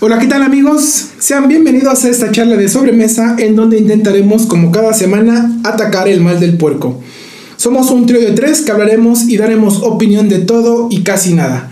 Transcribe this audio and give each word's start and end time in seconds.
Hola, 0.00 0.18
¿qué 0.18 0.26
tal 0.26 0.42
amigos? 0.42 1.10
Sean 1.18 1.46
bienvenidos 1.46 2.04
a 2.04 2.08
esta 2.08 2.32
charla 2.32 2.56
de 2.56 2.68
sobremesa 2.68 3.36
en 3.38 3.54
donde 3.54 3.78
intentaremos, 3.78 4.46
como 4.46 4.72
cada 4.72 4.92
semana, 4.92 5.60
atacar 5.62 6.08
el 6.08 6.20
mal 6.20 6.40
del 6.40 6.56
puerco. 6.56 7.00
Somos 7.56 7.90
un 7.90 8.06
trío 8.06 8.20
de 8.20 8.32
tres 8.32 8.62
que 8.62 8.72
hablaremos 8.72 9.28
y 9.28 9.36
daremos 9.36 9.82
opinión 9.82 10.28
de 10.28 10.40
todo 10.40 10.88
y 10.90 11.02
casi 11.02 11.34
nada. 11.34 11.70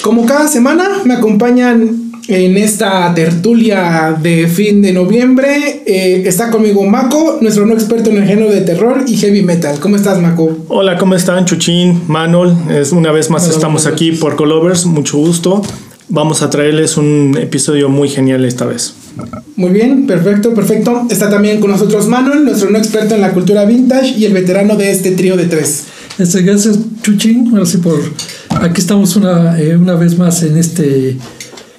Como 0.00 0.24
cada 0.24 0.48
semana, 0.48 0.88
me 1.04 1.14
acompañan 1.14 2.08
en 2.28 2.56
esta 2.56 3.12
tertulia 3.14 4.16
de 4.20 4.46
fin 4.48 4.80
de 4.80 4.92
noviembre. 4.92 5.82
eh, 5.86 6.22
está 6.26 6.50
conmigo 6.50 6.84
Mako, 6.84 7.38
nuestro 7.40 7.66
no 7.66 7.74
experto 7.74 8.10
en 8.10 8.18
el 8.18 8.24
género 8.24 8.50
de 8.50 8.60
terror 8.60 9.04
y 9.06 9.16
heavy 9.16 9.42
metal. 9.42 9.78
¿Cómo 9.80 9.96
estás, 9.96 10.20
Mako? 10.20 10.56
Hola, 10.68 10.96
¿cómo 10.96 11.14
están? 11.14 11.44
Chuchín, 11.44 12.02
Manol. 12.06 12.54
Es 12.70 12.92
una 12.92 13.12
vez 13.12 13.28
más 13.28 13.44
Hola, 13.44 13.54
estamos 13.54 13.86
aquí 13.86 14.12
por 14.12 14.36
Colovers, 14.36 14.86
mucho 14.86 15.18
gusto. 15.18 15.62
Vamos 16.10 16.42
a 16.42 16.48
traerles 16.48 16.96
un 16.96 17.36
episodio 17.38 17.90
muy 17.90 18.08
genial 18.08 18.44
esta 18.44 18.64
vez. 18.64 18.94
Muy 19.56 19.70
bien, 19.70 20.06
perfecto, 20.06 20.54
perfecto. 20.54 21.06
Está 21.10 21.28
también 21.28 21.60
con 21.60 21.70
nosotros 21.70 22.06
Manuel, 22.06 22.44
nuestro 22.44 22.70
no 22.70 22.78
experto 22.78 23.14
en 23.14 23.20
la 23.20 23.32
cultura 23.32 23.64
vintage 23.66 24.14
y 24.16 24.24
el 24.24 24.32
veterano 24.32 24.76
de 24.76 24.90
este 24.90 25.10
trío 25.10 25.36
de 25.36 25.46
tres. 25.46 25.84
Este, 26.18 26.42
gracias, 26.42 26.78
Chuchín. 27.02 27.48
Ahora 27.52 27.66
sí, 27.66 27.78
por. 27.78 28.00
Aquí 28.48 28.80
estamos 28.80 29.16
una, 29.16 29.60
eh, 29.60 29.76
una 29.76 29.94
vez 29.94 30.16
más 30.16 30.42
en 30.42 30.56
este 30.56 31.16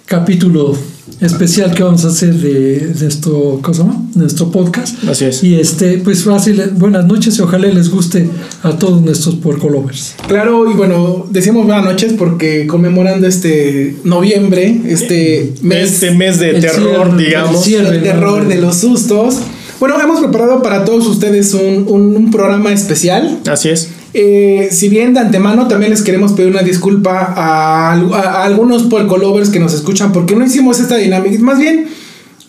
capítulo 0.06 0.78
especial 1.22 1.74
que 1.74 1.84
vamos 1.84 2.06
a 2.06 2.10
hacer 2.10 2.34
de, 2.34 2.80
de 2.88 3.08
esto, 3.08 3.60
¿cómo 3.62 3.74
se 3.74 3.82
llama? 3.82 4.02
De 4.14 4.22
nuestro 4.22 4.52
podcast. 4.52 5.04
Así 5.08 5.26
es. 5.26 5.44
Y 5.44 5.56
este, 5.60 5.98
pues 6.00 6.24
fácil, 6.24 6.62
buenas 6.78 7.06
noches 7.06 7.38
y 7.38 7.42
ojalá 7.42 7.68
les 7.68 7.90
guste 7.90 8.30
a 8.64 8.72
todos 8.78 9.02
nuestros 9.02 9.36
porcolovers. 9.36 10.16
Claro, 10.28 10.70
y 10.72 10.74
bueno, 10.76 11.26
decimos 11.30 11.66
buenas 11.66 11.84
noches 11.86 12.14
porque 12.18 12.68
conmemorando 12.68 13.28
este 13.28 13.98
noviembre, 14.04 14.82
este 14.88 15.54
mes 15.62 15.92
Este 15.94 16.12
mes 16.12 16.40
de 16.40 16.52
El 16.52 16.62
terror, 16.62 17.08
cierre, 17.08 17.24
digamos. 17.24 17.56
el 17.58 17.64
cierre. 17.64 17.92
del 17.92 18.04
terror, 18.04 18.48
de 18.48 18.56
los 18.62 18.78
sustos. 18.78 19.38
Bueno, 19.80 19.96
hemos 20.02 20.20
preparado 20.20 20.62
para 20.62 20.84
todos 20.84 21.08
ustedes 21.08 21.54
un, 21.54 21.86
un- 21.88 22.16
un 22.16 22.32
programa 22.32 22.72
especial. 22.74 23.40
Así 23.50 23.70
es. 23.70 23.90
Eh, 24.14 24.70
si 24.72 24.90
bien 24.90 25.14
de 25.14 25.20
antemano 25.20 25.68
también 25.68 25.92
les 25.92 26.02
queremos 26.02 26.34
pedir 26.34 26.50
una 26.50 26.62
disculpa 26.64 27.34
a, 27.36 27.92
al- 27.94 28.12
a- 28.14 28.18
a 28.18 28.44
algunos 28.46 28.84
porcolovers 28.84 29.50
que 29.50 29.60
nos 29.60 29.74
escuchan 29.74 30.12
porque 30.12 30.36
no 30.36 30.46
hicimos 30.46 30.80
esta 30.80 30.96
dinámica. 30.98 31.38
Más 31.40 31.60
bien, 31.60 31.88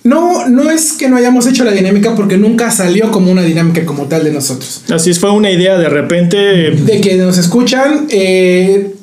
no, 0.02 0.48
no 0.48 0.70
es 0.70 0.92
que 0.94 1.08
no 1.11 1.17
hayamos 1.19 1.47
hecho 1.47 1.62
la 1.64 1.72
dinámica 1.72 2.14
porque 2.14 2.39
nunca 2.39 2.70
salió 2.70 3.11
como 3.11 3.30
una 3.30 3.42
dinámica 3.42 3.84
como 3.84 4.05
tal 4.06 4.25
de 4.25 4.33
nosotros. 4.33 4.83
Así 4.91 5.11
es, 5.11 5.19
fue 5.19 5.30
una 5.30 5.50
idea 5.50 5.77
de 5.77 5.91
repente. 5.91 6.36
De 6.70 7.00
que 7.02 7.17
nos 7.17 7.36
escuchan, 7.36 8.06
eh, 8.08 8.95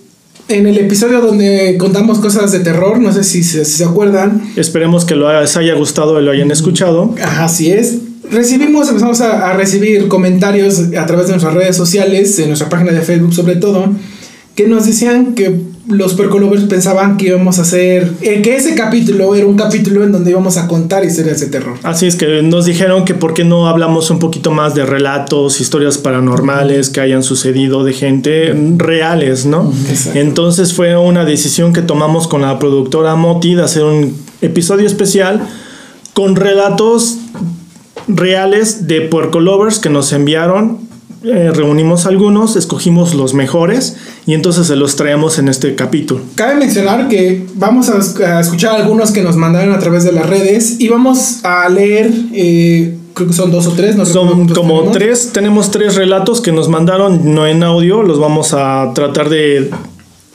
en 0.50 0.66
el 0.66 0.78
episodio 0.80 1.22
donde 1.22 1.76
contamos 1.78 2.18
cosas 2.20 2.52
de 2.54 2.62
terror, 2.62 3.00
no 3.00 3.14
sé 3.14 3.24
si 3.24 3.44
se, 3.44 3.66
si 3.66 3.74
se 3.78 3.84
acuerdan, 3.84 4.42
Esperemos 4.56 5.06
que 5.06 5.14
lo- 5.16 5.40
les 5.42 5.56
haya 5.58 5.76
gustado 5.76 6.20
y 6.20 6.24
lo 6.26 6.32
hayan 6.32 6.50
escuchado. 6.50 7.14
Ajá, 7.22 7.46
así 7.46 7.70
es. 7.72 7.98
Recibimos, 8.32 8.88
empezamos 8.88 9.22
a, 9.22 9.50
a 9.50 9.54
recibir 9.54 10.08
comentarios 10.08 10.80
a 10.98 11.06
través 11.06 11.28
de 11.28 11.34
nuestras 11.34 11.54
redes 11.54 11.76
sociales, 11.76 12.38
en 12.40 12.48
nuestra 12.48 12.70
página 12.70 12.92
de 12.92 13.02
Facebook 13.02 13.34
sobre 13.34 13.56
todo, 13.56 13.94
que 14.56 14.68
nos 14.68 14.86
decían 14.86 15.36
que 15.36 15.62
los 15.88 16.16
percolovers 16.16 16.64
pensaban 16.64 17.16
que 17.18 17.28
íbamos 17.28 17.60
a 17.60 17.62
hacer, 17.62 18.12
eh, 18.22 18.42
que 18.42 18.56
ese 18.56 18.76
capítulo 18.76 19.36
era 19.36 19.46
un 19.46 19.56
capítulo 19.56 20.04
en 20.04 20.12
donde 20.12 20.32
íbamos 20.32 20.58
a 20.58 20.68
contar 20.68 21.06
historias 21.06 21.40
de 21.40 21.48
terror. 21.48 21.78
Así 21.84 22.08
es 22.08 22.16
que 22.16 22.42
nos 22.42 22.66
dijeron 22.66 23.06
que 23.06 23.14
por 23.14 23.34
qué 23.34 23.46
no 23.46 23.68
hablamos 23.68 24.10
un 24.10 24.20
poquito 24.20 24.52
más 24.52 24.76
de 24.76 24.86
relatos, 24.86 25.62
historias 25.62 25.98
paranormales 25.98 26.90
que 26.90 27.00
hayan 27.00 27.24
sucedido 27.24 27.84
de 27.84 27.94
gente 27.94 28.54
reales, 28.78 29.46
¿no? 29.46 29.72
Exacto. 29.90 30.20
Entonces 30.20 30.74
fue 30.74 30.98
una 30.98 31.24
decisión 31.24 31.72
que 31.72 31.82
tomamos 31.82 32.28
con 32.28 32.42
la 32.42 32.60
productora 32.60 33.16
Moti 33.16 33.56
de 33.56 33.64
hacer 33.64 33.84
un 33.84 34.14
episodio 34.42 34.88
especial 34.88 35.48
con 36.14 36.36
relatos 36.36 37.18
reales 38.08 38.88
de 38.88 39.02
Puerco 39.02 39.40
Lovers 39.40 39.80
que 39.80 39.90
nos 39.90 40.12
enviaron. 40.14 40.86
Eh, 41.24 41.52
reunimos 41.54 42.06
algunos, 42.06 42.56
escogimos 42.56 43.16
los 43.16 43.34
mejores 43.34 43.98
y 44.28 44.34
entonces 44.36 44.68
se 44.68 44.76
los 44.76 44.96
traemos 44.96 45.40
en 45.40 45.48
este 45.48 45.74
capítulo. 45.74 46.22
Cabe 46.36 46.56
mencionar 46.56 47.08
que 47.10 47.44
vamos 47.56 47.90
a, 47.90 47.98
esc- 47.98 48.22
a 48.24 48.40
escuchar 48.40 48.76
algunos 48.80 49.12
que 49.12 49.24
nos 49.24 49.36
mandaron 49.36 49.74
a 49.74 49.80
través 49.80 50.04
de 50.04 50.12
las 50.12 50.30
redes 50.30 50.80
y 50.80 50.88
vamos 50.90 51.44
a 51.44 51.68
leer, 51.70 52.12
eh, 52.34 52.96
creo 53.16 53.28
que 53.30 53.34
son 53.34 53.50
dos 53.52 53.66
o 53.66 53.72
tres, 53.72 53.96
no 53.96 54.06
Son 54.06 54.48
como 54.50 54.76
tenemos. 54.76 54.92
tres, 54.98 55.32
tenemos 55.34 55.72
tres 55.72 55.96
relatos 55.96 56.40
que 56.40 56.52
nos 56.52 56.70
mandaron, 56.70 57.34
no 57.34 57.48
en 57.48 57.64
audio, 57.64 58.04
los 58.04 58.20
vamos 58.20 58.54
a 58.54 58.92
tratar 58.94 59.28
de, 59.30 59.72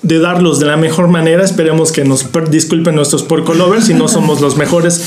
de 0.02 0.18
darlos 0.18 0.58
de 0.60 0.66
la 0.66 0.76
mejor 0.76 1.08
manera. 1.08 1.44
Esperemos 1.44 1.92
que 1.92 2.04
nos 2.04 2.28
disculpen 2.50 2.94
nuestros 2.94 3.22
porco 3.22 3.54
lovers 3.54 3.86
si 3.86 3.94
no 3.94 4.08
somos 4.08 4.40
los 4.40 4.56
mejores, 4.56 5.00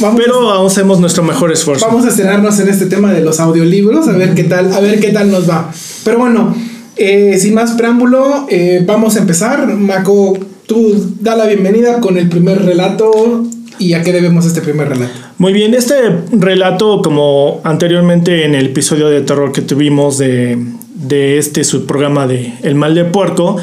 Vamos 0.00 0.20
pero 0.22 0.66
hacemos 0.66 1.00
nuestro 1.00 1.22
mejor 1.22 1.52
esfuerzo. 1.52 1.86
Vamos 1.86 2.04
a 2.04 2.08
estrenarnos 2.08 2.58
en 2.60 2.68
este 2.68 2.86
tema 2.86 3.12
de 3.12 3.22
los 3.22 3.40
audiolibros, 3.40 4.08
a 4.08 4.12
ver 4.12 4.34
qué 4.34 4.44
tal, 4.44 4.72
a 4.72 4.80
ver 4.80 5.00
qué 5.00 5.12
tal 5.12 5.30
nos 5.30 5.48
va. 5.48 5.70
Pero 6.04 6.18
bueno, 6.18 6.54
eh, 6.96 7.38
sin 7.38 7.54
más 7.54 7.72
preámbulo, 7.72 8.46
eh, 8.50 8.82
vamos 8.86 9.16
a 9.16 9.20
empezar. 9.20 9.66
Mako, 9.66 10.38
tú 10.66 11.14
da 11.20 11.36
la 11.36 11.46
bienvenida 11.46 12.00
con 12.00 12.18
el 12.18 12.28
primer 12.28 12.64
relato 12.64 13.44
y 13.78 13.92
a 13.92 14.02
qué 14.02 14.12
debemos 14.12 14.46
este 14.46 14.60
primer 14.60 14.88
relato. 14.88 15.12
Muy 15.38 15.52
bien, 15.52 15.74
este 15.74 15.94
relato, 16.32 17.00
como 17.02 17.60
anteriormente 17.62 18.44
en 18.44 18.54
el 18.54 18.66
episodio 18.66 19.08
de 19.08 19.20
terror 19.20 19.52
que 19.52 19.62
tuvimos 19.62 20.18
de, 20.18 20.58
de 20.94 21.38
este 21.38 21.62
subprograma 21.62 22.26
de 22.26 22.54
El 22.62 22.74
mal 22.74 22.94
de 22.94 23.04
puerco, 23.04 23.56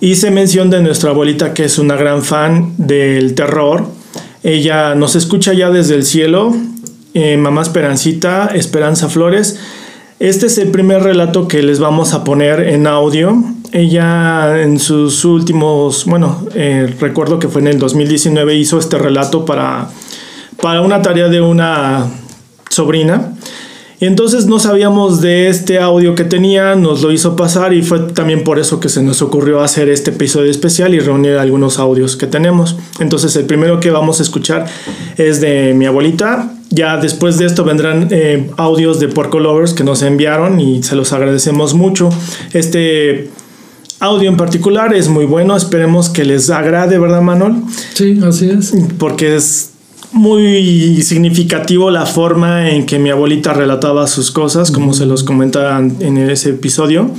hice 0.00 0.30
mención 0.30 0.70
de 0.70 0.82
nuestra 0.82 1.10
abuelita 1.10 1.54
que 1.54 1.64
es 1.64 1.78
una 1.78 1.96
gran 1.96 2.22
fan 2.22 2.74
del 2.78 3.34
terror. 3.34 3.86
Ella 4.42 4.94
nos 4.94 5.16
escucha 5.16 5.52
ya 5.52 5.70
desde 5.70 5.94
el 5.94 6.04
cielo, 6.04 6.54
eh, 7.14 7.36
Mamá 7.36 7.62
Esperancita, 7.62 8.50
Esperanza 8.54 9.08
Flores. 9.08 9.58
Este 10.18 10.46
es 10.46 10.58
el 10.58 10.70
primer 10.70 11.02
relato 11.02 11.48
que 11.48 11.62
les 11.62 11.78
vamos 11.78 12.14
a 12.14 12.24
poner 12.24 12.60
en 12.60 12.86
audio. 12.86 13.42
Ella 13.72 14.62
en 14.62 14.78
sus 14.78 15.24
últimos, 15.24 16.04
bueno, 16.06 16.46
eh, 16.54 16.94
recuerdo 16.98 17.38
que 17.38 17.48
fue 17.48 17.60
en 17.60 17.68
el 17.68 17.78
2019 17.78 18.54
hizo 18.54 18.78
este 18.78 18.98
relato 18.98 19.44
para, 19.44 19.88
para 20.60 20.80
una 20.80 21.02
tarea 21.02 21.28
de 21.28 21.40
una 21.40 22.06
sobrina. 22.68 23.32
Y 24.00 24.06
entonces 24.06 24.46
no 24.46 24.58
sabíamos 24.58 25.20
de 25.20 25.48
este 25.48 25.78
audio 25.78 26.14
que 26.14 26.24
tenía, 26.24 26.74
nos 26.74 27.02
lo 27.02 27.12
hizo 27.12 27.36
pasar 27.36 27.74
y 27.74 27.82
fue 27.82 27.98
también 27.98 28.44
por 28.44 28.58
eso 28.58 28.80
que 28.80 28.88
se 28.88 29.02
nos 29.02 29.20
ocurrió 29.20 29.60
hacer 29.60 29.90
este 29.90 30.10
episodio 30.10 30.50
especial 30.50 30.94
y 30.94 31.00
reunir 31.00 31.36
algunos 31.36 31.78
audios 31.78 32.16
que 32.16 32.26
tenemos. 32.26 32.78
Entonces 32.98 33.36
el 33.36 33.44
primero 33.44 33.78
que 33.78 33.90
vamos 33.90 34.18
a 34.20 34.22
escuchar 34.22 34.64
es 35.18 35.42
de 35.42 35.74
mi 35.74 35.84
abuelita. 35.84 36.50
Ya 36.70 36.96
después 36.96 37.36
de 37.36 37.44
esto 37.44 37.62
vendrán 37.62 38.08
eh, 38.10 38.50
audios 38.56 39.00
de 39.00 39.08
Porco 39.08 39.38
Lovers 39.38 39.74
que 39.74 39.84
nos 39.84 40.00
enviaron 40.00 40.60
y 40.60 40.82
se 40.82 40.96
los 40.96 41.12
agradecemos 41.12 41.74
mucho. 41.74 42.08
Este 42.54 43.28
audio 43.98 44.30
en 44.30 44.38
particular 44.38 44.94
es 44.94 45.08
muy 45.08 45.26
bueno, 45.26 45.54
esperemos 45.56 46.08
que 46.08 46.24
les 46.24 46.48
agrade, 46.48 46.98
¿verdad 46.98 47.20
Manuel? 47.20 47.56
Sí, 47.92 48.18
así 48.26 48.48
es. 48.48 48.72
porque 48.98 49.36
es 49.36 49.72
muy 50.12 51.02
significativo 51.02 51.90
la 51.90 52.06
forma 52.06 52.70
en 52.70 52.86
que 52.86 52.98
mi 52.98 53.10
abuelita 53.10 53.52
relataba 53.52 54.06
sus 54.06 54.30
cosas, 54.30 54.70
como 54.70 54.92
se 54.92 55.06
los 55.06 55.22
comentaba 55.22 55.78
en 55.78 56.18
ese 56.18 56.50
episodio. 56.50 57.10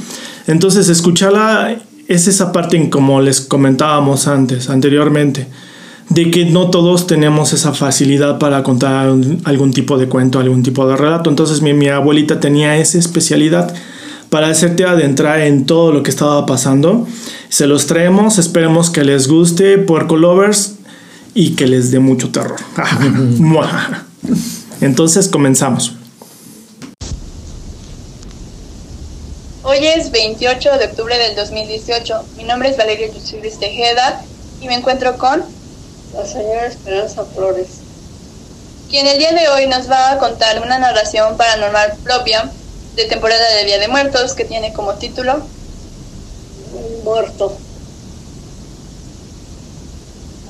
Entonces, 0.48 0.90
escucharla 0.90 1.78
es 2.08 2.28
esa 2.28 2.52
parte 2.52 2.78
en 2.78 2.90
como 2.90 3.22
les 3.22 3.42
comentábamos 3.42 4.28
antes, 4.28 4.70
anteriormente, 4.70 5.48
de 6.10 6.30
que 6.30 6.46
no 6.46 6.70
todos 6.70 7.08
tenemos 7.08 7.54
esa 7.54 7.74
facilidad 7.74 8.38
para 8.38 8.64
contar 8.64 9.14
algún 9.46 9.72
tipo 9.72 9.98
de 9.98 10.08
cuento, 10.08 10.40
algún 10.40 10.64
tipo 10.64 10.86
de 10.88 10.98
relato. 10.98 11.30
Entonces, 11.30 11.62
mi, 11.62 11.74
mi 11.74 11.88
abuelita 11.88 12.40
tenía 12.40 12.78
esa 12.78 12.98
especialidad 12.98 13.74
para 14.30 14.50
hacerte 14.50 14.86
adentrar 14.86 15.42
en 15.42 15.66
todo 15.66 15.92
lo 15.92 16.04
que 16.04 16.10
estaba 16.10 16.46
pasando. 16.46 17.08
Se 17.50 17.68
los 17.68 17.86
traemos, 17.86 18.38
esperemos 18.38 18.90
que 18.90 19.04
les 19.04 19.28
guste, 19.28 19.78
Puerco 19.78 20.18
Lovers, 20.18 20.76
y 21.34 21.56
que 21.56 21.68
les 21.68 21.92
dé 21.92 22.00
mucho 22.00 22.32
terror. 22.32 22.60
Entonces 24.82 25.28
comenzamos. 25.28 25.94
Hoy 29.64 29.86
es 29.86 30.12
28 30.12 30.78
de 30.78 30.86
octubre 30.86 31.18
del 31.18 31.36
2018. 31.36 32.26
Mi 32.36 32.44
nombre 32.44 32.70
es 32.70 32.78
Valeria 32.78 33.12
Yusiris 33.14 33.60
Tejeda 33.60 34.24
y 34.60 34.68
me 34.68 34.76
encuentro 34.76 35.18
con 35.18 35.44
la 36.14 36.26
señora 36.26 36.66
Esperanza 36.66 37.24
Flores. 37.26 37.68
quien 38.90 39.08
el 39.08 39.18
día 39.18 39.32
de 39.32 39.48
hoy 39.48 39.68
nos 39.68 39.90
va 39.90 40.12
a 40.12 40.18
contar 40.18 40.62
una 40.62 40.78
narración 40.78 41.38
paranormal 41.38 41.94
propia 42.04 42.52
de 42.96 43.06
temporada 43.06 43.56
de 43.56 43.66
Día 43.66 43.80
de 43.80 43.88
Muertos 43.88 44.34
que 44.34 44.44
tiene 44.44 44.74
como 44.74 44.96
título 44.96 45.46
Un 46.74 47.04
muerto. 47.06 47.58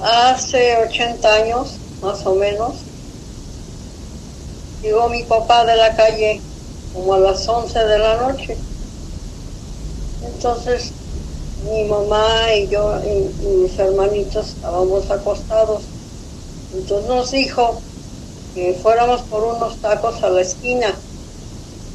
Hace 0.04 0.78
80 0.78 1.34
años, 1.34 1.76
más 2.02 2.26
o 2.26 2.34
menos, 2.34 2.74
llegó 4.82 5.10
mi 5.10 5.24
papá 5.24 5.64
de 5.64 5.76
la 5.76 5.96
calle 5.96 6.42
como 6.94 7.14
a 7.14 7.20
las 7.20 7.48
11 7.48 7.80
de 7.80 8.00
la 8.00 8.16
noche. 8.18 8.58
Entonces 10.24 10.92
mi 11.70 11.84
mamá 11.86 12.52
y 12.56 12.68
yo 12.68 13.00
y, 13.06 13.46
y 13.46 13.48
mis 13.58 13.78
hermanitos 13.78 14.50
estábamos 14.50 15.10
acostados. 15.12 15.84
Entonces 16.74 17.08
nos 17.08 17.32
dijo 17.32 17.82
que 18.56 18.74
fuéramos 18.82 19.22
por 19.22 19.44
unos 19.44 19.78
tacos 19.78 20.24
a 20.24 20.30
la 20.30 20.42
esquina 20.42 20.96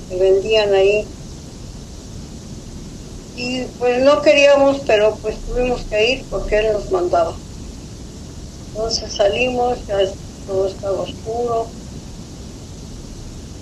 que 0.09 0.17
vendían 0.17 0.73
ahí. 0.75 1.07
Y 3.37 3.63
pues 3.79 4.01
no 4.03 4.23
queríamos, 4.23 4.79
pero 4.87 5.17
pues 5.17 5.37
tuvimos 5.41 5.83
que 5.91 6.13
ir 6.13 6.25
porque 6.31 6.59
él 6.59 6.73
nos 6.73 6.91
mandaba. 6.91 7.46
Entonces 8.77 9.11
salimos, 9.11 9.79
ya 9.87 10.01
todo 10.47 10.67
estaba 10.67 11.01
oscuro. 11.01 11.67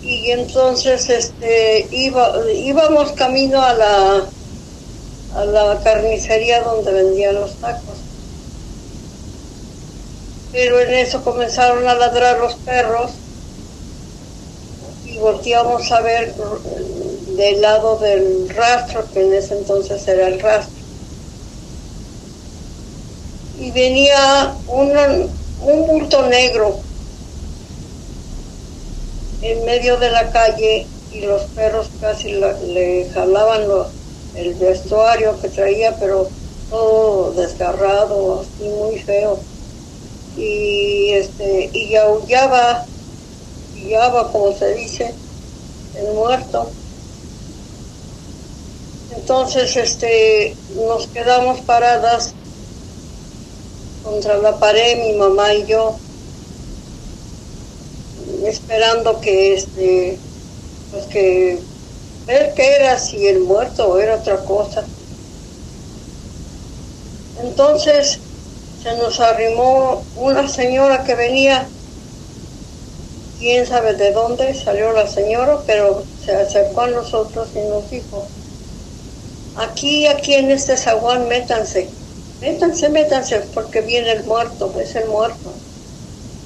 Y 0.03 0.33
entonces 0.33 1.09
este 1.09 1.87
iba, 1.93 2.33
íbamos 2.53 3.13
camino 3.13 3.63
a 3.63 3.75
la 3.75 4.25
a 5.37 5.45
la 5.45 5.81
carnicería 5.85 6.63
donde 6.63 6.93
vendían 6.93 7.37
los 7.37 7.55
tacos. 7.61 7.97
Pero 10.51 10.81
en 10.81 10.95
eso 10.95 11.23
comenzaron 11.23 11.87
a 11.87 11.95
ladrar 11.95 12.41
los 12.41 12.55
perros 12.55 13.13
y 15.07 15.17
volteamos 15.19 15.93
a 15.93 16.01
ver 16.01 16.35
del 17.37 17.61
lado 17.61 17.99
del 17.99 18.49
rastro, 18.49 19.05
que 19.13 19.23
en 19.23 19.35
ese 19.35 19.55
entonces 19.55 20.09
era 20.09 20.27
el 20.27 20.41
rastro. 20.41 20.84
Y 23.55 23.71
venía 23.73 24.61
un 24.67 25.87
bulto 25.87 26.27
negro 26.27 26.85
en 29.41 29.65
medio 29.65 29.97
de 29.99 30.11
la 30.11 30.31
calle 30.31 30.93
y 31.09 31.21
los 31.23 31.47
perros 31.49 31.93
casi 32.01 32.33
le 32.33 33.11
jalaban 33.13 33.69
lo- 33.69 33.95
el 34.33 34.57
vestuario 34.57 35.39
que 35.39 35.51
traía, 35.51 35.97
pero 35.99 36.35
todo 36.69 37.33
desgarrado, 37.33 38.41
así 38.41 38.69
muy 38.69 38.99
feo. 38.99 39.47
Y 40.35 41.13
este 41.13 41.71
y 41.75 41.97
aullaba, 41.97 42.91
aullaba 43.75 44.33
como 44.33 44.53
se 44.53 44.75
dice, 44.75 45.21
el 45.93 46.13
muerto. 46.15 46.79
Entonces 49.09 49.77
este 49.79 50.61
nos 50.67 51.09
quedamos 51.09 51.63
paradas 51.63 52.39
contra 54.05 54.37
la 54.39 54.59
pared, 54.59 54.99
mi 54.99 55.15
mamá 55.15 55.55
y 55.55 55.67
yo, 55.67 55.97
esperando 58.45 59.21
que 59.21 59.55
este 59.55 60.19
pues 60.93 61.07
que 61.07 61.59
ver 62.27 62.55
qué 62.55 62.77
era 62.77 62.99
si 62.99 63.27
el 63.27 63.41
muerto 63.41 63.99
era 63.99 64.17
otra 64.17 64.37
cosa. 64.45 64.85
Entonces 67.43 68.19
se 68.83 68.97
nos 68.99 69.19
arrimó 69.19 70.05
una 70.17 70.47
señora 70.47 71.05
que 71.05 71.15
venía, 71.15 71.67
quién 73.39 73.67
sabe 73.67 73.95
de 73.95 74.13
dónde 74.13 74.55
salió 74.55 74.93
la 74.93 75.07
señora, 75.07 75.59
pero 75.67 76.05
se 76.25 76.35
acercó 76.37 76.83
a 76.83 76.89
nosotros 76.89 77.49
y 77.55 77.61
nos 77.69 77.91
dijo, 77.91 78.27
aquí, 79.57 80.07
aquí 80.07 80.35
en 80.35 80.51
este 80.51 80.77
zaguán, 80.77 81.29
métanse, 81.29 81.91
métanse, 82.45 82.91
métanse, 82.91 83.41
porque 83.55 83.81
viene 83.81 84.13
el 84.13 84.25
muerto, 84.25 84.73
es 84.79 84.95
el 84.97 85.09
muerto. 85.09 85.51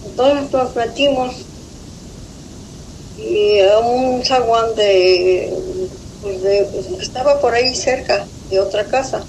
Entonces 0.06 0.52
nos 0.52 0.76
metimos 0.76 1.34
y 3.18 3.60
a 3.60 3.78
un 3.80 4.24
zaguán 4.24 4.76
de, 4.76 5.52
pues 6.22 6.40
de, 6.42 6.68
estaba 7.00 7.40
por 7.40 7.52
ahí 7.52 7.74
cerca 7.74 8.24
de 8.48 8.60
otra 8.60 8.84
casa. 8.84 9.24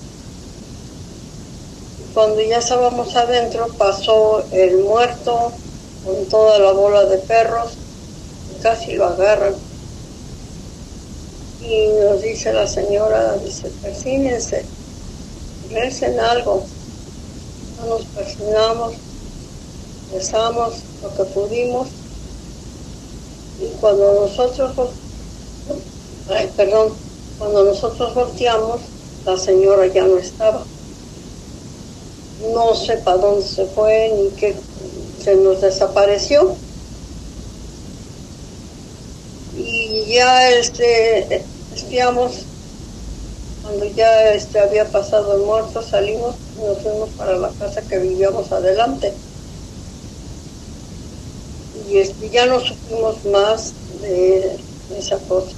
Cuando 2.13 2.41
ya 2.41 2.59
estábamos 2.59 3.15
adentro 3.15 3.67
pasó 3.77 4.43
el 4.51 4.77
muerto 4.77 5.51
con 6.05 6.25
toda 6.29 6.59
la 6.59 6.71
bola 6.71 7.05
de 7.05 7.17
perros 7.17 7.73
casi 8.61 8.93
lo 8.93 9.05
agarran. 9.05 9.55
Y 11.61 11.87
nos 12.03 12.21
dice 12.21 12.53
la 12.53 12.67
señora, 12.67 13.33
dice, 13.43 13.69
persínense, 13.81 14.65
recen 15.71 16.19
algo. 16.19 16.63
No 17.79 17.97
nos 17.97 18.05
persinamos, 18.05 18.93
rezamos 20.13 20.73
lo 21.01 21.15
que 21.15 21.23
pudimos 21.31 21.87
y 23.61 23.67
cuando 23.81 24.21
nosotros, 24.21 24.71
perdón, 26.55 26.93
cuando 27.37 27.65
nosotros 27.65 28.15
volteamos, 28.15 28.79
la 29.25 29.37
señora 29.37 29.85
ya 29.87 30.05
no 30.05 30.17
estaba. 30.17 30.63
No 32.53 32.73
sé 32.73 32.97
para 32.97 33.17
dónde 33.17 33.45
se 33.45 33.65
fue 33.65 34.13
ni 34.15 34.29
qué, 34.37 34.55
se 35.21 35.35
nos 35.35 35.59
desapareció. 35.59 36.55
Y 39.57 40.05
ya 40.13 40.51
este, 40.51 41.43
espiamos, 41.75 42.43
cuando 43.61 43.85
ya 43.85 44.33
este, 44.33 44.59
había 44.59 44.91
pasado 44.91 45.33
el 45.33 45.41
muerto, 45.41 45.81
salimos 45.81 46.41
y 46.53 46.59
nos 46.59 46.83
fuimos 46.83 47.13
para 47.13 47.37
la 47.37 47.53
casa 47.55 47.87
que 47.87 47.99
vivíamos 47.99 48.51
adelante 48.51 49.21
y 51.71 51.97
este, 51.97 52.29
ya 52.29 52.45
no 52.45 52.59
supimos 52.59 53.25
más 53.25 53.79
de 53.87 54.67
esa 54.89 55.25
cosa. 55.25 55.57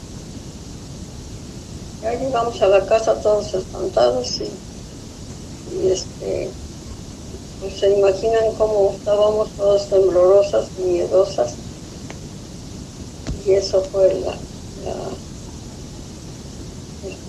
Ya 2.02 2.12
llegamos 2.12 2.62
a 2.62 2.68
la 2.68 2.86
casa 2.86 3.18
todos 3.22 3.54
espantados 3.54 4.42
y, 4.42 5.88
este, 5.90 6.56
pues 7.58 7.80
se 7.80 7.90
imaginan 7.90 8.54
cómo 8.56 8.92
estábamos 8.92 9.54
todas 9.56 9.88
temblorosas 9.88 10.76
miedosas. 10.76 11.62
Y 13.34 13.56
eso 13.56 13.82
fue 13.84 14.14
la, 14.14 14.42
la- 14.76 15.18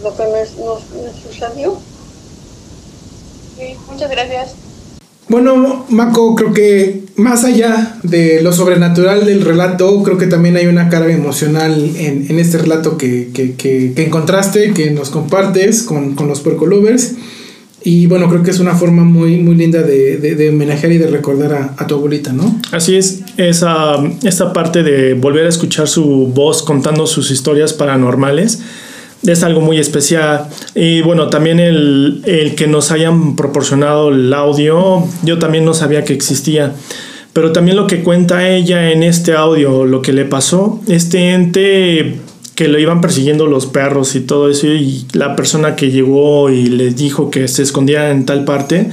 lo 0.03 0.17
que 0.17 0.23
nos, 0.25 0.59
nos- 0.59 1.03
nos 1.03 1.17
sucedió. 1.23 1.77
Sí, 3.59 3.75
muchas 3.91 4.11
gracias. 4.11 4.55
Bueno, 5.29 5.87
Mako, 5.89 6.35
creo 6.35 6.53
que 6.53 7.05
más 7.17 7.45
allá 7.45 7.97
de 8.03 8.43
lo 8.43 8.53
sobrenatural 8.53 9.25
del 9.25 9.41
relato, 9.43 10.03
creo 10.03 10.19
que 10.19 10.27
también 10.27 10.57
hay 10.57 10.67
una 10.67 10.89
carga 10.89 11.13
emocional 11.13 11.93
en, 11.97 12.27
en 12.29 12.39
este 12.39 12.59
relato 12.59 12.99
que, 12.99 13.31
que, 13.33 13.55
que- 13.55 13.93
que 13.95 14.05
encontraste, 14.07 14.73
que 14.75 14.91
nos 14.91 15.11
compartes 15.11 15.85
con, 15.85 16.15
con 16.17 16.29
los 16.29 16.41
Puerco 16.41 16.67
Lovers. 16.67 17.13
Y 17.85 18.07
bueno, 18.07 18.29
creo 18.29 18.43
que 18.45 18.51
es 18.53 18.61
una 18.61 18.75
forma 18.77 19.03
muy, 19.05 19.39
muy 19.39 19.57
linda 19.57 19.83
de, 19.83 20.17
de, 20.19 20.35
de 20.37 20.51
homenajear 20.51 20.93
y 20.93 20.99
de 20.99 21.07
recordar 21.09 21.53
a, 21.55 21.75
a 21.83 21.87
tu 21.87 21.95
abuelita, 21.97 22.33
¿no? 22.33 22.61
Así 22.71 22.97
es, 22.97 23.21
esa, 23.39 23.95
esta 24.23 24.53
parte 24.53 24.83
de 24.85 25.15
volver 25.15 25.47
a 25.47 25.49
escuchar 25.49 25.89
su 25.89 26.29
voz 26.29 26.63
contando 26.63 27.07
sus 27.09 27.31
historias 27.33 27.73
paranormales 27.73 28.61
es 29.27 29.43
algo 29.43 29.61
muy 29.61 29.79
especial. 29.79 30.49
Y 30.75 31.03
bueno, 31.03 31.29
también 31.29 31.61
el, 31.61 32.23
el 32.27 32.55
que 32.55 32.67
nos 32.67 32.91
hayan 32.91 33.37
proporcionado 33.37 34.11
el 34.11 34.33
audio, 34.33 35.05
yo 35.23 35.39
también 35.39 35.65
no 35.65 35.75
sabía 35.75 36.05
que 36.05 36.13
existía. 36.13 36.75
Pero 37.33 37.53
también 37.53 37.77
lo 37.77 37.87
que 37.87 38.03
cuenta 38.03 38.49
ella 38.49 38.91
en 38.93 39.03
este 39.03 39.33
audio, 39.33 39.87
lo 39.87 40.03
que 40.03 40.13
le 40.13 40.25
pasó, 40.25 40.81
este 40.87 41.33
ente 41.33 42.19
que 42.55 42.69
lo 42.69 42.79
iban 42.79 43.01
persiguiendo 43.01 43.47
los 43.47 43.67
perros 43.67 44.15
y 44.15 44.21
todo 44.21 44.51
eso, 44.51 44.67
y 44.67 45.07
la 45.13 45.35
persona 45.35 45.75
que 45.75 45.91
llegó 45.91 46.51
y 46.51 46.67
les 46.67 46.97
dijo 46.97 47.31
que 47.31 47.49
se 47.49 47.63
escondía 47.63 48.11
en 48.11 48.27
tal 48.27 48.45
parte, 48.45 48.91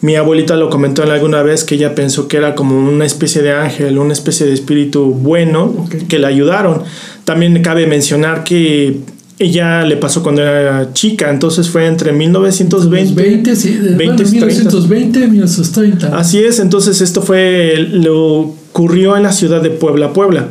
mi 0.00 0.14
abuelita 0.14 0.54
lo 0.56 0.70
comentó 0.70 1.02
alguna 1.02 1.42
vez 1.42 1.64
que 1.64 1.74
ella 1.74 1.94
pensó 1.94 2.28
que 2.28 2.36
era 2.36 2.54
como 2.54 2.78
una 2.78 3.04
especie 3.04 3.42
de 3.42 3.52
ángel, 3.52 3.98
una 3.98 4.12
especie 4.12 4.46
de 4.46 4.52
espíritu 4.52 5.06
bueno 5.06 5.88
que 6.08 6.18
le 6.18 6.26
ayudaron. 6.26 6.82
También 7.24 7.60
cabe 7.62 7.86
mencionar 7.86 8.44
que 8.44 9.00
ella 9.38 9.84
le 9.84 9.96
pasó 9.96 10.22
cuando 10.22 10.42
era 10.42 10.92
chica, 10.92 11.30
entonces 11.30 11.68
fue 11.70 11.86
entre 11.86 12.12
1920 12.12 13.14
20, 13.22 13.56
sí, 13.56 13.74
de- 13.74 13.94
20, 13.94 14.04
bueno, 14.24 14.30
1920, 14.30 15.26
1930. 15.28 16.18
Así 16.18 16.38
es, 16.42 16.58
entonces 16.58 17.00
esto 17.00 17.22
fue, 17.22 17.76
lo 17.90 18.38
ocurrió 18.72 19.16
en 19.16 19.22
la 19.22 19.32
ciudad 19.32 19.62
de 19.62 19.70
Puebla, 19.70 20.12
Puebla. 20.12 20.48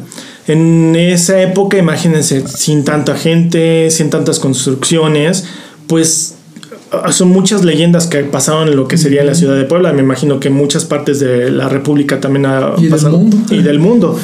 En 0.48 0.96
esa 0.96 1.42
época, 1.42 1.78
imagínense, 1.78 2.48
sin 2.48 2.86
tanta 2.86 3.16
gente, 3.18 3.92
sin 3.92 4.10
tantas 4.10 4.40
construcciones, 4.40 5.44
pues 5.88 6.36
ah, 6.94 7.12
son 7.12 7.28
muchas 7.30 7.66
leyendas 7.66 8.08
que 8.08 8.20
pasaron 8.20 8.70
en 8.70 8.78
lo 8.78 8.88
que 8.88 8.98
sería 8.98 9.26
la 9.26 9.36
ciudad 9.36 9.58
de 9.58 9.66
Puebla. 9.66 9.92
Me 9.92 10.02
imagino 10.02 10.40
que 10.40 10.48
en 10.48 10.54
muchas 10.54 10.86
partes 10.86 11.20
de 11.20 11.52
la 11.52 11.68
República 11.68 12.22
también 12.22 12.46
ha 12.46 12.76
Y 12.78 12.84
del 12.84 12.90
pasado. 12.92 13.18
mundo. 13.18 13.38
Y 13.54 13.62
del 13.62 13.80
mundo. 13.80 14.18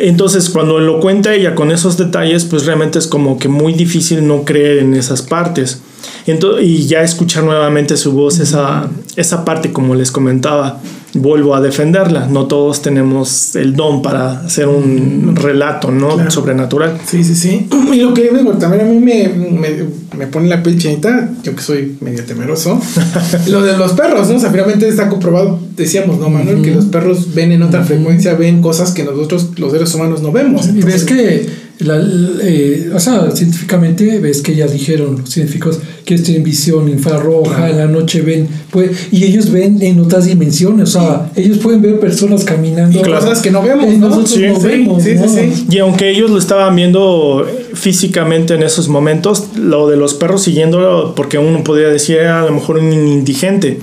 Entonces, 0.00 0.48
cuando 0.50 0.78
lo 0.78 1.00
cuenta 1.00 1.34
ella 1.34 1.54
con 1.54 1.70
esos 1.70 1.96
detalles, 1.98 2.44
pues 2.44 2.64
realmente 2.66 2.98
es 2.98 3.06
como 3.06 3.38
que 3.38 3.48
muy 3.48 3.72
difícil 3.74 4.26
no 4.26 4.44
creer 4.44 4.78
en 4.78 4.94
esas 4.94 5.22
partes. 5.22 5.82
Ento- 6.26 6.62
y 6.62 6.86
ya 6.86 7.02
escuchar 7.02 7.44
nuevamente 7.44 7.96
su 7.96 8.12
voz, 8.12 8.38
esa, 8.38 8.88
esa 9.16 9.44
parte, 9.44 9.72
como 9.72 9.94
les 9.94 10.10
comentaba. 10.10 10.80
Vuelvo 11.14 11.54
a 11.54 11.60
defenderla. 11.60 12.26
No 12.26 12.46
todos 12.46 12.82
tenemos 12.82 13.56
el 13.56 13.74
don 13.74 14.02
para 14.02 14.40
hacer 14.40 14.68
un 14.68 15.34
relato, 15.36 15.90
¿no? 15.90 16.14
Claro. 16.14 16.30
Sobrenatural. 16.30 16.98
Sí, 17.04 17.24
sí, 17.24 17.34
sí. 17.34 17.68
Y 17.92 17.96
lo 17.96 18.14
que 18.14 18.30
digo, 18.30 18.52
también 18.52 18.86
a 18.86 18.88
mí 18.88 18.98
me, 18.98 19.28
me, 19.28 19.68
me 20.16 20.26
pone 20.26 20.48
la 20.48 20.62
piel 20.62 20.78
chinita, 20.78 21.30
yo 21.42 21.54
que 21.54 21.62
soy 21.62 21.96
medio 22.00 22.24
temeroso. 22.24 22.80
lo 23.48 23.62
de 23.62 23.76
los 23.76 23.92
perros, 23.92 24.28
¿no? 24.28 24.36
O 24.36 24.40
sea, 24.40 24.50
finalmente 24.50 24.88
está 24.88 25.08
comprobado, 25.08 25.58
decíamos, 25.76 26.18
¿no, 26.18 26.30
Manuel? 26.30 26.62
Que 26.62 26.74
los 26.74 26.86
perros 26.86 27.34
ven 27.34 27.52
en 27.52 27.62
otra 27.62 27.82
frecuencia, 27.84 28.34
ven 28.34 28.60
cosas 28.62 28.92
que 28.92 29.04
nosotros, 29.04 29.58
los 29.58 29.72
seres 29.72 29.94
humanos, 29.94 30.22
no 30.22 30.32
vemos. 30.32 30.68
Y 30.68 30.82
ves 30.82 31.04
que, 31.04 31.48
la, 31.80 32.00
eh, 32.42 32.90
o 32.94 33.00
sea, 33.00 33.30
científicamente 33.30 34.18
ves 34.18 34.42
que 34.42 34.54
ya 34.54 34.66
dijeron 34.66 35.18
los 35.20 35.30
científicos 35.30 35.78
que 36.04 36.14
ellos 36.14 36.26
tienen 36.26 36.42
visión 36.44 36.88
infrarroja, 36.88 37.70
en 37.70 37.78
la 37.78 37.86
noche 37.86 38.20
ven, 38.22 38.48
pues, 38.70 39.08
y 39.12 39.24
ellos 39.24 39.50
ven 39.50 39.80
en 39.82 40.00
otras 40.00 40.26
dimensiones, 40.26 40.94
o 40.94 41.00
sea, 41.00 41.30
ellos 41.36 41.58
pueden 41.58 41.80
ver 41.82 41.98
personas 42.00 42.44
caminando. 42.44 42.98
Y 42.98 43.02
cosas 43.02 43.40
que 43.40 43.50
no 43.50 43.62
vemos, 43.62 43.86
nosotros 43.98 44.30
Sí, 44.30 44.46
no 44.46 44.60
sí, 44.60 44.66
vemos, 44.66 45.02
sí, 45.02 45.14
¿no? 45.14 45.28
sí, 45.28 45.52
sí. 45.54 45.66
Y 45.70 45.78
aunque 45.78 46.10
ellos 46.10 46.30
lo 46.30 46.38
estaban 46.38 46.74
viendo 46.76 47.46
físicamente 47.74 48.54
en 48.54 48.62
esos 48.62 48.88
momentos, 48.88 49.48
lo 49.56 49.88
de 49.88 49.96
los 49.96 50.14
perros 50.14 50.42
siguiéndolo, 50.42 51.14
porque 51.14 51.38
uno 51.38 51.62
podría 51.64 51.88
decir 51.88 52.20
"Ah, 52.20 52.42
a 52.42 52.46
lo 52.46 52.52
mejor 52.52 52.78
un 52.78 52.92
indigente. 52.92 53.78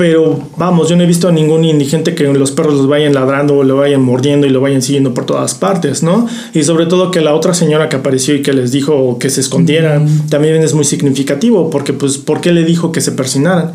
Pero 0.00 0.40
vamos, 0.56 0.88
yo 0.88 0.96
no 0.96 1.02
he 1.02 1.06
visto 1.06 1.28
a 1.28 1.30
ningún 1.30 1.62
indigente 1.62 2.14
que 2.14 2.24
los 2.24 2.52
perros 2.52 2.72
los 2.72 2.88
vayan 2.88 3.12
ladrando 3.12 3.58
o 3.58 3.64
lo 3.64 3.76
vayan 3.76 4.00
mordiendo 4.00 4.46
y 4.46 4.50
lo 4.50 4.62
vayan 4.62 4.80
siguiendo 4.80 5.12
por 5.12 5.26
todas 5.26 5.52
partes, 5.52 6.02
¿no? 6.02 6.26
Y 6.54 6.62
sobre 6.62 6.86
todo 6.86 7.10
que 7.10 7.20
la 7.20 7.34
otra 7.34 7.52
señora 7.52 7.90
que 7.90 7.96
apareció 7.96 8.34
y 8.34 8.40
que 8.40 8.54
les 8.54 8.72
dijo 8.72 9.18
que 9.18 9.28
se 9.28 9.42
escondieran, 9.42 10.08
también 10.30 10.56
es 10.62 10.72
muy 10.72 10.84
significativo, 10.84 11.68
porque 11.68 11.92
pues, 11.92 12.16
¿por 12.16 12.40
qué 12.40 12.52
le 12.52 12.64
dijo 12.64 12.92
que 12.92 13.02
se 13.02 13.12
persinaran? 13.12 13.72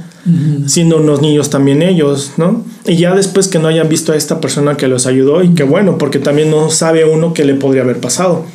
Siendo 0.65 0.97
unos 0.97 1.21
niños 1.21 1.51
también 1.51 1.83
ellos, 1.83 2.31
¿no? 2.37 2.63
Y 2.87 2.95
ya 2.95 3.13
después 3.13 3.47
que 3.47 3.59
no 3.59 3.67
hayan 3.67 3.87
visto 3.87 4.11
a 4.11 4.15
esta 4.15 4.41
persona 4.41 4.77
que 4.77 4.87
los 4.87 5.05
ayudó, 5.05 5.43
y 5.43 5.49
que 5.49 5.61
bueno, 5.61 5.99
porque 5.99 6.17
también 6.17 6.49
no 6.49 6.71
sabe 6.71 7.05
uno 7.05 7.35
qué 7.35 7.45
le 7.45 7.53
podría 7.53 7.83
haber 7.83 7.99
pasado. 7.99 8.45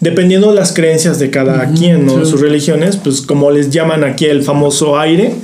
Dependiendo 0.00 0.50
de 0.50 0.56
las 0.56 0.72
creencias 0.72 1.18
de 1.18 1.30
cada 1.30 1.70
quien, 1.70 2.04
¿no? 2.04 2.24
sí. 2.24 2.30
Sus 2.30 2.40
religiones, 2.40 2.96
pues 2.96 3.22
como 3.22 3.50
les 3.50 3.70
llaman 3.70 4.04
aquí 4.04 4.26
el 4.26 4.42
famoso 4.42 4.98
aire, 4.98 5.34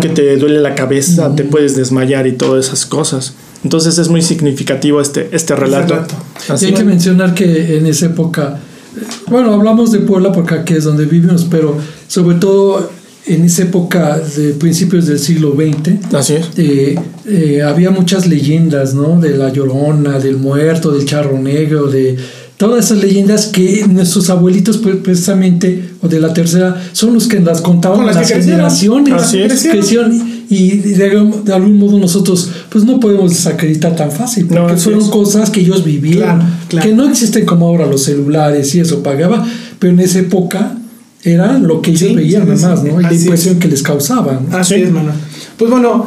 que 0.00 0.08
te 0.08 0.36
duele 0.36 0.60
la 0.60 0.74
cabeza, 0.74 1.34
te 1.34 1.44
puedes 1.44 1.76
desmayar 1.76 2.26
y 2.26 2.32
todas 2.32 2.66
esas 2.66 2.84
cosas. 2.84 3.34
Entonces 3.64 3.98
es 3.98 4.08
muy 4.08 4.22
significativo 4.22 5.00
este, 5.00 5.28
este 5.32 5.56
relato. 5.56 5.94
relato. 5.94 6.14
Y 6.60 6.66
hay 6.66 6.72
que 6.74 6.84
mencionar 6.84 7.34
que 7.34 7.78
en 7.78 7.86
esa 7.86 8.06
época, 8.06 8.58
bueno, 9.28 9.54
hablamos 9.54 9.92
de 9.92 10.00
Puebla 10.00 10.30
porque 10.32 10.54
aquí 10.54 10.74
es 10.74 10.84
donde 10.84 11.06
vivimos, 11.06 11.46
pero 11.50 11.76
sobre 12.06 12.36
todo 12.36 12.90
en 13.26 13.44
esa 13.44 13.62
época 13.62 14.18
de 14.18 14.50
principios 14.52 15.06
del 15.06 15.18
siglo 15.18 15.56
XX, 15.56 16.14
Así 16.14 16.34
es. 16.34 16.46
eh, 16.56 16.94
eh, 17.26 17.62
había 17.62 17.90
muchas 17.90 18.26
leyendas, 18.28 18.94
¿no? 18.94 19.18
De 19.20 19.36
la 19.36 19.52
llorona, 19.52 20.18
del 20.20 20.36
muerto, 20.36 20.92
del 20.92 21.06
charro 21.06 21.36
negro, 21.38 21.88
de 21.88 22.16
todas 22.56 22.86
esas 22.86 22.98
leyendas 22.98 23.46
que 23.46 23.84
nuestros 23.88 24.30
abuelitos, 24.30 24.78
pues, 24.78 24.96
precisamente, 24.96 25.90
o 26.02 26.08
de 26.08 26.20
la 26.20 26.32
tercera, 26.32 26.80
son 26.92 27.14
los 27.14 27.26
que 27.28 27.40
las 27.40 27.60
contaban 27.60 27.98
Con 27.98 28.06
las 28.06 28.16
que 28.30 28.40
generaciones. 28.42 29.12
Así 29.14 29.40
es. 29.40 29.62
Crecieron 29.70 30.36
y 30.48 30.76
de, 30.76 31.10
de 31.44 31.52
algún 31.52 31.76
modo 31.78 31.98
nosotros, 31.98 32.50
pues 32.70 32.84
no 32.84 33.00
podemos 33.00 33.30
desacreditar 33.30 33.96
tan 33.96 34.10
fácil, 34.12 34.46
No, 34.48 34.54
porque 34.60 34.72
así 34.74 34.84
fueron 34.84 35.02
es. 35.02 35.08
cosas 35.08 35.50
que 35.50 35.60
ellos 35.60 35.82
Claro, 35.82 36.42
claro. 36.68 36.88
que 36.88 36.94
no 36.94 37.08
existen 37.08 37.44
como 37.44 37.66
ahora 37.66 37.86
los 37.86 38.04
celulares 38.04 38.72
y 38.74 38.80
eso 38.80 39.02
pagaba, 39.02 39.44
pero 39.78 39.92
en 39.92 40.00
esa 40.00 40.20
época 40.20 40.78
era 41.24 41.58
lo 41.58 41.82
que 41.82 41.90
ellos 41.90 42.08
Sí, 42.10 42.14
veían 42.14 42.42
sí, 42.44 42.48
nada 42.62 42.68
más, 42.76 42.80
sí. 42.82 42.88
¿no? 42.92 43.00
Y 43.00 43.02
la 43.02 43.12
impresión 43.12 43.54
es. 43.56 43.60
que 43.60 43.68
les 43.68 43.82
causaban. 43.82 44.46
Así 44.52 44.74
Sí. 44.76 44.82
es, 44.82 44.90
Manuel. 44.92 45.16
Pues 45.58 45.68
bueno, 45.70 46.06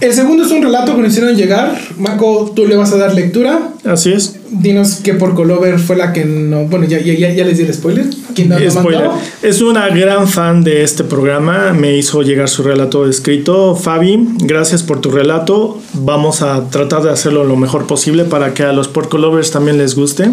el 0.00 0.12
segundo 0.12 0.44
es 0.44 0.50
un 0.50 0.62
relato 0.62 0.94
que 0.94 1.02
nos 1.02 1.12
hicieron 1.12 1.36
llegar. 1.36 1.78
Marco, 1.98 2.52
tú 2.54 2.66
le 2.66 2.76
vas 2.76 2.92
a 2.92 2.96
dar 2.96 3.14
lectura. 3.14 3.72
Así 3.84 4.12
es. 4.12 4.36
Dinos 4.50 4.96
que 4.96 5.14
por 5.14 5.34
Colover 5.34 5.78
fue 5.78 5.96
la 5.96 6.12
que 6.12 6.24
no. 6.24 6.64
Bueno, 6.64 6.86
ya, 6.86 7.00
ya, 7.00 7.14
ya, 7.14 7.44
les 7.44 7.58
di 7.58 7.64
el 7.64 7.72
spoiler. 7.72 8.06
¿Quién 8.34 8.48
lo 8.48 8.70
Spoiler. 8.70 9.06
mandó? 9.08 9.20
Es 9.42 9.62
una 9.62 9.88
gran 9.88 10.28
fan 10.28 10.62
de 10.64 10.82
este 10.82 11.04
programa. 11.04 11.72
Me 11.72 11.96
hizo 11.96 12.22
llegar 12.22 12.48
su 12.48 12.62
relato 12.62 13.08
escrito. 13.08 13.76
Fabi, 13.76 14.18
gracias 14.38 14.82
por 14.82 15.00
tu 15.00 15.10
relato. 15.10 15.80
Vamos 15.94 16.42
a 16.42 16.68
tratar 16.68 17.02
de 17.02 17.10
hacerlo 17.10 17.44
lo 17.44 17.56
mejor 17.56 17.86
posible 17.86 18.24
para 18.24 18.54
que 18.54 18.64
a 18.64 18.72
los 18.72 18.88
porco 18.88 19.18
lovers 19.18 19.50
también 19.50 19.78
les 19.78 19.94
guste. 19.94 20.30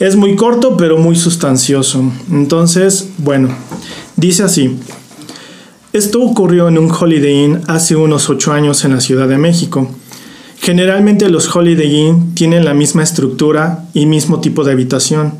Es 0.00 0.16
muy 0.16 0.34
corto, 0.34 0.76
pero 0.76 0.98
muy 0.98 1.14
sustancioso. 1.14 2.02
Entonces, 2.30 3.10
bueno, 3.18 3.48
dice 4.16 4.42
así. 4.42 4.78
Esto 5.92 6.22
ocurrió 6.22 6.68
en 6.68 6.78
un 6.78 6.90
Holiday 6.90 7.44
Inn 7.44 7.60
hace 7.66 7.96
unos 7.96 8.30
8 8.30 8.54
años 8.54 8.82
en 8.86 8.94
la 8.94 9.02
Ciudad 9.02 9.28
de 9.28 9.36
México. 9.36 9.90
Generalmente 10.58 11.28
los 11.28 11.54
Holiday 11.54 11.94
Inn 11.94 12.34
tienen 12.34 12.64
la 12.64 12.72
misma 12.72 13.02
estructura 13.02 13.84
y 13.92 14.06
mismo 14.06 14.40
tipo 14.40 14.64
de 14.64 14.72
habitación. 14.72 15.34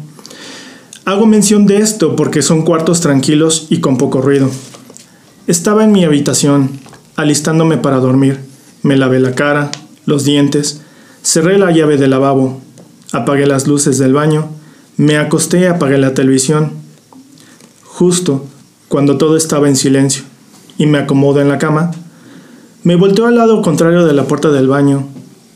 Hago 1.07 1.25
mención 1.25 1.67
de 1.67 1.79
esto 1.79 2.17
porque 2.17 2.43
son 2.43 2.67
cuartos 2.67 3.01
tranquilos 3.01 3.67
y 3.71 3.81
con 3.81 3.97
poco 3.97 4.21
ruido. 4.21 4.51
Estaba 5.47 5.85
en 5.85 5.93
mi 5.93 6.05
habitación, 6.05 6.69
alistándome 7.17 7.79
para 7.79 7.97
dormir. 7.97 8.39
Me 8.83 8.99
lavé 8.99 9.21
la 9.21 9.35
cara, 9.35 9.71
los 10.05 10.25
dientes, 10.25 10.83
cerré 11.23 11.57
la 11.57 11.71
llave 11.71 11.97
del 11.97 12.11
lavabo, 12.11 12.61
apagué 13.13 13.47
las 13.47 13.67
luces 13.67 13.97
del 13.97 14.13
baño, 14.13 14.51
me 14.99 15.17
acosté 15.17 15.61
y 15.61 15.65
apagué 15.65 15.97
la 15.97 16.13
televisión. 16.13 16.73
Justo 17.85 18.45
cuando 18.89 19.17
todo 19.17 19.39
estaba 19.39 19.67
en 19.67 19.77
silencio 19.77 20.25
y 20.79 20.87
me 20.87 20.99
acomodo 20.99 21.41
en 21.41 21.49
la 21.49 21.59
cama, 21.59 21.91
me 22.85 22.97
volteo 22.97 23.27
al 23.27 23.37
lado 23.37 23.63
contrario 23.63 24.05
de 24.07 24.13
la 24.13 24.25
puerta 24.25 24.51
del 24.51 24.69
baño 24.69 25.07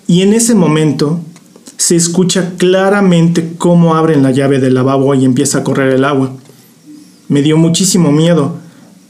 y 0.07 0.23
en 0.23 0.33
ese 0.33 0.55
momento 0.55 1.21
se 1.77 1.97
escucha 1.97 2.53
claramente 2.57 3.55
cómo 3.59 3.97
abren 3.97 4.23
la 4.23 4.31
llave 4.31 4.61
del 4.61 4.75
lavabo 4.75 5.15
y 5.15 5.25
empieza 5.25 5.59
a 5.59 5.65
correr 5.65 5.93
el 5.93 6.05
agua. 6.05 6.33
Me 7.29 7.43
dio 7.43 7.57
muchísimo 7.57 8.13
miedo, 8.13 8.57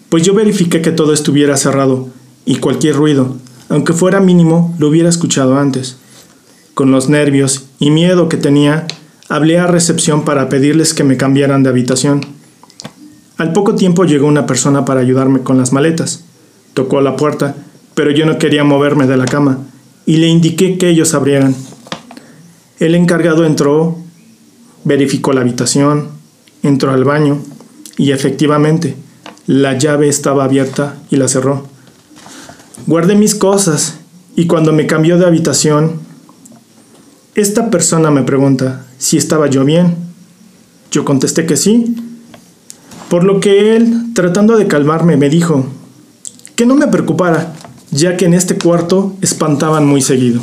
pues 0.09 0.23
yo 0.23 0.35
verifiqué 0.35 0.81
que 0.81 0.93
todo 0.93 1.13
estuviera 1.13 1.57
cerrado 1.57 2.09
y 2.45 2.57
cualquier 2.57 2.97
ruido, 2.97 3.37
aunque 3.69 3.93
fuera 3.93 4.21
mínimo, 4.21 4.75
lo 4.79 4.89
hubiera 4.89 5.09
escuchado 5.09 5.59
antes. 5.59 5.97
Con 6.75 6.91
los 6.91 7.09
nervios 7.09 7.67
y 7.79 7.91
miedo 7.91 8.29
que 8.29 8.37
tenía, 8.37 8.87
hablé 9.29 9.59
a 9.59 9.67
recepción 9.67 10.25
para 10.25 10.49
pedirles 10.49 10.95
que 10.95 11.05
me 11.05 11.17
cambiaran 11.17 11.63
de 11.63 11.71
habitación. 11.71 12.21
Al 13.39 13.53
poco 13.53 13.75
tiempo 13.75 14.05
llegó 14.05 14.27
una 14.27 14.47
persona 14.47 14.85
para 14.85 15.01
ayudarme 15.01 15.43
con 15.43 15.59
las 15.59 15.73
maletas. 15.73 16.25
Tocó 16.73 17.01
la 17.01 17.17
puerta, 17.17 17.55
pero 17.95 18.11
yo 18.11 18.25
no 18.25 18.39
quería 18.39 18.65
moverme 18.65 19.07
de 19.07 19.17
la 19.17 19.27
cama 19.27 19.59
y 20.07 20.17
le 20.17 20.29
indiqué 20.29 20.79
que 20.79 20.89
ellos 20.89 21.13
abrieran. 21.15 21.55
El 22.79 22.95
encargado 22.95 23.45
entró, 23.45 23.99
verificó 24.85 25.33
la 25.33 25.43
habitación, 25.43 26.09
entró 26.63 26.93
al 26.93 27.05
baño 27.05 27.41
y 27.99 28.13
efectivamente 28.13 28.97
la 29.47 29.77
llave 29.77 30.09
estaba 30.09 30.45
abierta 30.45 30.97
y 31.11 31.17
la 31.17 31.29
cerró. 31.29 31.67
Guardé 32.87 33.17
mis 33.17 33.35
cosas 33.35 33.99
y 34.35 34.47
cuando 34.47 34.73
me 34.73 34.87
cambió 34.87 35.19
de 35.19 35.27
habitación, 35.27 36.01
esta 37.35 37.71
persona 37.71 38.11
me 38.11 38.23
pregunta 38.23 38.87
si 38.99 39.17
estaba 39.17 39.47
yo 39.49 39.65
bien. 39.65 39.97
Yo 40.91 41.05
contesté 41.05 41.47
que 41.47 41.57
sí, 41.57 41.97
por 43.09 43.25
lo 43.25 43.41
que 43.41 43.77
él, 43.77 44.13
tratando 44.15 44.57
de 44.57 44.67
calmarme, 44.67 45.17
me 45.17 45.29
dijo 45.29 45.67
que 46.55 46.67
no 46.67 46.75
me 46.75 46.89
preocupara, 46.89 47.55
ya 47.91 48.17
que 48.17 48.25
en 48.25 48.35
este 48.35 48.57
cuarto 48.59 49.15
espantaban 49.21 49.87
muy 49.87 50.01
seguido. 50.01 50.41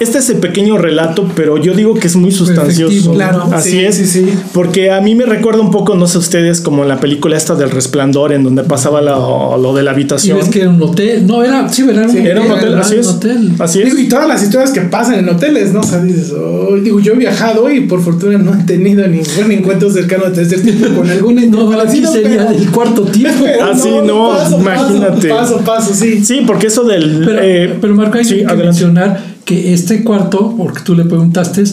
Este 0.00 0.18
es 0.18 0.30
el 0.30 0.36
pequeño 0.36 0.78
relato, 0.78 1.26
pero 1.34 1.56
yo 1.58 1.74
digo 1.74 1.94
que 1.94 2.06
es 2.06 2.14
muy 2.14 2.30
sustancioso. 2.30 2.92
Efectivo, 2.92 3.14
Claro, 3.14 3.48
Así 3.52 3.70
sí, 3.72 3.78
es. 3.80 3.96
sí, 3.96 4.06
sí. 4.06 4.32
Porque 4.52 4.92
a 4.92 5.00
mí 5.00 5.16
me 5.16 5.26
recuerda 5.26 5.60
un 5.60 5.72
poco, 5.72 5.96
no 5.96 6.06
sé 6.06 6.18
ustedes, 6.18 6.60
como 6.60 6.84
en 6.84 6.88
la 6.88 7.00
película 7.00 7.36
esta 7.36 7.56
del 7.56 7.72
resplandor, 7.72 8.32
en 8.32 8.44
donde 8.44 8.62
pasaba 8.62 9.00
lo, 9.02 9.58
lo 9.58 9.74
de 9.74 9.82
la 9.82 9.90
Y 9.90 9.94
habitación. 9.94 10.38
ves 10.38 10.50
que 10.50 10.60
era 10.60 10.70
un 10.70 10.80
hotel. 10.80 11.26
No, 11.26 11.42
era, 11.42 11.68
sí, 11.68 11.82
era 11.82 12.06
un, 12.06 12.16
Era 12.16 12.40
un 12.42 12.50
hotel, 12.52 12.72
era 12.74 12.80
así 12.80 12.94
es. 12.94 13.06
hotel. 13.08 13.52
Así 13.58 13.80
es. 13.80 13.86
Digo, 13.86 13.98
y 13.98 14.08
todas 14.08 14.28
las 14.28 14.40
historias 14.40 14.70
que 14.70 14.82
pasan 14.82 15.18
en 15.18 15.28
hoteles, 15.30 15.72
¿no? 15.72 15.80
O 15.80 15.82
sea, 15.82 15.98
dices, 16.00 16.32
oh, 16.32 16.76
digo, 16.76 17.00
yo 17.00 17.14
he 17.14 17.16
viajado 17.16 17.68
y 17.68 17.80
por 17.88 18.00
fortuna 18.00 18.38
no 18.38 18.54
he 18.54 18.62
tenido 18.62 19.04
ningún 19.08 19.50
encuentro 19.50 19.90
cercano 19.90 20.30
de 20.30 20.42
este 20.42 20.58
tipo 20.58 20.94
con 20.94 21.10
algún 21.10 21.50
No, 21.50 21.68
parecido, 21.70 22.12
sería 22.12 22.46
pero- 22.46 22.50
del 22.56 22.70
cuarto 22.70 23.02
tiempo. 23.02 23.44
pero 23.44 23.64
Ah, 23.68 24.02
no, 24.06 24.28
paso, 24.30 24.60
imagínate. 24.60 25.28
Paso, 25.28 25.54
paso, 25.56 25.64
paso, 25.64 25.94
sí. 25.94 26.24
Sí, 26.24 26.42
porque 26.46 26.68
eso 26.68 26.84
del. 26.84 27.22
Pero, 27.24 27.38
eh, 27.42 27.74
pero 27.80 27.96
Marco, 27.96 28.18
hay 28.18 28.24
que 28.24 28.44
mencionar 28.54 29.37
que 29.48 29.72
este 29.72 30.04
cuarto, 30.04 30.54
porque 30.58 30.80
tú 30.84 30.94
le 30.94 31.04
preguntaste, 31.04 31.64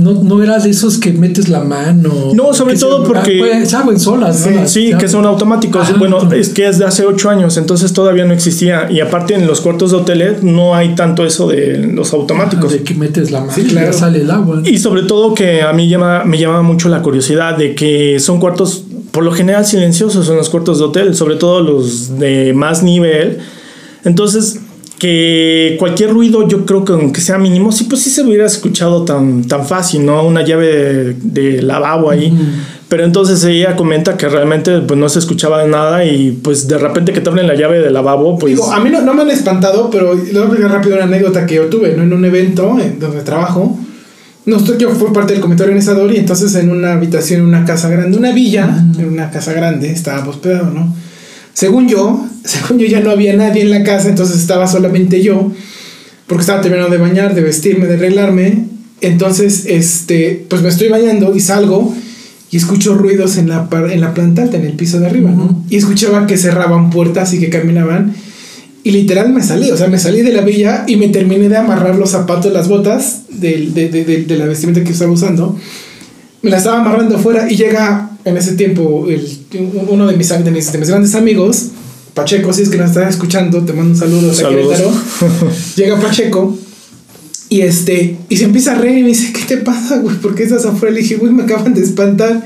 no, 0.00 0.12
no 0.24 0.42
era 0.42 0.58
de 0.58 0.70
esos 0.70 0.98
que 0.98 1.12
metes 1.12 1.48
la 1.48 1.60
mano. 1.60 2.32
No, 2.34 2.52
sobre 2.52 2.76
todo 2.76 3.04
porque- 3.04 3.38
Ah, 3.40 3.58
pues, 3.60 3.74
agua 3.74 3.92
en 3.92 4.00
solas, 4.00 4.44
¿no? 4.44 4.56
Las- 4.62 4.72
Sí, 4.72 4.90
que 4.98 5.06
son 5.06 5.24
automáticos. 5.24 5.96
Bueno, 6.00 6.32
es 6.32 6.48
que 6.48 6.66
es 6.66 6.78
de 6.80 6.84
hace 6.86 7.04
ocho 7.06 7.30
años, 7.30 7.56
entonces 7.58 7.92
todavía 7.92 8.24
no 8.24 8.32
existía. 8.32 8.90
Y 8.90 8.98
aparte 8.98 9.34
en 9.34 9.46
los 9.46 9.60
cuartos 9.60 9.92
de 9.92 9.98
hoteles 9.98 10.42
no 10.42 10.74
hay 10.74 10.96
tanto 10.96 11.24
eso 11.24 11.46
de 11.46 11.78
los 11.78 12.12
automáticos. 12.12 12.72
De 12.72 12.82
que 12.82 12.94
metes 12.94 13.30
la 13.30 13.40
mano 13.40 13.52
Sí, 13.54 13.60
y 13.60 13.64
claro. 13.66 13.92
ya 13.92 13.92
sale 13.92 14.22
el 14.22 14.30
agua. 14.32 14.62
Y 14.64 14.78
sobre 14.78 15.02
todo 15.04 15.32
que 15.34 15.62
a 15.62 15.72
mí 15.72 15.88
llama, 15.88 16.24
me 16.24 16.38
llama 16.38 16.62
mucho 16.62 16.88
la 16.88 17.02
curiosidad 17.02 17.56
de 17.56 17.76
que 17.76 18.18
son 18.18 18.40
cuartos 18.40 18.82
por 19.12 19.22
lo 19.22 19.30
general 19.30 19.64
silenciosos 19.64 20.28
en 20.28 20.36
los 20.36 20.48
cuartos 20.48 20.78
de 20.78 20.84
hotel, 20.86 21.14
sobre 21.14 21.36
todo 21.36 21.60
los 21.60 22.18
de 22.18 22.52
más 22.54 22.82
nivel. 22.82 23.38
Entonces, 24.04 24.58
que 25.02 25.74
cualquier 25.80 26.10
ruido, 26.10 26.46
yo 26.46 26.64
creo 26.64 26.84
que 26.84 26.92
aunque 26.92 27.20
sea 27.20 27.36
mínimo, 27.36 27.72
sí, 27.72 27.86
pues 27.90 28.02
sí 28.02 28.08
se 28.08 28.22
hubiera 28.22 28.46
escuchado 28.46 29.04
tan, 29.04 29.42
tan 29.42 29.66
fácil, 29.66 30.06
¿no? 30.06 30.24
Una 30.24 30.44
llave 30.44 30.66
de, 30.68 31.14
de 31.14 31.60
lavabo 31.60 32.08
ahí. 32.08 32.32
Pero 32.86 33.02
entonces 33.02 33.42
ella 33.42 33.74
comenta 33.74 34.16
que 34.16 34.28
realmente 34.28 34.78
pues 34.78 35.00
no 35.00 35.08
se 35.08 35.18
escuchaba 35.18 35.66
nada 35.66 36.04
y 36.04 36.30
pues 36.30 36.68
de 36.68 36.78
repente 36.78 37.12
que 37.12 37.20
te 37.20 37.30
abren 37.30 37.48
la 37.48 37.56
llave 37.56 37.80
del 37.80 37.92
lavabo, 37.92 38.38
pues... 38.38 38.52
Digo, 38.52 38.72
a 38.72 38.78
mí 38.78 38.90
no, 38.90 39.00
no 39.00 39.12
me 39.12 39.22
han 39.22 39.30
espantado, 39.32 39.90
pero 39.90 40.14
les 40.14 40.32
voy 40.34 40.42
a 40.42 40.44
explicar 40.44 40.70
rápido 40.70 40.94
una 40.94 41.06
anécdota 41.06 41.46
que 41.46 41.56
yo 41.56 41.64
tuve, 41.64 41.96
¿no? 41.96 42.04
En 42.04 42.12
un 42.12 42.24
evento 42.24 42.78
en 42.78 43.00
donde 43.00 43.22
trabajo. 43.22 43.76
Nosotros, 44.46 44.78
yo 44.78 44.90
fui 44.90 45.10
parte 45.12 45.32
del 45.32 45.42
comité 45.42 45.64
organizador 45.64 46.12
y 46.12 46.18
entonces 46.18 46.54
en 46.54 46.70
una 46.70 46.92
habitación, 46.92 47.40
en 47.40 47.46
una 47.46 47.64
casa 47.64 47.88
grande, 47.88 48.16
una 48.16 48.30
villa, 48.30 48.68
en 48.96 49.08
una 49.08 49.30
casa 49.32 49.52
grande, 49.52 49.90
estábamos 49.90 50.36
hospedado, 50.36 50.70
¿no? 50.70 50.94
Según 51.54 51.88
yo, 51.88 52.24
según 52.44 52.78
yo 52.78 52.86
ya 52.86 53.00
no 53.00 53.10
había 53.10 53.34
nadie 53.34 53.62
en 53.62 53.70
la 53.70 53.82
casa, 53.82 54.08
entonces 54.08 54.38
estaba 54.38 54.66
solamente 54.66 55.22
yo, 55.22 55.52
porque 56.26 56.42
estaba 56.42 56.60
terminando 56.60 56.90
de 56.90 56.98
bañar, 56.98 57.34
de 57.34 57.42
vestirme, 57.42 57.86
de 57.86 57.94
arreglarme. 57.94 58.66
Entonces, 59.00 59.64
este, 59.66 60.44
pues 60.48 60.62
me 60.62 60.68
estoy 60.68 60.88
bañando 60.88 61.34
y 61.34 61.40
salgo 61.40 61.94
y 62.50 62.56
escucho 62.56 62.94
ruidos 62.94 63.36
en 63.38 63.48
la, 63.48 63.68
en 63.90 64.00
la 64.00 64.14
planta 64.14 64.42
alta, 64.42 64.56
en 64.56 64.64
el 64.64 64.74
piso 64.74 65.00
de 65.00 65.06
arriba, 65.06 65.30
¿no? 65.30 65.64
Y 65.70 65.76
escuchaba 65.76 66.26
que 66.26 66.36
cerraban 66.36 66.90
puertas 66.90 67.32
y 67.34 67.40
que 67.40 67.50
caminaban. 67.50 68.14
Y 68.84 68.90
literal 68.90 69.32
me 69.32 69.42
salí, 69.42 69.70
o 69.70 69.76
sea, 69.76 69.88
me 69.88 69.98
salí 69.98 70.22
de 70.22 70.32
la 70.32 70.42
villa 70.42 70.84
y 70.86 70.96
me 70.96 71.08
terminé 71.08 71.48
de 71.48 71.56
amarrar 71.56 71.96
los 71.96 72.10
zapatos, 72.10 72.52
las 72.52 72.68
botas 72.68 73.22
de, 73.30 73.70
de, 73.72 73.88
de, 73.88 74.24
de 74.24 74.36
la 74.36 74.46
vestimenta 74.46 74.82
que 74.84 74.92
estaba 74.92 75.10
usando. 75.10 75.56
Me 76.42 76.50
la 76.50 76.58
estaba 76.58 76.80
amarrando 76.80 77.16
afuera 77.16 77.50
y 77.50 77.56
llega 77.56 78.10
en 78.24 78.36
ese 78.36 78.54
tiempo 78.54 79.06
el, 79.08 79.26
uno 79.88 80.06
de 80.06 80.16
mis, 80.16 80.28
de, 80.28 80.50
mis, 80.50 80.72
de 80.72 80.78
mis 80.78 80.88
grandes 80.88 81.14
amigos, 81.14 81.68
Pacheco, 82.14 82.52
si 82.52 82.62
es 82.62 82.68
que 82.68 82.76
nos 82.76 82.90
estás 82.90 83.10
escuchando, 83.10 83.64
te 83.64 83.72
mando 83.72 83.92
un 83.92 83.96
saludo 83.96 84.34
Saludos. 84.34 84.94
Llega 85.76 85.98
Pacheco 85.98 86.58
y 87.48 87.60
este 87.60 88.16
y 88.28 88.36
se 88.36 88.44
empieza 88.44 88.72
a 88.72 88.74
reír 88.76 88.98
y 88.98 89.02
me 89.02 89.08
dice, 89.08 89.32
¿qué 89.32 89.42
te 89.42 89.56
pasa, 89.58 89.98
güey? 89.98 90.16
¿Por 90.16 90.34
qué 90.34 90.44
estás 90.44 90.64
afuera? 90.64 90.94
Le 90.94 91.02
dije, 91.02 91.16
güey, 91.16 91.32
me 91.32 91.42
acaban 91.42 91.74
de 91.74 91.82
espantar. 91.82 92.42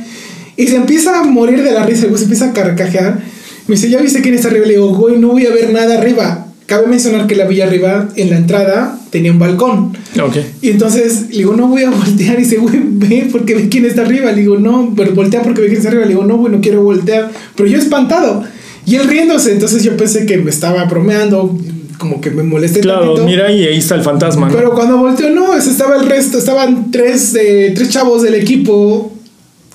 Y 0.57 0.67
se 0.67 0.77
empieza 0.77 1.19
a 1.19 1.23
morir 1.23 1.63
de 1.63 1.71
la 1.73 1.85
risa, 1.85 2.07
güey, 2.07 2.19
se 2.19 2.25
empieza 2.25 2.47
a 2.47 2.53
carcajear. 2.53 3.23
Me 3.69 3.75
dice, 3.75 3.91
¿ya 3.91 4.01
viste 4.01 4.21
quién 4.21 4.35
está 4.35 4.49
arriba? 4.49 4.67
Le 4.67 4.73
digo, 4.73 4.95
güey, 4.95 5.19
no 5.19 5.29
voy 5.29 5.47
a 5.47 5.51
ver 5.51 5.73
nada 5.73 5.99
arriba. 5.99 6.47
Cabe 6.67 6.89
mencionar 6.89 7.29
que 7.29 7.37
la 7.37 7.47
villa 7.47 7.67
arriba, 7.67 8.09
en 8.17 8.31
la 8.31 8.37
entrada, 8.37 8.99
tenía 9.11 9.31
un 9.31 9.39
balcón. 9.39 9.97
Ok. 10.21 10.39
Y 10.63 10.71
entonces 10.71 11.31
le 11.31 11.39
digo, 11.39 11.55
no 11.55 11.69
voy 11.69 11.85
a 11.85 11.91
voltear. 11.91 12.35
Y 12.41 12.43
dice, 12.43 12.57
güey, 12.57 12.81
ve 12.85 13.29
porque 13.31 13.55
ve 13.55 13.69
quién 13.69 13.85
está 13.85 14.03
arriba. 14.03 14.33
Le 14.33 14.41
digo, 14.41 14.59
no, 14.59 14.93
pero 14.97 15.15
voltea 15.15 15.43
porque 15.43 15.61
ve 15.61 15.69
quién 15.69 15.79
está 15.79 15.91
arriba. 15.91 16.05
Le 16.05 16.11
digo, 16.11 16.25
no, 16.25 16.37
güey, 16.37 16.53
no 16.53 16.61
quiero 16.61 16.83
voltear. 16.83 17.31
Pero 17.55 17.69
yo 17.69 17.79
espantado. 17.79 18.43
Y 18.87 18.95
él 18.95 19.07
riéndose. 19.09 19.53
Entonces 19.53 19.83
yo 19.83 19.97
pensé 19.97 20.25
que 20.27 20.39
me 20.39 20.51
estaba 20.51 20.85
bromeando, 20.85 21.59
como 21.99 22.21
que 22.21 22.31
me 22.31 22.43
molesté 22.43 22.81
Claro, 22.81 23.15
tantito. 23.15 23.27
mira 23.27 23.51
y 23.53 23.65
ahí 23.65 23.79
está 23.79 23.97
el 23.97 24.03
fantasma, 24.03 24.49
¿no? 24.49 24.55
Pero 24.57 24.73
cuando 24.75 24.97
volteó, 24.99 25.29
no, 25.31 25.55
estaba 25.55 25.97
el 25.97 26.07
resto. 26.07 26.39
Estaban 26.39 26.91
tres, 26.91 27.33
de, 27.33 27.73
tres 27.75 27.91
chavos 27.91 28.23
del 28.23 28.35
equipo, 28.35 29.13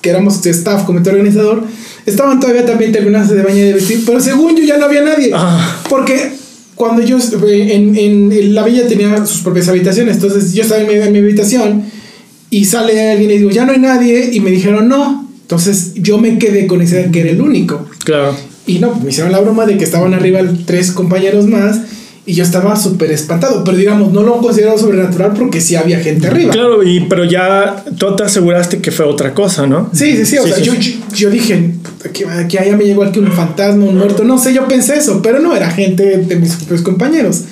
que 0.00 0.10
éramos 0.10 0.42
de 0.42 0.50
staff, 0.50 0.84
comité 0.84 1.10
organizador. 1.10 1.62
Estaban 2.06 2.40
todavía 2.40 2.64
también 2.66 2.90
terminándose 2.90 3.34
de 3.36 3.42
bañar 3.42 3.58
y 3.58 3.66
de 3.68 3.72
vestir. 3.74 4.02
Pero 4.04 4.18
según 4.20 4.56
yo 4.56 4.64
ya 4.64 4.78
no 4.78 4.86
había 4.86 5.02
nadie. 5.02 5.30
Ah. 5.34 5.82
Porque 5.88 6.32
cuando 6.74 7.02
yo 7.02 7.18
estuve 7.18 7.74
en, 7.74 7.96
en, 7.96 8.32
en 8.32 8.54
la 8.54 8.64
villa 8.64 8.88
tenía 8.88 9.24
sus 9.26 9.42
propias 9.42 9.68
habitaciones. 9.68 10.16
Entonces 10.16 10.52
yo 10.54 10.62
estaba 10.62 10.80
en 10.80 10.88
mi, 10.88 10.94
en 10.94 11.12
mi 11.12 11.18
habitación 11.18 11.84
y 12.50 12.64
sale 12.64 13.12
alguien 13.12 13.30
y 13.30 13.38
digo, 13.38 13.50
ya 13.50 13.64
no 13.64 13.72
hay 13.72 13.78
nadie. 13.78 14.30
Y 14.32 14.40
me 14.40 14.50
dijeron, 14.50 14.88
no. 14.88 15.28
Entonces 15.42 15.92
yo 15.94 16.18
me 16.18 16.38
quedé 16.38 16.66
con 16.66 16.80
esa 16.82 16.96
idea 16.96 17.10
que 17.12 17.20
era 17.20 17.30
el 17.30 17.40
único. 17.40 17.86
Claro. 18.04 18.34
Y 18.66 18.78
no, 18.78 18.94
me 18.94 19.10
hicieron 19.10 19.32
la 19.32 19.40
broma 19.40 19.66
de 19.66 19.76
que 19.76 19.84
estaban 19.84 20.14
arriba 20.14 20.40
tres 20.66 20.92
compañeros 20.92 21.46
más. 21.46 21.80
Y 22.24 22.34
yo 22.34 22.44
estaba 22.44 22.76
súper 22.76 23.10
espantado. 23.10 23.64
Pero 23.64 23.76
digamos, 23.76 24.12
no 24.12 24.22
lo 24.22 24.36
considero 24.38 24.78
sobrenatural 24.78 25.32
porque 25.36 25.60
sí 25.60 25.74
había 25.74 25.98
gente 25.98 26.28
arriba. 26.28 26.52
Claro, 26.52 26.84
y 26.84 27.00
pero 27.00 27.24
ya 27.24 27.84
tú 27.98 28.14
te 28.14 28.22
aseguraste 28.22 28.78
que 28.78 28.92
fue 28.92 29.06
otra 29.06 29.34
cosa, 29.34 29.66
¿no? 29.66 29.90
Sí, 29.92 30.16
sí, 30.16 30.24
sí. 30.26 30.38
O 30.38 30.44
Sí, 30.44 30.48
sea, 30.50 30.58
sí, 30.58 30.64
yo, 30.64 30.72
sí. 30.74 31.00
yo, 31.10 31.16
yo 31.16 31.30
dije, 31.30 31.74
que, 32.12 32.24
que 32.48 32.58
allá 32.60 32.76
me 32.76 32.84
llegó 32.84 33.02
aquí 33.02 33.18
un 33.18 33.32
fantasma, 33.32 33.84
un 33.84 33.98
muerto. 33.98 34.22
No 34.22 34.38
sé, 34.38 34.54
yo 34.54 34.68
pensé 34.68 34.98
eso, 34.98 35.20
pero 35.20 35.40
no 35.40 35.56
era 35.56 35.68
gente 35.70 36.18
de 36.18 36.36
mis 36.36 36.54
propios 36.54 36.82
compañeros. 36.82 37.42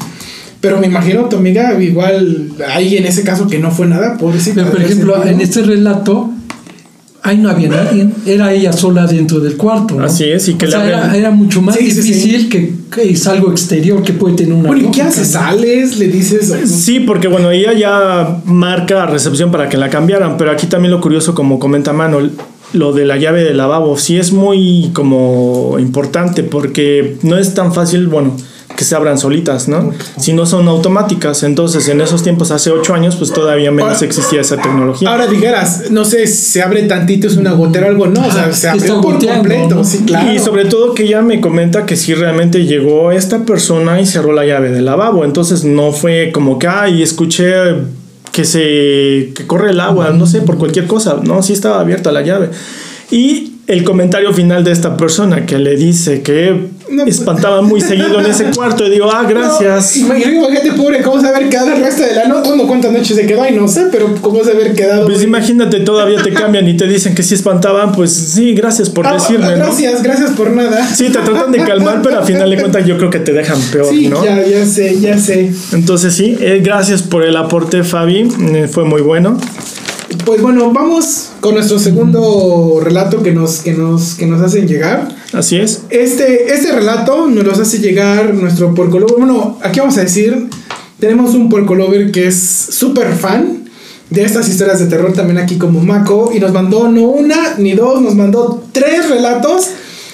Pero 0.60 0.78
me 0.78 0.86
imagino 0.86 1.24
tu 1.24 1.36
amiga, 1.36 1.80
igual, 1.82 2.52
ahí 2.68 2.96
en 2.96 3.06
ese 3.06 3.24
caso 3.24 3.48
que 3.48 3.58
no 3.58 3.72
fue 3.72 3.86
nada, 3.86 4.18
pobrecita. 4.18 4.62
Pero, 4.62 4.70
por 4.72 4.82
ejemplo, 4.82 5.24
en 5.26 5.40
este 5.40 5.62
relato, 5.62 6.30
ahí 7.22 7.38
no 7.38 7.50
había 7.50 7.68
nadie. 7.68 8.08
Era 8.26 8.52
ella 8.52 8.72
sola 8.72 9.06
dentro 9.06 9.40
del 9.40 9.56
cuarto. 9.56 9.94
¿no? 9.94 10.04
Así 10.04 10.24
es, 10.24 10.48
y 10.48 10.54
que 10.54 10.66
O 10.66 10.70
sea, 10.70 11.14
era, 11.14 11.30
mucho 11.30 11.62
más 11.62 11.76
Sí, 11.76 11.90
sí, 11.90 12.02
sí. 12.02 12.12
difícil 12.12 12.48
Que, 12.48 12.72
que 12.94 13.10
es 13.10 13.26
algo 13.26 13.50
exterior 13.50 14.02
que 14.02 14.12
puede 14.12 14.36
tener 14.36 14.52
una. 14.52 14.68
Bueno, 14.68 14.88
¿y 14.88 14.90
qué 14.90 15.02
haces? 15.02 15.28
¿Sales? 15.28 15.98
¿Le 15.98 16.08
dices? 16.08 16.52
Sí, 16.66 17.00
porque 17.00 17.28
bueno, 17.28 17.50
ella 17.50 17.72
ya 17.72 18.40
marca 18.44 19.06
recepción 19.06 19.50
para 19.50 19.68
que 19.68 19.76
la 19.76 19.90
cambiaran, 19.90 20.36
pero 20.36 20.50
aquí 20.50 20.66
también 20.66 20.92
lo 20.92 21.00
curioso, 21.00 21.34
como 21.34 21.58
comenta 21.58 21.92
Manuel, 21.92 22.32
lo 22.72 22.92
de 22.92 23.04
la 23.04 23.16
llave 23.16 23.42
del 23.44 23.56
lavabo, 23.56 23.98
sí 23.98 24.16
es 24.16 24.32
muy 24.32 24.90
como 24.92 25.76
importante 25.78 26.42
porque 26.42 27.16
no 27.22 27.36
es 27.36 27.54
tan 27.54 27.72
fácil, 27.74 28.06
bueno, 28.06 28.36
que 28.80 28.86
se 28.86 28.96
abran 28.96 29.18
solitas, 29.18 29.68
¿no? 29.68 29.92
Si 30.18 30.32
no 30.32 30.46
son 30.46 30.66
automáticas, 30.66 31.42
entonces 31.42 31.86
en 31.88 32.00
esos 32.00 32.22
tiempos, 32.22 32.50
hace 32.50 32.70
ocho 32.70 32.94
años, 32.94 33.14
pues 33.16 33.30
todavía 33.30 33.70
menos 33.70 33.92
Ahora- 33.92 34.06
existía 34.06 34.40
esa 34.40 34.56
tecnología. 34.56 35.10
Ahora 35.10 35.26
dijeras, 35.26 35.90
no 35.90 36.06
sé, 36.06 36.26
se 36.26 36.62
abre 36.62 36.84
tantito, 36.84 37.26
es 37.26 37.36
una 37.36 37.52
gotera 37.52 37.88
o 37.88 37.90
algo, 37.90 38.06
no, 38.06 38.26
o 38.26 38.30
sea, 38.32 38.44
Ajá, 38.44 38.54
se 38.54 38.68
está 38.78 38.94
por 39.02 39.12
goteando, 39.16 39.40
completo, 39.40 39.74
¿no? 39.74 39.84
sí, 39.84 39.98
claro. 40.06 40.32
Y 40.32 40.38
sobre 40.38 40.64
todo 40.64 40.94
que 40.94 41.02
ella 41.02 41.20
me 41.20 41.42
comenta 41.42 41.84
que 41.84 41.94
sí 41.94 42.14
realmente 42.14 42.64
llegó 42.64 43.12
esta 43.12 43.40
persona 43.44 44.00
y 44.00 44.06
cerró 44.06 44.32
la 44.32 44.46
llave 44.46 44.70
del 44.70 44.86
lavabo. 44.86 45.26
Entonces 45.26 45.62
no 45.62 45.92
fue 45.92 46.30
como 46.32 46.58
que, 46.58 46.66
ay, 46.66 47.02
escuché 47.02 47.52
que 48.32 48.46
se 48.46 49.32
que 49.34 49.44
corre 49.46 49.72
el 49.72 49.80
agua, 49.80 50.08
no 50.12 50.24
sé, 50.24 50.40
por 50.40 50.56
cualquier 50.56 50.86
cosa. 50.86 51.18
No, 51.22 51.42
sí 51.42 51.52
estaba 51.52 51.80
abierta 51.80 52.12
la 52.12 52.22
llave. 52.22 52.48
Y 53.10 53.56
el 53.66 53.84
comentario 53.84 54.32
final 54.32 54.64
de 54.64 54.72
esta 54.72 54.96
persona 54.96 55.44
que 55.44 55.58
le 55.58 55.76
dice 55.76 56.22
que 56.22 56.68
No, 56.90 57.04
pues- 57.04 57.18
espantaba 57.18 57.62
muy 57.62 57.80
seguido 57.80 58.20
en 58.20 58.26
ese 58.26 58.44
cuarto. 58.46 58.84
Y 58.86 58.90
digo, 58.90 59.10
ah, 59.12 59.24
gracias. 59.28 59.96
No, 59.98 60.16
imagínate, 60.16 60.72
pobre, 60.72 61.02
cómo 61.02 61.20
se 61.20 61.28
haber 61.28 61.48
quedado 61.48 61.72
el 61.72 61.82
resto 61.82 62.02
de 62.02 62.14
la 62.14 62.26
noche. 62.28 62.50
No, 62.56 62.66
cuántas 62.66 62.92
noches 62.92 63.16
se 63.16 63.26
quedó 63.26 63.42
ahí, 63.42 63.54
no 63.54 63.68
sé, 63.68 63.86
pero 63.90 64.14
cómo 64.20 64.42
se 64.44 64.50
haber 64.52 64.74
quedado. 64.74 65.06
Pues 65.06 65.22
imagínate, 65.22 65.80
todavía 65.80 66.22
te 66.22 66.32
cambian 66.32 66.66
y 66.68 66.76
te 66.76 66.86
dicen 66.86 67.14
que 67.14 67.22
sí 67.22 67.34
espantaban. 67.34 67.92
Pues 67.92 68.12
sí, 68.12 68.54
gracias 68.54 68.90
por 68.90 69.06
Ah, 69.06 69.14
decirme, 69.14 69.46
¿no? 69.56 69.56
Gracias, 69.56 70.02
gracias 70.02 70.30
por 70.32 70.50
nada. 70.50 70.86
Sí, 70.94 71.04
te 71.04 71.18
tratan 71.20 71.52
de 71.52 71.58
calmar, 71.64 72.00
pero 72.02 72.18
a 72.18 72.22
final 72.22 72.50
de 72.50 72.58
cuentas 72.58 72.84
yo 72.86 72.96
creo 72.98 73.10
que 73.10 73.20
te 73.20 73.32
dejan 73.32 73.60
peor, 73.72 73.86
Sí, 73.88 74.08
¿no? 74.08 74.24
ya, 74.24 74.44
ya 74.46 74.66
sé, 74.66 74.98
ya 75.00 75.18
sé. 75.18 75.52
Entonces 75.72 76.14
sí, 76.14 76.36
eh, 76.40 76.60
gracias 76.62 77.02
por 77.02 77.24
el 77.24 77.36
aporte 77.36 77.84
Fabi, 77.84 78.28
eh, 78.54 78.68
fue 78.70 78.84
muy 78.84 79.00
bueno. 79.02 79.38
Pues 80.24 80.42
bueno, 80.42 80.72
vamos 80.72 81.30
con 81.40 81.54
nuestro 81.54 81.78
segundo 81.78 82.80
relato 82.82 83.22
que 83.22 83.32
nos, 83.32 83.60
que 83.60 83.72
nos, 83.72 84.14
que 84.14 84.26
nos 84.26 84.40
hacen 84.42 84.66
llegar. 84.66 85.08
Así 85.32 85.56
es. 85.56 85.82
Este, 85.90 86.52
este 86.52 86.72
relato 86.72 87.28
nos 87.28 87.44
los 87.44 87.58
hace 87.58 87.78
llegar 87.78 88.34
nuestro 88.34 88.74
porco 88.74 88.98
lover. 88.98 89.16
Bueno, 89.18 89.58
aquí 89.62 89.78
vamos 89.80 89.96
a 89.98 90.02
decir, 90.02 90.48
tenemos 90.98 91.34
un 91.34 91.48
porco 91.48 91.74
lover 91.74 92.10
que 92.10 92.26
es 92.26 92.36
súper 92.38 93.12
fan 93.14 93.64
de 94.10 94.24
estas 94.24 94.48
historias 94.48 94.80
de 94.80 94.86
terror 94.86 95.12
también 95.12 95.38
aquí 95.38 95.56
como 95.56 95.80
Mako 95.80 96.32
y 96.34 96.40
nos 96.40 96.52
mandó 96.52 96.88
no 96.88 97.02
una 97.02 97.54
ni 97.58 97.74
dos, 97.74 98.02
nos 98.02 98.14
mandó 98.16 98.64
tres 98.72 99.08
relatos. 99.08 99.68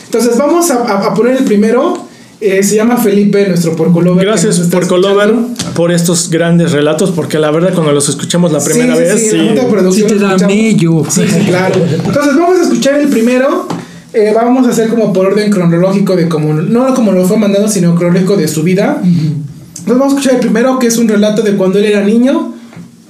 Entonces 0.05 0.37
vamos 0.37 0.71
a, 0.71 0.75
a- 0.85 1.07
a 1.07 1.15
poner 1.15 1.37
el 1.39 1.45
primero. 1.45 2.07
Eh, 2.41 2.63
se 2.63 2.77
llama 2.77 2.99
Felipe, 2.99 3.49
nuestro 3.49 3.75
porco 3.75 4.03
lover. 4.03 4.21
que 4.25 4.27
Gracias 4.31 4.59
está 4.59 4.79
por 4.79 4.87
Colover 4.87 5.31
escuchando. 5.31 5.73
por 5.75 5.91
estos 5.91 6.29
grandes 6.29 6.73
relatos, 6.73 7.11
porque 7.13 7.39
la 7.39 7.51
verdad 7.51 7.73
cuando 7.75 7.93
los 7.93 8.09
escuchamos 8.11 8.53
la 8.53 8.61
primera 8.63 8.95
Sí, 8.95 9.03
sí, 9.03 9.09
vez, 9.09 9.21
sí, 9.23 9.31
sí, 9.31 9.37
la 9.39 9.91
Sí 9.93 10.03
te 10.03 10.15
da 10.19 10.37
mello. 10.47 11.03
Sí, 11.09 11.23
sí, 11.27 11.41
claro. 11.47 11.75
Entonces 11.77 12.37
vamos 12.37 12.59
a 12.59 12.63
escuchar 12.65 13.01
el 13.01 13.09
primero. 13.09 13.67
Eh, 14.13 14.33
vamos 14.35 14.67
a 14.67 14.71
hacer 14.71 14.89
como 14.89 15.13
por 15.13 15.27
orden 15.27 15.51
cronológico 15.51 16.15
de 16.17 16.29
como, 16.29 16.53
no 16.55 16.95
como 16.95 17.13
lo 17.13 17.25
fue 17.27 17.39
mandando, 17.39 17.69
sino 17.69 17.95
cronológico 17.95 18.37
de 18.37 18.49
su 18.49 18.63
vida. 18.63 19.01
Entonces 19.03 19.87
vamos 19.87 20.05
a 20.05 20.17
escuchar 20.17 20.35
el 20.35 20.41
primero, 20.41 20.79
que 20.79 20.87
es 20.89 20.99
un 20.99 21.09
relato 21.09 21.41
de 21.43 21.57
cuando 21.57 21.79
él 21.79 21.87
era 21.87 22.03
niño. 22.03 22.53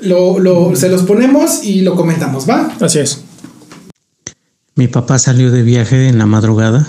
Lo, 0.03 0.39
lo- 0.39 0.77
se 0.77 0.89
los 0.89 1.03
ponemos 1.03 1.65
y 1.65 1.81
lo 1.83 1.95
comentamos, 1.97 2.49
¿va? 2.49 2.71
así 2.81 2.99
es. 3.01 3.23
Mi 4.77 4.87
papá 4.89 5.19
salió 5.19 5.51
de 5.51 5.63
viaje 5.63 6.09
en 6.09 6.19
la 6.19 6.27
madrugada 6.27 6.87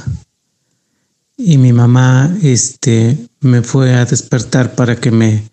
y 1.37 1.57
mi 1.59 1.71
mamá 1.71 2.35
este 2.41 3.29
me 3.41 3.61
fue 3.61 3.93
a 3.93 4.05
despertar 4.05 4.73
para 4.73 4.95
que 4.95 5.11
me 5.11 5.49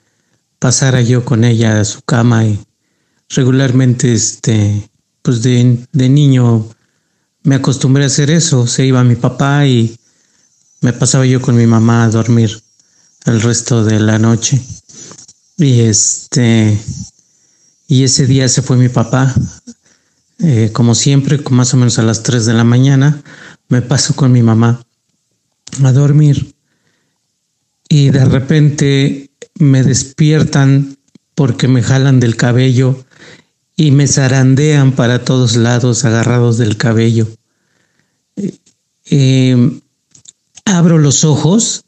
pasara 0.59 1.03
yo 1.03 1.25
con 1.25 1.45
ella 1.45 1.81
a 1.81 1.85
su 1.85 2.01
cama 2.03 2.47
y 2.47 2.59
regularmente 3.29 4.13
este 4.15 4.91
pues 5.23 5.43
de, 5.43 5.87
de 5.93 6.09
niño 6.09 6.67
me 7.43 7.57
acostumbré 7.57 8.05
a 8.05 8.07
hacer 8.07 8.31
eso, 8.31 8.67
se 8.67 8.87
iba 8.87 9.05
mi 9.05 9.17
papá 9.17 9.67
y 9.67 9.99
me 10.81 10.95
pasaba 10.95 11.27
yo 11.27 11.43
con 11.43 11.57
mi 11.57 11.67
mamá 11.67 12.05
a 12.05 12.11
dormir 12.11 12.63
el 13.27 13.41
resto 13.43 13.85
de 13.85 14.01
la 14.01 14.19
noche. 14.19 14.63
Y 15.57 15.81
este 15.81 16.79
y 17.87 18.05
ese 18.05 18.27
día 18.27 18.49
se 18.49 18.63
fue 18.63 18.77
mi 18.77 18.89
papá. 18.89 19.35
Eh, 20.39 20.71
como 20.73 20.95
siempre, 20.95 21.39
más 21.51 21.73
o 21.75 21.77
menos 21.77 21.99
a 21.99 22.03
las 22.03 22.23
3 22.23 22.45
de 22.47 22.55
la 22.55 22.65
mañana, 22.65 23.23
me 23.69 23.83
paso 23.83 24.17
con 24.17 24.33
mi 24.33 24.43
mamá 24.43 24.85
a 25.83 25.93
dormir. 25.93 26.55
Y 27.89 28.11
de 28.11 28.25
repente 28.25 29.31
me 29.59 29.83
despiertan 29.83 30.97
porque 31.35 31.69
me 31.69 31.83
jalan 31.83 32.21
del 32.21 32.37
cabello 32.37 33.05
y 33.77 33.91
me 33.91 34.07
zarandean 34.07 34.93
para 34.93 35.25
todos 35.25 35.57
lados 35.57 36.05
agarrados 36.05 36.59
del 36.59 36.77
cabello. 36.77 37.29
Eh, 39.07 39.81
abro 40.65 40.99
los 40.99 41.25
ojos 41.25 41.85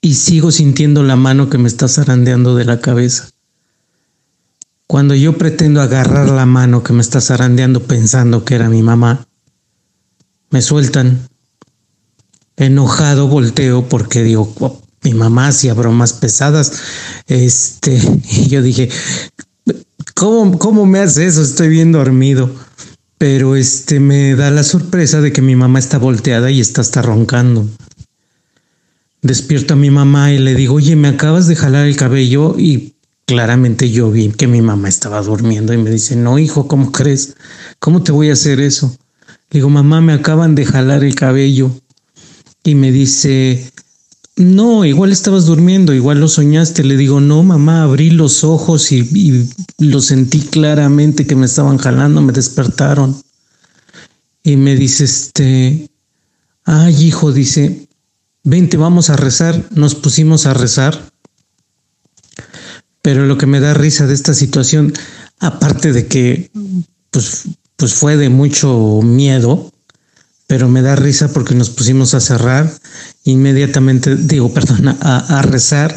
y 0.00 0.14
sigo 0.14 0.50
sintiendo 0.50 1.02
la 1.02 1.16
mano 1.16 1.50
que 1.50 1.58
me 1.58 1.68
está 1.68 1.88
zarandeando 1.88 2.56
de 2.56 2.64
la 2.64 2.80
cabeza. 2.80 3.30
Cuando 4.86 5.14
yo 5.14 5.38
pretendo 5.38 5.80
agarrar 5.80 6.28
la 6.30 6.46
mano 6.46 6.82
que 6.82 6.92
me 6.92 7.00
está 7.00 7.20
zarandeando 7.20 7.84
pensando 7.84 8.44
que 8.44 8.56
era 8.56 8.68
mi 8.68 8.82
mamá, 8.82 9.26
me 10.50 10.62
sueltan. 10.62 11.28
Enojado 12.60 13.26
volteo 13.26 13.88
porque 13.88 14.22
digo, 14.22 14.54
mi 15.02 15.14
mamá 15.14 15.48
hacía 15.48 15.72
bromas 15.72 16.12
pesadas. 16.12 16.72
Este, 17.26 17.98
y 18.30 18.48
yo 18.48 18.60
dije, 18.60 18.90
¿cómo, 20.14 20.58
¿cómo 20.58 20.84
me 20.84 20.98
hace 20.98 21.26
eso? 21.26 21.42
Estoy 21.42 21.68
bien 21.68 21.90
dormido. 21.90 22.50
Pero 23.16 23.56
este 23.56 23.98
me 23.98 24.34
da 24.34 24.50
la 24.50 24.62
sorpresa 24.62 25.22
de 25.22 25.32
que 25.32 25.40
mi 25.40 25.56
mamá 25.56 25.78
está 25.78 25.96
volteada 25.96 26.50
y 26.50 26.60
está 26.60 26.82
hasta 26.82 27.00
roncando. 27.00 27.66
Despierto 29.22 29.72
a 29.72 29.76
mi 29.78 29.90
mamá 29.90 30.30
y 30.30 30.38
le 30.38 30.54
digo, 30.54 30.74
oye, 30.74 30.96
me 30.96 31.08
acabas 31.08 31.46
de 31.46 31.56
jalar 31.56 31.86
el 31.86 31.96
cabello 31.96 32.56
y 32.58 32.94
claramente 33.24 33.90
yo 33.90 34.10
vi 34.10 34.30
que 34.32 34.46
mi 34.46 34.60
mamá 34.60 34.90
estaba 34.90 35.22
durmiendo 35.22 35.72
y 35.72 35.78
me 35.78 35.90
dice, 35.90 36.14
no, 36.14 36.38
hijo, 36.38 36.68
¿cómo 36.68 36.92
crees? 36.92 37.36
¿Cómo 37.78 38.02
te 38.02 38.12
voy 38.12 38.28
a 38.28 38.34
hacer 38.34 38.60
eso? 38.60 38.94
Le 39.50 39.60
digo, 39.60 39.70
mamá, 39.70 40.02
me 40.02 40.12
acaban 40.12 40.54
de 40.54 40.66
jalar 40.66 41.04
el 41.04 41.14
cabello. 41.14 41.70
Y 42.70 42.76
me 42.76 42.92
dice, 42.92 43.68
no, 44.36 44.84
igual 44.84 45.10
estabas 45.10 45.46
durmiendo, 45.46 45.92
igual 45.92 46.20
lo 46.20 46.28
soñaste. 46.28 46.84
Le 46.84 46.96
digo, 46.96 47.20
no, 47.20 47.42
mamá, 47.42 47.82
abrí 47.82 48.10
los 48.10 48.44
ojos 48.44 48.92
y, 48.92 49.48
lo 49.78 50.00
sentí 50.00 50.38
claramente 50.38 51.26
que 51.26 51.34
me 51.34 51.46
estaban 51.46 51.78
jalando, 51.78 52.22
me 52.22 52.32
despertaron. 52.32 53.20
Y 54.44 54.54
me 54.54 54.76
dice, 54.76 55.02
este, 55.02 55.90
ay, 56.62 57.06
hijo, 57.06 57.32
dice, 57.32 57.88
vente, 58.44 58.76
vamos 58.76 59.10
a 59.10 59.16
rezar. 59.16 59.60
Nos 59.74 59.96
pusimos 59.96 60.46
a 60.46 60.54
rezar. 60.54 61.10
Pero 63.02 63.26
lo 63.26 63.36
que 63.36 63.46
me 63.46 63.58
da 63.58 63.74
risa 63.74 64.06
de 64.06 64.14
esta 64.14 64.32
situación, 64.32 64.92
aparte 65.40 65.92
de 65.92 66.06
que, 66.06 66.52
pues, 67.10 67.48
pues 67.74 67.94
fue 67.94 68.16
de 68.16 68.28
mucho 68.28 69.00
miedo, 69.02 69.69
pero 70.50 70.68
me 70.68 70.82
da 70.82 70.96
risa 70.96 71.32
porque 71.32 71.54
nos 71.54 71.70
pusimos 71.70 72.12
a 72.14 72.18
cerrar 72.18 72.68
inmediatamente, 73.22 74.16
digo, 74.16 74.52
perdón, 74.52 74.88
a, 75.00 75.42
rezar 75.42 75.96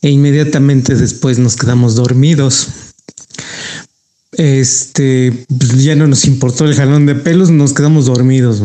e 0.00 0.08
inmediatamente 0.08 0.94
después 0.94 1.38
nos 1.38 1.56
quedamos 1.56 1.94
dormidos. 1.94 2.68
Este, 4.32 5.44
pues 5.46 5.84
ya 5.84 5.94
no 5.94 6.06
nos 6.06 6.24
importó 6.24 6.64
el 6.64 6.74
jalón 6.74 7.04
de 7.04 7.16
pelos, 7.16 7.50
nos 7.50 7.74
quedamos 7.74 8.06
dormidos. 8.06 8.62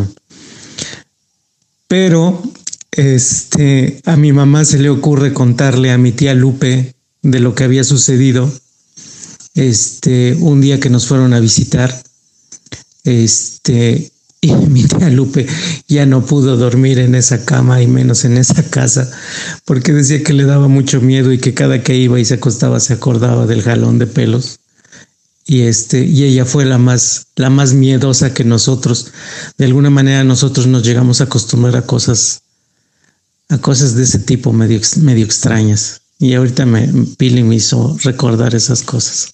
Pero, 1.89 2.41
este, 2.91 3.99
a 4.05 4.15
mi 4.15 4.31
mamá 4.31 4.63
se 4.63 4.79
le 4.79 4.89
ocurre 4.89 5.33
contarle 5.33 5.91
a 5.91 5.97
mi 5.97 6.13
tía 6.13 6.35
Lupe 6.35 6.95
de 7.21 7.39
lo 7.41 7.53
que 7.53 7.65
había 7.65 7.83
sucedido. 7.83 8.49
Este, 9.55 10.37
un 10.39 10.61
día 10.61 10.79
que 10.79 10.89
nos 10.89 11.05
fueron 11.05 11.33
a 11.33 11.41
visitar, 11.41 12.01
este, 13.03 14.13
y 14.41 14.53
mi 14.69 14.83
tía 14.83 15.09
Lupe 15.09 15.47
ya 15.87 16.05
no 16.05 16.25
pudo 16.25 16.57
dormir 16.57 16.99
en 16.99 17.15
esa 17.15 17.45
cama 17.45 17.81
y 17.81 17.87
menos 17.87 18.25
en 18.25 18.37
esa 18.37 18.63
casa 18.63 19.09
porque 19.65 19.93
decía 19.93 20.23
que 20.23 20.33
le 20.33 20.45
daba 20.45 20.67
mucho 20.67 21.01
miedo 21.01 21.31
y 21.31 21.39
que 21.39 21.53
cada 21.53 21.83
que 21.83 21.95
iba 21.95 22.19
y 22.19 22.25
se 22.25 22.35
acostaba 22.35 22.79
se 22.79 22.93
acordaba 22.93 23.45
del 23.45 23.63
jalón 23.63 23.99
de 23.99 24.07
pelos. 24.07 24.59
Y 25.49 25.61
este 25.61 26.03
y 26.03 26.25
ella 26.25 26.43
fue 26.43 26.65
la 26.65 26.77
más 26.77 27.27
la 27.37 27.49
más 27.49 27.73
miedosa 27.73 28.33
que 28.33 28.43
nosotros. 28.43 29.13
De 29.57 29.65
alguna 29.65 29.89
manera 29.89 30.23
nosotros 30.25 30.67
nos 30.67 30.83
llegamos 30.83 31.21
a 31.21 31.25
acostumbrar 31.25 31.77
a 31.77 31.83
cosas 31.83 32.41
a 33.49 33.57
cosas 33.57 33.95
de 33.95 34.03
ese 34.03 34.19
tipo 34.19 34.51
medio 34.51 34.81
medio 35.01 35.25
extrañas. 35.25 36.01
Y 36.19 36.33
ahorita 36.33 36.65
me 36.65 36.89
Pili 37.17 37.43
me 37.43 37.55
hizo 37.55 37.95
recordar 38.03 38.55
esas 38.55 38.81
cosas. 38.81 39.33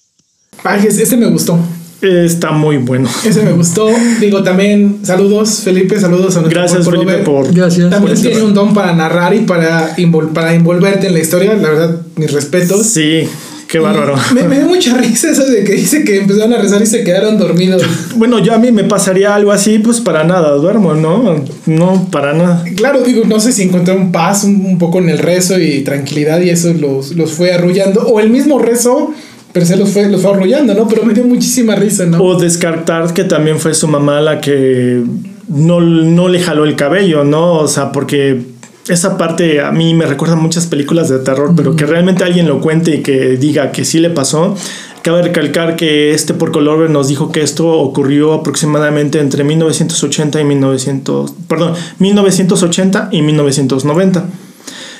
Ay, 0.62 0.86
ese 0.86 1.16
me 1.16 1.26
gustó. 1.26 1.58
Está 2.04 2.52
muy 2.52 2.76
bueno. 2.78 3.08
Ese 3.24 3.42
me 3.42 3.52
gustó. 3.52 3.88
Digo 4.20 4.42
también, 4.42 4.98
saludos, 5.02 5.60
Felipe, 5.64 5.98
saludos 5.98 6.36
a 6.36 6.40
nuestro 6.40 6.60
Gracias, 6.60 6.84
buen 6.84 7.00
Felipe, 7.00 7.18
por. 7.24 7.52
Gracias. 7.52 7.90
También 7.90 8.20
tiene 8.20 8.42
un 8.42 8.54
don 8.54 8.74
para 8.74 8.94
narrar 8.94 9.34
y 9.34 9.40
para, 9.40 9.96
envol- 9.96 10.32
para 10.32 10.54
envolverte 10.54 11.06
en 11.06 11.14
la 11.14 11.20
historia. 11.20 11.54
La 11.54 11.68
verdad, 11.70 12.00
mis 12.16 12.32
respetos. 12.32 12.86
Sí, 12.86 13.28
qué 13.68 13.78
bárbaro. 13.78 14.14
Me, 14.34 14.42
me 14.44 14.58
dio 14.58 14.66
mucha 14.66 14.96
risa 14.96 15.30
eso 15.30 15.44
de 15.46 15.64
que 15.64 15.72
dice 15.74 16.04
que 16.04 16.18
empezaron 16.18 16.52
a 16.52 16.58
rezar 16.58 16.82
y 16.82 16.86
se 16.86 17.02
quedaron 17.04 17.38
dormidos. 17.38 17.82
Bueno, 18.16 18.38
yo 18.38 18.54
a 18.54 18.58
mí 18.58 18.70
me 18.70 18.84
pasaría 18.84 19.34
algo 19.34 19.50
así, 19.50 19.80
pues 19.80 20.00
para 20.00 20.22
nada, 20.22 20.52
duermo, 20.52 20.94
¿no? 20.94 21.44
No, 21.66 22.06
para 22.12 22.32
nada. 22.32 22.64
Claro, 22.76 23.00
digo, 23.02 23.24
no 23.26 23.40
sé 23.40 23.50
si 23.52 23.62
encontraron 23.62 24.12
paz 24.12 24.44
un, 24.44 24.64
un 24.64 24.78
poco 24.78 24.98
en 25.00 25.08
el 25.08 25.18
rezo 25.18 25.58
y 25.58 25.80
tranquilidad 25.82 26.40
y 26.40 26.50
eso 26.50 26.72
los, 26.74 27.16
los 27.16 27.32
fue 27.32 27.52
arrullando. 27.52 28.02
O 28.02 28.20
el 28.20 28.30
mismo 28.30 28.60
rezo, 28.60 29.12
pero 29.54 29.66
se 29.66 29.76
los 29.76 29.90
fue, 29.90 30.08
los 30.08 30.20
fue 30.20 30.32
arrullando, 30.32 30.74
¿no? 30.74 30.88
Pero 30.88 31.04
me 31.04 31.14
dio 31.14 31.22
muchísima 31.22 31.76
risa, 31.76 32.04
¿no? 32.06 32.20
O 32.20 32.36
descartar 32.36 33.14
que 33.14 33.22
también 33.22 33.60
fue 33.60 33.72
su 33.72 33.86
mamá 33.86 34.20
la 34.20 34.40
que 34.40 35.00
no, 35.46 35.80
no 35.80 36.28
le 36.28 36.40
jaló 36.40 36.64
el 36.64 36.74
cabello, 36.74 37.22
¿no? 37.22 37.60
O 37.60 37.68
sea, 37.68 37.92
porque 37.92 38.42
esa 38.88 39.16
parte 39.16 39.60
a 39.60 39.70
mí 39.70 39.94
me 39.94 40.06
recuerda 40.06 40.34
a 40.34 40.38
muchas 40.38 40.66
películas 40.66 41.08
de 41.08 41.20
terror, 41.20 41.52
pero 41.56 41.76
que 41.76 41.86
realmente 41.86 42.24
alguien 42.24 42.48
lo 42.48 42.60
cuente 42.60 42.96
y 42.96 43.02
que 43.02 43.36
diga 43.36 43.70
que 43.70 43.84
sí 43.84 44.00
le 44.00 44.10
pasó. 44.10 44.56
Cabe 45.02 45.22
recalcar 45.22 45.76
que 45.76 46.14
este 46.14 46.34
por 46.34 46.50
color 46.50 46.90
nos 46.90 47.06
dijo 47.06 47.30
que 47.30 47.42
esto 47.42 47.68
ocurrió 47.68 48.32
aproximadamente 48.32 49.20
entre 49.20 49.44
1980 49.44 50.40
y 50.40 50.44
1900, 50.44 51.32
perdón, 51.46 51.74
1980 52.00 53.10
y 53.12 53.22
1990. 53.22 54.24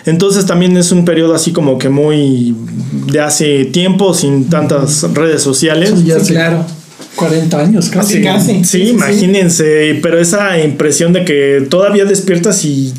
Entonces 0.06 0.46
también 0.46 0.76
es 0.76 0.92
un 0.92 1.04
periodo 1.04 1.34
así 1.34 1.52
como 1.52 1.78
que 1.78 1.88
muy 1.88 2.54
de 3.10 3.20
hace 3.20 3.64
tiempo, 3.66 4.14
sin 4.14 4.48
tantas 4.48 5.02
redes 5.14 5.42
sociales. 5.42 5.92
Sí, 5.96 6.04
ya 6.04 6.20
Sí, 6.20 6.32
claro. 6.32 6.64
40 7.16 7.58
años 7.58 7.88
casi. 7.90 8.14
Sí, 8.14 8.22
casi. 8.22 8.64
Sí, 8.64 8.82
imagínense, 8.88 9.98
pero 10.02 10.18
esa 10.18 10.58
impresión 10.58 11.12
de 11.12 11.24
que 11.24 11.66
todavía 11.70 12.04
despiertas 12.04 12.64
y 12.64 12.92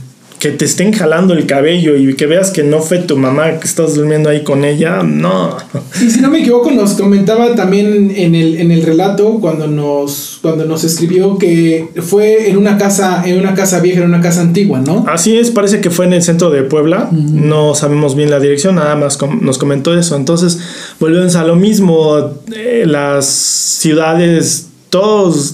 que 0.45 0.51
te 0.51 0.65
estén 0.65 0.93
jalando 0.93 1.33
el 1.33 1.47
cabello 1.47 1.95
y 1.97 2.13
que 2.15 2.27
veas 2.27 2.51
que 2.51 2.61
no 2.61 2.79
fue 2.79 2.99
tu 2.99 3.17
mamá 3.17 3.59
que 3.59 3.65
estás 3.65 3.95
durmiendo 3.95 4.29
ahí 4.29 4.43
con 4.43 4.63
ella, 4.63 5.01
no. 5.01 5.57
Y 5.99 6.11
si 6.11 6.21
no 6.21 6.29
me 6.29 6.41
equivoco, 6.41 6.69
nos 6.69 6.93
comentaba 6.93 7.55
también 7.55 8.13
en 8.15 8.35
el, 8.35 8.57
en 8.57 8.69
el 8.69 8.83
relato 8.83 9.39
cuando 9.41 9.65
nos, 9.65 10.37
cuando 10.43 10.65
nos 10.65 10.83
escribió 10.83 11.39
que 11.39 11.87
fue 11.99 12.47
en 12.47 12.57
una 12.57 12.77
casa, 12.77 13.23
en 13.25 13.39
una 13.39 13.55
casa 13.55 13.79
vieja, 13.79 14.01
en 14.01 14.05
una 14.09 14.21
casa 14.21 14.41
antigua, 14.41 14.79
¿no? 14.81 15.03
Así 15.07 15.35
es, 15.35 15.49
parece 15.49 15.81
que 15.81 15.89
fue 15.89 16.05
en 16.05 16.13
el 16.13 16.21
centro 16.21 16.51
de 16.51 16.61
Puebla, 16.61 17.09
no 17.11 17.73
sabemos 17.73 18.13
bien 18.15 18.29
la 18.29 18.39
dirección, 18.39 18.75
nada 18.75 18.95
más 18.95 19.17
com- 19.17 19.39
nos 19.41 19.57
comentó 19.57 19.97
eso. 19.97 20.15
Entonces, 20.15 20.59
volvemos 20.99 21.35
a 21.37 21.43
lo 21.43 21.55
mismo, 21.55 22.33
eh, 22.55 22.83
las 22.85 23.25
ciudades, 23.25 24.67
todos 24.91 25.53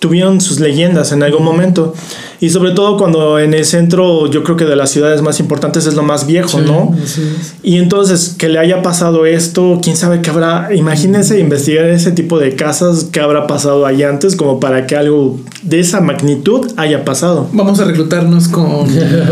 tuvieron 0.00 0.40
sus 0.40 0.60
leyendas 0.60 1.12
en 1.12 1.22
algún 1.22 1.44
momento. 1.44 1.94
Y 2.40 2.50
sobre 2.50 2.72
todo 2.72 2.96
cuando 2.96 3.38
en 3.38 3.54
el 3.54 3.64
centro, 3.64 4.30
yo 4.30 4.42
creo 4.44 4.56
que 4.56 4.64
de 4.64 4.76
las 4.76 4.90
ciudades 4.90 5.22
más 5.22 5.40
importantes 5.40 5.86
es 5.86 5.94
lo 5.94 6.02
más 6.02 6.26
viejo, 6.26 6.48
Sí, 6.48 6.64
¿no? 6.66 6.94
Y 7.62 7.78
entonces 7.78 8.34
que 8.36 8.48
le 8.48 8.58
haya 8.58 8.82
pasado 8.82 9.26
esto, 9.26 9.80
quién 9.82 9.96
sabe 9.96 10.20
qué 10.20 10.30
habrá, 10.30 10.74
imagínense 10.74 11.38
investigar 11.38 11.86
ese 11.86 12.12
tipo 12.12 12.38
de 12.38 12.54
casas, 12.54 13.08
qué 13.10 13.20
habrá 13.20 13.46
pasado 13.46 13.86
ahí 13.86 14.02
antes, 14.02 14.36
como 14.36 14.60
para 14.60 14.86
que 14.86 14.96
algo 14.96 15.38
de 15.62 15.80
esa 15.80 16.00
magnitud 16.00 16.70
haya 16.76 17.04
pasado. 17.04 17.48
Vamos 17.52 17.80
a 17.80 17.84
reclutarnos 17.84 18.48
con 18.48 18.86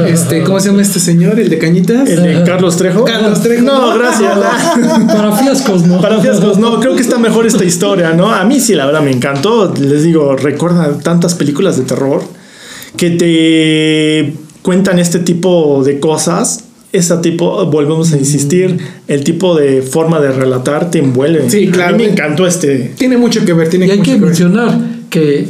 este, 0.06 0.42
¿cómo 0.44 0.60
se 0.60 0.68
llama 0.68 0.82
este 0.82 1.00
señor? 1.00 1.38
El 1.38 1.50
de 1.50 1.58
Cañitas. 1.58 2.08
El 2.08 2.22
de 2.22 2.42
Carlos 2.44 2.76
Trejo. 2.76 3.04
Carlos 3.04 3.42
Trejo. 3.42 3.64
No, 3.64 3.94
gracias. 3.94 4.32
Para 5.06 5.32
fiascos, 5.32 5.84
¿no? 5.84 6.00
Para 6.00 6.20
fiascos, 6.20 6.58
no, 6.58 6.80
creo 6.80 6.94
que 6.94 7.02
está 7.02 7.18
mejor 7.18 7.46
esta 7.46 7.64
historia, 7.64 8.12
¿no? 8.12 8.32
A 8.32 8.44
mí 8.44 8.60
sí, 8.60 8.74
la 8.74 8.86
verdad, 8.86 9.02
me 9.02 9.10
encantó. 9.10 9.72
Les 9.74 10.02
digo, 10.02 10.36
recuerda 10.36 10.98
tantas 11.02 11.34
películas 11.34 11.76
de 11.76 11.84
terror 11.84 12.22
que 12.96 13.10
te 13.10 14.34
cuentan 14.62 14.98
este 14.98 15.18
tipo 15.18 15.82
de 15.84 16.00
cosas. 16.00 16.64
Ese 16.92 17.16
tipo, 17.18 17.64
volvemos 17.66 18.12
a 18.12 18.18
insistir, 18.18 18.76
el 19.08 19.24
tipo 19.24 19.54
de 19.56 19.80
forma 19.80 20.20
de 20.20 20.30
relatar 20.30 20.90
te 20.90 20.98
envuelve. 20.98 21.48
Sí, 21.48 21.68
claro. 21.68 21.94
A 21.94 21.98
mí 21.98 22.04
me 22.04 22.10
encantó 22.10 22.46
este. 22.46 22.92
Tiene 22.98 23.16
mucho 23.16 23.44
que 23.46 23.54
ver, 23.54 23.70
tiene 23.70 23.86
Y 23.86 23.90
hay 23.92 24.00
que 24.00 24.18
mencionar 24.18 24.78
que 25.08 25.48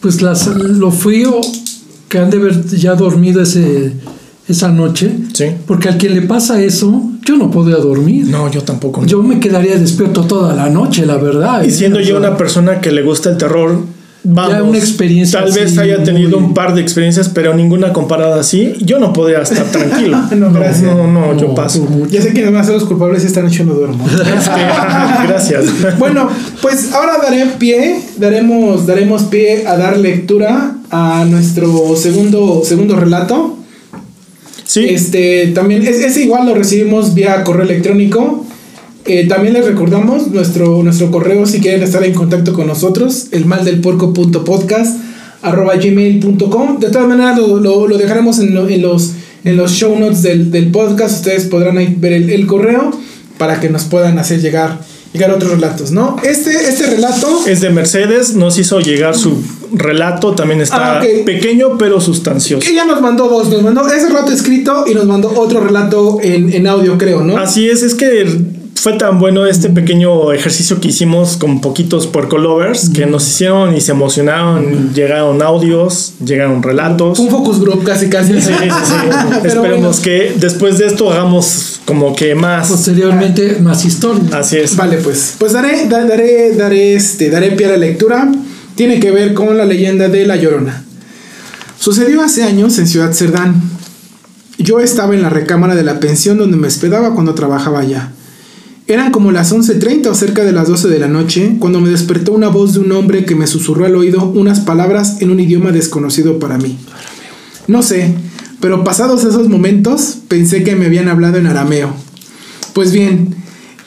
pues 0.00 0.22
las, 0.22 0.46
lo 0.46 0.90
frío 0.90 1.40
que 2.08 2.18
han 2.18 2.30
de 2.30 2.38
haber 2.38 2.64
ya 2.68 2.94
dormido 2.94 3.42
ese, 3.42 3.92
esa 4.48 4.68
noche, 4.70 5.10
Sí. 5.34 5.46
porque 5.66 5.88
al 5.90 5.98
que 5.98 6.08
le 6.08 6.22
pasa 6.22 6.62
eso, 6.62 7.02
yo 7.22 7.36
no 7.36 7.50
podría 7.50 7.76
dormir. 7.76 8.26
No, 8.28 8.50
yo 8.50 8.62
tampoco. 8.62 9.04
Yo 9.04 9.22
me 9.22 9.40
quedaría 9.40 9.76
despierto 9.76 10.22
toda 10.22 10.54
la 10.54 10.70
noche, 10.70 11.04
la 11.04 11.18
verdad. 11.18 11.64
y 11.64 11.70
siendo 11.70 12.00
yo 12.00 12.16
una 12.16 12.38
persona 12.38 12.80
que 12.80 12.92
le 12.92 13.02
gusta 13.02 13.28
el 13.28 13.36
terror, 13.36 13.82
Vamos, 14.24 14.68
una 14.70 14.78
experiencia 14.78 15.40
Tal 15.44 15.52
vez 15.52 15.78
haya 15.78 16.02
tenido 16.02 16.38
muy- 16.40 16.48
un 16.48 16.54
par 16.54 16.74
de 16.74 16.80
experiencias, 16.82 17.28
pero 17.28 17.54
ninguna 17.54 17.92
comparada 17.92 18.40
así. 18.40 18.74
Yo 18.80 18.98
no 18.98 19.12
podría 19.12 19.40
estar 19.42 19.64
tranquilo. 19.72 20.18
No, 20.36 20.52
gracias. 20.52 20.82
No, 20.82 21.06
no, 21.06 21.36
yo 21.36 21.54
paso. 21.54 21.80
mucho. 21.82 22.10
Ya 22.10 22.20
sé 22.20 22.32
quiénes 22.32 22.52
van 22.52 22.60
a 22.60 22.64
ser 22.64 22.74
los 22.74 22.84
culpables 22.84 23.24
esta 23.24 23.42
noche 23.42 23.64
no 23.64 23.74
duermo. 23.74 24.04
Es 24.10 24.48
que- 24.48 25.26
gracias. 25.28 25.64
Bueno, 25.98 26.28
pues 26.60 26.92
ahora 26.92 27.18
daré 27.22 27.46
pie, 27.58 28.00
daremos, 28.18 28.86
daremos 28.86 29.22
pie 29.24 29.66
a 29.66 29.76
dar 29.76 29.96
lectura 29.98 30.74
a 30.90 31.24
nuestro 31.24 31.94
segundo, 31.96 32.62
segundo 32.64 32.96
relato. 32.96 33.56
Sí, 34.64 34.84
Este 34.88 35.46
también 35.54 35.82
es, 35.86 35.96
ese 36.00 36.24
igual 36.24 36.44
lo 36.46 36.54
recibimos 36.54 37.14
vía 37.14 37.42
correo 37.44 37.62
electrónico. 37.64 38.44
Eh, 39.08 39.26
también 39.26 39.54
les 39.54 39.64
recordamos 39.64 40.28
nuestro, 40.28 40.82
nuestro 40.82 41.10
correo 41.10 41.46
si 41.46 41.60
quieren 41.60 41.82
estar 41.82 42.04
en 42.04 42.12
contacto 42.14 42.52
con 42.52 42.66
nosotros, 42.66 43.28
el 43.32 43.44
gmail.com. 45.82 46.78
De 46.78 46.90
todas 46.90 47.08
maneras 47.08 47.36
lo, 47.38 47.58
lo- 47.58 47.86
lo 47.88 47.98
dejaremos 47.98 48.38
en, 48.38 48.54
lo- 48.54 48.68
en 48.68 48.82
los, 48.82 49.12
en 49.44 49.56
los 49.56 49.72
show 49.72 49.98
notes 49.98 50.22
del, 50.22 50.50
del 50.50 50.68
podcast. 50.70 51.16
Ustedes 51.16 51.44
podrán 51.46 51.78
ahí 51.78 51.94
ver 51.98 52.12
el, 52.12 52.30
el 52.30 52.46
correo 52.46 52.90
para 53.38 53.60
que 53.60 53.68
nos 53.70 53.84
puedan 53.84 54.18
hacer 54.18 54.40
llegar, 54.40 54.78
llegar 55.12 55.30
otros 55.30 55.52
relatos, 55.52 55.90
¿no? 55.92 56.16
Este, 56.24 56.50
este 56.68 56.86
relato... 56.86 57.40
es 57.46 57.60
de 57.60 57.70
Mercedes. 57.70 58.34
Nos 58.34 58.58
hizo 58.58 58.80
llegar 58.80 59.16
su 59.16 59.40
relato. 59.72 60.34
También 60.34 60.60
está 60.60 60.98
Ah, 60.98 61.02
pequeño, 61.24 61.78
pero 61.78 62.00
sustancioso. 62.00 62.68
Ella 62.68 62.84
nos 62.84 63.00
mandó 63.00 63.28
dos, 63.28 63.48
nos 63.48 63.62
mandó 63.62 63.86
ese 63.88 64.08
relato 64.08 64.32
escrito 64.32 64.84
y 64.90 64.94
nos 64.94 65.06
mandó 65.06 65.32
otro 65.36 65.60
relato 65.60 66.18
en, 66.22 66.52
en 66.52 66.66
audio, 66.66 66.98
creo, 66.98 67.22
¿no? 67.22 67.38
Así 67.38 67.68
es, 67.68 67.82
es 67.82 67.94
que 67.94 68.57
fue 68.80 68.92
tan 68.94 69.18
bueno 69.18 69.44
este 69.46 69.70
pequeño 69.70 70.32
ejercicio 70.32 70.80
que 70.80 70.88
hicimos 70.88 71.36
con 71.36 71.60
poquitos 71.60 72.06
puerco 72.06 72.38
lovers 72.38 72.90
que 72.90 73.06
nos 73.06 73.26
hicieron 73.26 73.74
y 73.76 73.80
se 73.80 73.92
emocionaron. 73.92 74.92
Llegaron 74.94 75.42
audios, 75.42 76.14
llegaron 76.24 76.62
relatos. 76.62 77.18
Un 77.18 77.28
focus 77.30 77.60
group 77.60 77.82
casi 77.84 78.08
casi. 78.08 78.34
Sí, 78.34 78.42
sí, 78.42 78.52
sí. 78.68 78.94
Esperemos 79.46 79.80
bueno. 79.80 80.02
que 80.02 80.34
después 80.38 80.78
de 80.78 80.86
esto 80.86 81.10
hagamos 81.12 81.80
como 81.84 82.14
que 82.14 82.34
más. 82.34 82.68
Posteriormente, 82.68 83.58
más 83.60 83.84
historias. 83.84 84.32
Así 84.32 84.56
es. 84.58 84.76
Vale, 84.76 84.98
pues. 84.98 85.34
Pues 85.38 85.52
daré, 85.52 85.88
da- 85.88 86.04
daré, 86.04 86.54
daré, 86.54 86.94
este, 86.94 87.30
daré 87.30 87.52
pie 87.52 87.66
a 87.66 87.70
la 87.70 87.76
lectura. 87.78 88.30
Tiene 88.76 89.00
que 89.00 89.10
ver 89.10 89.34
con 89.34 89.56
la 89.56 89.64
leyenda 89.64 90.08
de 90.08 90.24
La 90.24 90.36
Llorona. 90.36 90.84
Sucedió 91.80 92.22
hace 92.22 92.44
años 92.44 92.78
en 92.78 92.86
Ciudad 92.86 93.12
Cerdán. 93.12 93.60
Yo 94.58 94.78
estaba 94.80 95.14
en 95.14 95.22
la 95.22 95.30
recámara 95.30 95.74
de 95.74 95.82
la 95.84 95.98
pensión 96.00 96.38
donde 96.38 96.56
me 96.56 96.68
hospedaba 96.68 97.12
cuando 97.14 97.34
trabajaba 97.34 97.80
allá. 97.80 98.12
Eran 98.90 99.12
como 99.12 99.32
las 99.32 99.52
11.30 99.52 100.06
o 100.06 100.14
cerca 100.14 100.44
de 100.44 100.52
las 100.52 100.66
12 100.66 100.88
de 100.88 100.98
la 100.98 101.08
noche 101.08 101.56
cuando 101.58 101.78
me 101.78 101.90
despertó 101.90 102.32
una 102.32 102.48
voz 102.48 102.72
de 102.72 102.80
un 102.80 102.90
hombre 102.92 103.26
que 103.26 103.34
me 103.34 103.46
susurró 103.46 103.84
al 103.84 103.94
oído 103.94 104.24
unas 104.24 104.60
palabras 104.60 105.20
en 105.20 105.30
un 105.30 105.40
idioma 105.40 105.72
desconocido 105.72 106.38
para 106.38 106.56
mí. 106.56 106.78
No 107.66 107.82
sé, 107.82 108.14
pero 108.62 108.84
pasados 108.84 109.24
esos 109.24 109.50
momentos 109.50 110.20
pensé 110.28 110.64
que 110.64 110.74
me 110.74 110.86
habían 110.86 111.08
hablado 111.08 111.36
en 111.36 111.46
arameo. 111.46 111.92
Pues 112.72 112.90
bien, 112.90 113.34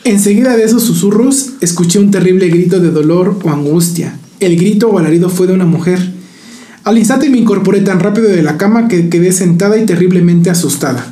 enseguida 0.04 0.56
de 0.56 0.66
esos 0.66 0.84
susurros 0.84 1.54
escuché 1.62 1.98
un 1.98 2.12
terrible 2.12 2.50
grito 2.50 2.80
de 2.80 2.92
dolor 2.92 3.40
o 3.44 3.50
angustia. 3.50 4.20
El 4.40 4.56
grito 4.56 4.88
o 4.90 5.00
alarido 5.00 5.30
fue 5.30 5.48
de 5.48 5.54
una 5.54 5.66
mujer. 5.66 6.12
Al 6.84 7.00
instante 7.00 7.28
me 7.32 7.40
incorporé 7.40 7.82
tan 7.82 8.02
rápido 8.02 8.28
de 8.28 8.44
la 8.44 8.60
cama 8.60 8.88
que 8.88 9.10
quedé 9.10 9.32
sentada 9.32 9.80
y 9.80 9.86
terriblemente 9.88 10.52
asustada. 10.52 11.12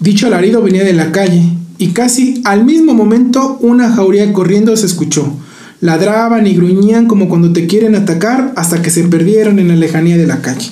Dicho 0.00 0.26
alarido 0.26 0.60
venía 0.60 0.82
de 0.82 0.92
la 0.92 1.12
calle, 1.12 1.52
y 1.78 1.88
casi 1.88 2.40
al 2.44 2.64
mismo 2.64 2.94
momento 2.94 3.58
una 3.60 3.90
jauría 3.92 4.32
corriendo 4.32 4.76
se 4.76 4.86
escuchó. 4.86 5.32
Ladraban 5.80 6.46
y 6.46 6.54
gruñían 6.54 7.06
como 7.06 7.28
cuando 7.28 7.52
te 7.52 7.66
quieren 7.66 7.94
atacar 7.94 8.52
hasta 8.56 8.80
que 8.80 8.90
se 8.90 9.04
perdieron 9.04 9.58
en 9.58 9.68
la 9.68 9.76
lejanía 9.76 10.16
de 10.16 10.26
la 10.26 10.40
calle. 10.40 10.70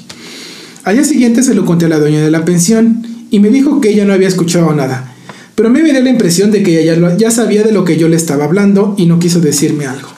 Al 0.85 0.97
día 0.97 1.05
siguiente 1.05 1.43
se 1.43 1.55
lo 1.55 1.65
conté 1.65 1.87
a 1.87 1.89
la 1.89 1.99
dueña 1.99 2.23
de 2.23 2.31
la 2.31 2.45
pensión 2.45 3.07
y 3.31 3.39
me 3.39 3.51
dijo 3.51 3.81
que 3.81 3.91
ella 3.91 4.05
no 4.05 4.13
había 4.13 4.29
escuchado 4.29 4.75
nada. 4.75 5.15
Pero 5.55 5.71
me 5.71 5.83
dio 5.83 5.93
la 5.93 6.11
impresión 6.11 6.51
de 6.51 6.63
que 6.63 6.81
ella 6.81 7.17
ya, 7.17 7.31
sabía 7.31 7.63
de 7.63 7.73
lo 7.73 7.85
que 7.85 7.97
yo 7.97 8.09
le 8.09 8.17
estaba 8.17 8.45
hablando 8.45 8.95
y 8.97 9.07
no 9.07 9.19
quiso 9.19 9.41
decirme 9.41 9.87
algo. 9.87 10.09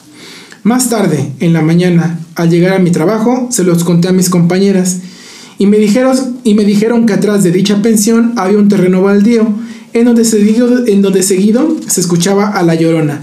Más 0.63 0.89
tarde, 0.89 1.31
en 1.39 1.53
la 1.53 1.61
mañana, 1.61 2.19
al 2.35 2.49
llegar 2.49 2.73
a 2.73 2.79
mi 2.79 2.91
trabajo, 2.91 3.47
se 3.51 3.63
los 3.63 3.83
conté 3.83 4.07
a 4.07 4.13
mis 4.13 4.29
compañeras 4.29 5.01
me 5.67 5.77
dijeron, 5.77 6.15
y 6.43 6.53
me 6.53 6.65
dijeron 6.65 7.05
que 7.05 7.13
atrás 7.13 7.43
de 7.43 7.51
dicha 7.51 7.81
pensión 7.81 8.33
había 8.37 8.57
un 8.57 8.69
terreno 8.69 9.01
baldío 9.01 9.47
en 9.99 10.05
donde, 10.05 10.25
seguido, 10.25 10.85
en 10.85 11.23
seguido 11.23 11.75
se 11.87 12.01
escuchaba 12.01 12.49
a 12.49 12.63
la 12.63 12.75
llorona 12.75 13.21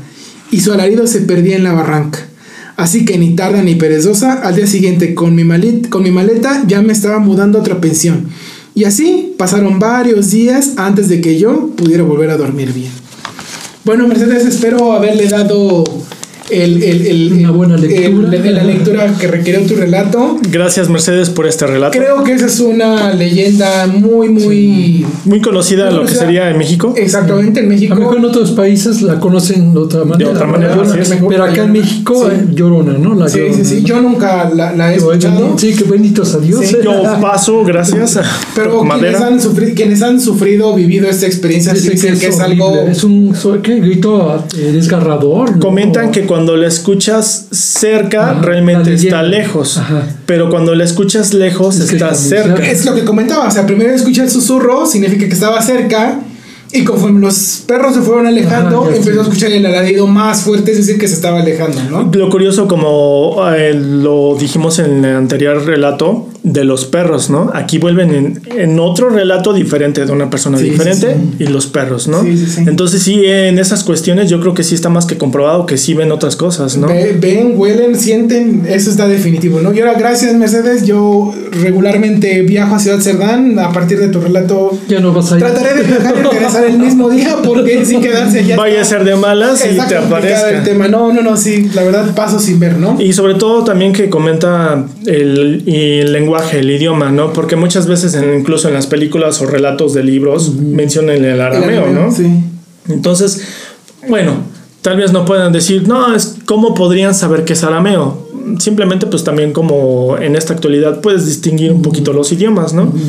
y 0.50 0.60
su 0.60 0.72
alarido 0.72 1.06
se 1.06 1.20
perdía 1.20 1.56
en 1.56 1.64
la 1.64 1.72
barranca. 1.72 2.20
Así 2.76 3.04
que 3.04 3.18
ni 3.18 3.37
tarda 3.37 3.62
ni 3.62 3.76
perezosa, 3.76 4.32
al 4.42 4.56
día 4.56 4.66
siguiente 4.66 5.14
con 5.14 5.34
mi, 5.34 5.44
malet- 5.44 5.88
con 5.88 6.02
mi 6.02 6.10
maleta 6.10 6.64
ya 6.66 6.82
me 6.82 6.92
estaba 6.92 7.18
mudando 7.20 7.58
a 7.58 7.60
otra 7.60 7.80
pensión. 7.80 8.28
Y 8.74 8.84
así 8.84 9.34
pasaron 9.38 9.78
varios 9.78 10.30
días 10.30 10.72
antes 10.76 11.08
de 11.08 11.20
que 11.20 11.38
yo 11.38 11.70
pudiera 11.76 12.02
volver 12.02 12.30
a 12.30 12.37
dormir 12.37 12.72
bien. 12.72 12.90
Bueno, 13.84 14.08
Mercedes, 14.08 14.44
espero 14.46 14.92
haberle 14.92 15.28
dado 15.28 15.84
el, 16.50 16.83
el- 16.83 17.07
el- 17.07 17.33
Una 17.33 17.50
buena 17.50 17.76
lectura. 17.76 18.07
el- 18.37 18.54
la 18.54 18.64
lectura 18.64 19.14
que 19.18 19.26
requirió 19.26 19.61
tu 19.66 19.74
relato. 19.76 20.37
Gracias, 20.50 20.88
Mercedes, 20.90 21.30
por 21.30 21.46
este 21.46 21.66
relato. 21.66 21.96
Creo 21.98 22.22
que 22.24 22.33
esa 22.35 22.46
es 22.46 22.61
una 22.61 23.12
leyenda 23.14 23.87
muy, 23.87 24.28
muy... 24.28 25.07
Muy 25.24 25.40
conocida 25.40 25.87
Muy 25.90 26.00
lo 26.00 26.07
que 26.07 26.14
sería 26.14 26.50
en 26.50 26.59
México. 26.59 26.94
Exactamente, 26.96 27.61
en 27.61 27.66
A 27.66 27.68
México. 27.70 27.94
lo 27.94 28.00
mejor 28.00 28.16
en 28.18 28.24
otros 28.26 28.50
países 28.52 29.00
la 29.02 29.18
conocen 29.20 29.72
de 29.72 29.80
otra 29.80 30.04
manera. 30.04 30.30
otra 30.30 30.46
manera, 30.46 30.74
así 30.83 30.98
es. 30.98 31.14
Pero 31.28 31.44
acá 31.44 31.64
en 31.64 31.72
México, 31.72 32.28
Sí. 32.30 32.37
eh, 32.37 32.46
llorona, 32.54 32.98
¿no? 32.98 33.14
La 33.14 33.28
Sí, 33.28 33.38
sí, 33.38 33.44
Llorona. 33.48 33.64
sí. 33.64 33.83
Yo 33.85 34.00
nunca 34.02 34.50
la, 34.54 34.72
la 34.74 34.92
he 34.92 34.96
escuchado. 34.96 35.59
Sí, 35.59 35.74
que 35.74 35.85
benditos 35.85 36.35
a 36.35 36.38
Dios. 36.38 36.64
Sí, 36.66 36.76
Yo 36.85 37.02
paso, 37.20 37.64
gracias. 37.64 38.18
Pero 38.54 38.83
quienes 38.83 39.20
han, 39.20 39.40
sufrido, 39.40 39.74
quienes 39.74 40.02
han 40.02 40.20
sufrido, 40.20 40.74
vivido 40.74 41.09
esta 41.09 41.26
experiencia, 41.26 41.72
Dicen 41.72 41.92
dicen 41.92 42.18
que 42.18 42.26
es 42.26 42.38
horrible, 42.40 42.64
algo... 42.64 42.76
Es 42.90 43.04
un 43.04 43.35
¿qué? 43.62 43.80
grito 43.80 44.44
eh, 44.57 44.70
desgarrador. 44.72 45.52
¿no? 45.52 45.61
Comentan 45.61 46.11
que 46.11 46.24
cuando 46.34 46.56
la 46.56 46.66
escuchas 46.66 47.46
cerca, 47.52 48.32
Ajá, 48.32 48.42
realmente 48.42 48.92
está 48.92 49.22
lejos. 49.22 49.78
Ajá. 49.78 50.02
Pero 50.26 50.50
cuando 50.50 50.74
la 50.74 50.82
escuchas 50.82 51.32
lejos, 51.32 51.78
Es 51.78 51.92
está 51.92 52.12
cerca. 52.12 52.68
Es 52.68 52.84
lo 52.84 52.92
que 52.92 53.04
comentaba, 53.04 53.46
o 53.46 53.50
sea, 53.52 53.64
primero 53.64 53.94
escuché 53.94 54.22
el 54.22 54.30
susurro, 54.30 54.84
significa 54.84 55.28
que 55.28 55.32
estaba 55.32 55.62
cerca, 55.62 56.18
y 56.72 56.82
conforme 56.82 57.20
los 57.20 57.62
perros 57.68 57.94
se 57.94 58.00
fueron 58.00 58.26
alejando, 58.26 58.82
Ajá, 58.82 58.96
empezó 58.96 59.12
sí. 59.12 59.18
a 59.18 59.22
escuchar 59.22 59.52
el 59.52 59.64
alarido 59.64 60.08
más 60.08 60.42
fuerte, 60.42 60.72
es 60.72 60.78
decir, 60.78 60.98
que 60.98 61.06
se 61.06 61.14
estaba 61.14 61.38
alejando, 61.38 61.80
¿no? 61.88 62.10
Lo 62.12 62.28
curioso, 62.30 62.66
como 62.66 63.36
eh, 63.54 63.72
lo 63.72 64.34
dijimos 64.36 64.80
en 64.80 65.04
el 65.04 65.14
anterior 65.14 65.64
relato, 65.64 66.26
de 66.44 66.62
los 66.62 66.85
perros, 66.85 67.30
¿no? 67.30 67.50
Aquí 67.54 67.78
vuelven 67.78 68.14
en, 68.14 68.42
en 68.59 68.78
otro 68.78 69.09
relato 69.09 69.52
diferente 69.54 70.04
de 70.04 70.12
una 70.12 70.28
persona 70.28 70.59
Sí, 70.59 70.64
sí, 70.64 70.70
diferente 70.70 71.16
y 71.38 71.46
los 71.46 71.66
perros, 71.66 72.07
¿no? 72.07 72.22
Sí, 72.22 72.37
sí, 72.37 72.46
sí. 72.46 72.64
Entonces 72.66 73.02
sí, 73.02 73.24
en 73.24 73.59
esas 73.59 73.83
cuestiones 73.83 74.28
yo 74.28 74.38
creo 74.40 74.52
que 74.52 74.62
sí 74.62 74.74
está 74.74 74.90
más 74.90 75.07
que 75.07 75.16
comprobado 75.16 75.64
que 75.64 75.78
sí 75.78 75.94
ven 75.94 76.12
otras 76.12 76.37
cosas, 76.37 76.76
¿no? 76.76 76.87
Ve- 76.88 77.16
ven, 77.18 77.54
huelen, 77.57 77.98
sienten, 77.98 78.66
eso 78.68 78.90
está 78.90 79.09
definitivo, 79.09 79.61
¿no? 79.62 79.72
Y 79.72 79.80
ahora, 79.80 79.94
gracias, 79.94 80.35
Mercedes, 80.35 80.85
yo 80.87 81.33
regularmente 81.50 82.42
viajo 82.42 82.74
a 82.74 82.78
Ciudad 82.78 83.00
Cerdán, 83.00 83.59
a 83.59 83.72
partir 83.72 83.98
de 83.98 84.09
tu 84.09 84.20
relato... 84.20 84.78
Ya 84.87 85.00
no 85.00 85.14
vas 85.14 85.33
a 85.33 85.37
ir. 85.37 85.44
Trataré 85.44 85.74
de 85.80 85.83
viajar 85.85 86.14
y 86.18 86.22
regresar 86.28 86.64
el 86.66 86.78
mismo 86.78 87.09
día 87.09 87.37
porque 87.42 87.87
sin 87.87 88.02
quedarse 88.02 88.40
allá. 88.40 88.57
Vaya 88.57 88.83
a 88.83 88.85
ser 88.85 89.04
de 89.04 89.16
malas 89.16 89.64
y 89.64 89.76
te 89.88 89.96
aparezca. 89.96 90.50
el 90.50 90.62
tema. 90.62 90.88
No, 90.88 91.11
no, 91.11 91.22
no, 91.22 91.38
sí, 91.38 91.70
la 91.74 91.85
verdad 91.85 92.14
paso 92.14 92.38
sin 92.38 92.61
ver, 92.61 92.76
¿no? 92.76 93.00
Y 93.00 93.14
sobre 93.14 93.35
todo 93.35 93.64
también 93.64 93.94
que 93.94 94.11
comenta 94.11 94.85
el, 95.07 95.62
y 95.64 96.00
el 96.00 96.12
lenguaje, 96.12 96.33
el 96.52 96.70
idioma, 96.70 97.10
¿no? 97.10 97.32
Porque 97.32 97.56
muchas 97.56 97.86
veces, 97.86 98.14
en- 98.14 98.38
incluso 98.40 98.68
en 98.68 98.74
las 98.74 98.86
películas 98.86 99.40
o 99.42 99.46
relatos 99.46 99.94
de 99.94 100.02
libros, 100.04 100.54
mencionan 100.54 101.24
el 101.24 101.40
arameo, 101.40 101.86
¿no? 101.88 102.10
Sí. 102.12 102.26
Entonces, 102.88 103.42
bueno, 104.08 104.32
tal 104.82 104.96
vez 104.98 105.12
no 105.12 105.24
puedan 105.24 105.52
decir, 105.52 105.88
no, 105.88 106.14
es 106.14 106.36
cómo 106.44 106.74
podrían 106.74 107.14
saber 107.14 107.44
qué 107.44 107.54
es 107.54 107.64
arameo. 107.64 108.28
Simplemente, 108.58 109.06
pues 109.06 109.24
también 109.24 109.52
como 109.52 110.16
en 110.18 110.36
esta 110.36 110.52
actualidad 110.52 111.00
puedes 111.00 111.24
distinguir 111.26 111.72
un 111.72 111.80
poquito 111.82 112.12
los 112.12 112.30
idiomas, 112.32 112.74
¿no? 112.74 112.86
De- 112.86 113.00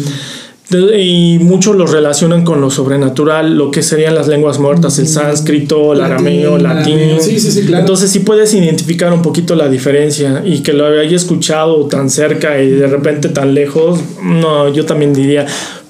Y 0.72 1.38
muchos 1.42 1.76
los 1.76 1.92
relacionan 1.92 2.44
con 2.44 2.60
lo 2.60 2.72
sobrenatural, 2.72 3.56
lo 3.56 3.70
que 3.70 3.84
serían 3.84 4.16
las 4.16 4.28
lenguas 4.28 4.60
muertas, 4.60 4.98
el 4.98 5.08
sánscrito, 5.08 5.94
el 5.94 6.00
Latín, 6.00 6.14
arameo, 6.14 6.58
latín. 6.58 6.96
arameo. 6.98 7.20
Sí, 7.22 7.40
sí, 7.40 7.52
sí, 7.52 7.62
claro. 7.66 7.82
Entonces 7.82 8.10
sí 8.10 8.20
puedes 8.22 8.54
identificar 8.54 9.14
un 9.14 9.22
poquito 9.22 9.56
la 9.56 9.70
diferencia 9.70 10.42
y 10.44 10.62
que 10.62 10.74
lo 10.74 10.88
haya 10.88 11.16
escuchado 11.16 11.86
tan 11.86 12.10
cerca 12.10 12.62
y 12.62 12.72
de 12.72 12.88
repente 12.88 13.30
tan 13.30 13.54
lejos, 13.54 14.00
no, 14.24 14.74
yo 14.74 14.86
también 14.86 15.14
diría, 15.14 15.46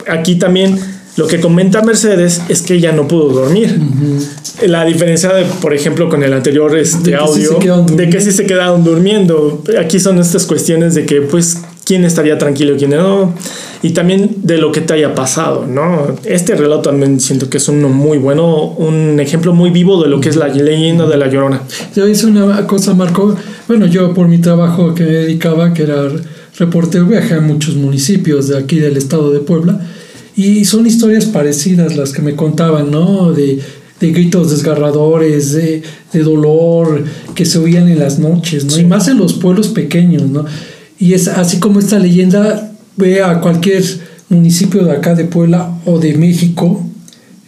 aquí 0.07 0.35
también 0.35 0.77
lo 1.17 1.27
que 1.27 1.39
comenta 1.39 1.81
Mercedes 1.81 2.41
es 2.49 2.61
que 2.61 2.73
ella 2.73 2.91
no 2.91 3.07
pudo 3.07 3.29
dormir. 3.29 3.79
La 4.67 4.83
diferencia 4.83 5.33
de, 5.33 5.45
por 5.61 5.73
ejemplo, 5.73 6.09
con 6.09 6.23
el 6.23 6.33
anterior 6.33 6.77
este, 6.77 7.11
De 7.11 7.17
sí 7.33 7.45
audio, 7.45 7.81
de 7.83 8.09
que 8.09 8.19
sí 8.19 8.31
se 8.31 8.45
quedaron 8.45 8.83
durmiendo. 8.83 9.63
Aquí 9.79 9.99
son 9.99 10.19
estas 10.19 10.45
cuestiones 10.45 10.93
de 10.93 11.05
que, 11.05 11.21
pues, 11.21 11.61
quién 11.85 12.03
estaría 12.03 12.37
tranquilo 12.37 12.75
y 12.75 12.77
quién 12.77 12.91
no. 12.91 13.33
Y 13.81 13.91
también 13.91 14.37
de 14.43 14.57
lo 14.57 14.71
que 14.71 14.81
te 14.81 14.93
haya 14.93 15.13
pasado, 15.15 15.65
¿no? 15.67 16.15
Este 16.23 16.55
relato 16.55 16.89
también 16.89 17.19
siento 17.19 17.49
que 17.49 17.57
es 17.57 17.67
uno 17.67 17.89
muy 17.89 18.17
bueno, 18.17 18.73
un 18.77 19.19
ejemplo 19.19 19.53
muy 19.53 19.69
vivo 19.69 20.01
de 20.01 20.09
lo 20.09 20.19
que 20.19 20.29
es 20.29 20.35
la 20.35 20.47
leyenda 20.47 21.07
de 21.07 21.17
la 21.17 21.27
Llorona. 21.27 21.61
Yo 21.95 22.07
hice 22.07 22.27
una 22.27 22.65
cosa, 22.67 22.93
Marco, 22.93 23.35
bueno, 23.67 23.85
yo 23.85 24.13
por 24.13 24.27
mi 24.27 24.39
trabajo 24.39 24.93
que 24.93 25.03
me 25.03 25.11
dedicaba, 25.11 25.73
que 25.73 25.83
era 25.83 26.09
reportero, 26.57 27.05
viajé 27.05 27.35
a 27.35 27.41
muchos 27.41 27.75
municipios 27.75 28.47
de 28.47 28.57
aquí 28.57 28.79
del 28.79 28.97
estado 28.97 29.31
de 29.31 29.39
Puebla, 29.39 29.79
y 30.35 30.65
son 30.65 30.85
historias 30.85 31.25
parecidas 31.25 31.95
las 31.95 32.11
que 32.11 32.21
me 32.21 32.35
contaban, 32.35 32.91
¿no? 32.91 33.31
De, 33.31 33.59
de 33.99 34.11
gritos 34.11 34.51
desgarradores, 34.51 35.53
de, 35.53 35.81
de, 36.11 36.19
dolor 36.23 37.03
que 37.33 37.45
se 37.45 37.57
oían 37.57 37.87
en 37.87 37.99
las 37.99 38.19
noches, 38.19 38.65
¿no? 38.65 38.71
Sí. 38.71 38.81
Y 38.81 38.85
más 38.85 39.07
en 39.07 39.17
los 39.17 39.33
pueblos 39.33 39.69
pequeños, 39.69 40.23
¿no? 40.23 40.45
Y 40.99 41.13
es 41.13 41.27
así 41.27 41.59
como 41.59 41.79
esta 41.79 41.99
leyenda 41.99 42.74
ve 42.97 43.21
a 43.21 43.39
cualquier 43.41 43.83
municipio 44.29 44.83
de 44.83 44.91
acá 44.91 45.15
de 45.15 45.25
Puebla 45.25 45.71
o 45.85 45.99
de 45.99 46.15
México, 46.15 46.85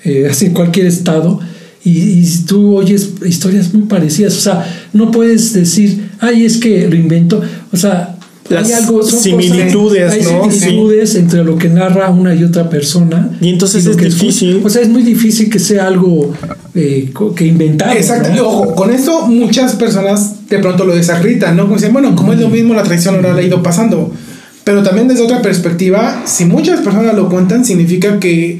eh, 0.03 0.27
así 0.29 0.47
en 0.47 0.53
cualquier 0.53 0.85
estado, 0.85 1.39
y, 1.83 2.19
y 2.19 2.37
tú 2.45 2.75
oyes 2.75 3.11
historias 3.25 3.73
muy 3.73 3.83
parecidas. 3.83 4.35
O 4.35 4.41
sea, 4.41 4.89
no 4.93 5.11
puedes 5.11 5.53
decir, 5.53 6.09
ay, 6.19 6.45
es 6.45 6.57
que 6.57 6.87
lo 6.87 6.95
invento. 6.95 7.41
O 7.71 7.77
sea, 7.77 8.17
Las 8.49 8.67
hay 8.67 8.73
algo, 8.73 9.03
son 9.03 9.19
similitudes, 9.19 10.15
cosas, 10.15 10.31
¿no? 10.31 10.43
Hay 10.43 10.51
similitudes 10.51 11.15
entre 11.15 11.43
lo 11.43 11.57
que 11.57 11.69
narra 11.69 12.09
una 12.09 12.35
y 12.35 12.43
otra 12.43 12.69
persona. 12.69 13.37
Y 13.41 13.49
entonces 13.49 13.85
es 13.85 13.95
que 13.95 14.05
difícil. 14.05 14.61
o 14.63 14.69
sea, 14.69 14.81
es 14.81 14.89
muy 14.89 15.03
difícil 15.03 15.49
que 15.49 15.59
sea 15.59 15.87
algo 15.87 16.33
eh, 16.75 17.11
que 17.35 17.45
inventado. 17.45 17.93
Exacto, 17.93 18.29
¿no? 18.29 18.35
y 18.35 18.39
ojo, 18.39 18.75
con 18.75 18.93
esto 18.93 19.25
muchas 19.27 19.75
personas 19.75 20.47
de 20.49 20.59
pronto 20.59 20.85
lo 20.85 20.95
desacreditan, 20.95 21.55
¿no? 21.55 21.63
Como 21.63 21.75
dicen, 21.75 21.93
bueno, 21.93 22.15
como 22.15 22.33
es 22.33 22.39
lo 22.39 22.49
mismo, 22.49 22.73
la 22.73 22.83
tradición 22.83 23.15
oral 23.15 23.37
ha 23.37 23.41
ido 23.41 23.63
pasando. 23.63 24.11
Pero 24.67 24.83
también 24.83 25.07
desde 25.07 25.23
otra 25.23 25.41
perspectiva, 25.41 26.23
si 26.25 26.43
muchas 26.43 26.81
personas 26.81 27.15
lo 27.15 27.29
cuentan, 27.29 27.63
significa 27.63 28.19
que. 28.19 28.59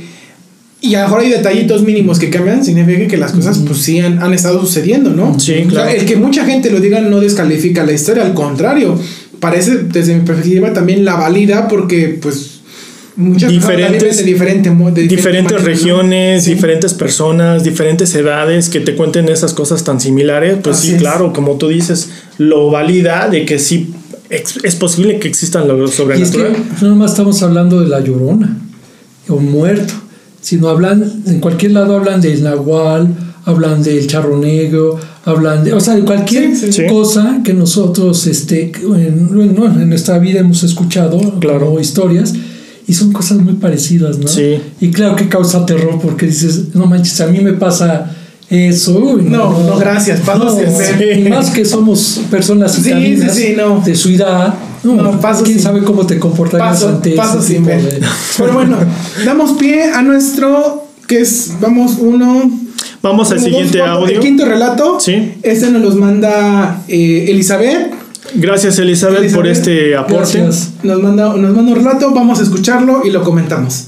Y 0.80 0.96
a 0.96 1.00
lo 1.02 1.08
mejor 1.08 1.22
hay 1.24 1.30
detallitos 1.32 1.82
mínimos 1.84 2.18
que 2.18 2.30
cambian, 2.30 2.64
significa 2.64 3.08
que 3.08 3.18
las 3.18 3.34
cosas, 3.34 3.58
pues 3.68 3.80
sí, 3.80 4.00
han, 4.00 4.24
han 4.24 4.34
estado 4.34 4.62
sucediendo, 4.62 5.10
¿no? 5.10 5.38
Sí, 5.38 5.52
O 5.52 5.56
sea, 5.58 5.68
claro. 5.68 5.90
el 5.90 6.06
que 6.06 6.16
mucha 6.16 6.46
gente 6.46 6.70
lo 6.72 6.80
diga 6.80 7.02
no 7.02 7.20
descalifica 7.20 7.84
la 7.84 7.92
historia, 7.92 8.24
al 8.24 8.34
contrario, 8.34 8.98
parece, 9.42 9.80
desde 9.80 10.16
mi 10.16 10.22
perspectiva, 10.22 10.72
también 10.72 11.04
la 11.04 11.16
valida 11.16 11.68
porque, 11.68 12.18
pues. 12.22 12.54
Muchas 13.18 13.52
Diferentes- 13.52 14.16
de 14.16 14.24
diferente 14.24 14.70
de 14.70 14.76
diferente 14.76 15.02
diferentes 15.16 15.52
manera, 15.54 15.64
regiones, 15.74 16.44
Sí. 16.44 16.54
diferentes 16.54 16.94
personas, 16.94 17.64
diferentes 17.64 18.14
edades 18.14 18.70
que 18.70 18.80
te 18.80 18.94
cuenten 18.96 19.28
esas 19.28 19.56
cosas 19.56 19.84
tan 19.84 20.00
similares, 20.00 20.58
pues 20.64 20.78
Así 20.78 20.90
sí, 20.90 20.94
es. 20.94 21.00
claro, 21.02 21.34
como 21.34 21.56
tú 21.58 21.68
dices, 21.70 22.12
lo 22.38 22.70
valida 22.70 23.28
de 23.28 23.44
que 23.44 23.58
sí 23.58 23.92
ex- 24.30 24.60
es 24.64 24.76
posible 24.76 25.20
que 25.20 25.28
existan 25.28 25.68
lo 25.68 25.78
Y 25.80 25.84
es 25.86 25.92
que 25.92 25.96
sobrenatural. 25.98 26.54
no 26.82 26.88
nomás 26.90 27.12
estamos 27.12 27.42
hablando 27.44 27.80
de 27.82 27.88
la 27.90 28.00
llorona 28.02 28.58
o 29.28 29.38
muerto, 29.38 29.94
sino 30.42 30.70
hablan, 30.70 31.24
en 31.26 31.40
cualquier 31.40 31.72
lado 31.74 31.96
hablan 31.98 32.22
del 32.22 32.44
nahual, 32.44 33.14
hablan 33.46 33.84
del 33.84 34.08
charro 34.08 34.38
negro, 34.40 34.98
hablan 35.26 35.64
de, 35.64 35.74
o 35.74 35.80
sea, 35.80 35.96
de 35.96 36.04
cualquier 36.04 36.56
Sí, 36.56 36.68
sí, 36.68 36.74
sí. 36.74 36.88
cosa 36.88 37.42
que 37.44 37.54
nosotros 37.54 38.26
este, 38.28 38.72
en, 38.82 39.28
bueno, 39.34 39.66
en 39.82 39.90
nuestra 39.90 40.20
vida 40.20 40.40
hemos 40.40 40.64
escuchado 40.64 41.20
Claro. 41.40 41.66
como 41.68 41.80
historias. 41.80 42.34
Y 42.90 42.94
son 42.94 43.12
cosas 43.12 43.40
muy 43.40 43.56
parecidas, 43.56 44.18
¿no? 44.18 44.30
Sí. 44.30 44.62
Y 44.80 44.92
claro 44.92 45.18
que 45.18 45.28
causa 45.28 45.66
terror 45.66 46.00
porque 46.02 46.26
dices, 46.28 46.74
no 46.74 46.86
manches, 46.86 47.20
a 47.20 47.28
mí 47.28 47.40
me 47.42 47.52
pasa 47.52 48.16
eso. 48.50 48.98
uy, 48.98 49.24
No, 49.24 49.52
no, 49.64 49.78
gracias, 49.78 50.22
paso 50.22 50.46
No, 50.46 51.30
más 51.30 51.50
que 51.52 51.66
somos 51.66 52.22
personas 52.32 52.74
Sí, 52.74 52.84
citadinas 52.84 53.36
sí, 53.36 53.42
sí, 53.48 53.54
no. 53.58 53.82
de 53.82 53.96
su 53.96 54.10
edad. 54.10 54.54
No, 54.84 54.96
No, 54.96 55.20
paso 55.20 55.44
quién 55.44 55.56
sin- 55.58 55.64
sabe 55.64 55.84
cómo 55.84 56.06
te 56.06 56.18
comportarías 56.20 56.70
paso, 56.70 56.90
ante 56.90 57.12
paso 57.12 57.40
ese 57.40 57.48
sin 57.48 57.58
tipo 57.58 57.68
ver. 57.70 57.82
de- 57.82 58.08
Pero 58.38 58.54
bueno, 58.54 58.78
damos 59.26 59.54
pie 59.54 59.92
a 59.92 60.02
nuestro, 60.02 60.86
que 61.08 61.22
es, 61.22 61.54
vamos, 61.60 61.96
uno... 62.00 62.50
Vamos 63.02 63.32
al 63.32 63.40
siguiente 63.40 63.78
dos, 63.80 63.88
audio. 63.88 64.16
El 64.16 64.20
quinto 64.22 64.44
relato. 64.46 65.00
Sí. 65.00 65.34
Este 65.44 65.70
nos 65.72 65.82
los 65.82 65.96
manda 65.96 66.82
eh, 66.88 67.26
Elizabeth. 67.30 67.92
Gracias 68.36 68.78
Elizabeth, 68.80 69.34
por 69.34 69.48
este 69.48 69.96
aporte. 69.96 70.40
Gracias. 70.40 70.70
Nos 70.84 71.02
manda, 71.02 71.30
nos 71.36 71.56
manda 71.56 71.72
un 71.72 71.76
relato, 71.76 72.12
vamos 72.14 72.40
a 72.40 72.44
escucharlo 72.44 73.02
y 73.06 73.12
lo 73.12 73.24
comentamos. 73.24 73.88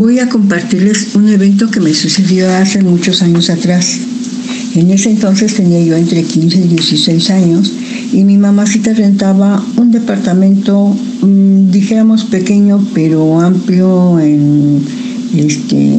Voy 0.00 0.18
a 0.18 0.30
compartirles 0.30 1.14
un 1.14 1.28
evento 1.28 1.70
que 1.70 1.78
me 1.78 1.92
sucedió 1.92 2.50
hace 2.56 2.82
muchos 2.82 3.20
años 3.20 3.50
atrás. 3.50 3.98
En 4.74 4.90
ese 4.90 5.10
entonces 5.10 5.56
tenía 5.56 5.78
yo 5.84 5.94
entre 5.94 6.22
15 6.22 6.56
y 6.56 6.68
16 6.68 7.28
años 7.28 7.70
y 8.10 8.24
mi 8.24 8.38
mamacita 8.38 8.94
rentaba 8.94 9.62
un 9.76 9.90
departamento, 9.90 10.96
mm, 11.20 11.70
dijéramos 11.70 12.24
pequeño 12.24 12.82
pero 12.94 13.42
amplio 13.42 14.18
en, 14.20 14.82
este, 15.36 15.98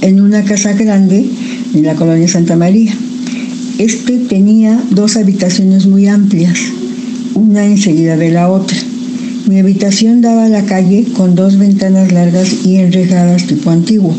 en 0.00 0.22
una 0.22 0.42
casa 0.44 0.72
grande 0.72 1.28
en 1.74 1.84
la 1.84 1.94
colonia 1.94 2.28
Santa 2.28 2.56
María. 2.56 2.94
Este 3.76 4.16
tenía 4.16 4.82
dos 4.92 5.18
habitaciones 5.18 5.86
muy 5.86 6.06
amplias, 6.06 6.58
una 7.34 7.66
enseguida 7.66 8.16
de 8.16 8.30
la 8.30 8.48
otra. 8.48 8.78
Mi 9.46 9.58
habitación 9.58 10.20
daba 10.20 10.44
a 10.44 10.48
la 10.48 10.64
calle 10.64 11.04
con 11.16 11.34
dos 11.34 11.58
ventanas 11.58 12.12
largas 12.12 12.64
y 12.64 12.76
enrejadas 12.76 13.46
tipo 13.46 13.70
antiguo. 13.70 14.14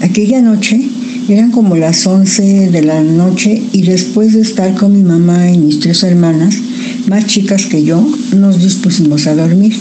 Aquella 0.00 0.40
noche 0.40 0.80
eran 1.28 1.50
como 1.50 1.76
las 1.76 2.06
11 2.06 2.70
de 2.70 2.82
la 2.82 3.02
noche 3.02 3.62
y 3.72 3.82
después 3.82 4.32
de 4.32 4.40
estar 4.40 4.74
con 4.74 4.94
mi 4.94 5.02
mamá 5.02 5.50
y 5.50 5.58
mis 5.58 5.80
tres 5.80 6.02
hermanas, 6.04 6.56
más 7.06 7.26
chicas 7.26 7.66
que 7.66 7.84
yo, 7.84 8.02
nos 8.34 8.62
dispusimos 8.62 9.26
a 9.26 9.34
dormir. 9.34 9.76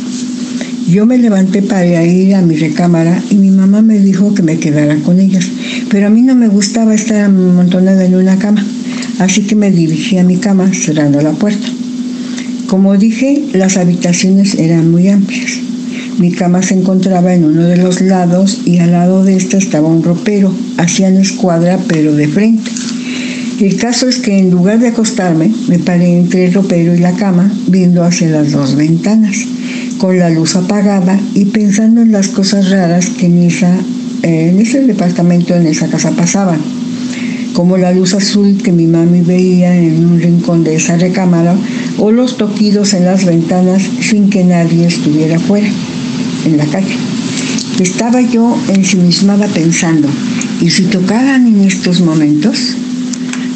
Yo 0.89 1.05
me 1.05 1.17
levanté 1.17 1.61
para 1.61 2.03
ir 2.03 2.35
a 2.35 2.41
mi 2.41 2.57
recámara 2.57 3.23
y 3.29 3.35
mi 3.35 3.51
mamá 3.51 3.81
me 3.81 3.97
dijo 3.99 4.33
que 4.33 4.43
me 4.43 4.59
quedara 4.59 4.97
con 4.97 5.21
ellas, 5.21 5.47
pero 5.89 6.07
a 6.07 6.09
mí 6.09 6.21
no 6.21 6.35
me 6.35 6.49
gustaba 6.49 6.93
estar 6.93 7.21
amontonada 7.21 8.03
en 8.03 8.15
una 8.15 8.37
cama, 8.37 8.65
así 9.19 9.43
que 9.43 9.55
me 9.55 9.71
dirigí 9.71 10.17
a 10.17 10.23
mi 10.25 10.35
cama 10.35 10.69
cerrando 10.73 11.21
la 11.21 11.31
puerta. 11.31 11.78
Como 12.69 12.95
dije, 12.97 13.45
las 13.53 13.77
habitaciones 13.77 14.53
eran 14.53 14.91
muy 14.91 15.09
amplias. 15.09 15.53
Mi 16.19 16.31
cama 16.31 16.61
se 16.61 16.75
encontraba 16.75 17.33
en 17.33 17.43
uno 17.43 17.63
de 17.63 17.77
los 17.77 17.99
lados 17.99 18.61
y 18.63 18.77
al 18.77 18.91
lado 18.91 19.23
de 19.23 19.35
esta 19.35 19.57
estaba 19.57 19.87
un 19.87 20.03
ropero. 20.03 20.53
Hacían 20.77 21.17
escuadra 21.17 21.79
pero 21.87 22.13
de 22.13 22.27
frente. 22.27 22.69
El 23.59 23.75
caso 23.77 24.07
es 24.07 24.19
que 24.19 24.37
en 24.37 24.51
lugar 24.51 24.77
de 24.77 24.89
acostarme, 24.89 25.51
me 25.67 25.79
paré 25.79 26.19
entre 26.19 26.45
el 26.45 26.53
ropero 26.53 26.93
y 26.93 26.99
la 26.99 27.13
cama, 27.13 27.51
viendo 27.65 28.03
hacia 28.03 28.29
las 28.29 28.51
dos 28.51 28.75
ventanas, 28.75 29.37
con 29.97 30.19
la 30.19 30.29
luz 30.29 30.55
apagada 30.55 31.19
y 31.33 31.45
pensando 31.45 32.03
en 32.03 32.11
las 32.11 32.27
cosas 32.27 32.69
raras 32.69 33.07
que 33.09 33.25
en, 33.25 33.49
en 34.21 34.59
ese 34.59 34.85
departamento, 34.85 35.55
en 35.55 35.65
esa 35.65 35.87
casa 35.87 36.11
pasaban 36.11 36.78
como 37.53 37.77
la 37.77 37.91
luz 37.91 38.13
azul 38.13 38.57
que 38.63 38.71
mi 38.71 38.87
mami 38.87 39.21
veía 39.21 39.75
en 39.75 40.05
un 40.05 40.19
rincón 40.19 40.63
de 40.63 40.75
esa 40.75 40.97
recámara 40.97 41.55
o 41.97 42.11
los 42.11 42.37
toquidos 42.37 42.93
en 42.93 43.05
las 43.05 43.25
ventanas 43.25 43.83
sin 44.01 44.29
que 44.29 44.43
nadie 44.43 44.87
estuviera 44.87 45.39
fuera, 45.39 45.69
en 46.45 46.57
la 46.57 46.65
calle. 46.65 46.95
Estaba 47.79 48.21
yo 48.21 48.57
ensimismada 48.67 49.47
pensando, 49.47 50.09
¿y 50.61 50.69
si 50.69 50.83
tocaran 50.83 51.47
en 51.47 51.61
estos 51.61 52.01
momentos? 52.01 52.75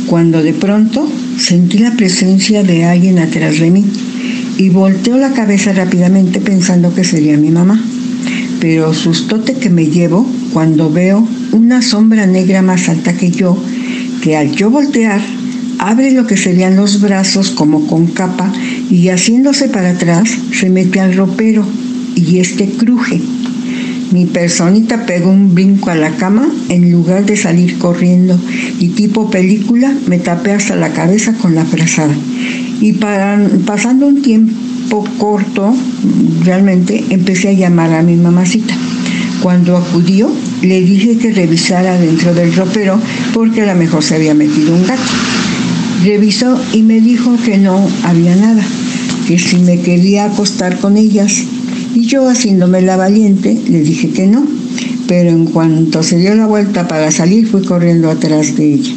Cuando 0.08 0.41
de 0.41 0.53
pronto 0.53 1.10
sentí 1.38 1.79
la 1.79 1.91
presencia 1.91 2.63
de 2.63 2.86
alguien 2.86 3.19
atrás 3.19 3.60
de 3.60 3.71
mí 3.71 3.86
y 4.58 4.69
volteo 4.69 5.17
la 5.17 5.34
cabeza 5.34 5.73
rápidamente 5.73 6.39
pensando 6.39 6.93
que 6.93 7.03
sería 7.03 7.38
mi 7.38 7.49
mamá. 7.49 7.84
Pero 8.60 8.93
sustote 8.93 9.56
que 9.56 9.69
me 9.69 9.88
llevo 9.88 10.25
cuando 10.53 10.89
veo 10.89 11.27
una 11.51 11.82
sombra 11.82 12.25
negra 12.25 12.62
más 12.62 12.88
alta 12.88 13.13
que 13.13 13.29
yo, 13.29 13.62
que 14.23 14.38
al 14.38 14.55
yo 14.55 14.69
voltear 14.69 15.19
abre 15.79 16.12
lo 16.12 16.25
que 16.25 16.38
serían 16.38 16.77
los 16.77 17.01
brazos 17.01 17.51
como 17.51 17.88
con 17.88 18.07
capa 18.07 18.49
y 18.89 19.09
haciéndose 19.09 19.67
para 19.67 19.89
atrás 19.89 20.29
se 20.53 20.69
mete 20.69 21.01
al 21.01 21.13
ropero 21.13 21.65
y 22.15 22.39
este 22.39 22.69
cruje. 22.69 23.19
Mi 24.13 24.25
personita 24.25 25.05
pegó 25.05 25.29
un 25.29 25.53
brinco 25.53 25.89
a 25.89 25.95
la 25.95 26.12
cama 26.12 26.47
en 26.69 26.89
lugar 26.89 27.25
de 27.25 27.36
salir 27.36 27.77
corriendo 27.79 28.39
y 28.79 28.89
tipo 28.89 29.29
película 29.29 29.93
me 30.07 30.19
tapé 30.19 30.51
hasta 30.51 30.77
la 30.77 30.93
cabeza 30.93 31.33
con 31.33 31.53
la 31.53 31.65
frazada. 31.65 32.15
Y 32.79 32.93
para, 32.93 33.38
pasando 33.65 34.07
un 34.07 34.21
tiempo 34.21 35.03
corto, 35.17 35.75
realmente 36.43 37.03
empecé 37.09 37.49
a 37.49 37.53
llamar 37.53 37.93
a 37.93 38.03
mi 38.03 38.15
mamacita. 38.15 38.73
Cuando 39.43 39.75
acudió, 39.75 40.32
le 40.62 40.79
dije 40.79 41.17
que 41.17 41.34
revisara 41.34 41.99
dentro 41.99 42.34
del 42.34 42.56
ropero 42.56 42.97
porque 43.34 43.63
a 43.63 43.73
lo 43.73 43.75
mejor 43.77 44.01
se 44.01 44.15
había 44.15 44.34
metido 44.34 44.73
un 44.73 44.88
gato. 44.88 45.01
Revisó 46.01 46.57
y 46.72 46.82
me 46.82 47.01
dijo 47.01 47.36
que 47.43 47.57
no 47.57 47.86
había 48.03 48.38
nada, 48.38 48.63
que 49.28 49.38
si 49.38 49.57
me 49.57 49.82
quería 49.82 50.26
acostar 50.28 50.80
con 50.80 50.95
ellas. 50.95 51.43
Y 51.93 52.05
yo, 52.05 52.30
haciéndome 52.30 52.82
la 52.84 52.95
valiente, 52.95 53.59
le 53.67 53.82
dije 53.82 54.11
que 54.11 54.28
no. 54.28 54.47
Pero 55.09 55.32
en 55.32 55.45
cuanto 55.47 56.03
se 56.03 56.20
dio 56.20 56.34
la 56.36 56.45
vuelta 56.45 56.88
para 56.88 57.11
salir, 57.11 57.45
fui 57.45 57.65
corriendo 57.65 58.09
atrás 58.09 58.55
de 58.55 58.76
ella. 58.76 58.93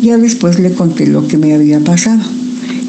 Ya 0.00 0.16
después 0.16 0.58
le 0.60 0.72
conté 0.72 1.06
lo 1.06 1.28
que 1.28 1.36
me 1.36 1.52
había 1.52 1.80
pasado. 1.80 2.22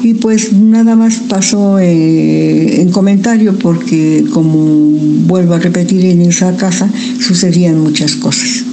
Y 0.02 0.14
pues 0.14 0.52
nada 0.52 0.94
más 0.94 1.16
pasó 1.28 1.78
eh, 1.78 2.80
en 2.80 2.90
comentario 2.90 3.54
porque 3.58 4.24
como 4.32 4.58
vuelvo 5.26 5.54
a 5.54 5.58
repetir 5.58 6.04
en 6.06 6.20
esa 6.22 6.56
casa 6.56 6.88
sucedían 7.20 7.80
muchas 7.80 8.14
cosas. 8.16 8.64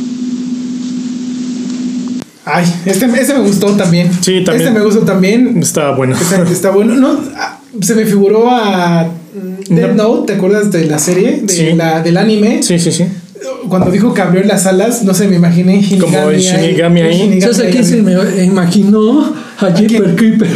Ay, 2.46 2.66
este, 2.86 3.06
este 3.06 3.34
me 3.34 3.40
gustó 3.40 3.68
también. 3.72 4.12
Sí, 4.22 4.44
también. 4.44 4.68
Este 4.68 4.80
me 4.80 4.86
gustó 4.86 5.02
también. 5.02 5.58
Está 5.62 5.92
bueno. 5.92 6.14
Está, 6.16 6.44
está 6.44 6.70
bueno. 6.72 6.94
No, 6.96 7.18
ah, 7.38 7.60
se 7.82 7.96
me 7.96 8.06
figuró 8.06 8.50
a 8.52 9.08
Death 9.70 9.96
Note, 9.96 10.34
¿te 10.34 10.38
acuerdas 10.38 10.70
de 10.72 10.86
la 10.86 11.00
serie? 11.00 11.42
De 11.42 11.54
Sí. 11.54 11.74
la, 11.74 12.02
del 12.02 12.18
anime. 12.18 12.62
Sí, 12.62 12.78
sí, 12.80 12.92
sí. 12.92 13.06
Cuando 13.70 13.90
dijo 13.92 14.14
que 14.14 14.22
abrió 14.22 14.44
las 14.44 14.66
alas, 14.66 15.04
no 15.04 15.14
sé, 15.14 15.28
me 15.30 15.38
imaginé 15.38 15.82
Shinigami 15.82 16.16
Como 16.16 16.30
el 16.32 16.40
Shinigami 16.40 17.02
ahí. 17.02 17.14
Shinigami 17.18 17.42
¿Sabes 17.42 17.60
a 17.60 17.64
quién 17.72 17.84
ahí. 17.84 17.90
se 17.90 18.02
me 18.02 18.44
imaginó? 18.44 19.34
A 19.64 19.74
Jeeper 19.74 20.16
Creeper. 20.16 20.50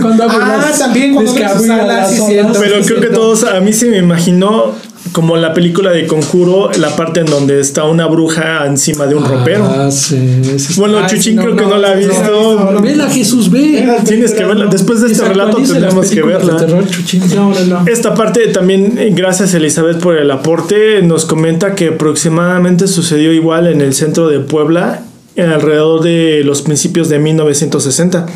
Cuando 0.00 0.24
abre 0.24 0.36
Ah, 0.40 0.58
las- 0.68 0.78
también 0.78 1.14
cuando 1.14 1.30
abre 1.32 1.48
sus 1.58 1.70
alas, 1.70 2.10
sí, 2.10 2.20
cierto. 2.26 2.58
Pero 2.60 2.82
sí, 2.82 2.88
creo 2.88 3.00
que 3.00 3.08
todos, 3.08 3.44
a 3.44 3.60
mí 3.60 3.72
se 3.72 3.86
me 3.86 3.98
imaginó 3.98 4.74
como 5.12 5.36
la 5.36 5.52
película 5.52 5.90
de 5.90 6.06
Conjuro, 6.06 6.70
la 6.78 6.94
parte 6.96 7.20
en 7.20 7.26
donde 7.26 7.60
está 7.60 7.84
una 7.84 8.06
bruja 8.06 8.64
encima 8.66 9.04
de 9.06 9.14
un 9.14 9.24
ropero. 9.24 9.64
Ah, 9.66 9.90
sí, 9.90 10.40
sí. 10.56 10.74
Bueno, 10.78 10.98
Ay, 10.98 11.06
Chuchín 11.08 11.36
no, 11.36 11.42
creo 11.42 11.56
que 11.56 11.62
no, 11.64 11.70
no 11.70 11.76
la 11.78 11.90
ha 11.90 11.94
visto. 11.94 12.14
no, 12.24 12.70
no. 12.70 12.80
Vela, 12.80 13.10
Jesús, 13.10 13.50
ve. 13.50 13.86
Tienes 14.06 14.32
que 14.32 14.44
verla. 14.44 14.66
Después 14.66 15.00
de 15.02 15.12
este 15.12 15.24
relato 15.28 15.58
tenemos 15.58 16.08
que 16.10 16.22
verla. 16.22 16.56
terror, 16.56 16.88
Chuchín. 16.88 17.22
No, 17.34 17.52
no, 17.52 17.80
no. 17.80 17.86
Esta 17.86 18.14
parte 18.14 18.46
también, 18.48 18.96
eh, 18.96 19.10
gracias 19.14 19.52
Elizabeth 19.54 19.98
por 19.98 20.16
el 20.16 20.30
aporte, 20.30 21.02
nos 21.02 21.26
comenta 21.26 21.74
que 21.74 21.88
aproximadamente 21.88 22.86
sucedió 22.86 23.32
igual 23.32 23.66
en 23.66 23.80
el 23.82 23.92
centro 23.94 24.28
de 24.28 24.38
Puebla 24.40 25.02
alrededor 25.36 26.02
de 26.02 26.42
los 26.44 26.62
principios 26.62 27.08
de 27.08 27.18
1960. 27.18 28.26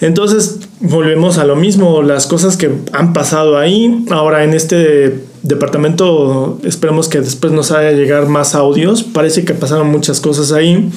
Entonces 0.00 0.60
volvemos 0.80 1.38
a 1.38 1.44
lo 1.44 1.56
mismo, 1.56 2.02
las 2.02 2.26
cosas 2.26 2.56
que 2.56 2.70
han 2.92 3.12
pasado 3.12 3.58
ahí. 3.58 4.04
Ahora 4.10 4.44
en 4.44 4.54
este 4.54 5.24
departamento 5.46 6.58
esperemos 6.64 7.08
que 7.08 7.20
después 7.20 7.52
nos 7.52 7.70
haya 7.70 7.92
llegar 7.92 8.28
más 8.28 8.54
audios. 8.54 9.02
Parece 9.02 9.44
que 9.44 9.54
pasaron 9.54 9.88
muchas 9.88 10.20
cosas 10.20 10.52
ahí. 10.52 10.88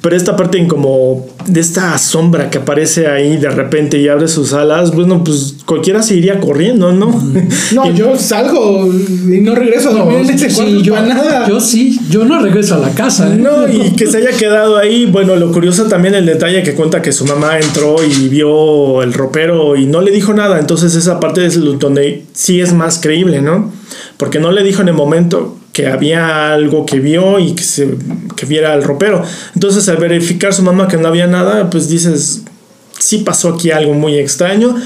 Pero 0.00 0.16
esta 0.16 0.36
parte 0.36 0.66
como 0.66 1.26
de 1.46 1.60
esta 1.60 1.96
sombra 1.98 2.50
que 2.50 2.58
aparece 2.58 3.06
ahí 3.06 3.36
de 3.36 3.50
repente 3.50 3.98
y 3.98 4.08
abre 4.08 4.28
sus 4.28 4.52
alas, 4.52 4.94
bueno, 4.94 5.22
pues 5.24 5.56
cualquiera 5.64 6.02
se 6.02 6.14
iría 6.14 6.40
corriendo, 6.40 6.92
¿no? 6.92 7.22
No, 7.72 7.92
yo 7.94 8.16
salgo 8.16 8.86
y 8.86 9.40
no 9.40 9.54
regreso 9.54 9.90
a 9.90 9.92
dormir 9.92 10.20
en 10.20 10.30
ese 10.30 10.50
sí, 10.50 10.82
yo, 10.82 10.94
para 10.94 11.06
nada. 11.06 11.48
yo 11.48 11.60
sí, 11.60 11.98
yo 12.08 12.24
no 12.24 12.40
regreso 12.40 12.76
a 12.76 12.78
la 12.78 12.90
casa. 12.90 13.32
¿eh? 13.32 13.36
No, 13.36 13.68
y 13.68 13.90
que 13.92 14.06
se 14.06 14.18
haya 14.18 14.32
quedado 14.32 14.78
ahí. 14.78 15.06
Bueno, 15.06 15.36
lo 15.36 15.52
curioso 15.52 15.84
también 15.84 16.14
el 16.14 16.26
detalle 16.26 16.62
que 16.62 16.74
cuenta 16.74 17.02
que 17.02 17.12
su 17.12 17.24
mamá 17.24 17.58
entró 17.58 17.96
y 18.04 18.28
vio 18.28 19.02
el 19.02 19.12
ropero 19.12 19.76
y 19.76 19.86
no 19.86 20.00
le 20.00 20.10
dijo 20.10 20.32
nada. 20.32 20.58
Entonces 20.58 20.94
esa 20.94 21.20
parte 21.20 21.44
es 21.44 21.58
donde 21.78 22.24
sí 22.32 22.60
es 22.60 22.72
más 22.72 22.98
creíble, 23.00 23.42
¿no? 23.42 23.79
Porque 24.20 24.38
no 24.38 24.52
le 24.52 24.62
dijo 24.62 24.82
en 24.82 24.88
el 24.88 24.94
momento 24.94 25.56
que 25.72 25.88
había 25.88 26.52
algo 26.52 26.84
que 26.84 27.00
vio 27.00 27.38
y 27.38 27.54
que, 27.54 27.62
se, 27.62 27.88
que 28.36 28.44
viera 28.44 28.74
el 28.74 28.82
ropero. 28.82 29.22
Entonces 29.54 29.88
al 29.88 29.96
verificar 29.96 30.52
su 30.52 30.62
mamá 30.62 30.88
que 30.88 30.98
no 30.98 31.08
había 31.08 31.26
nada, 31.26 31.70
pues 31.70 31.88
dices, 31.88 32.42
sí 32.98 33.18
pasó 33.18 33.54
aquí 33.54 33.70
algo 33.70 33.94
muy 33.94 34.18
extraño. 34.18 34.76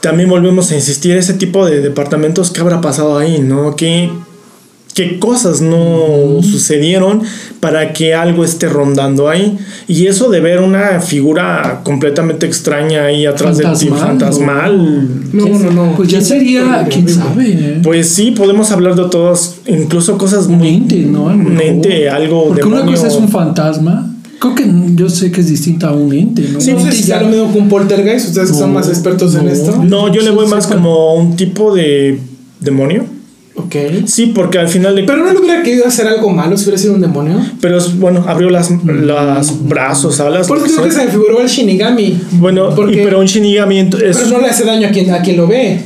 También 0.00 0.30
volvemos 0.30 0.70
a 0.70 0.76
insistir, 0.76 1.14
ese 1.18 1.34
tipo 1.34 1.66
de 1.66 1.82
departamentos, 1.82 2.50
¿qué 2.52 2.62
habrá 2.62 2.80
pasado 2.80 3.18
ahí? 3.18 3.40
¿No? 3.40 3.76
¿Qué, 3.76 4.10
qué 5.08 5.18
cosas 5.18 5.60
no 5.62 6.42
sucedieron 6.42 7.22
para 7.60 7.92
que 7.92 8.14
algo 8.14 8.44
esté 8.44 8.68
rondando 8.68 9.28
ahí. 9.28 9.56
Y 9.88 10.06
eso 10.06 10.28
de 10.28 10.40
ver 10.40 10.60
una 10.60 11.00
figura 11.00 11.80
completamente 11.84 12.46
extraña 12.46 13.04
ahí 13.04 13.24
atrás 13.26 13.58
del 13.58 13.72
tipo 13.78 13.96
Fantasmal. 13.96 15.32
No, 15.32 15.48
no, 15.48 15.70
no. 15.70 15.92
Pues 15.96 16.08
ya 16.10 16.20
sería, 16.20 16.86
quién 16.90 17.08
sabe. 17.08 17.48
¿eh? 17.48 17.80
Pues 17.82 18.08
sí, 18.08 18.32
podemos 18.32 18.70
hablar 18.70 18.94
de 18.94 19.04
todas, 19.08 19.56
incluso 19.66 20.18
cosas 20.18 20.48
muy. 20.48 20.68
ente, 20.68 20.96
¿no? 20.98 21.28
A 21.28 21.32
lo 21.32 21.38
Un 21.38 21.44
mejor. 21.54 21.62
ente, 21.64 22.08
algo 22.10 22.48
Porque 22.48 22.64
una 22.64 22.78
demonio. 22.78 22.96
cosa 22.96 23.08
es 23.08 23.14
un 23.14 23.28
fantasma. 23.28 24.06
Creo 24.38 24.54
que 24.54 24.64
yo 24.94 25.08
sé 25.10 25.30
que 25.30 25.40
es 25.42 25.48
distinta 25.48 25.88
a 25.88 25.92
un 25.92 26.12
ente, 26.14 26.42
¿no? 26.52 26.60
Sí, 26.60 26.72
no 26.72 26.90
si 26.92 27.02
ya- 27.04 27.20
lo 27.22 27.28
mismo 27.28 27.52
que 27.52 27.58
un 27.58 27.68
poltergeist, 27.68 28.28
ustedes 28.28 28.50
que 28.50 28.56
son 28.56 28.72
No, 28.72 28.78
más 28.78 28.88
expertos 28.88 29.34
en 29.34 29.44
no. 29.46 29.50
esto. 29.50 29.82
No, 29.84 30.12
yo 30.12 30.22
le 30.22 30.30
voy 30.30 30.46
más 30.46 30.66
como 30.66 31.14
un 31.14 31.36
tipo 31.36 31.74
de 31.74 32.18
demonio. 32.60 33.04
Ok. 33.64 34.06
Sí, 34.06 34.26
porque 34.34 34.58
al 34.58 34.68
final 34.68 34.94
de. 34.96 35.04
Pero 35.04 35.24
no 35.24 35.32
le 35.32 35.38
hubiera 35.38 35.62
querido 35.62 35.86
hacer 35.86 36.06
algo 36.06 36.30
malo 36.30 36.56
si 36.56 36.64
hubiera 36.64 36.78
sido 36.78 36.94
un 36.94 37.00
demonio. 37.00 37.44
Pero 37.60 37.78
es- 37.78 37.98
bueno, 37.98 38.24
abrió 38.28 38.50
las, 38.50 38.70
las 38.84 39.66
brazos, 39.68 40.20
alas. 40.20 40.48
lo 40.48 40.54
Porque 40.54 40.68
que 40.68 40.74
creo 40.74 40.84
que 40.86 40.90
sea. 40.92 41.00
se 41.00 41.06
me 41.06 41.12
figuró 41.12 41.40
el 41.40 41.48
Shinigami. 41.48 42.20
Bueno, 42.32 42.70
y- 42.90 42.96
pero 42.96 43.20
un 43.20 43.26
Shinigami 43.26 43.78
es. 43.80 43.88
Pero 44.16 44.26
no 44.30 44.40
le 44.40 44.46
hace 44.48 44.64
daño 44.64 44.88
a 44.88 44.90
quien, 44.90 45.10
a 45.12 45.20
quien 45.22 45.36
lo 45.36 45.46
ve. 45.46 45.80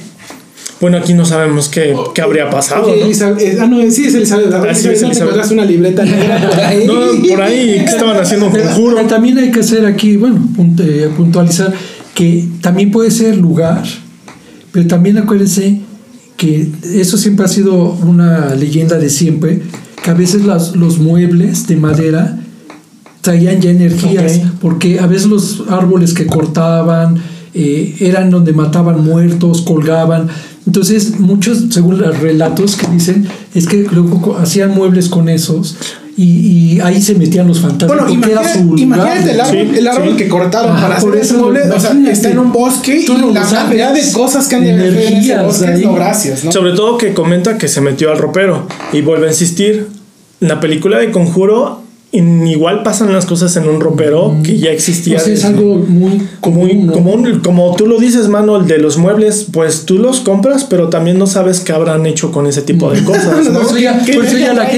Bueno, 0.81 0.99
aquí 0.99 1.15
no 1.15 1.25
sabemos 1.25 1.69
qué, 1.69 1.97
qué 2.15 2.21
habría 2.21 2.51
pasado. 2.51 2.87
Oye, 2.89 3.01
¿no? 3.01 3.07
Elizabeth- 3.07 3.41
eh, 3.41 3.59
ah, 3.61 3.67
no, 3.67 3.81
sí, 3.91 4.07
es 4.07 4.15
Elizabeth. 4.15 4.53
Ah, 4.53 4.75
sí, 4.75 4.89
es 4.89 5.01
¿no 5.03 5.09
te 5.09 5.15
Elizabeth. 5.19 5.51
una 5.53 5.65
libreta 5.65 6.05
negra 6.05 6.49
por 6.51 6.61
ahí? 6.61 6.87
No, 6.87 7.29
por 7.31 7.43
ahí 7.43 7.71
estaban 7.85 8.17
haciendo 8.19 8.47
un 8.47 8.53
conjuro. 8.53 9.01
También 9.07 9.39
hay 9.39 9.51
que 9.51 9.61
hacer 9.61 9.87
aquí, 9.87 10.17
bueno, 10.17 10.39
eh, 10.81 11.09
puntualizar 11.17 11.73
que 12.15 12.45
también 12.61 12.91
puede 12.91 13.11
ser 13.11 13.37
lugar, 13.37 13.83
pero 14.73 14.87
también 14.87 15.17
acuérdense 15.17 15.81
que 16.45 17.01
eso 17.01 17.17
siempre 17.17 17.47
ha 17.47 17.49
sido 17.49 17.75
una 17.93 18.55
leyenda 18.55 18.99
de 18.99 19.09
siempre, 19.09 19.63
que 20.03 20.11
a 20.11 20.15
veces 20.15 20.45
las- 20.45 20.77
los 20.77 20.99
muebles 20.99 21.67
de 21.67 21.77
madera 21.77 22.39
traían 23.23 23.61
ya 23.63 23.71
energías, 23.71 24.41
porque 24.61 25.01
a 25.01 25.07
veces 25.07 25.27
los 25.29 25.63
árboles 25.71 26.13
que 26.13 26.27
cortaban 26.27 27.17
eh, 27.57 27.95
eran 28.01 28.31
donde 28.31 28.53
mataban 28.53 29.05
muertos, 29.05 29.63
colgaban. 29.63 30.27
Entonces, 30.67 31.21
muchos, 31.21 31.67
según 31.71 31.99
los 32.01 32.19
relatos 32.19 32.75
que 32.75 32.87
dicen, 32.89 33.27
es 33.55 33.67
que 33.69 33.87
luego 33.93 34.37
hacían 34.39 34.73
muebles 34.75 35.09
con 35.09 35.29
esos 35.29 35.77
y, 36.17 36.77
y 36.77 36.81
ahí 36.81 37.01
se 37.03 37.15
metían 37.15 37.47
los 37.49 37.61
fantasmas. 37.61 37.99
Bueno, 37.99 38.13
imagínate, 38.13 38.53
su 38.55 38.77
imagínate 38.79 39.31
el 39.33 39.41
árbol, 39.41 39.53
Sí, 39.73 39.79
el 39.79 39.89
árbol 39.89 40.11
sí. 40.11 40.17
que 40.17 40.29
cortaron 40.29 40.81
para 40.81 40.97
hacer 40.97 41.09
por 41.11 41.19
ese 41.19 41.35
eso, 41.35 41.43
mueble. 41.43 41.63
O 41.71 41.81
sea, 41.81 41.93
está 42.11 42.31
en 42.31 42.39
un 42.39 42.53
bosque 42.53 43.05
Tú 43.07 43.19
no 43.19 43.31
y 43.31 43.35
la 43.35 43.43
cantidad 43.43 43.93
de 43.95 44.13
cosas 44.13 44.47
que 44.49 44.57
han 44.57 44.65
en 44.67 44.79
ese 44.81 44.89
Energías 44.89 45.45
bosque. 45.45 45.67
ahí. 45.69 45.85
No, 45.85 45.95
gracias, 45.95 46.45
¿no? 46.45 46.53
Sobre 46.53 46.73
todo 46.73 46.99
que 46.99 47.15
comenta 47.15 47.59
que 47.59 47.69
se 47.69 47.81
metió 47.81 48.11
al 48.11 48.19
ropero. 48.19 48.67
Y 48.93 49.01
vuelve 49.03 49.27
a 49.27 49.31
insistir. 49.31 49.89
En 50.41 50.49
la 50.49 50.61
película 50.61 50.99
de 50.99 51.11
Conjuro, 51.11 51.84
igual 52.15 52.83
pasan 52.83 53.13
las 53.13 53.27
cosas 53.27 53.57
en 53.57 53.69
un 53.69 53.81
ropero 53.81 54.37
que 54.43 54.59
ya 54.59 54.71
existía. 54.71 55.19
Sea, 55.19 55.35
es 55.35 55.45
algo 55.45 55.77
muy 55.77 56.05
muy 56.05 56.29
común. 56.41 56.87
¿no? 56.87 56.93
común, 56.93 57.41
como 57.43 57.75
tú 57.77 57.87
lo 57.87 57.99
dices, 57.99 58.29
Manuel, 58.29 58.67
de 58.67 58.79
los 58.79 58.99
muebles, 58.99 59.47
pues 59.53 59.85
tú 59.85 59.99
los 59.99 60.21
compras, 60.21 60.65
pero 60.65 60.89
también 60.89 61.19
no 61.19 61.27
sabes 61.27 61.61
qué 61.61 61.73
habrán 61.73 62.07
hecho 62.07 62.31
con 62.33 62.47
ese 62.47 62.63
tipo 62.63 62.91
de 62.91 63.03
cosas. 63.03 63.49
¿no? 63.53 63.61
Por 63.61 63.79
ya, 63.79 64.01
por 64.15 64.25
eso 64.25 64.39
ya 64.39 64.55
la 64.55 64.65
no 64.65 64.71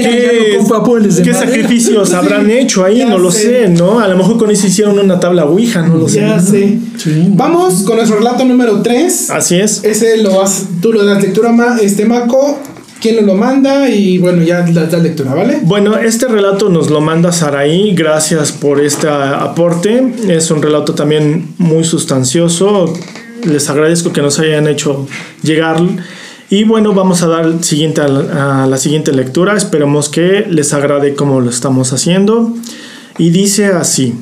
compra 0.67 0.99
de 0.99 1.23
¿Qué 1.23 1.33
sacrificios 1.33 2.13
habrán 2.13 2.49
hecho 2.49 2.83
ahí? 2.83 2.99
ya 2.99 3.09
No 3.09 3.17
lo 3.17 3.31
sé. 3.31 3.65
sé, 3.65 3.69
¿no? 3.69 3.99
A 3.99 4.07
lo 4.07 4.17
mejor 4.17 4.37
con 4.37 4.51
eso 4.51 4.67
hicieron 4.67 4.97
una 4.99 5.19
tabla 5.19 5.45
Ouija, 5.45 5.81
no 5.81 5.95
lo 5.95 6.07
sé. 6.07 6.21
Ya 6.21 6.39
sé. 6.39 6.79
Sí. 6.97 7.27
Vamos 7.29 7.83
con 7.83 7.97
nuestro 7.97 8.17
relato 8.17 8.45
número 8.45 8.81
3. 8.81 9.29
Así 9.29 9.55
es. 9.55 9.83
Ese 9.83 10.17
lo 10.17 10.37
vas, 10.37 10.65
tú 10.81 10.93
lo 10.93 11.05
das 11.05 11.21
lectura, 11.21 11.51
ma, 11.51 11.77
este 11.81 12.05
Maco. 12.05 12.59
¿Quién 13.01 13.25
lo 13.25 13.35
manda? 13.35 13.89
Y 13.89 14.17
bueno, 14.17 14.43
ya 14.43 14.61
das 14.61 14.91
das 14.91 15.03
lectura, 15.03 15.33
¿vale? 15.33 15.59
Bueno, 15.61 15.97
este 15.97 16.27
relato 16.27 16.69
nos 16.69 16.89
lo 16.89 17.01
manda 17.01 17.31
Saraí, 17.31 17.93
gracias 17.93 18.51
por 18.51 18.79
este 18.81 19.07
aporte. 19.07 20.13
Es 20.27 20.49
un 20.51 20.61
relato 20.61 20.95
también 20.95 21.53
muy 21.57 21.83
sustancioso. 21.83 22.93
Les 23.43 23.69
agradezco 23.69 24.11
que 24.13 24.21
nos 24.21 24.39
hayan 24.39 24.67
hecho 24.67 25.07
llegar. 25.43 25.77
Y 26.49 26.63
bueno, 26.63 26.93
vamos 26.93 27.21
a 27.23 27.27
dar 27.27 27.63
siguiente 27.63 28.01
la, 28.07 28.63
a 28.63 28.67
la 28.67 28.77
siguiente 28.77 29.11
lectura. 29.11 29.55
Esperemos 29.55 30.09
que 30.09 30.45
les 30.49 30.73
agrade 30.73 31.13
como 31.13 31.39
lo 31.41 31.49
estamos 31.49 31.93
haciendo. 31.93 32.53
Y 33.17 33.29
dice 33.29 33.67
así. 33.67 34.15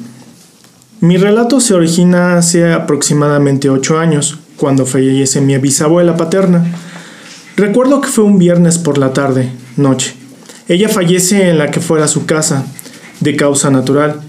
Mi 1.02 1.18
relato 1.18 1.60
se 1.60 1.74
origina 1.74 2.38
hace 2.38 2.72
aproximadamente 2.74 3.70
8 3.70 4.00
años, 4.00 4.40
cuando 4.56 4.86
fallece 4.86 5.40
mi 5.42 5.58
bisabuela 5.58 6.18
paterna. 6.18 6.66
Recuerdo 7.58 8.02
que 8.02 8.10
fue 8.10 8.26
un 8.26 8.38
viernes 8.38 8.78
por 8.78 8.98
la 8.98 9.14
tarde, 9.14 9.50
noche. 9.78 10.14
Ella 10.68 10.90
fallece 10.90 11.50
en 11.50 11.58
la 11.58 11.72
que 11.72 11.80
fuera 11.80 12.10
su 12.10 12.26
casa, 12.26 12.66
de 13.22 13.38
causa 13.38 13.70
natural. 13.70 14.20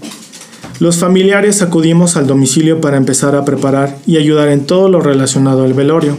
Los 0.79 0.97
familiares 0.97 1.61
acudimos 1.61 2.15
al 2.15 2.25
domicilio 2.25 2.79
para 2.79 2.95
empezar 2.95 3.35
a 3.35 3.43
preparar 3.43 3.97
y 4.05 4.15
ayudar 4.15 4.47
en 4.47 4.65
todo 4.65 4.87
lo 4.87 5.01
relacionado 5.01 5.65
al 5.65 5.73
velorio. 5.73 6.17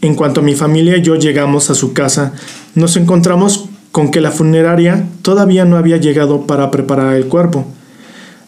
En 0.00 0.16
cuanto 0.16 0.42
mi 0.42 0.56
familia 0.56 0.96
y 0.96 1.02
yo 1.02 1.14
llegamos 1.14 1.70
a 1.70 1.76
su 1.76 1.92
casa, 1.92 2.32
nos 2.74 2.96
encontramos 2.96 3.68
con 3.92 4.10
que 4.10 4.20
la 4.20 4.32
funeraria 4.32 5.06
todavía 5.22 5.64
no 5.64 5.76
había 5.76 5.98
llegado 5.98 6.46
para 6.48 6.72
preparar 6.72 7.14
el 7.14 7.26
cuerpo. 7.26 7.66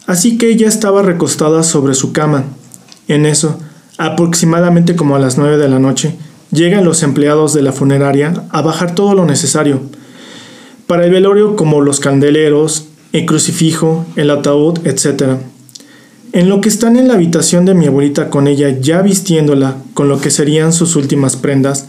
Así 0.05 0.37
que 0.37 0.49
ella 0.49 0.67
estaba 0.67 1.01
recostada 1.01 1.63
sobre 1.63 1.93
su 1.93 2.11
cama. 2.11 2.43
En 3.07 3.25
eso, 3.25 3.57
aproximadamente 3.97 4.97
como 4.97 5.15
a 5.15 5.19
las 5.19 5.37
nueve 5.37 5.57
de 5.57 5.69
la 5.69 5.79
noche, 5.79 6.17
llegan 6.51 6.85
los 6.85 7.03
empleados 7.03 7.53
de 7.53 7.61
la 7.61 7.71
funeraria 7.71 8.45
a 8.49 8.61
bajar 8.61 8.95
todo 8.95 9.13
lo 9.13 9.25
necesario. 9.25 9.81
Para 10.87 11.05
el 11.05 11.11
velorio 11.11 11.55
como 11.55 11.81
los 11.81 11.99
candeleros, 11.99 12.85
el 13.13 13.25
crucifijo, 13.25 14.05
el 14.15 14.29
ataúd, 14.31 14.79
etc. 14.85 15.37
En 16.31 16.49
lo 16.49 16.61
que 16.61 16.69
están 16.69 16.95
en 16.95 17.07
la 17.07 17.15
habitación 17.15 17.65
de 17.65 17.73
mi 17.73 17.87
abuelita 17.87 18.29
con 18.29 18.47
ella 18.47 18.77
ya 18.79 19.01
vistiéndola 19.01 19.77
con 19.93 20.09
lo 20.09 20.19
que 20.21 20.31
serían 20.31 20.73
sus 20.73 20.95
últimas 20.95 21.35
prendas, 21.35 21.87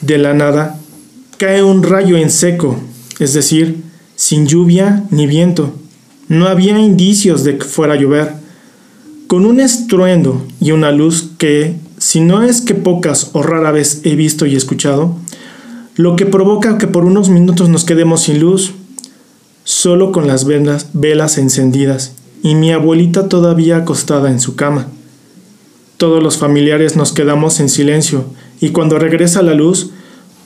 de 0.00 0.18
la 0.18 0.34
nada 0.34 0.78
cae 1.36 1.62
un 1.62 1.82
rayo 1.82 2.16
en 2.16 2.30
seco, 2.30 2.78
es 3.18 3.32
decir, 3.32 3.82
sin 4.14 4.46
lluvia 4.46 5.04
ni 5.10 5.26
viento. 5.26 5.74
No 6.28 6.46
había 6.46 6.78
indicios 6.78 7.44
de 7.44 7.58
que 7.58 7.64
fuera 7.64 7.94
a 7.94 7.96
llover. 7.96 8.34
Con 9.26 9.46
un 9.46 9.60
estruendo 9.60 10.46
y 10.60 10.72
una 10.72 10.92
luz 10.92 11.30
que, 11.38 11.76
si 12.00 12.20
no 12.20 12.42
es 12.42 12.62
que 12.62 12.74
pocas 12.74 13.30
o 13.34 13.42
rara 13.42 13.72
vez 13.72 14.00
he 14.04 14.16
visto 14.16 14.46
y 14.46 14.56
escuchado, 14.56 15.14
lo 15.96 16.16
que 16.16 16.24
provoca 16.24 16.78
que 16.78 16.86
por 16.86 17.04
unos 17.04 17.28
minutos 17.28 17.68
nos 17.68 17.84
quedemos 17.84 18.22
sin 18.22 18.40
luz, 18.40 18.72
solo 19.64 20.10
con 20.10 20.26
las 20.26 20.46
velas, 20.46 20.88
velas 20.94 21.36
encendidas 21.36 22.14
y 22.42 22.54
mi 22.54 22.72
abuelita 22.72 23.28
todavía 23.28 23.76
acostada 23.76 24.30
en 24.30 24.40
su 24.40 24.56
cama. 24.56 24.88
Todos 25.98 26.22
los 26.22 26.38
familiares 26.38 26.96
nos 26.96 27.12
quedamos 27.12 27.60
en 27.60 27.68
silencio 27.68 28.24
y 28.62 28.70
cuando 28.70 28.98
regresa 28.98 29.42
la 29.42 29.52
luz, 29.52 29.90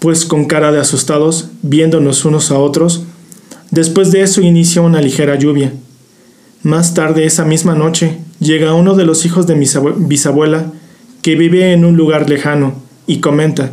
pues 0.00 0.24
con 0.24 0.46
cara 0.46 0.72
de 0.72 0.80
asustados, 0.80 1.50
viéndonos 1.62 2.24
unos 2.24 2.50
a 2.50 2.58
otros, 2.58 3.04
después 3.70 4.10
de 4.10 4.22
eso 4.22 4.40
inicia 4.40 4.82
una 4.82 5.00
ligera 5.00 5.38
lluvia. 5.38 5.72
Más 6.64 6.94
tarde 6.94 7.26
esa 7.26 7.44
misma 7.44 7.76
noche 7.76 8.18
llega 8.40 8.74
uno 8.74 8.96
de 8.96 9.04
los 9.04 9.24
hijos 9.24 9.46
de 9.46 9.54
mi 9.54 9.66
bisabuela 9.98 10.72
que 11.24 11.36
vive 11.36 11.72
en 11.72 11.86
un 11.86 11.96
lugar 11.96 12.28
lejano 12.28 12.74
y 13.06 13.20
comenta 13.20 13.70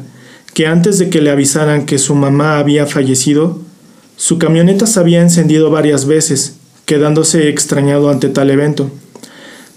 que 0.54 0.68
antes 0.68 0.99
de 0.99 1.10
que 1.10 1.20
le 1.20 1.32
avisaran 1.32 1.86
que 1.86 1.97
su 1.97 2.16
mamá 2.16 2.58
había 2.58 2.86
fallecido, 2.86 3.60
su 4.16 4.39
camioneta 4.39 4.88
se 4.88 4.97
había 5.02 5.22
encendido 5.22 5.70
varias 5.70 6.06
veces, 6.06 6.56
quedándose 6.86 7.49
extrañado 7.49 8.10
ante 8.10 8.30
tal 8.30 8.52
evento. 8.52 8.89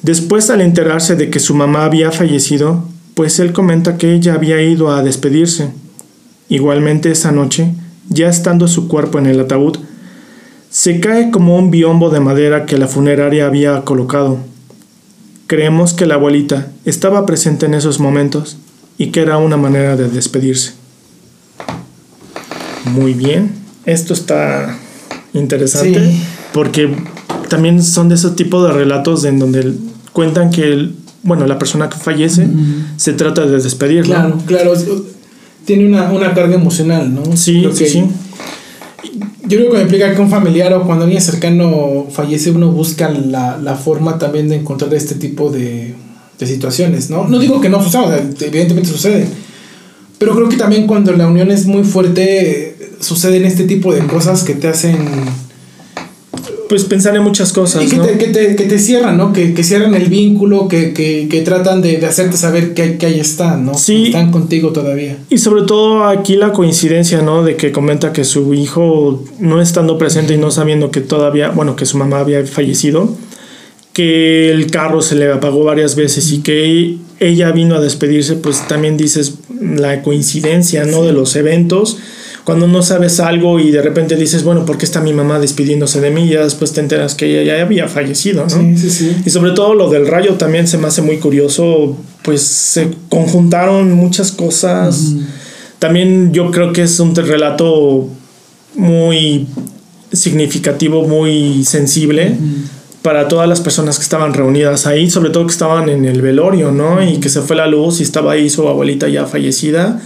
Después, 0.02 0.50
al 0.50 0.60
enterarse 0.60 1.16
de 1.16 1.30
que 1.30 1.40
su 1.40 1.56
mamá 1.56 1.84
había 1.84 2.12
fallecido, 2.12 2.84
pues 3.14 3.40
él 3.40 3.52
comenta 3.52 3.98
que 3.98 4.14
ella 4.14 4.34
había 4.34 4.62
ido 4.62 4.92
a 4.92 5.02
despedirse. 5.02 5.70
Igualmente 6.48 7.10
esa 7.10 7.32
noche, 7.32 7.74
ya 8.08 8.28
estando 8.28 8.68
su 8.68 8.86
cuerpo 8.86 9.18
en 9.18 9.26
el 9.26 9.40
ataúd, 9.40 9.78
se 10.70 11.00
cae 11.00 11.32
como 11.32 11.58
un 11.58 11.72
biombo 11.72 12.10
de 12.10 12.20
madera 12.20 12.66
que 12.66 12.78
la 12.78 12.86
funeraria 12.86 13.46
había 13.46 13.80
colocado. 13.80 14.53
Creemos 15.46 15.92
que 15.92 16.06
la 16.06 16.14
abuelita 16.14 16.68
estaba 16.84 17.26
presente 17.26 17.66
en 17.66 17.74
esos 17.74 18.00
momentos 18.00 18.56
y 18.98 19.08
que 19.08 19.20
era 19.20 19.38
una 19.38 19.56
manera 19.56 19.96
de 19.96 20.08
despedirse. 20.08 20.72
Muy 22.86 23.14
bien, 23.14 23.52
esto 23.86 24.14
está 24.14 24.78
interesante 25.32 26.14
porque 26.52 26.94
también 27.48 27.82
son 27.82 28.08
de 28.08 28.14
ese 28.14 28.30
tipo 28.30 28.64
de 28.64 28.72
relatos 28.72 29.24
en 29.24 29.38
donde 29.38 29.74
cuentan 30.12 30.50
que 30.50 30.90
bueno, 31.24 31.46
la 31.46 31.58
persona 31.58 31.88
que 31.88 31.96
fallece 31.96 32.46
se 32.96 33.14
trata 33.14 33.46
de 33.46 33.60
despedirlo. 33.60 34.14
Claro, 34.14 34.38
claro, 34.46 34.74
tiene 35.64 35.86
una, 35.86 36.12
una 36.12 36.34
carga 36.34 36.54
emocional, 36.54 37.12
¿no? 37.12 37.36
Sí, 37.36 37.66
sí, 37.74 37.86
sí. 37.86 38.04
Yo 39.46 39.58
creo 39.58 39.70
que 39.70 39.76
me 39.76 39.82
implica 39.82 40.14
que 40.14 40.20
un 40.20 40.30
familiar 40.30 40.72
o 40.72 40.84
cuando 40.84 41.04
alguien 41.04 41.20
cercano 41.20 42.06
fallece, 42.10 42.50
uno 42.50 42.70
busca 42.70 43.10
la, 43.10 43.58
la 43.58 43.74
forma 43.76 44.18
también 44.18 44.48
de 44.48 44.56
encontrar 44.56 44.92
este 44.94 45.16
tipo 45.16 45.50
de, 45.50 45.94
de 46.38 46.46
situaciones, 46.46 47.10
¿no? 47.10 47.28
No 47.28 47.38
digo 47.38 47.60
que 47.60 47.68
no 47.68 47.82
suceda, 47.82 48.18
evidentemente 48.40 48.88
sucede, 48.88 49.26
pero 50.18 50.34
creo 50.34 50.48
que 50.48 50.56
también 50.56 50.86
cuando 50.86 51.12
la 51.12 51.26
unión 51.26 51.50
es 51.50 51.66
muy 51.66 51.84
fuerte, 51.84 52.76
suceden 53.00 53.44
este 53.44 53.64
tipo 53.64 53.92
de 53.92 54.00
cosas 54.06 54.42
que 54.42 54.54
te 54.54 54.68
hacen... 54.68 54.96
Pues 56.68 56.84
pensar 56.84 57.14
en 57.14 57.22
muchas 57.22 57.52
cosas. 57.52 57.84
Y 57.84 57.88
que, 57.88 57.98
te, 57.98 58.18
que, 58.18 58.26
te, 58.28 58.56
que 58.56 58.64
te, 58.64 58.78
cierran, 58.78 59.16
¿no? 59.16 59.32
Que, 59.32 59.54
que 59.54 59.62
cierran 59.62 59.94
el 59.94 60.08
vínculo, 60.08 60.68
que, 60.68 60.92
que 60.92 61.40
tratan 61.42 61.82
de, 61.82 61.98
de, 61.98 62.06
hacerte 62.06 62.36
saber 62.36 62.74
que, 62.74 62.96
que 62.96 63.06
ahí 63.06 63.20
están, 63.20 63.66
¿no? 63.66 63.74
Sí. 63.74 64.06
están 64.06 64.30
contigo 64.30 64.72
todavía. 64.72 65.18
Y 65.28 65.38
sobre 65.38 65.62
todo 65.62 66.04
aquí 66.04 66.36
la 66.36 66.52
coincidencia, 66.52 67.22
¿no? 67.22 67.44
De 67.44 67.56
que 67.56 67.72
comenta 67.72 68.12
que 68.12 68.24
su 68.24 68.54
hijo, 68.54 69.24
no 69.38 69.60
estando 69.60 69.98
presente 69.98 70.34
y 70.34 70.38
no 70.38 70.50
sabiendo 70.50 70.90
que 70.90 71.00
todavía, 71.00 71.50
bueno, 71.50 71.76
que 71.76 71.86
su 71.86 71.98
mamá 71.98 72.20
había 72.20 72.44
fallecido, 72.46 73.14
que 73.92 74.50
el 74.50 74.70
carro 74.70 75.02
se 75.02 75.14
le 75.14 75.30
apagó 75.30 75.64
varias 75.64 75.94
veces 75.94 76.32
y 76.32 76.40
que 76.40 76.96
ella 77.20 77.52
vino 77.52 77.76
a 77.76 77.80
despedirse, 77.80 78.34
pues 78.34 78.66
también 78.66 78.96
dices 78.96 79.34
la 79.60 80.02
coincidencia, 80.02 80.84
¿no? 80.84 81.04
De 81.04 81.12
los 81.12 81.36
eventos. 81.36 81.98
Cuando 82.44 82.68
no 82.68 82.82
sabes 82.82 83.20
algo 83.20 83.58
y 83.58 83.70
de 83.70 83.80
repente 83.80 84.16
dices, 84.16 84.44
bueno, 84.44 84.66
¿por 84.66 84.76
qué 84.76 84.84
está 84.84 85.00
mi 85.00 85.14
mamá 85.14 85.38
despidiéndose 85.38 86.02
de 86.02 86.10
mí? 86.10 86.28
Ya 86.28 86.44
después 86.44 86.74
te 86.74 86.80
enteras 86.80 87.14
que 87.14 87.26
ella 87.40 87.56
ya 87.56 87.62
había 87.62 87.88
fallecido, 87.88 88.44
¿no? 88.44 88.50
Sí, 88.50 88.76
sí, 88.76 88.90
sí. 88.90 89.16
Y 89.24 89.30
sobre 89.30 89.52
todo 89.52 89.74
lo 89.74 89.88
del 89.88 90.06
rayo 90.06 90.34
también 90.34 90.68
se 90.68 90.76
me 90.76 90.86
hace 90.86 91.00
muy 91.00 91.16
curioso, 91.16 91.96
pues 92.22 92.42
se 92.42 92.90
conjuntaron 93.08 93.92
muchas 93.92 94.30
cosas. 94.30 95.14
También 95.78 96.34
yo 96.34 96.50
creo 96.50 96.74
que 96.74 96.82
es 96.82 97.00
un 97.00 97.14
relato 97.14 98.08
muy 98.74 99.46
significativo, 100.12 101.06
muy 101.06 101.64
sensible. 101.64 102.36
Para 103.00 103.28
todas 103.28 103.48
las 103.48 103.60
personas 103.60 103.96
que 103.96 104.02
estaban 104.02 104.34
reunidas 104.34 104.86
ahí, 104.86 105.10
sobre 105.10 105.30
todo 105.30 105.46
que 105.46 105.52
estaban 105.52 105.88
en 105.88 106.04
el 106.04 106.20
velorio, 106.20 106.72
¿no? 106.72 107.02
Y 107.02 107.18
que 107.18 107.28
se 107.30 107.40
fue 107.40 107.56
la 107.56 107.66
luz 107.66 108.00
y 108.00 108.02
estaba 108.02 108.32
ahí 108.32 108.48
su 108.48 108.66
abuelita 108.68 109.08
ya 109.08 109.26
fallecida. 109.26 110.00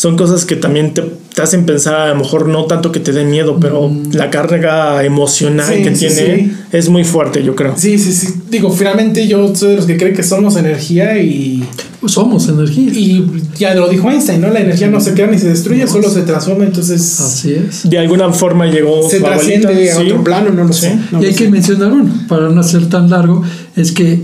Son 0.00 0.16
cosas 0.16 0.46
que 0.46 0.56
también 0.56 0.94
te, 0.94 1.02
te 1.34 1.42
hacen 1.42 1.66
pensar, 1.66 1.94
a 1.94 2.08
lo 2.08 2.14
mejor 2.14 2.48
no 2.48 2.64
tanto 2.64 2.90
que 2.90 3.00
te 3.00 3.12
dé 3.12 3.22
miedo, 3.22 3.58
pero 3.60 3.86
mm. 3.86 4.12
la 4.14 4.30
carga 4.30 5.04
emocional 5.04 5.66
Sí, 5.76 5.82
que 5.82 5.94
sí, 5.94 6.06
tiene 6.06 6.36
sí. 6.38 6.52
es 6.72 6.88
muy 6.88 7.04
fuerte, 7.04 7.42
yo 7.44 7.54
creo. 7.54 7.74
Sí, 7.76 7.98
sí, 7.98 8.10
sí. 8.14 8.28
Digo, 8.48 8.72
finalmente 8.72 9.28
yo 9.28 9.54
soy 9.54 9.72
de 9.72 9.76
los 9.76 9.84
que 9.84 9.98
creen 9.98 10.14
que 10.16 10.22
somos 10.22 10.56
energía 10.56 11.18
y, 11.22 11.62
Pues 12.00 12.14
somos 12.14 12.48
energía. 12.48 12.90
y 12.94 13.42
ya 13.58 13.74
lo 13.74 13.90
dijo 13.90 14.10
Einstein, 14.10 14.40
¿no? 14.40 14.48
La 14.48 14.60
energía 14.60 14.88
no 14.88 15.02
se 15.02 15.12
crea 15.12 15.26
ni 15.26 15.38
se 15.38 15.50
destruye, 15.50 15.86
solo 15.86 16.08
se 16.08 16.22
transforma, 16.22 16.64
entonces 16.64 17.20
Así 17.20 17.52
es. 17.52 17.90
De 17.90 17.98
alguna 17.98 18.32
forma 18.32 18.64
llegó 18.68 19.06
se 19.06 19.20
trasciende 19.20 19.90
a 19.92 19.96
sí. 19.96 20.06
otro 20.06 20.24
plano, 20.24 20.48
no 20.48 20.64
lo 20.64 20.72
sé. 20.72 20.96
no 21.12 21.18
y 21.18 21.22
lo 21.24 21.28
hay 21.28 21.34
sé. 21.34 21.44
que 21.44 21.50
mencionar 21.50 21.92
uno, 21.92 22.10
para 22.26 22.48
no 22.48 22.62
ser 22.62 22.88
tan 22.88 23.10
largo, 23.10 23.42
es 23.76 23.92
que 23.92 24.18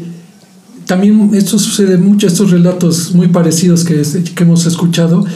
también 0.86 1.32
esto 1.34 1.58
sucede 1.58 1.98
mucho, 1.98 2.28
estos 2.28 2.50
relatos 2.50 3.14
muy 3.14 3.28
parecidos 3.28 3.84
que 3.84 4.02
hemos 4.40 4.64
escuchado, 4.64 5.26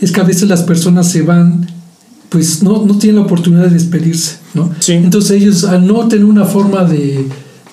es 0.00 0.12
que 0.12 0.20
a 0.20 0.24
veces 0.24 0.48
las 0.48 0.62
personas 0.62 1.10
se 1.10 1.22
van, 1.22 1.66
pues 2.28 2.62
no, 2.62 2.84
no 2.84 2.98
tienen 2.98 3.16
la 3.16 3.22
oportunidad 3.22 3.64
de 3.64 3.70
despedirse, 3.70 4.36
¿no? 4.54 4.70
Sí. 4.80 4.92
Entonces 4.92 5.42
ellos 5.42 5.64
al 5.64 5.86
no 5.86 6.06
tener 6.08 6.24
una 6.24 6.44
forma 6.44 6.84
de, 6.84 7.26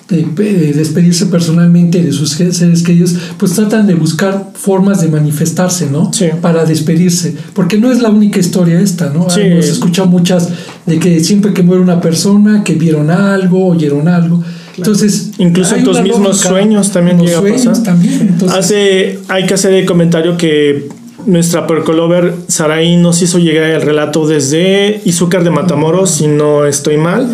de, 0.08 0.22
de 0.24 0.72
despedirse 0.72 1.26
personalmente 1.26 2.02
de 2.02 2.12
sus 2.12 2.30
seres 2.30 2.82
queridos, 2.82 3.14
pues 3.38 3.52
tratan 3.52 3.86
de 3.86 3.94
buscar 3.94 4.50
formas 4.54 5.00
de 5.00 5.08
manifestarse, 5.08 5.88
¿no? 5.90 6.12
Sí. 6.12 6.26
Para 6.40 6.64
despedirse, 6.64 7.34
porque 7.54 7.78
no 7.78 7.90
es 7.90 8.00
la 8.00 8.10
única 8.10 8.38
historia 8.38 8.80
esta, 8.80 9.10
¿no? 9.10 9.28
Sí. 9.30 9.40
Hemos 9.40 9.66
escuchado 9.66 10.08
muchas 10.08 10.48
de 10.86 10.98
que 10.98 11.22
siempre 11.22 11.52
que 11.52 11.62
muere 11.62 11.82
una 11.82 12.00
persona, 12.00 12.62
que 12.64 12.74
vieron 12.74 13.10
algo, 13.10 13.66
oyeron 13.68 14.08
algo. 14.08 14.42
Entonces, 14.76 15.30
Incluso 15.38 15.74
en 15.74 15.84
tus 15.84 16.02
mismos 16.02 16.22
lógica 16.22 16.48
sueños 16.50 16.92
también 16.92 17.18
llega 17.18 17.38
a 17.38 17.42
pasar. 17.42 17.82
también. 17.82 18.28
Entonces, 18.32 18.58
Hace, 18.58 19.18
hay 19.28 19.46
que 19.46 19.54
hacer 19.54 19.72
el 19.72 19.86
comentario 19.86 20.36
que 20.36 20.88
nuestra 21.26 21.66
percolover 21.66 22.34
Saraí 22.48 22.96
nos 22.96 23.20
hizo 23.22 23.38
llegar 23.38 23.64
el 23.70 23.82
relato 23.82 24.26
desde 24.26 25.00
Izúcar 25.04 25.44
de 25.44 25.50
Matamoros, 25.50 26.10
si 26.10 26.26
no 26.28 26.64
estoy 26.66 26.96
mal. 26.96 27.28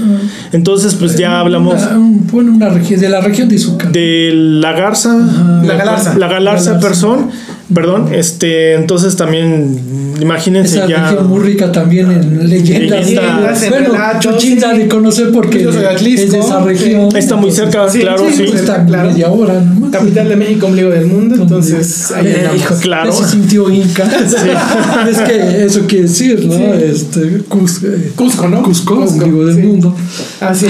Entonces, 0.52 0.94
pues 0.94 1.16
ya 1.16 1.38
hablamos 1.40 1.82
Una, 1.82 1.98
un- 1.98 2.26
bueno, 2.26 2.52
una 2.52 2.68
región, 2.70 3.00
de 3.00 3.08
la 3.08 3.20
región 3.20 3.48
de 3.48 3.56
Izúcar. 3.56 3.92
de 3.92 4.30
la 4.34 4.72
garza, 4.72 5.14
La 5.62 5.74
galarza. 5.76 6.14
la 6.18 6.28
galarza, 6.28 6.72
Galarza. 6.72 6.80
perdón, 6.80 7.30
perdón, 7.74 8.08
este, 8.12 8.74
entonces 8.74 9.16
también, 9.16 10.14
imagínense 10.20 10.76
Esa 10.78 10.86
ya. 10.88 11.10
región 11.10 11.28
muy 11.28 11.40
rica 11.40 11.72
también 11.72 12.10
en 12.10 12.48
leyendas. 12.48 13.06
Leyendas, 13.06 13.62
en 13.62 13.70
bueno, 13.70 13.92
da 13.92 14.72
de 14.74 14.88
conocer 14.88 15.30
porque 15.32 15.62
Yo 15.62 15.72
soy 15.72 15.82
de 15.82 15.88
Atlisco, 15.88 16.24
es 16.26 16.32
de 16.32 16.38
esa 16.40 16.60
región. 16.64 17.16
Está 17.16 17.36
muy 17.36 17.50
cerca, 17.50 17.88
Sí, 17.88 18.00
claro, 18.00 18.24
sí, 18.28 18.34
sí. 18.36 18.44
pues, 18.48 18.60
Está 18.60 18.84
claro. 18.86 19.10
media 19.10 19.28
hora 19.30 19.54
nomás. 19.60 19.90
Capital 19.90 20.28
de 20.28 20.36
México, 20.36 20.66
ombligo 20.66 20.90
del 20.90 21.06
mundo, 21.06 21.34
entonces 21.36 22.10
ahí 22.12 22.26
Eh, 22.26 22.50
hijo, 22.56 22.74
Claro. 22.80 23.12
Se 23.12 23.24
sintió 23.28 23.70
Inca. 23.70 24.04
es 25.10 25.18
que 25.20 25.64
eso 25.64 25.80
quiere 25.86 26.04
decir, 26.04 26.44
¿no? 26.46 26.74
Este, 26.74 27.40
Cus- 27.48 27.82
eh, 27.84 28.12
Cusco, 28.14 28.48
¿no? 28.48 28.62
Cusco, 28.62 28.96
Cusco, 28.96 29.14
ombligo 29.14 29.44
del 29.46 29.58
mundo. 29.58 29.94
Así. 30.40 30.66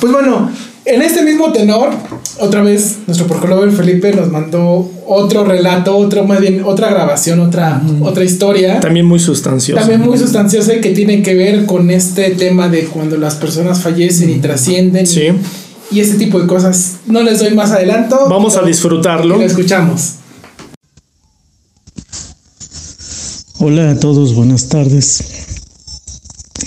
Pues 0.00 0.12
bueno, 0.12 0.50
en 0.84 1.02
este 1.02 1.22
mismo 1.22 1.52
tenor, 1.52 1.90
otra 2.38 2.62
vez 2.62 2.98
nuestro 3.06 3.26
porcolover 3.26 3.70
Felipe 3.72 4.12
nos 4.12 4.30
mandó 4.30 4.90
otro 5.06 5.44
relato, 5.44 5.96
otro 5.96 6.24
más 6.24 6.40
bien, 6.40 6.62
otra 6.64 6.90
grabación, 6.90 7.40
otra, 7.40 7.82
otra 8.00 8.24
historia. 8.24 8.80
También 8.80 9.06
muy 9.06 9.20
sustancioso. 9.20 9.80
También 9.80 10.00
muy 10.00 10.18
sustanciosa 10.18 10.74
y 10.74 10.80
que 10.80 10.90
tiene 10.90 11.22
que 11.22 11.34
ver 11.34 11.66
con 11.66 11.90
este 11.90 12.30
tema 12.30 12.68
de 12.68 12.84
cuando 12.86 13.16
las 13.16 13.36
personas 13.36 13.80
fallecen 13.80 14.30
y 14.30 14.38
trascienden. 14.38 15.06
Sí. 15.06 15.28
Y, 15.90 15.98
y 15.98 16.00
ese 16.00 16.14
tipo 16.16 16.40
de 16.40 16.46
cosas. 16.46 16.96
No 17.06 17.22
les 17.22 17.38
doy 17.38 17.54
más 17.54 17.70
adelanto. 17.70 18.18
Vamos 18.28 18.56
a 18.56 18.62
disfrutarlo. 18.62 19.36
Lo 19.36 19.42
escuchamos. 19.42 20.14
Hola 23.58 23.90
a 23.90 24.00
todos, 24.00 24.34
buenas 24.34 24.68
tardes. 24.68 25.22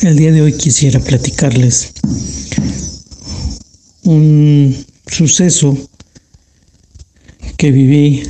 El 0.02 0.16
día 0.16 0.32
de 0.32 0.42
hoy 0.42 0.54
quisiera 0.54 1.00
platicarles 1.00 1.94
un 4.06 4.86
suceso 5.08 5.78
que 7.58 7.72
viví 7.72 8.24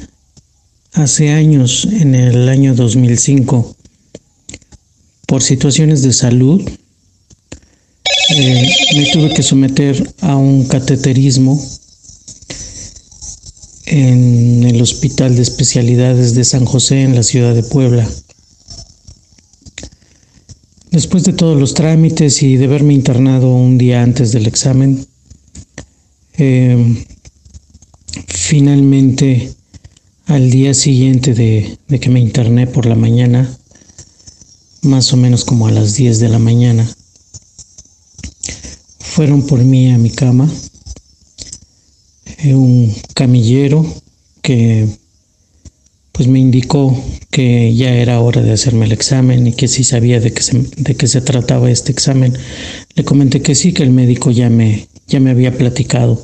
hace 0.93 1.29
años, 1.29 1.87
en 1.91 2.15
el 2.15 2.49
año 2.49 2.73
2005, 2.73 3.75
por 5.27 5.43
situaciones 5.43 6.01
de 6.01 6.13
salud, 6.13 6.61
eh, 8.29 8.73
me 8.95 9.05
tuve 9.11 9.33
que 9.33 9.43
someter 9.43 10.13
a 10.21 10.35
un 10.35 10.65
cateterismo 10.65 11.61
en 13.85 14.63
el 14.63 14.81
Hospital 14.81 15.35
de 15.35 15.41
Especialidades 15.41 16.33
de 16.33 16.43
San 16.43 16.65
José 16.65 17.01
en 17.01 17.15
la 17.15 17.23
ciudad 17.23 17.53
de 17.53 17.63
Puebla. 17.63 18.09
Después 20.91 21.23
de 21.23 21.33
todos 21.33 21.59
los 21.59 21.73
trámites 21.73 22.41
y 22.41 22.55
de 22.55 22.67
verme 22.67 22.93
internado 22.93 23.53
un 23.53 23.77
día 23.77 24.01
antes 24.01 24.31
del 24.31 24.47
examen, 24.47 25.05
eh, 26.37 27.05
finalmente 28.27 29.53
al 30.27 30.49
día 30.49 30.73
siguiente 30.73 31.33
de, 31.33 31.77
de 31.87 31.99
que 31.99 32.09
me 32.09 32.19
interné 32.19 32.67
por 32.67 32.85
la 32.85 32.95
mañana, 32.95 33.49
más 34.81 35.13
o 35.13 35.17
menos 35.17 35.45
como 35.45 35.67
a 35.67 35.71
las 35.71 35.95
10 35.95 36.19
de 36.19 36.29
la 36.29 36.39
mañana, 36.39 36.87
fueron 38.99 39.45
por 39.47 39.63
mí 39.63 39.91
a 39.91 39.97
mi 39.97 40.09
cama 40.09 40.51
eh, 42.39 42.53
un 42.53 42.93
camillero 43.13 43.85
que 44.41 44.87
pues 46.11 46.27
me 46.27 46.39
indicó 46.39 47.01
que 47.31 47.73
ya 47.73 47.93
era 47.95 48.19
hora 48.19 48.41
de 48.41 48.51
hacerme 48.51 48.85
el 48.85 48.91
examen 48.91 49.47
y 49.47 49.53
que 49.53 49.67
sí 49.67 49.83
sabía 49.83 50.19
de 50.19 50.33
qué 50.33 50.41
se, 50.41 50.59
de 50.59 50.95
qué 50.95 51.07
se 51.07 51.21
trataba 51.21 51.69
este 51.69 51.91
examen. 51.91 52.37
Le 52.95 53.03
comenté 53.03 53.41
que 53.41 53.55
sí, 53.55 53.73
que 53.73 53.83
el 53.83 53.89
médico 53.89 54.31
ya 54.31 54.49
me, 54.49 54.87
ya 55.07 55.19
me 55.19 55.31
había 55.31 55.57
platicado 55.57 56.23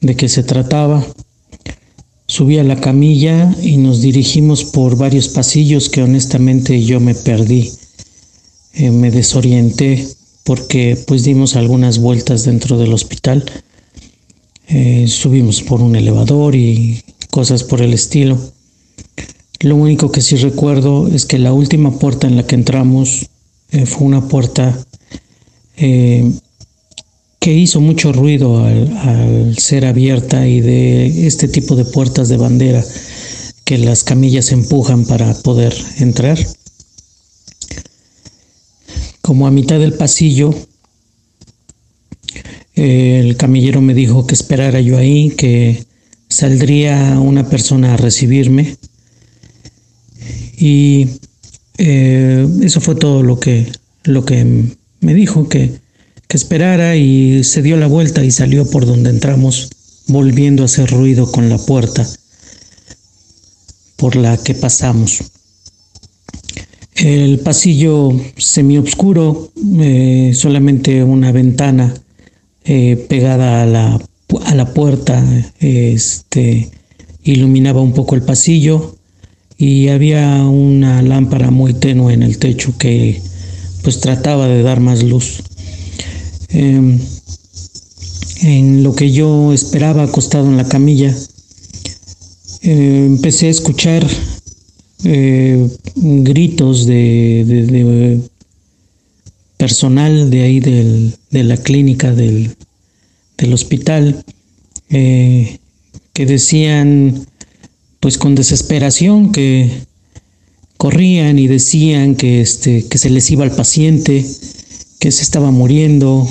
de 0.00 0.16
qué 0.16 0.28
se 0.28 0.42
trataba. 0.42 1.04
Subí 2.26 2.58
a 2.58 2.64
la 2.64 2.80
camilla 2.80 3.54
y 3.62 3.78
nos 3.78 4.02
dirigimos 4.02 4.64
por 4.64 4.96
varios 4.96 5.28
pasillos 5.28 5.88
que 5.88 6.02
honestamente 6.02 6.82
yo 6.84 7.00
me 7.00 7.14
perdí. 7.14 7.72
Eh, 8.74 8.90
me 8.90 9.10
desorienté 9.10 10.06
porque 10.44 10.96
pues 11.06 11.24
dimos 11.24 11.56
algunas 11.56 11.98
vueltas 11.98 12.44
dentro 12.44 12.78
del 12.78 12.92
hospital. 12.92 13.44
Eh, 14.68 15.06
subimos 15.08 15.62
por 15.62 15.80
un 15.80 15.96
elevador 15.96 16.54
y 16.54 17.02
cosas 17.30 17.64
por 17.64 17.80
el 17.80 17.94
estilo. 17.94 18.38
Lo 19.60 19.74
único 19.74 20.12
que 20.12 20.20
sí 20.20 20.36
recuerdo 20.36 21.08
es 21.08 21.24
que 21.26 21.38
la 21.38 21.52
última 21.52 21.98
puerta 21.98 22.26
en 22.26 22.36
la 22.36 22.46
que 22.46 22.54
entramos 22.54 23.30
eh, 23.72 23.86
fue 23.86 24.06
una 24.06 24.28
puerta 24.28 24.86
que 27.38 27.52
hizo 27.52 27.80
mucho 27.80 28.12
ruido 28.12 28.64
al, 28.64 29.56
ser 29.58 29.84
abierta 29.84 30.46
y 30.46 30.60
de 30.60 31.26
este 31.26 31.48
tipo 31.48 31.76
de 31.76 31.84
puertas 31.84 32.28
de 32.28 32.36
bandera 32.36 32.84
que 33.64 33.78
las 33.78 34.02
camillas 34.02 34.52
empujan 34.52 35.04
para 35.04 35.34
poder 35.34 35.74
entrar. 35.98 36.38
Como 39.20 39.46
a 39.46 39.50
mitad 39.50 39.78
del 39.78 39.92
pasillo, 39.92 40.54
el 42.74 43.36
camillero 43.36 43.80
me 43.80 43.94
dijo 43.94 44.26
que 44.26 44.34
esperara 44.34 44.80
yo 44.80 44.96
ahí, 44.96 45.30
que 45.30 45.84
saldría 46.28 47.18
una 47.20 47.48
persona 47.48 47.94
a 47.94 47.96
recibirme. 47.96 48.76
Y 50.56 51.08
eh, 51.76 52.48
eso 52.62 52.80
fue 52.80 52.94
todo 52.94 53.22
lo 53.22 53.38
que, 53.38 53.70
lo 54.04 54.24
que 54.24 54.66
me 55.00 55.14
dijo, 55.14 55.48
que 55.48 55.78
que 56.28 56.36
esperara 56.36 56.94
y 56.94 57.42
se 57.42 57.62
dio 57.62 57.78
la 57.78 57.86
vuelta 57.86 58.22
y 58.22 58.30
salió 58.30 58.70
por 58.70 58.84
donde 58.84 59.08
entramos, 59.08 59.70
volviendo 60.08 60.62
a 60.62 60.66
hacer 60.66 60.90
ruido 60.90 61.32
con 61.32 61.48
la 61.48 61.56
puerta 61.56 62.06
por 63.96 64.14
la 64.14 64.36
que 64.36 64.54
pasamos. 64.54 65.22
El 66.94 67.38
pasillo 67.40 68.10
semioscuro, 68.36 69.50
eh, 69.80 70.32
solamente 70.34 71.02
una 71.02 71.32
ventana 71.32 71.94
eh, 72.64 73.06
pegada 73.08 73.62
a 73.62 73.66
la, 73.66 74.00
a 74.44 74.54
la 74.54 74.74
puerta, 74.74 75.24
este, 75.60 76.70
iluminaba 77.22 77.80
un 77.80 77.92
poco 77.92 78.14
el 78.14 78.22
pasillo 78.22 78.96
y 79.56 79.88
había 79.88 80.42
una 80.44 81.00
lámpara 81.02 81.50
muy 81.50 81.72
tenue 81.72 82.12
en 82.12 82.22
el 82.22 82.38
techo 82.38 82.76
que 82.78 83.20
pues 83.82 84.00
trataba 84.00 84.46
de 84.46 84.62
dar 84.62 84.80
más 84.80 85.02
luz. 85.02 85.42
Em, 86.48 86.98
en 88.42 88.82
lo 88.82 88.94
que 88.94 89.10
yo 89.10 89.52
esperaba 89.52 90.04
acostado 90.04 90.46
en 90.46 90.56
la 90.56 90.68
camilla, 90.68 91.14
eh, 92.62 93.04
empecé 93.06 93.46
a 93.46 93.50
escuchar 93.50 94.06
eh, 95.04 95.68
gritos 95.94 96.86
de, 96.86 98.20
personal 99.56 100.30
de 100.30 100.42
ahí 100.42 100.60
de 100.60 101.44
la 101.44 101.56
clínica 101.56 102.12
del, 102.12 102.56
hospital 103.52 104.24
eh, 104.90 105.58
que 106.12 106.26
decían 106.26 107.26
pues 108.00 108.18
con 108.18 108.34
desesperación 108.34 109.30
que 109.30 109.70
corrían 110.76 111.38
y 111.38 111.46
decían 111.46 112.16
que 112.16 112.40
este 112.40 112.86
que 112.88 112.98
se 112.98 113.10
les 113.10 113.30
iba 113.30 113.44
al 113.44 113.54
paciente 113.54 114.24
que 114.98 115.12
se 115.12 115.22
estaba 115.22 115.50
muriendo, 115.50 116.26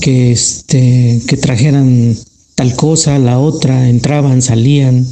que, 0.00 0.32
este, 0.32 1.20
que 1.26 1.36
trajeran 1.36 2.16
tal 2.54 2.74
cosa, 2.74 3.18
la 3.18 3.38
otra, 3.38 3.88
entraban, 3.88 4.42
salían, 4.42 5.06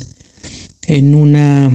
en 0.86 1.14
una, 1.14 1.70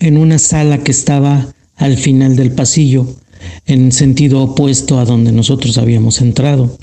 en 0.00 0.16
una 0.16 0.38
sala 0.38 0.82
que 0.82 0.92
estaba 0.92 1.54
al 1.76 1.96
final 1.96 2.36
del 2.36 2.52
pasillo, 2.52 3.06
en 3.66 3.92
sentido 3.92 4.42
opuesto 4.42 4.98
a 4.98 5.04
donde 5.04 5.32
nosotros 5.32 5.78
habíamos 5.78 6.20
entrado. 6.20 6.78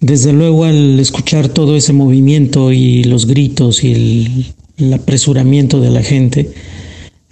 Desde 0.00 0.32
luego 0.32 0.64
al 0.64 0.98
escuchar 0.98 1.48
todo 1.48 1.76
ese 1.76 1.92
movimiento 1.92 2.72
y 2.72 3.04
los 3.04 3.26
gritos 3.26 3.84
y 3.84 3.92
el, 3.92 4.54
el 4.76 4.92
apresuramiento 4.92 5.80
de 5.80 5.90
la 5.90 6.02
gente, 6.02 6.52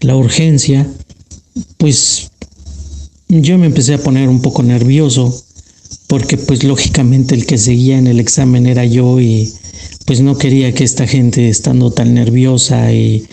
la 0.00 0.16
urgencia, 0.16 0.86
pues 1.76 2.30
yo 3.42 3.58
me 3.58 3.66
empecé 3.66 3.94
a 3.94 4.02
poner 4.02 4.28
un 4.28 4.40
poco 4.40 4.62
nervioso 4.62 5.44
porque 6.06 6.36
pues 6.36 6.64
lógicamente 6.64 7.34
el 7.34 7.46
que 7.46 7.58
seguía 7.58 7.98
en 7.98 8.06
el 8.06 8.20
examen 8.20 8.66
era 8.66 8.84
yo 8.84 9.20
y 9.20 9.52
pues 10.06 10.20
no 10.20 10.36
quería 10.36 10.72
que 10.74 10.84
esta 10.84 11.06
gente 11.06 11.48
estando 11.48 11.90
tan 11.90 12.14
nerviosa 12.14 12.92
y 12.92 13.26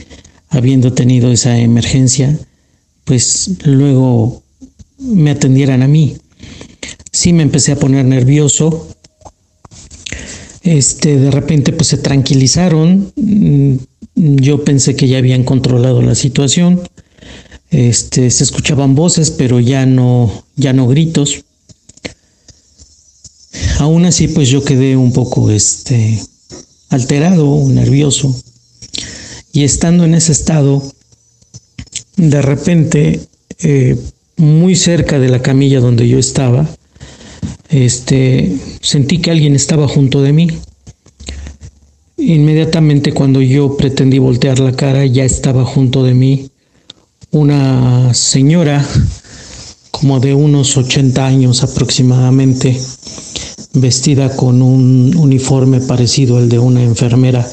habiendo 0.49 0.93
tenido 0.93 1.31
esa 1.31 1.57
emergencia 1.57 2.37
pues 3.03 3.51
luego 3.63 4.43
me 4.99 5.31
atendieran 5.31 5.81
a 5.81 5.87
mí. 5.87 6.15
Sí 7.11 7.33
me 7.33 7.43
empecé 7.43 7.73
a 7.73 7.79
poner 7.79 8.05
nervioso. 8.05 8.87
Este, 10.63 11.17
de 11.17 11.31
repente 11.31 11.73
pues 11.73 11.87
se 11.87 11.97
tranquilizaron. 11.97 13.11
Mm, 13.15 13.75
yo 14.15 14.63
pensé 14.63 14.95
que 14.95 15.07
ya 15.07 15.17
habían 15.17 15.43
controlado 15.43 16.01
la 16.01 16.15
situación. 16.15 16.81
Este, 17.71 18.29
se 18.29 18.43
escuchaban 18.43 18.95
voces, 18.95 19.31
pero 19.31 19.61
ya 19.61 19.85
no, 19.85 20.43
ya 20.57 20.73
no 20.73 20.87
gritos. 20.87 21.45
Aún 23.79 24.05
así, 24.05 24.27
pues 24.27 24.49
yo 24.49 24.63
quedé 24.63 24.97
un 24.97 25.13
poco 25.13 25.49
este, 25.49 26.21
alterado, 26.89 27.67
nervioso. 27.69 28.35
Y 29.53 29.63
estando 29.63 30.03
en 30.03 30.15
ese 30.15 30.33
estado, 30.33 30.83
de 32.17 32.41
repente, 32.41 33.21
eh, 33.59 33.97
muy 34.35 34.75
cerca 34.75 35.17
de 35.17 35.29
la 35.29 35.41
camilla 35.41 35.79
donde 35.79 36.07
yo 36.07 36.19
estaba, 36.19 36.69
este, 37.69 38.57
sentí 38.81 39.19
que 39.19 39.31
alguien 39.31 39.55
estaba 39.55 39.87
junto 39.87 40.21
de 40.21 40.33
mí. 40.33 40.49
Inmediatamente 42.17 43.13
cuando 43.13 43.41
yo 43.41 43.77
pretendí 43.77 44.19
voltear 44.19 44.59
la 44.59 44.73
cara, 44.73 45.05
ya 45.05 45.23
estaba 45.23 45.63
junto 45.63 46.03
de 46.03 46.13
mí 46.13 46.50
una 47.31 48.13
señora 48.13 48.85
como 49.89 50.19
de 50.19 50.33
unos 50.33 50.75
80 50.77 51.25
años 51.25 51.63
aproximadamente, 51.63 52.79
vestida 53.73 54.35
con 54.35 54.61
un 54.61 55.15
uniforme 55.15 55.79
parecido 55.79 56.37
al 56.37 56.49
de 56.49 56.59
una 56.59 56.83
enfermera, 56.83 57.47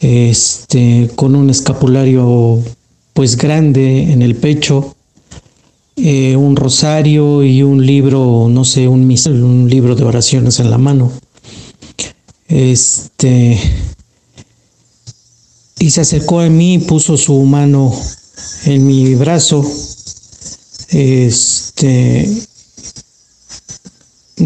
este, 0.00 1.10
con 1.14 1.36
un 1.36 1.50
escapulario 1.50 2.60
pues 3.12 3.36
grande 3.36 4.12
en 4.12 4.22
el 4.22 4.34
pecho, 4.34 4.96
eh, 5.96 6.34
un 6.34 6.56
rosario 6.56 7.44
y 7.44 7.62
un 7.62 7.84
libro, 7.84 8.48
no 8.50 8.64
sé, 8.64 8.88
un, 8.88 9.02
un 9.02 9.70
libro 9.70 9.94
de 9.94 10.04
oraciones 10.04 10.58
en 10.58 10.70
la 10.70 10.78
mano. 10.78 11.12
Este, 12.48 13.58
y 15.78 15.90
se 15.90 16.00
acercó 16.00 16.40
a 16.40 16.48
mí, 16.48 16.78
puso 16.78 17.16
su 17.16 17.34
mano 17.42 17.94
en 18.64 18.86
mi 18.86 19.14
brazo, 19.14 19.64
este, 20.90 22.28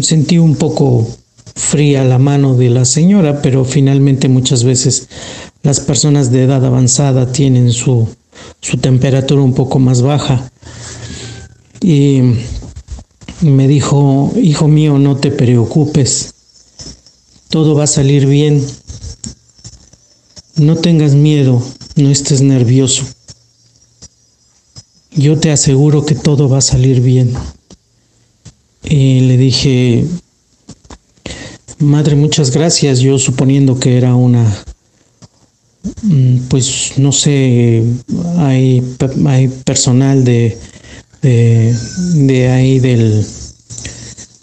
sentí 0.01 0.37
un 0.37 0.55
poco 0.55 1.07
fría 1.55 2.03
la 2.03 2.17
mano 2.19 2.55
de 2.55 2.69
la 2.69 2.85
señora, 2.85 3.41
pero 3.41 3.65
finalmente 3.65 4.27
muchas 4.27 4.63
veces 4.63 5.07
las 5.63 5.79
personas 5.79 6.31
de 6.31 6.43
edad 6.43 6.63
avanzada 6.65 7.31
tienen 7.31 7.71
su, 7.71 8.07
su 8.61 8.77
temperatura 8.77 9.41
un 9.41 9.53
poco 9.53 9.79
más 9.79 10.01
baja. 10.01 10.49
Y 11.81 12.21
me 13.41 13.67
dijo, 13.67 14.31
hijo 14.41 14.67
mío, 14.67 14.97
no 14.97 15.17
te 15.17 15.31
preocupes, 15.31 16.33
todo 17.49 17.75
va 17.75 17.83
a 17.83 17.87
salir 17.87 18.25
bien, 18.25 18.65
no 20.55 20.77
tengas 20.77 21.13
miedo, 21.13 21.61
no 21.95 22.09
estés 22.09 22.41
nervioso. 22.41 23.05
Yo 25.15 25.37
te 25.39 25.51
aseguro 25.51 26.05
que 26.05 26.15
todo 26.15 26.49
va 26.49 26.57
a 26.57 26.61
salir 26.61 27.01
bien. 27.01 27.33
Y 28.83 29.21
le 29.21 29.37
dije, 29.37 30.05
Madre, 31.79 32.15
muchas 32.15 32.51
gracias. 32.51 32.99
Yo 32.99 33.19
suponiendo 33.19 33.77
que 33.79 33.97
era 33.97 34.15
una, 34.15 34.45
mm, 36.03 36.37
pues 36.47 36.93
no 36.97 37.11
sé, 37.11 37.83
hay, 38.37 38.81
hay 39.25 39.47
personal 39.49 40.23
de, 40.23 40.57
de, 41.21 42.49
ahí 42.49 42.79
del, 42.79 43.25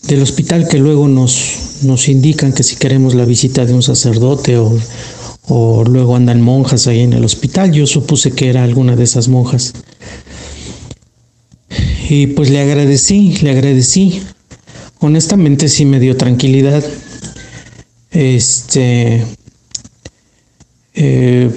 del 0.08 0.22
hospital 0.22 0.68
que 0.68 0.78
luego 0.78 1.08
nos, 1.08 1.80
nos 1.82 2.08
indican 2.08 2.52
que 2.52 2.62
si 2.62 2.76
queremos 2.76 3.14
la 3.14 3.24
visita 3.24 3.64
de 3.64 3.72
un 3.72 3.82
sacerdote 3.82 4.58
o, 4.58 4.76
o 5.48 5.84
luego 5.84 6.16
andan 6.16 6.42
monjas 6.42 6.86
ahí 6.86 7.00
en 7.00 7.14
el 7.14 7.24
hospital. 7.24 7.72
Yo 7.72 7.86
supuse 7.86 8.32
que 8.32 8.50
era 8.50 8.62
alguna 8.62 8.94
de 8.94 9.04
esas 9.04 9.28
monjas. 9.28 9.72
Y 12.08 12.28
pues 12.28 12.50
le 12.50 12.60
agradecí, 12.60 13.38
le 13.42 13.50
agradecí. 13.50 14.22
Honestamente 14.98 15.68
sí 15.68 15.84
me 15.84 16.00
dio 16.00 16.16
tranquilidad 16.16 16.84
este 18.12 19.24
eh, 20.94 21.50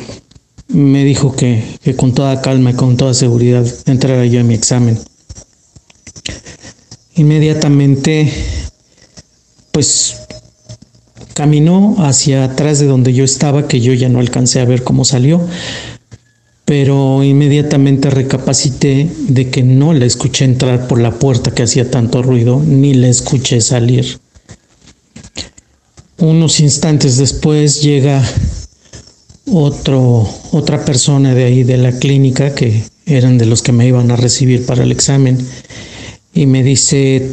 me 0.69 1.03
dijo 1.03 1.35
que, 1.35 1.77
con 1.95 2.13
toda 2.13 2.41
calma 2.41 2.71
y 2.71 2.73
con 2.73 2.97
toda 2.97 3.13
seguridad 3.13 3.65
entrara 3.85 4.25
yo 4.25 4.39
en 4.39 4.47
mi 4.47 4.55
examen. 4.55 4.97
Inmediatamente, 7.15 8.31
pues 9.71 10.21
caminó 11.33 11.95
hacia 11.99 12.45
atrás 12.45 12.79
de 12.79 12.87
donde 12.87 13.13
yo 13.13 13.23
estaba, 13.23 13.67
que 13.67 13.79
yo 13.81 13.93
ya 13.93 14.09
no 14.09 14.19
alcancé 14.19 14.59
a 14.59 14.65
ver 14.65 14.83
cómo 14.83 15.05
salió, 15.05 15.45
pero 16.65 17.23
inmediatamente 17.23 18.09
recapacité 18.09 19.07
de 19.27 19.49
que 19.49 19.61
no 19.61 19.93
la 19.93 20.05
escuché 20.05 20.45
entrar 20.45 20.87
por 20.87 20.99
la 20.99 21.11
puerta 21.11 21.51
que 21.51 21.63
hacía 21.63 21.91
tanto 21.91 22.23
ruido, 22.23 22.59
ni 22.59 22.95
la 22.95 23.07
escuché 23.07 23.61
salir. 23.61 24.19
Unos 26.17 26.59
instantes 26.59 27.17
después 27.17 27.83
llega 27.83 28.23
otro, 29.51 30.27
otra 30.51 30.83
persona 30.83 31.35
de 31.35 31.43
ahí 31.43 31.63
de 31.63 31.77
la 31.77 31.91
clínica 31.99 32.55
que 32.55 32.83
eran 33.05 33.37
de 33.37 33.45
los 33.45 33.61
que 33.61 33.71
me 33.71 33.87
iban 33.87 34.09
a 34.09 34.15
recibir 34.15 34.65
para 34.65 34.83
el 34.83 34.91
examen 34.91 35.37
y 36.35 36.47
me 36.47 36.63
dice, 36.63 37.31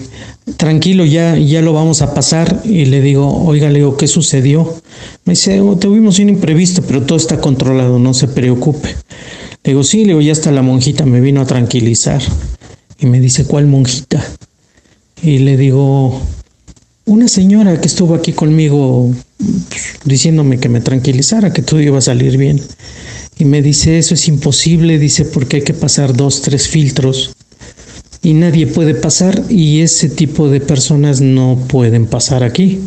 tranquilo, 0.56 1.04
ya, 1.04 1.36
ya 1.36 1.60
lo 1.60 1.72
vamos 1.72 2.02
a 2.02 2.14
pasar. 2.14 2.62
Y 2.64 2.84
le 2.84 3.00
digo, 3.00 3.44
oiga, 3.44 3.68
le 3.68 3.80
digo, 3.80 3.96
¿qué 3.96 4.06
sucedió? 4.06 4.80
Me 5.24 5.32
dice, 5.32 5.60
oh, 5.60 5.76
tuvimos 5.76 6.20
un 6.20 6.28
imprevisto, 6.28 6.82
pero 6.82 7.02
todo 7.02 7.18
está 7.18 7.40
controlado, 7.40 7.98
no 7.98 8.14
se 8.14 8.28
preocupe. 8.28 8.94
Le 9.64 9.72
digo, 9.72 9.82
sí, 9.82 10.04
le 10.04 10.08
digo, 10.08 10.20
ya 10.20 10.30
hasta 10.30 10.52
la 10.52 10.62
monjita 10.62 11.04
me 11.04 11.20
vino 11.20 11.40
a 11.40 11.46
tranquilizar. 11.46 12.22
Y 13.00 13.06
me 13.06 13.18
dice, 13.18 13.44
¿cuál 13.44 13.66
monjita? 13.66 14.24
Y 15.20 15.38
le 15.38 15.56
digo, 15.56 16.22
una 17.04 17.26
señora 17.26 17.80
que 17.80 17.88
estuvo 17.88 18.14
aquí 18.14 18.32
conmigo 18.32 19.12
pues, 19.68 19.98
diciéndome 20.04 20.60
que 20.60 20.68
me 20.68 20.80
tranquilizara, 20.80 21.52
que 21.52 21.62
todo 21.62 21.80
iba 21.80 21.98
a 21.98 22.02
salir 22.02 22.36
bien. 22.36 22.60
Y 23.36 23.46
me 23.46 23.62
dice, 23.62 23.98
eso 23.98 24.14
es 24.14 24.28
imposible, 24.28 25.00
dice, 25.00 25.24
porque 25.24 25.56
hay 25.56 25.62
que 25.62 25.74
pasar 25.74 26.14
dos, 26.16 26.42
tres 26.42 26.68
filtros. 26.68 27.34
Y 28.22 28.34
nadie 28.34 28.68
puede 28.68 28.94
pasar 28.94 29.42
y 29.48 29.80
ese 29.80 30.08
tipo 30.08 30.48
de 30.48 30.60
personas 30.60 31.20
no 31.20 31.58
pueden 31.68 32.06
pasar 32.06 32.44
aquí. 32.44 32.80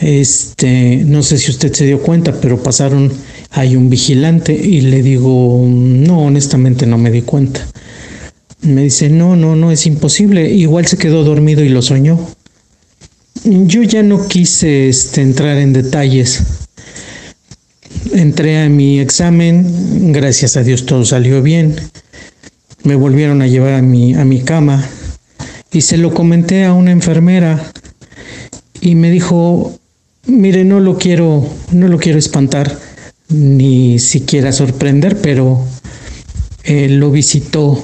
Este, 0.00 1.04
no 1.06 1.22
sé 1.22 1.38
si 1.38 1.52
usted 1.52 1.72
se 1.72 1.86
dio 1.86 2.02
cuenta, 2.02 2.40
pero 2.40 2.60
pasaron, 2.60 3.12
hay 3.50 3.76
un 3.76 3.88
vigilante 3.88 4.52
y 4.52 4.80
le 4.80 5.00
digo, 5.00 5.64
no, 5.68 6.24
honestamente 6.24 6.86
no 6.86 6.98
me 6.98 7.12
di 7.12 7.22
cuenta. 7.22 7.64
Me 8.62 8.82
dice, 8.82 9.08
no, 9.08 9.36
no, 9.36 9.54
no, 9.54 9.70
es 9.70 9.86
imposible. 9.86 10.50
Igual 10.50 10.86
se 10.86 10.98
quedó 10.98 11.22
dormido 11.22 11.62
y 11.62 11.68
lo 11.68 11.82
soñó. 11.82 12.18
Yo 13.44 13.82
ya 13.82 14.02
no 14.02 14.26
quise 14.26 14.88
este, 14.88 15.22
entrar 15.22 15.58
en 15.58 15.72
detalles. 15.72 16.42
Entré 18.12 18.60
a 18.60 18.68
mi 18.68 18.98
examen, 18.98 20.12
gracias 20.12 20.56
a 20.56 20.62
Dios 20.62 20.84
todo 20.86 21.04
salió 21.04 21.42
bien. 21.42 21.76
Me 22.84 22.94
volvieron 22.94 23.42
a 23.42 23.46
llevar 23.46 23.74
a 23.74 23.82
mi, 23.82 24.14
a 24.14 24.24
mi 24.24 24.40
cama 24.42 24.84
y 25.72 25.80
se 25.80 25.96
lo 25.96 26.12
comenté 26.12 26.64
a 26.64 26.72
una 26.72 26.90
enfermera 26.90 27.72
y 28.80 28.94
me 28.94 29.10
dijo, 29.10 29.78
mire, 30.26 30.64
no 30.64 30.80
lo 30.80 30.98
quiero, 30.98 31.46
no 31.70 31.88
lo 31.88 31.98
quiero 31.98 32.18
espantar 32.18 32.78
ni 33.28 33.98
siquiera 33.98 34.52
sorprender, 34.52 35.20
pero 35.20 35.64
eh, 36.64 36.88
lo 36.88 37.10
visitó 37.10 37.82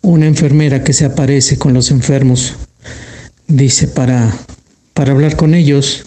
una 0.00 0.26
enfermera 0.26 0.82
que 0.82 0.92
se 0.92 1.04
aparece 1.04 1.58
con 1.58 1.74
los 1.74 1.90
enfermos 1.90 2.54
dice, 3.46 3.86
para, 3.86 4.34
para 4.94 5.12
hablar 5.12 5.36
con 5.36 5.54
ellos. 5.54 6.04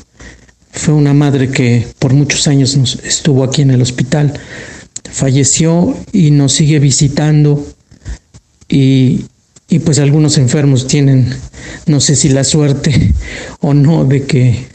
Fue 0.72 0.94
una 0.94 1.14
madre 1.14 1.50
que 1.50 1.88
por 2.00 2.14
muchos 2.14 2.48
años 2.48 2.76
nos 2.76 2.96
estuvo 3.04 3.44
aquí 3.44 3.62
en 3.62 3.72
el 3.72 3.82
hospital. 3.82 4.34
Falleció 5.10 5.96
y 6.12 6.32
nos 6.32 6.54
sigue 6.54 6.80
visitando 6.80 7.66
y, 8.68 9.26
y 9.70 9.80
pues 9.80 10.00
algunos 10.00 10.38
enfermos 10.38 10.88
tienen, 10.88 11.30
no 11.88 12.00
sé 12.00 12.16
si 12.16 12.30
la 12.30 12.44
suerte 12.44 13.14
o 13.62 13.74
no, 13.74 14.06
de 14.06 14.24
que, 14.24 14.66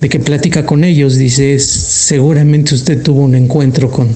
de 0.00 0.08
que 0.08 0.20
platica 0.20 0.64
con 0.66 0.84
ellos. 0.84 1.16
Dice, 1.16 1.58
seguramente 1.58 2.74
usted 2.74 3.02
tuvo 3.02 3.22
un 3.22 3.34
encuentro 3.34 3.90
con, 3.90 4.14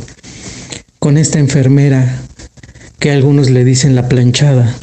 con 0.98 1.18
esta 1.18 1.38
enfermera 1.38 2.22
que 2.98 3.10
algunos 3.10 3.50
le 3.50 3.64
dicen 3.64 3.94
la 3.94 4.08
planchada. 4.08 4.74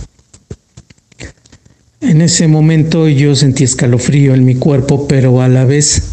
En 2.01 2.21
ese 2.21 2.47
momento 2.47 3.07
yo 3.07 3.35
sentí 3.35 3.63
escalofrío 3.63 4.33
en 4.33 4.45
mi 4.45 4.55
cuerpo, 4.55 5.07
pero 5.07 5.41
a 5.41 5.47
la 5.47 5.65
vez 5.65 6.03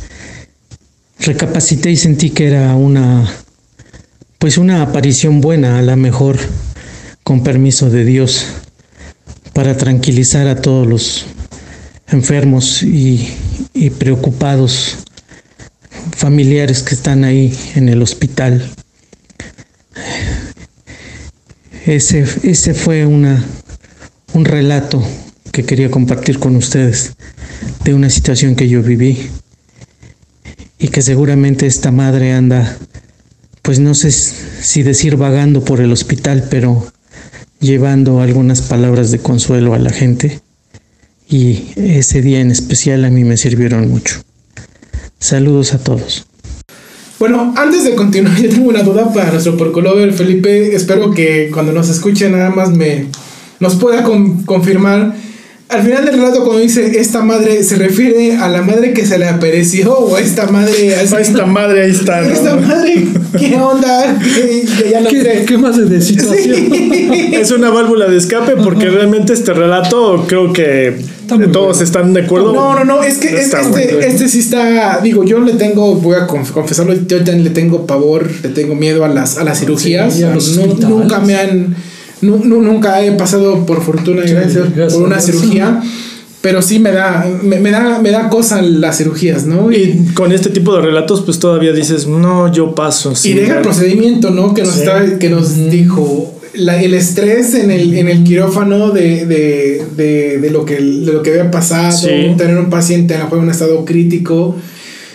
recapacité 1.18 1.90
y 1.90 1.96
sentí 1.96 2.30
que 2.30 2.46
era 2.46 2.74
una 2.74 3.28
pues 4.38 4.56
una 4.56 4.80
aparición 4.80 5.42
buena, 5.42 5.78
a 5.78 5.82
lo 5.82 5.94
mejor 5.96 6.38
con 7.22 7.42
permiso 7.42 7.90
de 7.90 8.04
Dios, 8.04 8.46
para 9.52 9.76
tranquilizar 9.76 10.46
a 10.48 10.60
todos 10.60 10.86
los 10.86 11.26
enfermos 12.08 12.82
y, 12.82 13.36
preocupados 13.98 14.98
familiares 16.16 16.82
que 16.82 16.94
están 16.94 17.24
ahí 17.24 17.56
en 17.74 17.88
el 17.88 18.02
hospital. 18.02 18.70
Ese, 21.86 22.24
ese 22.42 22.74
fue 22.74 23.06
una, 23.06 23.44
un 24.34 24.44
relato 24.44 25.02
que 25.50 25.64
quería 25.64 25.90
compartir 25.90 26.38
con 26.38 26.56
ustedes 26.56 27.14
de 27.84 27.94
una 27.94 28.10
situación 28.10 28.54
que 28.54 28.68
yo 28.68 28.82
viví 28.82 29.30
y 30.78 30.88
que 30.88 31.02
seguramente 31.02 31.66
esta 31.66 31.90
madre 31.90 32.32
anda, 32.32 32.76
pues 33.62 33.78
no 33.78 33.94
sé 33.94 34.10
si 34.10 34.82
decir 34.82 35.16
vagando 35.16 35.64
por 35.64 35.80
el 35.80 35.92
hospital, 35.92 36.46
pero 36.50 36.90
llevando 37.60 38.20
algunas 38.20 38.62
palabras 38.62 39.10
de 39.10 39.18
consuelo 39.18 39.74
a 39.74 39.78
la 39.78 39.90
gente 39.90 40.40
y 41.28 41.68
ese 41.76 42.22
día 42.22 42.40
en 42.40 42.50
especial 42.50 43.04
a 43.04 43.10
mí 43.10 43.24
me 43.24 43.36
sirvieron 43.36 43.88
mucho. 43.88 44.22
Saludos 45.18 45.74
a 45.74 45.78
todos. 45.78 46.26
Bueno, 47.18 47.52
antes 47.56 47.84
de 47.84 47.94
continuar, 47.94 48.36
yo 48.42 48.48
tengo 48.48 48.68
una 48.70 48.82
duda 48.82 49.12
para 49.12 49.30
nuestro 49.30 49.56
porcolover 49.56 50.12
Felipe. 50.12 50.74
Espero 50.74 51.10
que 51.12 51.50
cuando 51.52 51.72
nos 51.72 51.88
escuche 51.88 52.28
nada 52.30 52.50
más 52.50 52.70
me 52.70 53.06
nos 53.60 53.76
pueda 53.76 54.02
confirmar 54.46 55.14
al 55.70 55.82
final 55.82 56.04
del 56.04 56.14
relato 56.14 56.42
cuando 56.42 56.60
dice 56.60 56.98
esta 56.98 57.22
madre 57.22 57.62
se 57.62 57.76
refiere 57.76 58.36
a 58.36 58.48
la 58.48 58.62
madre 58.62 58.92
que 58.92 59.06
se 59.06 59.18
le 59.18 59.28
apareció 59.28 59.92
o 59.92 60.16
a 60.16 60.20
esta 60.20 60.46
madre 60.48 60.96
así, 60.96 61.14
esta 61.20 61.46
madre 61.46 61.84
ahí 61.84 61.90
está 61.92 62.20
esta 62.20 62.56
madre 62.56 63.06
qué 63.38 63.54
onda 63.56 64.18
¿Qué, 65.46 65.58
más 65.58 65.76
de 65.76 66.00
situación 66.00 66.72
es 67.32 67.50
una 67.52 67.70
válvula 67.70 68.08
de 68.08 68.16
escape 68.16 68.56
porque 68.56 68.90
realmente 68.90 69.32
este 69.32 69.52
relato 69.52 70.24
creo 70.26 70.52
que 70.52 70.96
todos 71.52 71.80
están 71.80 72.12
de 72.12 72.22
acuerdo. 72.22 72.52
No 72.52 72.74
no 72.74 72.84
no 72.84 73.02
es 73.04 73.18
que 73.18 73.28
este, 73.38 74.06
este 74.06 74.28
sí 74.28 74.40
está 74.40 75.00
digo 75.00 75.24
yo 75.24 75.38
le 75.38 75.52
tengo 75.52 75.94
voy 75.94 76.16
a 76.16 76.26
confesarlo 76.26 76.94
yo 77.06 77.18
le 77.18 77.50
tengo 77.50 77.86
pavor 77.86 78.28
le 78.42 78.48
tengo 78.48 78.74
miedo 78.74 79.04
a 79.04 79.08
las 79.08 79.38
a 79.38 79.44
las 79.44 79.60
cirugías. 79.60 80.18
nunca 80.88 81.20
me 81.20 81.36
han 81.36 81.76
nunca 82.22 83.02
he 83.04 83.12
pasado 83.12 83.64
por 83.66 83.82
fortuna, 83.82 84.22
gracias, 84.26 84.68
por 84.92 85.02
una 85.02 85.20
cirugía. 85.20 85.80
Pero 86.42 86.62
sí 86.62 86.78
me 86.78 86.90
da, 86.90 87.26
me, 87.42 87.60
me 87.60 87.70
da, 87.70 87.98
me 87.98 88.10
da 88.10 88.30
cosa 88.30 88.62
las 88.62 88.96
cirugías, 88.96 89.44
¿no? 89.44 89.70
Y 89.70 90.06
con 90.14 90.32
este 90.32 90.48
tipo 90.48 90.74
de 90.74 90.80
relatos, 90.80 91.20
pues 91.20 91.38
todavía 91.38 91.72
dices, 91.74 92.06
no, 92.06 92.50
yo 92.50 92.74
paso. 92.74 93.12
Y 93.24 93.34
deja 93.34 93.56
el 93.56 93.62
procedimiento, 93.62 94.30
¿no? 94.30 94.54
Que 94.54 94.62
nos, 94.62 94.72
Sí. 94.72 94.80
estaba- 94.80 95.18
que 95.18 95.28
nos 95.28 95.54
dijo 95.70 96.34
la- 96.54 96.82
el 96.82 96.94
estrés 96.94 97.54
en 97.54 97.70
el, 97.70 97.92
en 97.94 98.08
el 98.08 98.24
quirófano 98.24 98.90
de, 98.90 99.26
de, 99.26 99.84
de, 99.96 100.38
de 100.38 100.50
lo 100.50 100.64
que, 100.64 100.76
de 100.76 101.12
lo 101.12 101.22
que 101.22 101.30
había 101.32 101.50
pasado, 101.50 101.92
Sí. 101.94 102.08
tener 102.38 102.56
un 102.56 102.70
paciente 102.70 103.14
en 103.14 103.38
un 103.38 103.50
estado 103.50 103.84
crítico. 103.84 104.56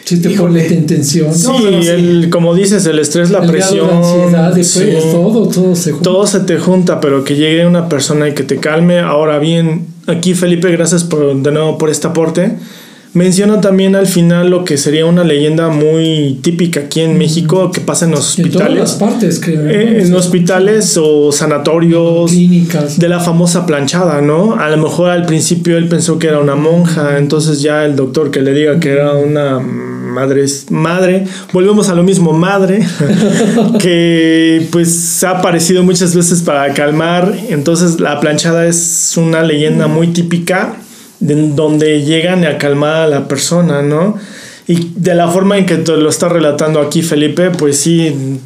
Si 0.06 0.22
te 0.22 0.32
Híjole. 0.32 0.62
pone 0.64 0.78
en 0.78 0.86
tensión. 0.86 1.34
Sí, 1.34 1.48
No, 1.48 1.58
sí. 1.58 1.88
el, 1.90 2.30
como 2.30 2.54
dices, 2.54 2.86
el 2.86 3.00
estrés, 3.00 3.32
la 3.32 3.40
el 3.40 3.50
presión. 3.50 3.88
de 3.88 3.94
ansiedad, 3.96 4.54
después, 4.54 5.04
sí. 5.04 5.10
todo, 5.12 5.48
todo 5.50 5.76
se 5.76 5.92
junta. 5.92 6.04
Todo 6.04 6.28
se 6.28 6.40
te 6.42 6.58
junta, 6.60 7.00
pero 7.02 7.24
que 7.24 7.36
llegue 7.36 7.66
una 7.66 7.90
persona 7.90 8.30
y 8.30 8.34
que 8.36 8.44
te 8.44 8.58
calme. 8.58 9.00
Ahora 9.00 9.40
bien, 9.40 9.88
aquí 10.06 10.36
Felipe, 10.36 10.72
gracias 10.72 11.04
por, 11.04 11.36
de 11.36 11.52
nuevo 11.52 11.78
por 11.80 11.90
este 11.90 12.06
aporte. 12.08 12.52
Menciona 13.16 13.62
también 13.62 13.96
al 13.96 14.08
final 14.08 14.50
lo 14.50 14.66
que 14.66 14.78
sería 14.78 15.06
una 15.06 15.24
leyenda 15.24 15.70
muy 15.70 16.38
típica 16.42 16.82
aquí 16.82 17.00
en 17.00 17.18
México 17.18 17.72
que 17.72 17.80
pasa 17.80 18.04
en 18.04 18.12
los 18.12 18.38
Y 18.38 18.42
en 18.42 18.52
todas 18.52 18.70
las 18.70 18.92
hospitales. 18.92 19.14
partes, 19.14 19.40
creo. 19.40 19.68
Eh, 19.68 20.02
en 20.02 20.14
hospitales 20.14 20.98
o 21.02 21.32
sanatorios 21.32 22.30
Clínicas. 22.30 23.00
de 23.00 23.08
la 23.08 23.22
famosa 23.22 23.66
planchada, 23.66 24.20
¿no? 24.20 24.56
A 24.56 24.70
lo 24.70 24.76
mejor 24.76 25.12
al 25.12 25.26
principio 25.26 25.78
él 25.78 25.88
pensó 25.88 26.20
que 26.20 26.28
era 26.28 26.40
una 26.40 26.56
monja, 26.56 27.18
entonces 27.18 27.62
ya 27.62 27.86
el 27.86 27.96
doctor 27.96 28.32
que 28.32 28.42
le 28.42 28.54
diga 28.54 28.82
que 28.82 28.90
era 28.90 29.14
una 29.14 29.60
madre, 29.60 30.44
madre, 30.70 31.26
volvemos 31.54 31.88
a 31.88 31.96
lo 31.96 32.04
mismo, 32.04 32.34
madre, 32.34 32.86
que 33.80 34.68
pues 34.72 35.24
ha 35.24 35.40
aparecido 35.40 35.84
muchas 35.84 36.14
veces 36.14 36.42
para 36.42 36.74
calmar, 36.74 37.34
entonces 37.50 38.02
la 38.02 38.20
planchada 38.20 38.66
es 38.66 39.14
una 39.16 39.42
leyenda 39.42 39.88
muy 39.88 40.08
típica 40.08 40.76
de 41.20 41.50
donde 41.50 42.02
llegan 42.04 42.44
a 42.46 42.58
calmar 42.58 42.96
a 43.04 43.08
la 43.08 43.28
persona, 43.28 43.82
¿no? 43.82 44.18
Y 44.68 44.92
de 44.96 45.14
la 45.16 45.28
forma 45.30 45.58
en 45.58 45.66
que 45.66 45.78
te 45.78 45.96
lo 45.96 46.10
está 46.10 46.28
relatando 46.30 46.80
aquí 46.82 47.02
Felipe, 47.04 47.52
pues 47.52 47.78
sí, 47.78 48.40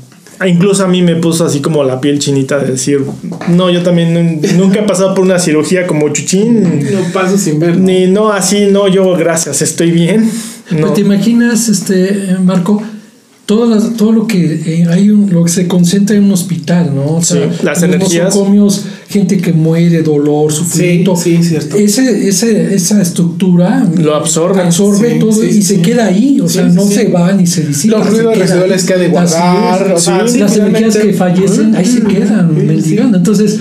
incluso 0.45 0.83
a 0.83 0.87
mí 0.87 1.01
me 1.01 1.15
puso 1.15 1.45
así 1.45 1.61
como 1.61 1.83
la 1.83 1.99
piel 2.01 2.19
chinita 2.19 2.59
de 2.59 2.71
decir, 2.73 3.01
no, 3.49 3.69
yo 3.69 3.81
también 3.83 4.13
nun- 4.13 4.51
nunca 4.57 4.79
he 4.79 4.83
pasado 4.83 5.13
por 5.15 5.23
una 5.25 5.39
cirugía 5.39 5.87
como 5.87 6.09
Chuchín, 6.09 6.63
No 6.91 6.99
paso 7.13 7.37
sin 7.37 7.59
ver. 7.59 7.77
ni 7.77 8.07
no, 8.07 8.31
así, 8.31 8.67
no, 8.71 8.87
yo 8.87 9.15
gracias, 9.15 9.61
estoy 9.61 9.91
bien. 9.91 10.29
No. 10.71 10.93
¿Te 10.93 11.01
imaginas, 11.01 11.67
este, 11.69 12.09
eh, 12.09 12.37
Marco? 12.43 12.81
Todo, 13.49 13.65
las- 13.65 13.93
todo 13.97 14.11
lo 14.11 14.27
que 14.27 14.61
eh, 14.63 14.85
hay 14.87 15.09
un, 15.09 15.27
lo 15.33 15.43
que 15.43 15.49
se 15.49 15.67
concentra 15.67 16.15
en 16.15 16.25
un 16.25 16.31
hospital, 16.33 16.91
¿no? 16.93 17.15
O 17.15 17.23
Sí, 17.23 17.39
las 17.63 17.81
los 17.81 17.83
energías. 17.83 18.35
gente 19.09 19.37
que 19.37 19.53
muere, 19.53 20.03
dolor, 20.03 20.53
sufrimiento. 20.53 21.15
sí, 21.15 21.41
cierto. 21.41 21.75
Ese, 21.75 22.27
ese, 22.27 22.75
esa 22.75 23.01
estructura 23.01 23.89
Lo 23.97 24.13
absorbe. 24.13 24.61
absorbe 24.61 25.13
Sí, 25.13 25.19
todo 25.19 25.31
sí, 25.31 25.47
y 25.47 25.53
sí. 25.53 25.61
se 25.63 25.81
queda 25.81 26.05
ahí, 26.05 26.39
o 26.39 26.47
Sí, 26.47 26.53
sea, 26.59 26.69
sí, 26.69 26.75
no 26.75 26.83
sí. 26.83 26.93
se 26.93 27.07
va 27.07 27.31
ni 27.31 27.47
se 27.47 27.63
disipa. 27.63 27.97
Los 27.97 28.09
ruidos 28.11 28.37
residuales 28.37 28.83
que 28.83 28.93
ha 28.93 28.97
de 28.99 29.07
guardar, 29.07 29.87
es. 29.87 29.93
o 29.93 29.99
sea, 29.99 30.27
Sí, 30.27 30.33
sí, 30.33 30.39
las 30.41 30.55
energías 30.55 30.97
que 30.97 31.13
fallecen, 31.13 31.75
ahí 31.75 31.85
se 31.85 32.03
quedan 32.03 32.51
sí. 32.83 32.97
Entonces, 32.99 33.57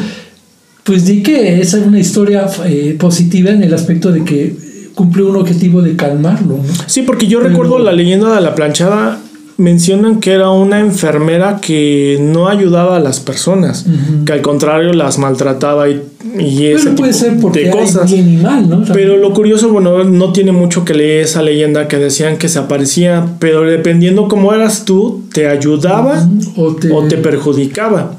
pues 0.85 1.07
di 1.07 1.23
que 1.23 1.63
esa 1.63 1.79
es 1.79 1.87
una 1.87 1.99
historia 1.99 2.47
eh, 2.67 2.95
positiva 3.01 3.51
en 3.53 3.63
el 3.63 3.73
aspecto 3.73 4.13
de 4.13 4.23
que 4.23 4.55
cumple 4.95 5.23
un 5.23 5.37
objetivo 5.37 5.81
de 5.81 5.97
calmarlo, 5.97 6.59
¿no? 6.59 6.65
Sí, 6.87 7.01
porque 7.03 7.27
yo 7.27 7.39
Pero- 7.39 7.51
recuerdo 7.51 7.79
la 7.79 7.93
leyenda 7.93 8.35
de 8.35 8.41
la 8.43 8.55
planchada. 8.55 9.19
Mencionan 9.59 10.21
que 10.21 10.31
era 10.31 10.51
una 10.51 10.79
enfermera 10.79 11.59
que 11.61 12.17
no 12.21 12.47
ayudaba 12.47 12.97
a 12.97 13.01
las 13.01 13.19
personas, 13.19 13.85
que 14.25 14.33
al 14.33 14.41
contrario 14.41 14.93
las 14.93 15.19
maltrataba 15.19 15.89
y, 15.89 16.01
y 16.39 16.67
ese 16.67 16.91
Bueno, 16.91 16.97
puede 16.97 17.13
tipo 17.13 17.25
ser 17.25 17.41
porque 17.41 17.65
de 17.65 17.71
cosas. 17.71 18.09
¿no? 18.13 18.85
Pero 18.93 19.17
lo 19.17 19.35
curioso, 19.35 19.69
bueno, 19.71 20.05
no 20.05 20.33
tiene 20.33 20.53
mucho 20.53 20.85
que 20.85 20.95
leer 20.95 21.25
esa 21.25 21.43
leyenda 21.43 21.89
que 21.89 21.97
decían 21.97 22.37
que 22.37 22.49
se 22.49 22.61
aparecía, 22.61 23.27
pero 23.41 23.63
dependiendo 23.63 24.29
cómo 24.29 24.55
eras 24.55 24.85
tú, 24.85 25.25
te 25.33 25.49
ayudaba 25.49 26.29
o 26.57 26.77
te, 26.77 26.93
o 26.93 27.09
te 27.09 27.17
perjudicaba. 27.17 28.15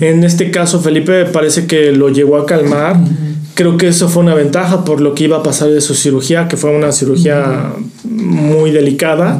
En 0.00 0.24
este 0.24 0.50
caso, 0.50 0.80
Felipe 0.80 1.26
parece 1.26 1.66
que 1.66 1.92
lo 1.92 2.08
llegó 2.08 2.38
a 2.38 2.46
calmar. 2.46 2.96
Creo 3.52 3.76
que 3.76 3.88
eso 3.88 4.08
fue 4.08 4.22
una 4.22 4.34
ventaja 4.34 4.86
por 4.86 5.02
lo 5.02 5.14
que 5.14 5.24
iba 5.24 5.36
a 5.36 5.42
pasar 5.42 5.68
de 5.68 5.82
su 5.82 5.94
cirugía, 5.94 6.48
que 6.48 6.56
fue 6.56 6.74
una 6.74 6.92
cirugía 6.92 7.72
muy 8.04 8.70
delicada. 8.70 9.36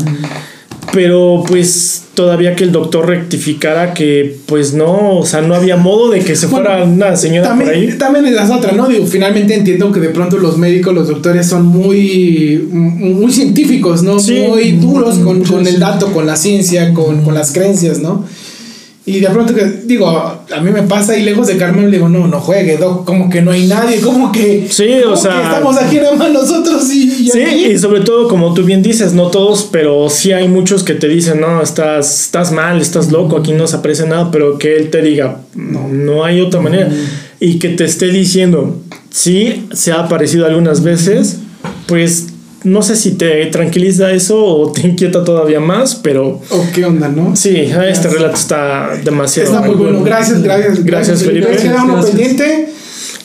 Pero 0.99 1.45
pues 1.47 2.07
todavía 2.15 2.57
que 2.57 2.65
el 2.65 2.73
doctor 2.73 3.07
rectificara 3.07 3.95
que 3.95 4.37
pues 4.47 4.75
no, 4.75 5.19
o 5.19 5.25
sea, 5.25 5.43
no 5.43 5.55
había 5.55 5.77
modo 5.77 6.11
de 6.11 6.19
que 6.19 6.35
se 6.35 6.49
fuera 6.49 6.79
Bueno, 6.79 6.93
una 6.93 7.15
señora 7.15 7.55
por 7.55 7.69
ahí. 7.69 7.97
También, 7.97 8.27
es 8.27 8.33
las 8.33 8.51
otras, 8.51 8.75
¿no? 8.75 8.89
Digo, 8.89 9.07
finalmente 9.07 9.55
entiendo 9.55 9.93
que 9.93 10.01
de 10.01 10.09
pronto 10.09 10.39
los 10.39 10.59
médicos, 10.59 10.93
los 10.93 11.07
doctores 11.07 11.47
son 11.47 11.67
muy, 11.67 12.67
muy 12.73 13.31
científicos, 13.31 14.03
¿no? 14.03 14.19
Sí. 14.19 14.43
Muy 14.49 14.73
duros 14.73 15.21
con, 15.21 15.45
con 15.45 15.69
el 15.69 15.79
dato, 15.79 16.13
con 16.13 16.27
la 16.27 16.35
ciencia, 16.35 16.93
con, 16.93 17.23
con 17.23 17.33
las 17.33 17.53
creencias, 17.53 18.01
¿no? 18.01 18.25
Y 19.09 19.21
de 19.21 19.29
pronto 19.31 19.55
que, 19.55 19.65
digo, 19.87 20.07
a 20.09 20.61
mí 20.63 20.71
me 20.71 20.83
pasa 20.83 21.17
y 21.17 21.23
lejos 21.23 21.47
de 21.47 21.57
Carmen 21.57 21.87
le 21.91 21.97
digo, 21.97 22.09
no, 22.09 22.27
no 22.27 22.41
juegue, 22.41 22.77
doc, 22.77 23.05
como 23.07 23.31
que 23.31 23.41
no 23.41 23.51
hay 23.53 23.67
nadie, 23.67 24.01
como 24.01 24.31
que... 24.31 24.67
Sí, 24.71 25.01
o 25.07 25.17
sea- 25.17 25.43
estamos 25.55 25.77
aquí 25.79 25.97
nada 25.97 26.15
más 26.15 26.31
nosotros 26.31 26.93
y... 26.93 27.05
y 27.05 27.31
Sí, 27.31 27.43
aquí. 27.43 27.65
y 27.67 27.79
sobre 27.79 28.01
todo 28.03 28.29
como 28.29 28.53
tú 28.55 28.65
bien 28.65 28.83
dices, 28.83 29.15
no 29.15 29.29
todos, 29.29 29.69
pero 29.73 30.11
sí 30.11 30.33
hay 30.33 30.47
muchos 30.49 30.83
que 30.83 30.95
te 30.95 31.09
dicen, 31.09 31.41
no, 31.41 31.63
estás, 31.63 32.23
estás 32.27 32.53
mal, 32.53 32.81
estás 32.81 33.11
loco, 33.11 33.39
aquí 33.39 33.53
no 33.53 33.67
se 33.67 33.77
aprecia 33.77 34.05
nada, 34.05 34.31
pero 34.31 34.59
que 34.59 34.77
él 34.77 34.91
te 34.91 35.01
diga, 35.01 35.39
no, 35.55 35.89
no 35.89 36.25
hay 36.25 36.41
otra 36.41 36.61
manera. 36.61 36.91
Y 37.41 37.59
que 37.59 37.71
te 37.71 37.85
esté 37.85 38.09
diciendo, 38.09 38.77
sí, 39.11 39.69
se 39.73 39.93
ha 39.93 40.01
aparecido 40.01 40.45
algunas 40.47 40.83
veces, 40.83 41.39
pues 41.87 42.27
no 42.65 42.83
sé 42.83 42.97
si 42.97 43.13
te 43.13 43.47
tranquiliza 43.47 44.13
eso 44.13 44.45
o 44.45 44.73
te 44.73 44.87
inquieta 44.87 45.25
todavía 45.25 45.61
más, 45.61 45.95
pero 45.95 46.41
¿O 46.51 46.67
qué 46.75 46.85
onda, 46.85 47.09
no? 47.09 47.37
sí, 47.37 47.57
este 47.57 48.09
relato 48.09 48.37
está 48.37 48.91
demasiado 49.05 49.51
Está 49.55 49.67
muy 49.67 49.77
bueno, 49.77 50.03
gracias, 50.03 50.43
gracias. 50.43 50.85
Gracias, 50.85 51.23
Felipe. 51.23 51.57
Queda 51.57 51.85
uno 51.85 51.95
Gracias. 51.95 52.15
pendiente. 52.17 52.69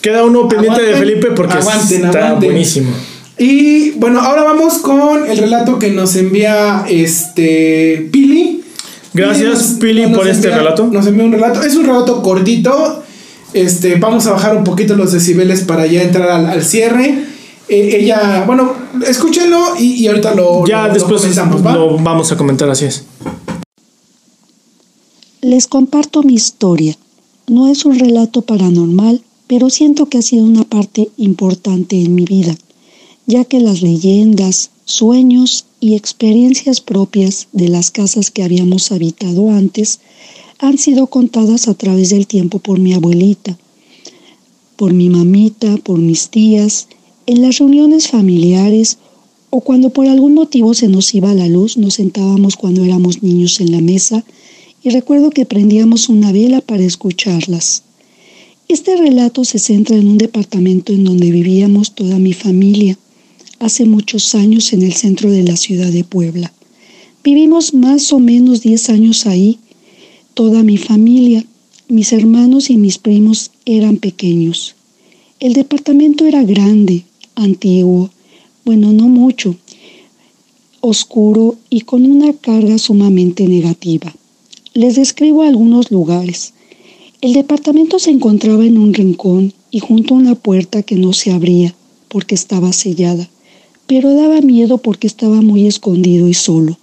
Queda 0.02 0.24
uno 0.26 0.48
pendiente 0.48 0.82
de 0.82 0.96
Felipe 0.96 1.32
porque 1.36 1.54
aguanten, 1.54 2.06
está 2.06 2.20
aguanten. 2.28 2.50
buenísimo. 2.50 2.92
Y 3.40 3.92
bueno, 3.92 4.22
ahora 4.22 4.44
vamos 4.44 4.76
con 4.80 5.28
el 5.30 5.38
relato 5.38 5.80
que 5.80 5.90
nos 5.90 6.16
envía 6.16 6.86
este 6.88 8.08
Pili. 8.12 8.64
Gracias, 9.16 9.78
Pili, 9.80 10.08
por 10.08 10.28
este 10.28 10.50
relato. 10.50 10.88
Nos 10.92 11.08
envía 11.08 11.24
un 11.26 11.32
relato. 11.32 11.64
Es 11.64 11.76
un 11.76 11.86
relato 11.86 12.22
cortito. 12.22 13.04
Este, 13.54 13.96
vamos 13.96 14.26
a 14.28 14.32
bajar 14.32 14.56
un 14.58 14.64
poquito 14.64 14.96
los 14.96 15.12
decibeles 15.12 15.62
para 15.62 15.86
ya 15.88 16.04
entrar 16.04 16.30
al, 16.30 16.46
al 16.48 16.64
cierre. 16.64 17.16
Eh, 17.70 17.97
ella, 18.01 18.43
bueno, 18.45 18.74
escúchenlo 19.07 19.76
y, 19.80 19.93
y 20.03 20.07
ahorita 20.07 20.36
lo, 20.36 20.66
Ya 20.66 20.82
lo- 20.84 20.88
lo 20.89 20.93
después 20.95 21.22
comentamos, 21.22 21.66
¿va? 21.66 21.74
lo 21.76 21.97
vamos 21.97 22.32
a 22.32 22.38
comentar, 22.38 22.70
así 22.70 22.86
es. 22.86 23.03
Les 25.41 25.68
comparto 25.68 26.24
mi 26.24 26.34
historia. 26.36 26.97
No 27.47 27.68
es 27.68 27.86
un 27.86 27.99
relato 27.99 28.41
paranormal, 28.43 29.22
pero 29.47 29.70
siento 29.70 30.05
que 30.05 30.18
ha 30.18 30.22
sido 30.22 30.45
una 30.45 30.64
parte 30.64 31.09
importante 31.18 32.01
en 32.01 32.16
mi 32.16 32.24
vida, 32.24 32.55
ya 33.26 33.43
que 33.43 33.59
las 33.59 33.82
leyendas, 33.82 34.70
sueños 34.86 35.66
y 35.82 35.95
experiencias 35.95 36.80
propias 36.82 37.47
de 37.51 37.68
las 37.68 37.91
casas 37.91 38.32
que 38.32 38.43
habíamos 38.43 38.91
habitado 38.91 39.49
antes 39.51 39.99
han 40.59 40.78
sido 40.78 41.07
contadas 41.07 41.68
a 41.68 41.74
través 41.74 42.09
del 42.09 42.26
tiempo 42.28 42.59
por 42.59 42.80
mi 42.80 42.93
abuelita, 42.93 43.57
por 44.78 44.93
mi 44.93 45.09
mamita, 45.09 45.76
por 45.84 45.99
mis 45.99 46.30
tías, 46.30 46.88
en 47.26 47.41
las 47.41 47.57
reuniones 47.57 48.07
familiares 48.07 48.97
o 49.49 49.61
cuando 49.61 49.91
por 49.91 50.07
algún 50.07 50.34
motivo 50.34 50.74
se 50.74 50.88
nos 50.88 51.13
iba 51.13 51.34
la 51.34 51.47
luz, 51.47 51.78
nos 51.78 51.95
sentábamos 51.95 52.57
cuando 52.57 52.84
éramos 52.84 53.24
niños 53.24 53.61
en 53.61 53.71
la 53.71 53.82
mesa 53.82 54.24
y 54.84 54.89
recuerdo 54.89 55.30
que 55.30 55.45
prendíamos 55.45 56.09
una 56.09 56.32
vela 56.32 56.59
para 56.59 56.84
escucharlas. 56.84 57.84
Este 58.67 58.95
relato 58.95 59.45
se 59.45 59.59
centra 59.59 59.95
en 59.95 60.07
un 60.07 60.17
departamento 60.17 60.91
en 60.91 61.03
donde 61.03 61.32
vivíamos 61.32 61.93
toda 61.93 62.19
mi 62.19 62.34
familia, 62.34 62.97
hace 63.59 63.86
muchos 63.86 64.36
años 64.36 64.74
en 64.74 64.82
el 64.82 64.93
centro 64.93 65.32
de 65.32 65.43
la 65.43 65.55
ciudad 65.55 65.91
de 65.91 66.03
Puebla. 66.03 66.51
Vivimos 67.24 67.74
más 67.74 68.11
o 68.11 68.19
menos 68.19 68.61
10 68.61 68.89
años 68.89 69.26
ahí, 69.28 69.59
toda 70.34 70.63
mi 70.63 70.78
familia, 70.78 71.45
mis 71.88 72.11
hermanos 72.11 72.69
y 72.69 72.78
mis 72.78 72.97
primos 72.97 73.51
eran 73.65 73.97
pequeños. 73.97 74.76
El 75.39 75.53
departamento 75.53 76.26
era 76.26 76.43
grande, 76.43 77.03
antiguo, 77.36 78.10
bueno, 78.66 78.94
no 78.94 79.08
mucho, 79.08 79.56
oscuro 80.82 81.56
y 81.70 81.82
con 81.82 82.06
una 82.06 82.34
carga 82.34 82.78
sumamente 82.78 83.48
negativa. 83.48 84.14
Les 84.74 84.96
describo 84.96 85.44
algunos 85.44 85.92
lugares. 85.92 86.54
El 87.22 87.34
departamento 87.34 88.00
se 88.00 88.12
encontraba 88.12 88.66
en 88.66 88.78
un 88.78 88.94
rincón 88.94 89.54
y 89.72 89.80
junto 89.80 90.14
a 90.14 90.18
una 90.18 90.36
puerta 90.36 90.84
que 90.84 90.96
no 90.96 91.14
se 91.14 91.32
abría 91.32 91.74
porque 92.10 92.36
estaba 92.36 92.74
sellada, 92.74 93.30
pero 93.88 94.14
daba 94.14 94.42
miedo 94.42 94.78
porque 94.78 95.08
estaba 95.08 95.42
muy 95.42 95.68
escondido 95.68 96.28
y 96.28 96.34
solo. 96.34 96.78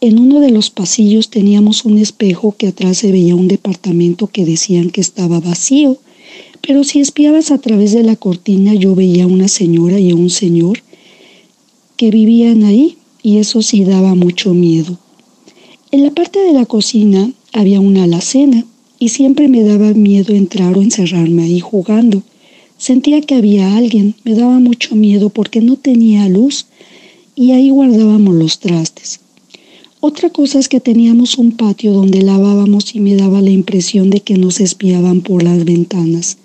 En 0.00 0.18
uno 0.18 0.40
de 0.40 0.50
los 0.50 0.70
pasillos 0.70 1.28
teníamos 1.28 1.84
un 1.84 1.98
espejo 1.98 2.54
que 2.56 2.68
atrás 2.68 2.98
se 2.98 3.10
veía 3.10 3.34
un 3.34 3.48
departamento 3.48 4.28
que 4.28 4.44
decían 4.44 4.90
que 4.90 5.00
estaba 5.00 5.40
vacío, 5.40 5.98
pero 6.68 6.84
si 6.84 7.00
espiabas 7.00 7.50
a 7.50 7.56
través 7.56 7.92
de 7.92 8.02
la 8.02 8.14
cortina 8.14 8.74
yo 8.74 8.94
veía 8.94 9.24
a 9.24 9.26
una 9.26 9.48
señora 9.48 9.98
y 9.98 10.10
a 10.10 10.14
un 10.14 10.28
señor 10.28 10.82
que 11.96 12.10
vivían 12.10 12.62
ahí 12.62 12.98
y 13.22 13.38
eso 13.38 13.62
sí 13.62 13.84
daba 13.84 14.14
mucho 14.14 14.52
miedo. 14.52 14.98
En 15.92 16.02
la 16.02 16.10
parte 16.10 16.40
de 16.40 16.52
la 16.52 16.66
cocina 16.66 17.32
había 17.54 17.80
una 17.80 18.04
alacena 18.04 18.66
y 18.98 19.08
siempre 19.08 19.48
me 19.48 19.62
daba 19.62 19.94
miedo 19.94 20.34
entrar 20.34 20.76
o 20.76 20.82
encerrarme 20.82 21.44
ahí 21.44 21.58
jugando. 21.58 22.22
Sentía 22.76 23.22
que 23.22 23.36
había 23.36 23.74
alguien, 23.74 24.14
me 24.24 24.34
daba 24.34 24.58
mucho 24.58 24.94
miedo 24.94 25.30
porque 25.30 25.62
no 25.62 25.76
tenía 25.76 26.28
luz 26.28 26.66
y 27.34 27.52
ahí 27.52 27.70
guardábamos 27.70 28.34
los 28.34 28.58
trastes. 28.58 29.20
Otra 30.00 30.28
cosa 30.28 30.58
es 30.58 30.68
que 30.68 30.80
teníamos 30.80 31.38
un 31.38 31.52
patio 31.52 31.94
donde 31.94 32.20
lavábamos 32.20 32.94
y 32.94 33.00
me 33.00 33.16
daba 33.16 33.40
la 33.40 33.50
impresión 33.50 34.10
de 34.10 34.20
que 34.20 34.36
nos 34.36 34.60
espiaban 34.60 35.22
por 35.22 35.42
las 35.42 35.64
ventanas. 35.64 36.36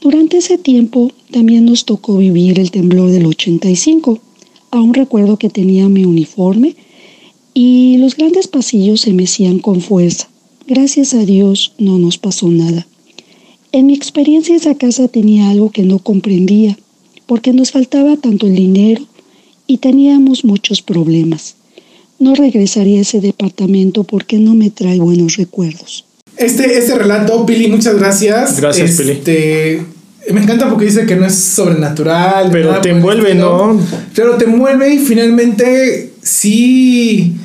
Durante 0.00 0.36
ese 0.36 0.58
tiempo 0.58 1.10
también 1.32 1.64
nos 1.64 1.84
tocó 1.84 2.18
vivir 2.18 2.60
el 2.60 2.70
temblor 2.70 3.10
del 3.10 3.26
85. 3.26 4.20
Aún 4.70 4.94
recuerdo 4.94 5.38
que 5.38 5.50
tenía 5.50 5.88
mi 5.88 6.04
uniforme 6.04 6.76
y 7.52 7.96
los 7.98 8.16
grandes 8.16 8.46
pasillos 8.46 9.00
se 9.00 9.12
mecían 9.12 9.58
con 9.58 9.80
fuerza. 9.80 10.28
Gracias 10.68 11.14
a 11.14 11.24
Dios 11.24 11.72
no 11.78 11.98
nos 11.98 12.16
pasó 12.18 12.48
nada. 12.48 12.86
En 13.72 13.86
mi 13.86 13.94
experiencia 13.94 14.54
esa 14.54 14.76
casa 14.76 15.08
tenía 15.08 15.50
algo 15.50 15.70
que 15.70 15.82
no 15.82 15.98
comprendía, 15.98 16.78
porque 17.26 17.52
nos 17.52 17.72
faltaba 17.72 18.16
tanto 18.16 18.46
el 18.46 18.54
dinero 18.54 19.04
y 19.66 19.78
teníamos 19.78 20.44
muchos 20.44 20.80
problemas. 20.80 21.56
No 22.20 22.34
regresaría 22.34 22.98
a 22.98 23.02
ese 23.02 23.20
departamento 23.20 24.04
porque 24.04 24.38
no 24.38 24.54
me 24.54 24.70
trae 24.70 25.00
buenos 25.00 25.36
recuerdos. 25.36 26.04
Este, 26.38 26.78
este 26.78 26.94
relato, 26.94 27.44
Pili, 27.44 27.66
muchas 27.68 27.98
gracias. 27.98 28.60
Gracias, 28.60 29.00
este, 29.00 29.82
Me 30.32 30.40
encanta 30.40 30.68
porque 30.68 30.84
dice 30.84 31.04
que 31.04 31.16
no 31.16 31.26
es 31.26 31.34
sobrenatural. 31.34 32.50
Pero 32.52 32.80
te 32.80 32.90
envuelve, 32.90 33.34
¿no? 33.34 33.80
Pero 34.14 34.36
te 34.36 34.44
envuelve 34.44 34.94
y 34.94 34.98
finalmente 34.98 36.12
sí 36.22 37.36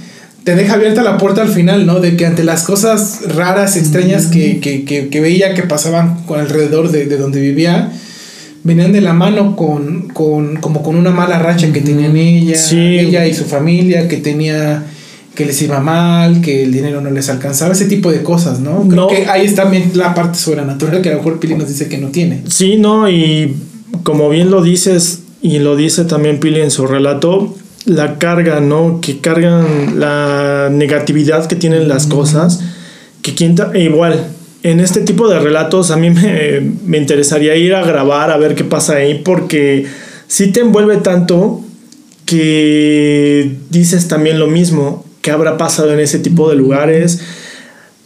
te 0.43 0.55
deja 0.55 0.73
abierta 0.73 1.01
la 1.03 1.17
puerta 1.17 1.41
al 1.41 1.49
final, 1.49 1.87
¿no? 1.87 2.01
De 2.01 2.15
que 2.15 2.25
ante 2.25 2.43
las 2.43 2.63
cosas 2.63 3.21
raras, 3.35 3.77
extrañas 3.77 4.27
que, 4.27 4.59
que, 4.59 4.83
que, 4.85 5.21
veía 5.21 5.53
que 5.53 5.63
pasaban 5.63 6.23
con 6.25 6.39
alrededor 6.39 6.91
de, 6.91 7.05
de 7.05 7.17
donde 7.17 7.39
vivía, 7.39 7.91
venían 8.63 8.91
de 8.91 9.01
la 9.01 9.13
mano 9.13 9.55
con, 9.55 10.09
con 10.09 10.57
como 10.57 10.83
con 10.83 10.95
una 10.95 11.11
mala 11.11 11.39
racha 11.39 11.71
que 11.71 11.81
tenían 11.81 12.15
ella, 12.15 12.57
ella 12.71 13.25
y 13.25 13.33
su 13.33 13.45
familia, 13.45 14.07
que 14.07 14.17
tenía 14.17 14.83
que 15.35 15.45
les 15.45 15.61
iba 15.61 15.79
mal, 15.79 16.41
que 16.41 16.63
el 16.63 16.71
dinero 16.71 17.01
no 17.01 17.09
les 17.09 17.29
alcanzaba, 17.29 17.73
ese 17.73 17.85
tipo 17.85 18.11
de 18.11 18.21
cosas, 18.21 18.59
¿no? 18.59 18.87
Creo 18.87 19.07
que 19.07 19.25
ahí 19.25 19.45
está 19.45 19.63
también 19.63 19.91
la 19.95 20.13
parte 20.13 20.37
sobrenatural 20.37 21.01
que 21.01 21.09
a 21.09 21.13
lo 21.13 21.17
mejor 21.19 21.39
Pili 21.39 21.55
nos 21.55 21.67
dice 21.67 21.89
que 21.89 21.97
no 21.97 22.09
tiene. 22.09 22.43
Sí, 22.47 22.77
no, 22.77 23.09
y 23.09 23.55
como 24.03 24.29
bien 24.29 24.51
lo 24.51 24.61
dices, 24.61 25.23
y 25.41 25.59
lo 25.59 25.75
dice 25.75 26.05
también 26.05 26.39
Pili 26.39 26.61
en 26.61 26.71
su 26.71 26.85
relato, 26.85 27.55
la 27.85 28.17
carga, 28.17 28.59
¿no? 28.59 28.99
Que 29.01 29.19
cargan 29.19 29.99
la 29.99 30.69
negatividad 30.71 31.47
que 31.47 31.55
tienen 31.55 31.87
las 31.87 32.07
cosas, 32.07 32.61
que 33.21 33.33
quien 33.33 33.55
igual, 33.75 34.27
en 34.63 34.79
este 34.79 35.01
tipo 35.01 35.27
de 35.27 35.39
relatos 35.39 35.91
a 35.91 35.97
mí 35.97 36.09
me, 36.09 36.97
interesaría 36.97 37.55
ir 37.55 37.75
a 37.75 37.83
grabar 37.83 38.31
a 38.31 38.37
ver 38.37 38.55
qué 38.55 38.63
pasa 38.63 38.95
ahí 38.95 39.21
porque 39.23 39.85
si 40.27 40.51
te 40.51 40.61
envuelve 40.61 40.97
tanto 40.97 41.61
que 42.25 43.55
dices 43.69 44.07
también 44.07 44.39
lo 44.39 44.47
mismo, 44.47 45.05
que 45.23 45.31
habrá 45.31 45.57
pasado 45.57 45.91
en 45.93 46.01
ese 46.01 46.19
tipo 46.19 46.49
de 46.49 46.55
lugares, 46.55 47.21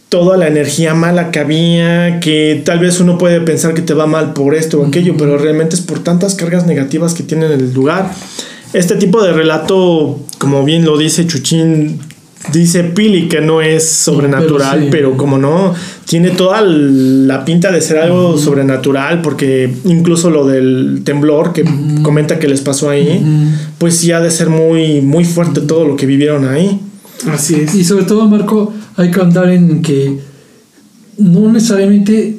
toda 0.08 0.38
la 0.38 0.46
energía 0.46 0.94
mala 0.94 1.30
que 1.30 1.40
había, 1.40 2.20
que 2.20 2.62
tal 2.64 2.78
vez 2.78 3.00
uno 3.00 3.18
puede 3.18 3.40
pensar 3.40 3.74
que 3.74 3.82
te 3.82 3.92
va 3.92 4.06
mal 4.06 4.32
por 4.32 4.54
esto 4.54 4.80
o 4.80 4.86
aquello, 4.86 5.16
pero 5.18 5.36
realmente 5.36 5.74
es 5.74 5.82
por 5.82 5.98
tantas 5.98 6.36
cargas 6.36 6.64
negativas 6.64 7.12
que 7.14 7.24
tiene 7.24 7.46
el 7.46 7.74
lugar. 7.74 8.10
Este 8.72 8.94
tipo 8.94 9.22
de 9.22 9.32
relato, 9.32 10.20
como 10.38 10.64
bien 10.64 10.84
lo 10.84 10.96
dice 10.96 11.26
Chuchín, 11.26 11.98
dice 12.52 12.84
Pili 12.84 13.28
que 13.28 13.40
no 13.40 13.60
es 13.62 13.88
sobrenatural, 13.88 14.86
pero, 14.90 15.16
como 15.16 15.38
no, 15.38 15.74
tiene 16.06 16.30
toda 16.30 16.60
la 16.62 17.44
pinta 17.44 17.72
de 17.72 17.80
ser 17.80 17.98
algo 17.98 18.38
sobrenatural, 18.38 19.22
porque 19.22 19.70
incluso 19.84 20.30
lo 20.30 20.46
del 20.46 21.02
temblor 21.02 21.52
que 21.52 21.64
comenta 22.02 22.38
que 22.38 22.46
les 22.46 22.60
pasó 22.60 22.90
ahí, 22.90 23.20
pues 23.78 23.96
sí 23.96 24.12
ha 24.12 24.20
de 24.20 24.30
ser 24.30 24.50
muy, 24.50 25.00
muy 25.00 25.24
fuerte 25.24 25.62
todo 25.62 25.84
lo 25.84 25.96
que 25.96 26.06
vivieron 26.06 26.46
ahí. 26.46 26.80
Así 27.26 27.56
es. 27.56 27.74
Y 27.74 27.84
sobre 27.84 28.04
todo, 28.04 28.28
Marco, 28.28 28.72
hay 28.96 29.10
que 29.10 29.20
andar 29.20 29.50
en 29.50 29.82
que 29.82 30.18
no 31.18 31.50
necesariamente 31.50 32.38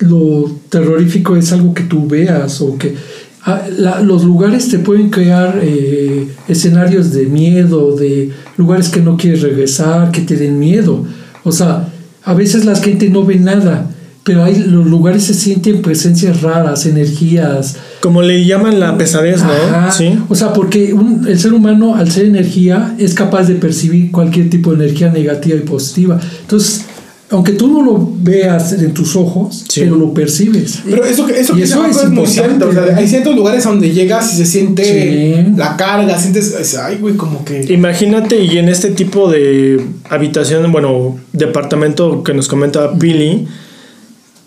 lo 0.00 0.50
terrorífico 0.68 1.36
es 1.36 1.52
algo 1.52 1.74
que 1.74 1.84
tú 1.84 2.06
veas 2.06 2.60
o 2.60 2.76
que 2.76 2.96
Ah, 3.42 3.62
los 4.02 4.22
lugares 4.24 4.68
te 4.68 4.78
pueden 4.78 5.08
crear 5.08 5.60
eh, 5.62 6.28
escenarios 6.46 7.10
de 7.12 7.24
miedo, 7.24 7.96
de 7.96 8.30
lugares 8.58 8.90
que 8.90 9.00
no 9.00 9.16
quieres 9.16 9.40
regresar, 9.40 10.10
que 10.10 10.20
te 10.20 10.36
den 10.36 10.58
miedo. 10.58 11.06
O 11.42 11.50
sea, 11.50 11.88
a 12.22 12.34
veces 12.34 12.66
la 12.66 12.76
gente 12.76 13.08
no 13.08 13.24
ve 13.24 13.36
nada, 13.36 13.90
pero 14.22 14.44
hay, 14.44 14.58
los 14.58 14.86
lugares 14.86 15.24
se 15.24 15.34
sienten 15.34 15.80
presencias 15.80 16.42
raras, 16.42 16.84
energías. 16.86 17.76
Como 18.00 18.22
le 18.22 18.44
llaman 18.44 18.78
la 18.78 18.98
pesadez, 18.98 19.42
¿no? 19.42 19.92
¿Sí? 19.92 20.18
O 20.28 20.34
sea, 20.34 20.52
porque 20.52 20.94
el 21.26 21.38
ser 21.38 21.54
humano, 21.54 21.94
al 21.94 22.10
ser 22.10 22.26
energía, 22.26 22.94
es 22.98 23.14
capaz 23.14 23.44
de 23.44 23.54
percibir 23.54 24.10
cualquier 24.10 24.50
tipo 24.50 24.74
de 24.74 24.84
energía 24.84 25.10
negativa 25.10 25.56
y 25.56 25.62
positiva. 25.62 26.20
Entonces, 26.42 26.84
aunque 27.30 27.52
tú 27.52 27.68
no 27.68 27.82
lo 27.82 28.12
veas 28.20 28.72
en 28.72 28.92
tus 28.92 29.14
ojos, 29.14 29.64
pero 29.74 29.96
lo 29.96 30.12
percibes. 30.12 30.80
Pero 30.84 31.04
eso, 31.04 31.28
eso, 31.28 31.56
y 31.56 31.62
eso 31.62 31.86
es, 31.86 32.10
muy 32.10 32.26
cierto. 32.26 32.68
O 32.68 32.72
sea, 32.72 32.96
hay 32.96 33.06
ciertos 33.06 33.34
lugares 33.36 33.64
donde 33.64 33.92
llegas 33.92 34.34
y 34.34 34.36
se 34.36 34.46
siente 34.46 35.46
la 35.56 35.76
carga, 35.76 36.18
sientes, 36.18 36.76
ay, 36.76 36.98
güey, 37.00 37.14
como 37.14 37.44
que... 37.44 37.72
Imagínate, 37.72 38.44
y 38.44 38.58
en 38.58 38.68
este 38.68 38.90
tipo 38.90 39.30
de 39.30 39.80
habitación, 40.08 40.70
bueno, 40.72 41.18
departamento 41.32 42.24
que 42.24 42.34
nos 42.34 42.48
comenta 42.48 42.88
Billy, 42.88 43.46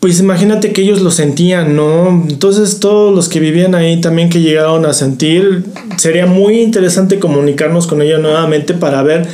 pues 0.04 0.20
imagínate 0.20 0.74
que 0.74 0.82
ellos 0.82 1.02
lo 1.02 1.12
sentían, 1.12 1.78
¿no? 1.78 2.26
Entonces 2.28 2.82
todos 2.82 3.16
los 3.16 3.30
que 3.30 3.40
vivían 3.40 3.74
ahí 3.74 4.02
también 4.02 4.30
que 4.30 4.42
llegaron 4.42 4.86
a 4.86 4.92
sentir, 4.92 5.64
sería 5.96 6.26
muy 6.26 6.60
interesante 6.60 7.20
comunicarnos 7.20 7.88
con 7.88 8.02
ellos 8.02 8.20
nuevamente 8.20 8.74
para 8.74 9.02
ver 9.02 9.26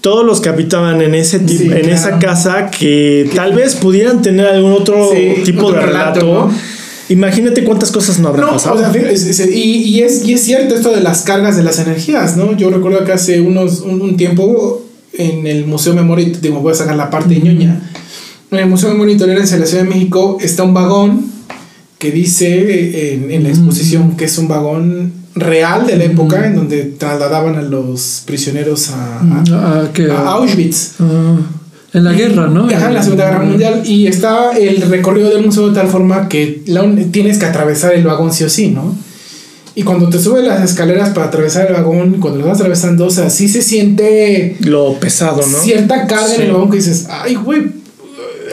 todos 0.00 0.24
los 0.24 0.40
que 0.40 0.48
habitaban 0.48 1.02
en 1.02 1.14
ese 1.14 1.36
en 1.36 1.90
esa 1.90 2.18
casa 2.20 2.70
que 2.70 3.28
tal 3.34 3.52
vez 3.52 3.74
pudieran 3.74 4.22
tener 4.22 4.46
algún 4.46 4.72
otro 4.72 5.10
tipo 5.44 5.70
de 5.70 5.80
relato. 5.82 6.48
Imagínate 7.10 7.62
cuántas 7.62 7.92
cosas 7.92 8.18
no 8.18 8.28
habrán 8.28 8.48
pasado. 8.48 8.82
y, 9.52 10.00
es, 10.00 10.24
y 10.24 10.32
es 10.32 10.40
cierto 10.40 10.74
esto 10.74 10.90
de 10.90 11.02
las 11.02 11.20
cargas 11.20 11.58
de 11.58 11.64
las 11.64 11.78
energías, 11.80 12.38
¿no? 12.38 12.56
Yo 12.56 12.70
recuerdo 12.70 13.04
que 13.04 13.12
hace 13.12 13.42
unos, 13.42 13.82
un, 13.82 14.16
tiempo 14.16 14.86
en 15.12 15.46
el 15.46 15.66
Museo 15.66 15.92
Memoria, 15.92 16.32
digo, 16.40 16.60
voy 16.60 16.72
a 16.72 16.76
sacar 16.76 16.96
la 16.96 17.10
parte 17.10 17.34
de 17.34 17.40
ñoña, 17.40 17.78
en 18.50 18.58
el 18.58 18.66
Museo 18.66 18.90
Memoria 18.90 19.16
en 19.16 19.36
la 19.36 19.46
Ciudad 19.46 19.82
de 19.82 19.88
México 19.88 20.38
está 20.40 20.62
un 20.62 20.74
vagón 20.74 21.26
que 21.98 22.10
dice 22.10 23.14
en, 23.14 23.30
en 23.30 23.42
la 23.42 23.48
exposición 23.48 24.16
que 24.16 24.26
es 24.26 24.38
un 24.38 24.48
vagón 24.48 25.24
real 25.34 25.86
de 25.86 25.96
la 25.96 26.04
época 26.04 26.46
en 26.46 26.54
donde 26.54 26.84
trasladaban 26.84 27.56
a 27.56 27.62
los 27.62 28.22
prisioneros 28.26 28.90
a, 28.90 29.20
a, 29.20 30.32
Auschwitz. 30.32 30.94
Ah, 31.00 31.38
en 31.92 32.04
la 32.04 32.12
guerra, 32.12 32.48
¿no? 32.48 32.68
en 32.68 32.94
la 32.94 33.02
Segunda 33.02 33.26
Guerra 33.30 33.44
Mundial. 33.44 33.82
Y 33.84 34.08
está 34.08 34.50
el 34.50 34.82
recorrido 34.82 35.30
del 35.30 35.46
museo 35.46 35.68
de 35.68 35.74
tal 35.74 35.86
forma 35.88 36.28
que 36.28 36.64
tienes 37.12 37.38
que 37.38 37.46
atravesar 37.46 37.94
el 37.94 38.02
vagón 38.02 38.32
sí 38.32 38.42
o 38.42 38.50
sí, 38.50 38.70
¿no? 38.70 38.96
Y 39.76 39.82
cuando 39.82 40.08
te 40.08 40.18
subes 40.18 40.44
las 40.44 40.62
escaleras 40.62 41.10
para 41.10 41.26
atravesar 41.26 41.68
el 41.68 41.72
vagón, 41.72 42.18
cuando 42.20 42.40
lo 42.40 42.46
vas 42.46 42.58
atravesando, 42.58 43.06
o 43.06 43.10
sea, 43.10 43.30
sí 43.30 43.48
se 43.48 43.62
siente... 43.62 44.56
Lo 44.60 44.94
pesado, 44.94 45.38
¿no? 45.38 45.58
Cierta 45.58 46.06
carga 46.06 46.34
en 46.34 46.42
el 46.42 46.52
vagón 46.52 46.70
que 46.70 46.76
dices, 46.76 47.06
ay, 47.10 47.34
güey, 47.36 47.62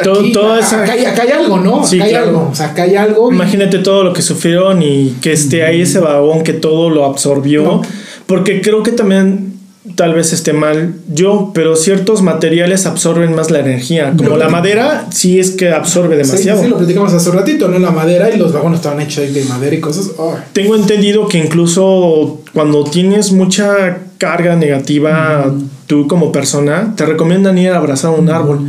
todo, 0.04 0.54
acá, 0.54 0.94
hay, 0.94 1.32
algo, 1.32 1.60
¿no? 1.60 1.86
Sí, 1.86 1.98
acá 2.00 2.06
hay 2.06 2.14
algo. 2.16 2.50
O 2.52 2.56
sea, 2.56 2.68
acá 2.68 2.84
hay 2.84 2.96
algo. 2.96 3.32
Imagínate 3.32 3.80
todo 3.80 4.04
lo 4.04 4.14
que 4.14 4.22
sufrieron 4.22 4.82
y 4.82 5.16
que 5.22 5.34
esté 5.34 5.64
ahí 5.64 5.82
ese 5.82 6.00
vagón 6.00 6.44
que 6.44 6.54
todo 6.54 6.90
lo 6.90 7.06
absorbió. 7.06 7.82
Porque 8.26 8.62
creo 8.62 8.84
que 8.84 8.92
también, 8.92 9.56
tal 9.96 10.14
vez 10.14 10.32
esté 10.32 10.54
mal 10.54 10.96
yo, 11.14 11.52
pero 11.54 11.76
ciertos 11.76 12.22
materiales 12.22 12.86
absorben 12.86 13.36
más 13.36 13.52
la 13.52 13.60
energía. 13.60 14.14
Como 14.16 14.38
la 14.38 14.50
madera, 14.50 15.08
sí 15.12 15.40
es 15.40 15.52
que 15.52 15.72
absorbe 15.72 16.16
demasiado. 16.16 16.60
Sí, 16.60 16.66
sí, 16.66 16.70
lo 16.70 16.78
platicamos 16.78 17.14
hace 17.14 17.30
un 17.30 17.36
ratito, 17.36 17.68
¿no? 17.68 17.80
La 17.80 17.92
madera 17.92 18.30
y 18.30 18.38
los 18.38 18.54
vagones 18.54 18.80
estaban 18.80 19.02
hechos 19.02 19.34
de 19.34 19.44
madera 19.46 19.76
y 19.76 19.80
cosas. 19.80 20.12
Tengo 20.54 20.76
entendido 20.76 21.28
que 21.28 21.38
incluso 21.38 22.42
cuando 22.54 22.84
tienes 22.84 23.32
mucha 23.32 24.00
carga 24.18 24.56
negativa, 24.56 25.52
tú 25.88 26.08
como 26.08 26.32
persona, 26.32 26.94
te 26.96 27.06
recomiendan 27.06 27.58
ir 27.58 27.72
a 27.72 27.78
abrazar 27.78 28.12
un 28.12 28.30
árbol 28.30 28.60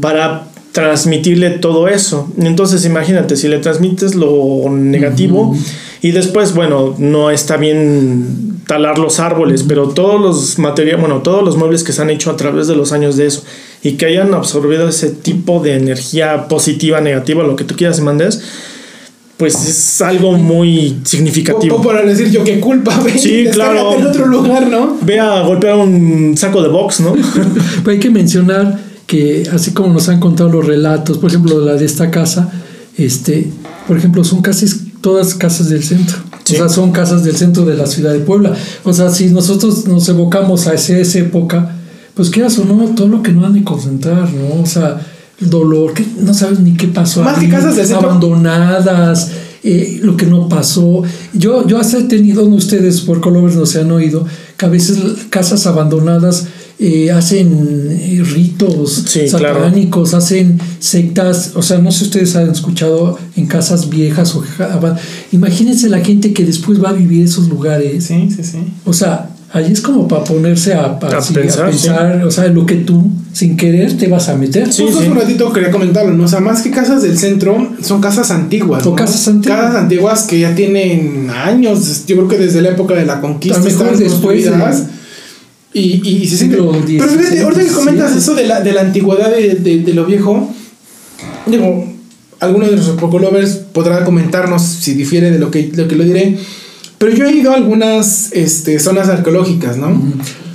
para 0.00 0.44
transmitirle 0.80 1.50
todo 1.50 1.88
eso. 1.88 2.32
Entonces 2.38 2.84
imagínate, 2.84 3.36
si 3.36 3.48
le 3.48 3.58
transmites 3.58 4.14
lo 4.14 4.68
negativo 4.70 5.54
y 6.00 6.12
después, 6.12 6.54
bueno, 6.54 6.94
no 6.98 7.30
está 7.30 7.56
bien 7.56 8.60
talar 8.66 8.98
los 8.98 9.20
árboles, 9.20 9.64
pero 9.66 9.88
todos 9.88 10.20
los 10.20 10.58
materiales, 10.58 11.00
bueno, 11.00 11.18
todos 11.18 11.44
los 11.44 11.56
muebles 11.56 11.84
que 11.84 11.92
se 11.92 12.00
han 12.02 12.10
hecho 12.10 12.30
a 12.30 12.36
través 12.36 12.66
de 12.66 12.76
los 12.76 12.92
años 12.92 13.16
de 13.16 13.26
eso 13.26 13.44
y 13.82 13.92
que 13.92 14.06
hayan 14.06 14.32
absorbido 14.32 14.88
ese 14.88 15.10
tipo 15.10 15.60
de 15.60 15.74
energía 15.74 16.48
positiva, 16.48 17.00
negativa, 17.00 17.42
lo 17.42 17.56
que 17.56 17.64
tú 17.64 17.76
quieras 17.76 17.98
y 17.98 18.02
mandes, 18.02 18.42
pues 19.36 19.54
es 19.66 20.02
algo 20.02 20.32
muy 20.32 20.98
significativo. 21.04 21.76
O, 21.76 21.82
para 21.82 22.02
decir 22.02 22.30
yo 22.30 22.44
qué 22.44 22.60
culpa, 22.60 22.98
ve, 23.02 23.18
Sí, 23.18 23.46
claro. 23.50 23.94
en 23.94 24.06
otro 24.06 24.26
lugar, 24.26 24.66
¿no? 24.68 24.98
Ve 25.02 25.18
a 25.18 25.40
golpear 25.42 25.76
un 25.76 26.36
saco 26.36 26.62
de 26.62 26.68
box, 26.68 27.00
¿no? 27.00 27.14
Pero 27.84 27.90
hay 27.90 27.98
que 27.98 28.10
mencionar 28.10 28.89
que 29.10 29.42
así 29.52 29.72
como 29.72 29.92
nos 29.92 30.08
han 30.08 30.20
contado 30.20 30.48
los 30.50 30.64
relatos, 30.64 31.18
por 31.18 31.30
ejemplo, 31.30 31.58
la 31.64 31.74
de 31.74 31.84
esta 31.84 32.12
casa, 32.12 32.48
este, 32.96 33.50
por 33.88 33.96
ejemplo, 33.96 34.22
son 34.22 34.40
casi 34.40 34.66
todas 35.00 35.34
casas 35.34 35.68
del 35.68 35.82
centro. 35.82 36.16
Sí. 36.44 36.54
O 36.54 36.58
sea, 36.58 36.68
son 36.68 36.92
casas 36.92 37.24
del 37.24 37.34
centro 37.34 37.64
de 37.64 37.74
la 37.76 37.86
ciudad 37.86 38.12
de 38.12 38.20
Puebla. 38.20 38.54
O 38.84 38.92
sea, 38.92 39.10
si 39.10 39.26
nosotros 39.30 39.88
nos 39.88 40.08
evocamos 40.08 40.68
a 40.68 40.74
ese- 40.74 41.00
esa 41.00 41.18
época, 41.18 41.74
pues 42.14 42.30
quieras 42.30 42.56
o 42.60 42.64
no, 42.64 42.84
todo 42.94 43.08
lo 43.08 43.20
que 43.20 43.32
no 43.32 43.44
han 43.44 43.52
de 43.54 43.64
concentrar, 43.64 44.32
¿no? 44.32 44.62
O 44.62 44.66
sea, 44.66 45.04
el 45.40 45.50
dolor, 45.50 45.92
que 45.92 46.06
no 46.20 46.32
sabes 46.32 46.60
ni 46.60 46.74
qué 46.76 46.86
pasó. 46.86 47.22
Más 47.24 47.40
que 47.40 47.48
casas 47.48 47.74
del 47.74 47.86
centro. 47.86 48.08
Abandonadas, 48.10 49.30
eh, 49.64 49.98
lo 50.04 50.16
que 50.16 50.26
no 50.26 50.48
pasó. 50.48 51.02
Yo, 51.32 51.66
yo 51.66 51.78
hasta 51.80 51.98
he 51.98 52.04
tenido, 52.04 52.44
ustedes 52.44 53.00
por 53.00 53.20
Colovers 53.20 53.56
no 53.56 53.66
se 53.66 53.80
han 53.80 53.90
oído, 53.90 54.24
que 54.56 54.66
a 54.66 54.68
veces 54.68 54.98
casas 55.30 55.66
abandonadas 55.66 56.46
eh, 56.82 57.10
hacen 57.12 57.88
eh, 57.90 58.22
ritos 58.24 59.04
Sí, 59.06 59.26
claro. 59.28 59.60
satánicos, 59.64 60.14
hacen 60.14 60.58
sectas, 60.78 61.52
o 61.54 61.60
sea, 61.62 61.78
no 61.78 61.92
sé 61.92 61.98
si 62.00 62.04
ustedes 62.06 62.34
han 62.36 62.50
escuchado 62.50 63.18
en 63.36 63.46
casas 63.46 63.90
viejas 63.90 64.34
o 64.34 64.42
imagínense 65.32 65.88
la 65.88 66.00
gente 66.00 66.32
que 66.32 66.44
después 66.44 66.82
va 66.82 66.90
a 66.90 66.92
vivir 66.92 67.24
esos 67.24 67.48
lugares. 67.48 68.04
Sí, 68.04 68.28
sí, 68.34 68.42
sí. 68.42 68.58
O 68.84 68.92
sea, 68.92 69.30
ahí 69.52 69.70
es 69.72 69.80
como 69.80 70.08
para 70.08 70.24
ponerse 70.24 70.72
a, 70.74 70.80
a- 70.84 70.84
A 70.86 71.18
a 71.18 71.20
pensar, 71.20 71.70
pensar, 71.70 72.24
o 72.24 72.30
sea, 72.30 72.46
lo 72.48 72.64
que 72.66 72.76
tú 72.76 73.10
sin 73.32 73.56
querer 73.56 73.96
te 73.96 74.08
vas 74.08 74.28
a 74.28 74.36
meter. 74.36 74.72
Sí, 74.72 74.82
Justo 74.84 75.00
hace 75.00 75.10
un 75.10 75.16
ratito 75.16 75.52
quería 75.52 75.70
comentarlo, 75.70 76.12
¿no? 76.12 76.24
O 76.24 76.28
sea, 76.28 76.40
más 76.40 76.62
que 76.62 76.70
casas 76.70 77.02
del 77.02 77.16
centro, 77.18 77.74
son 77.82 78.00
casas 78.00 78.30
antiguas. 78.30 78.82
Son 78.82 78.92
¿no? 78.92 78.96
casas 78.96 79.28
antiguas. 79.28 79.60
Casas 79.60 79.76
antiguas 79.82 80.22
que 80.22 80.40
ya 80.40 80.54
tienen 80.54 81.28
años, 81.30 82.06
yo 82.06 82.16
creo 82.16 82.28
que 82.28 82.38
desde 82.38 82.62
la 82.62 82.70
época 82.70 82.94
de 82.94 83.04
la 83.06 83.20
conquista 83.20 83.58
A 83.58 83.62
lo 83.62 83.66
mejor 83.66 83.86
están 83.88 83.98
después 84.02 84.44
de-. 84.44 84.99
Y, 85.72 86.00
y, 86.08 86.22
y 86.22 86.26
se 86.28 86.36
siente. 86.36 86.56
Pero 86.56 86.72
fíjate, 86.72 87.42
ahorita 87.42 87.64
que 87.64 87.70
comentas 87.70 88.16
eso 88.16 88.34
de 88.34 88.46
la, 88.46 88.60
de 88.60 88.72
la 88.72 88.80
antigüedad 88.80 89.30
de, 89.30 89.54
de, 89.54 89.78
de 89.78 89.94
lo 89.94 90.04
viejo, 90.04 90.52
digo, 91.46 91.86
alguno 92.40 92.66
de 92.66 92.72
nuestros 92.72 92.98
pocolovers 92.98 93.56
podrá 93.72 94.04
comentarnos 94.04 94.62
si 94.62 94.94
difiere 94.94 95.30
de 95.30 95.38
lo 95.38 95.50
que, 95.50 95.70
lo 95.74 95.86
que 95.86 95.96
lo 95.96 96.04
diré. 96.04 96.38
Pero 96.98 97.14
yo 97.14 97.24
he 97.24 97.32
ido 97.32 97.52
a 97.52 97.54
algunas 97.54 98.32
este, 98.32 98.78
zonas 98.78 99.08
arqueológicas, 99.08 99.76
¿no? 99.76 100.02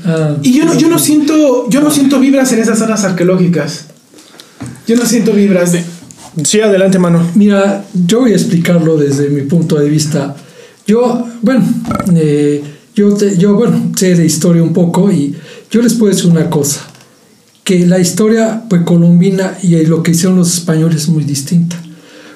Ah, 0.06 0.36
Y 0.44 0.54
yo 0.54 0.66
no, 0.66 0.78
yo 0.78 0.90
no 0.90 1.00
siento, 1.00 1.68
yo 1.70 1.82
no 1.82 1.90
siento 1.90 2.20
vibras 2.20 2.52
en 2.52 2.60
esas 2.60 2.78
zonas 2.78 3.04
arqueológicas. 3.04 3.86
Yo 4.88 4.96
no 4.96 5.06
siento 5.06 5.34
vibras 5.34 5.72
de. 5.72 5.84
Sí, 6.44 6.60
adelante, 6.62 7.00
mano. 7.00 7.26
Mira, 7.34 7.86
yo 7.94 8.20
voy 8.20 8.34
a 8.34 8.36
explicarlo 8.36 8.98
desde 8.98 9.30
mi 9.30 9.42
punto 9.44 9.78
de 9.80 9.90
vista. 9.90 10.36
Yo, 10.86 11.26
bueno, 11.42 11.64
eh, 12.16 12.62
yo, 12.96 13.14
te- 13.14 13.38
yo, 13.38 13.54
bueno, 13.56 13.92
sé 13.96 14.16
de 14.16 14.26
historia 14.26 14.64
un 14.64 14.74
poco 14.74 15.12
y 15.12 15.36
yo 15.72 15.82
les 15.82 15.94
puedo 15.96 16.14
decir 16.14 16.30
una 16.30 16.50
cosa, 16.50 16.82
que 17.64 17.86
la 17.86 18.00
historia 18.00 18.64
pues, 18.70 18.84
colombina 18.84 19.58
y 19.62 19.76
lo 19.86 20.02
que 20.04 20.12
hicieron 20.12 20.38
los 20.38 20.54
españoles 20.54 21.04
es 21.04 21.10
muy 21.10 21.24
distinta. 21.24 21.82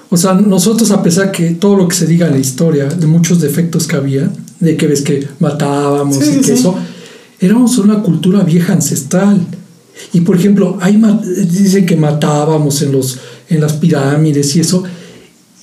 O 0.10 0.18
sea, 0.18 0.34
nosotros 0.34 0.90
a 0.92 1.04
pesar 1.04 1.32
que 1.32 1.52
todo 1.52 1.76
lo 1.76 1.88
que 1.88 1.96
se 1.96 2.08
diga 2.08 2.28
en 2.28 2.34
la 2.34 2.40
historia, 2.40 2.86
de 2.86 3.06
muchos 3.06 3.40
defectos 3.42 3.86
que 3.88 3.96
había, 3.96 4.32
de 4.60 4.76
que 4.76 4.88
ves 4.88 5.02
que 5.02 5.28
matábamos 5.40 6.18
Sí, 6.18 6.32
y 6.34 6.38
que 6.38 6.44
sí. 6.44 6.52
eso, 6.54 6.76
éramos 7.40 7.78
una 7.78 8.02
cultura 8.02 8.44
vieja 8.44 8.74
ancestral. 8.74 9.40
Y 10.12 10.22
por 10.22 10.36
ejemplo, 10.36 10.78
hay 10.82 11.00
dicen 11.52 11.86
que 11.86 11.96
matábamos 11.96 12.82
en, 12.82 12.92
los, 12.92 13.20
en 13.50 13.62
las 13.62 13.74
pirámides 13.74 14.56
y 14.56 14.62
eso, 14.62 14.84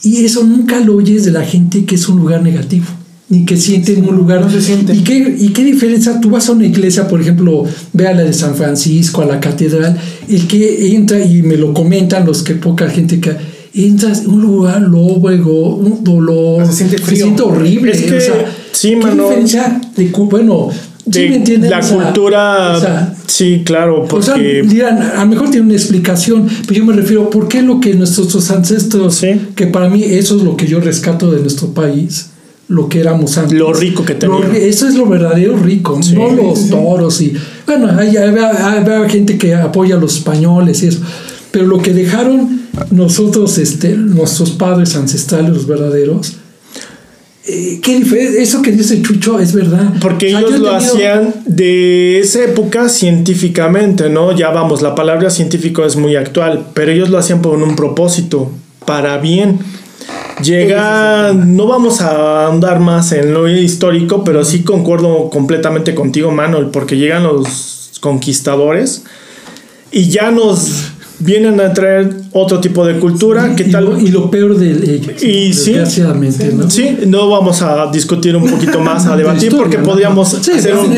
y 0.02 0.24
eso 0.24 0.44
nunca 0.44 0.78
lo 0.78 0.94
oyes 0.94 1.24
de 1.24 1.32
la 1.32 1.42
gente 1.42 1.84
que 1.84 1.96
es 1.96 2.08
un 2.08 2.18
lugar 2.18 2.42
negativo, 2.42 2.86
ni 3.28 3.44
que 3.44 3.56
siente 3.56 3.92
en 3.94 4.08
un 4.08 4.14
lugar. 4.16 4.40
no 4.40 4.50
se 4.50 4.60
siente. 4.60 4.94
¿Y 4.94 5.00
qué, 5.02 5.36
¿Y 5.38 5.48
qué 5.48 5.64
diferencia? 5.64 6.20
Tú 6.20 6.30
vas 6.30 6.48
a 6.48 6.52
una 6.52 6.66
iglesia, 6.66 7.08
por 7.08 7.20
ejemplo, 7.20 7.64
ve 7.92 8.06
a 8.06 8.14
la 8.14 8.22
de 8.22 8.32
San 8.32 8.54
Francisco, 8.54 9.22
a 9.22 9.26
la 9.26 9.40
catedral, 9.40 9.98
el 10.28 10.46
que 10.46 10.94
entra 10.94 11.18
y 11.24 11.42
me 11.42 11.56
lo 11.56 11.74
comentan 11.74 12.24
los 12.24 12.42
que 12.42 12.54
poca 12.54 12.88
gente 12.88 13.18
que 13.20 13.32
entras 13.74 14.22
en 14.22 14.30
un 14.30 14.42
lugar 14.42 14.80
lóbrego, 14.80 15.74
un 15.76 16.02
dolor, 16.04 16.66
Se 16.66 16.72
siente 16.72 16.98
frío. 16.98 17.24
siente 17.24 17.42
horrible. 17.42 17.92
Es 17.92 18.02
que, 18.02 18.16
o 18.16 18.20
sea, 18.20 18.44
sí, 18.72 18.90
¿qué 18.90 18.96
mano. 18.96 19.24
diferencia 19.24 19.80
de 19.96 20.08
bueno, 20.10 20.70
¿sí 21.10 21.20
me 21.28 21.36
entienden? 21.36 21.70
la 21.70 21.80
O 21.80 21.82
sea, 21.82 21.96
cultura. 22.04 22.76
o 22.76 22.80
sea, 22.80 23.14
sí, 23.26 23.62
claro, 23.64 24.06
o 24.10 24.22
sea, 24.22 24.34
porque. 24.34 24.62
dirán, 24.62 25.02
a 25.02 25.24
lo 25.24 25.30
mejor 25.30 25.50
tiene 25.50 25.66
una 25.66 25.74
explicación, 25.74 26.46
pero 26.66 26.78
yo 26.78 26.84
me 26.86 26.92
refiero, 26.94 27.28
¿por 27.28 27.48
qué 27.48 27.60
lo 27.62 27.80
que 27.80 27.92
nuestros 27.94 28.50
ancestros, 28.50 29.16
Sí. 29.16 29.28
que 29.56 29.66
para 29.66 29.88
mí 29.90 30.04
eso 30.04 30.36
es 30.36 30.42
lo 30.42 30.56
que 30.56 30.66
yo 30.66 30.80
rescato 30.80 31.30
de 31.32 31.40
nuestro 31.40 31.74
país, 31.74 32.30
lo 32.68 32.88
que 32.88 33.00
éramos 33.00 33.36
antes? 33.38 33.58
Lo 33.58 33.72
rico 33.72 34.04
que 34.04 34.18
ri- 34.18 34.56
eso 34.56 34.88
es 34.88 34.94
lo 34.94 35.06
verdadero 35.06 35.56
rico, 35.56 36.02
Sí, 36.02 36.14
no 36.14 36.30
los 36.30 36.58
sí, 36.58 36.70
toros 36.70 37.20
y... 37.20 37.32
Bueno, 37.66 37.88
hay, 37.98 38.16
hay- 38.16 38.34
hay- 38.36 38.84
hay 38.88 39.10
gente 39.10 39.38
que 39.38 39.54
apoya 39.54 39.96
a 39.96 39.98
los 39.98 40.16
españoles 40.16 40.82
y 40.82 40.88
eso, 40.88 41.00
pero 41.52 41.66
lo 41.66 41.78
que 41.80 41.92
dejaron 41.92 42.62
nosotros, 42.90 43.56
este, 43.58 43.90
nuestros 43.96 44.50
padres 44.50 44.96
ancestrales, 44.96 45.50
los 45.50 45.66
verdaderos, 45.66 46.36
eh, 47.48 47.78
¿qué 47.80 48.02
eso 48.42 48.60
que 48.60 48.72
dice 48.72 49.00
Chucho 49.02 49.38
es 49.38 49.52
verdad. 49.52 49.94
Porque 50.00 50.26
O 50.26 50.30
sea, 50.30 50.38
ellos 50.40 50.50
lo 50.50 50.56
tenido- 50.56 50.74
hacían 50.76 51.34
de 51.46 52.18
esa 52.18 52.42
época 52.44 52.88
científicamente, 52.88 54.10
¿no? 54.10 54.32
Ya 54.36 54.50
vamos, 54.50 54.82
la 54.82 54.94
palabra 54.96 55.30
científico 55.30 55.84
es 55.84 55.94
muy 55.94 56.16
actual, 56.16 56.66
pero 56.74 56.90
ellos 56.90 57.08
lo 57.10 57.18
hacían 57.18 57.42
por 57.42 57.62
un 57.62 57.76
propósito, 57.76 58.50
para 58.84 59.18
bien. 59.18 59.60
Llega, 60.42 61.32
no 61.32 61.66
vamos 61.66 62.02
a 62.02 62.46
andar 62.46 62.78
más 62.80 63.12
en 63.12 63.32
lo 63.32 63.48
histórico, 63.48 64.22
pero 64.22 64.44
sí 64.44 64.64
concuerdo 64.64 65.30
completamente 65.30 65.94
contigo, 65.94 66.30
Manuel, 66.30 66.66
porque 66.66 66.98
llegan 66.98 67.22
los 67.22 67.92
conquistadores 68.00 69.04
y 69.90 70.10
ya 70.10 70.30
nos 70.30 70.92
vienen 71.18 71.60
a 71.60 71.72
traer 71.72 72.10
otro 72.32 72.60
tipo 72.60 72.86
de 72.86 72.98
cultura. 72.98 73.54
¿Qué 73.56 73.64
y, 73.64 73.70
tal? 73.70 73.84
Lo, 73.86 73.98
y 74.00 74.08
lo 74.08 74.30
peor 74.30 74.56
de 74.56 74.70
ellos, 74.72 75.22
Y 75.22 75.52
sí. 75.54 75.72
desgraciadamente, 75.72 76.52
¿no? 76.52 76.68
Sí, 76.70 76.96
no 77.06 77.28
vamos 77.30 77.62
a 77.62 77.90
discutir 77.90 78.36
un 78.36 78.46
poquito 78.48 78.80
más, 78.80 79.06
a 79.06 79.12
De 79.12 79.18
debatir, 79.18 79.44
historia, 79.44 79.62
porque 79.62 79.78
¿no? 79.78 79.84
podríamos 79.84 80.28
Sí, 80.28 80.50
hacer 80.52 80.72
pero 80.74 80.82
un... 80.84 80.92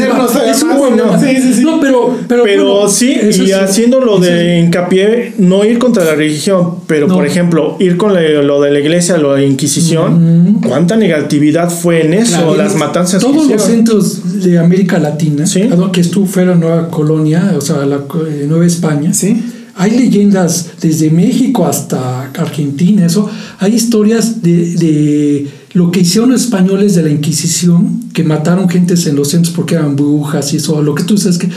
es 0.50 0.62
un 0.62 0.76
buen 0.76 0.96
¿no? 0.96 1.20
Sí, 1.20 1.36
sí, 1.40 1.54
sí. 1.54 1.62
No, 1.62 1.80
pero, 1.80 2.16
pero, 2.26 2.42
Pero 2.44 2.72
bueno, 2.74 2.88
sí, 2.88 3.12
y 3.22 3.28
es- 3.50 3.54
haciéndolo 3.54 4.14
eso 4.16 4.24
de 4.24 4.60
hincapié, 4.60 5.34
no 5.38 5.64
ir 5.64 5.78
contra 5.78 6.04
la 6.04 6.14
religión, 6.14 6.76
pero 6.86 7.06
No. 7.06 7.14
por 7.14 7.26
ejemplo, 7.26 7.76
ir 7.78 7.96
con 7.96 8.12
lo 8.14 8.60
de 8.60 8.70
la 8.70 8.78
iglesia, 8.80 9.16
lo 9.18 9.34
de 9.34 9.46
Inquisición, 9.46 10.60
¿cuánta 10.66 10.96
negatividad 10.96 11.70
fue 11.70 12.04
en 12.04 12.14
eso? 12.14 12.36
Claro. 12.38 12.56
las 12.56 12.74
matanzas 12.76 13.22
que 13.22 13.30
Todos 13.30 13.48
los 13.48 13.62
centros 13.62 14.42
de 14.42 14.58
América 14.58 14.98
Latina, 14.98 15.46
Sí. 15.46 15.62
dado 15.62 15.92
que 15.92 16.00
estuvo 16.00 16.26
fuera 16.26 16.54
Nueva 16.54 16.88
Colonia, 16.88 17.52
o 17.56 17.60
sea, 17.60 17.84
la 17.86 17.96
eh, 18.28 18.46
Nueva 18.48 18.66
España, 18.66 19.12
Sí. 19.14 19.42
Hay 19.78 19.92
leyendas 19.92 20.72
desde 20.80 21.10
México 21.10 21.64
hasta 21.66 22.24
Argentina, 22.24 23.06
eso, 23.06 23.30
hay 23.60 23.74
historias 23.74 24.42
de, 24.42 24.74
de 24.74 25.46
lo 25.72 25.90
que 25.92 26.00
hicieron 26.00 26.30
los 26.32 26.42
españoles 26.42 26.94
de 26.96 27.02
la 27.04 27.10
Inquisición, 27.10 28.02
que 28.12 28.24
mataron 28.24 28.68
gentes 28.68 29.06
en 29.06 29.14
los 29.16 29.28
centros 29.30 29.54
porque 29.54 29.76
eran 29.76 29.94
brujas 29.96 30.52
y 30.52 30.56
eso, 30.56 30.82
lo 30.82 30.94
que 30.94 31.04
tú 31.04 31.16
sabes 31.16 31.38
que... 31.38 31.48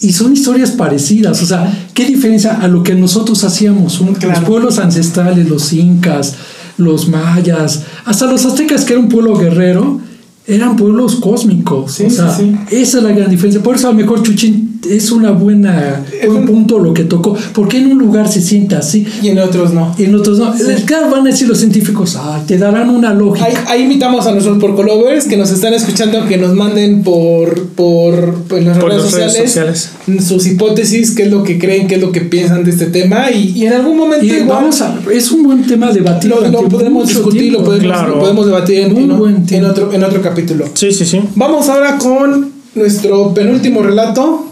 Y 0.00 0.12
son 0.12 0.32
historias 0.32 0.72
parecidas, 0.72 1.40
o 1.42 1.46
sea, 1.46 1.72
¿qué 1.94 2.04
diferencia 2.06 2.60
a 2.60 2.66
lo 2.66 2.82
que 2.82 2.94
nosotros 2.96 3.44
hacíamos? 3.44 4.00
Un- 4.00 4.14
Claro. 4.14 4.40
Los 4.40 4.48
pueblos 4.48 4.78
ancestrales, 4.80 5.48
los 5.48 5.72
incas, 5.72 6.34
los 6.76 7.08
mayas, 7.08 7.84
hasta 8.04 8.26
los 8.26 8.44
aztecas, 8.44 8.84
que 8.84 8.94
era 8.94 9.00
un 9.00 9.08
pueblo 9.08 9.38
guerrero, 9.38 10.00
eran 10.48 10.74
pueblos 10.74 11.14
cósmicos. 11.16 11.92
Sí, 11.92 12.04
o 12.06 12.10
sea, 12.10 12.36
sí, 12.36 12.52
esa 12.72 12.98
es 12.98 13.04
la 13.04 13.12
gran 13.12 13.30
diferencia. 13.30 13.62
Por 13.62 13.76
eso 13.76 13.86
a 13.86 13.92
lo 13.92 13.96
mejor 13.96 14.24
Chuchín 14.24 14.71
es 14.88 15.10
una 15.12 15.30
buena 15.30 16.04
Es 16.20 16.28
un- 16.28 16.44
punto 16.46 16.78
lo 16.78 16.92
que 16.92 17.04
tocó. 17.04 17.36
Porque 17.54 17.78
en 17.78 17.92
un 17.92 17.98
lugar 17.98 18.28
se 18.28 18.40
sienta 18.42 18.78
así 18.78 19.06
Y 19.22 19.28
en 19.28 19.38
otros 19.38 19.72
no. 19.72 19.94
y 19.98 20.04
en 20.04 20.14
otros 20.14 20.38
no. 20.38 20.52
Claro, 20.86 21.10
van 21.10 21.20
a 21.26 21.30
decir 21.30 21.46
los 21.48 21.58
científicos, 21.58 22.16
"Ay, 22.20 22.42
te 22.46 22.58
darán 22.58 22.90
una 22.90 23.14
lógica. 23.14 23.46
Ahí, 23.46 23.54
ahí 23.68 23.82
invitamos 23.82 24.26
a 24.26 24.32
nuestros 24.32 24.58
porcolovers 24.58 25.26
que 25.26 25.36
nos 25.36 25.50
están 25.50 25.74
escuchando 25.74 26.26
que 26.26 26.36
nos 26.36 26.54
manden 26.54 27.02
por, 27.02 27.68
por, 27.68 28.34
por 28.44 28.58
en 28.58 28.66
las 28.68 28.78
Por 28.78 28.90
redes, 28.90 29.04
las 29.04 29.12
redes 29.14 29.32
sociales, 29.34 29.90
sociales. 30.06 30.26
sus 30.26 30.46
hipótesis, 30.46 31.12
qué 31.14 31.24
es 31.24 31.30
lo 31.30 31.42
que 31.42 31.58
creen, 31.58 31.86
qué 31.86 31.96
es 31.96 32.00
lo 32.00 32.10
que 32.12 32.20
piensan 32.22 32.64
de 32.64 32.70
este 32.70 32.86
tema 32.86 33.30
y, 33.30 33.52
y 33.56 33.66
en 33.66 33.74
algún 33.74 33.96
momento 33.96 34.24
y 34.24 34.30
igual 34.30 34.48
vamos 34.48 34.80
a, 34.80 34.98
es 35.12 35.30
un 35.30 35.42
buen 35.44 35.66
tema 35.66 35.92
debatir. 35.92 36.30
lo, 36.30 36.68
podemos 36.68 37.08
discutir, 37.08 37.40
tiempo. 37.42 37.60
lo 37.60 37.64
podemos, 37.64 37.86
Claro. 37.86 38.08
lo 38.14 38.20
podemos 38.20 38.46
debatir 38.46 38.78
en, 38.80 38.96
en- 38.96 39.18
buen 39.18 39.36
en 39.36 39.46
tema. 39.46 39.68
otro, 39.70 39.92
en 39.92 40.02
otro 40.04 40.20
capítulo. 40.22 40.64
Sí, 40.74 40.92
sí, 40.92 41.04
sí. 41.04 41.20
Vamos 41.36 41.68
ahora 41.68 41.98
con 41.98 42.50
nuestro 42.74 43.32
penúltimo 43.34 43.82
relato, 43.82 44.46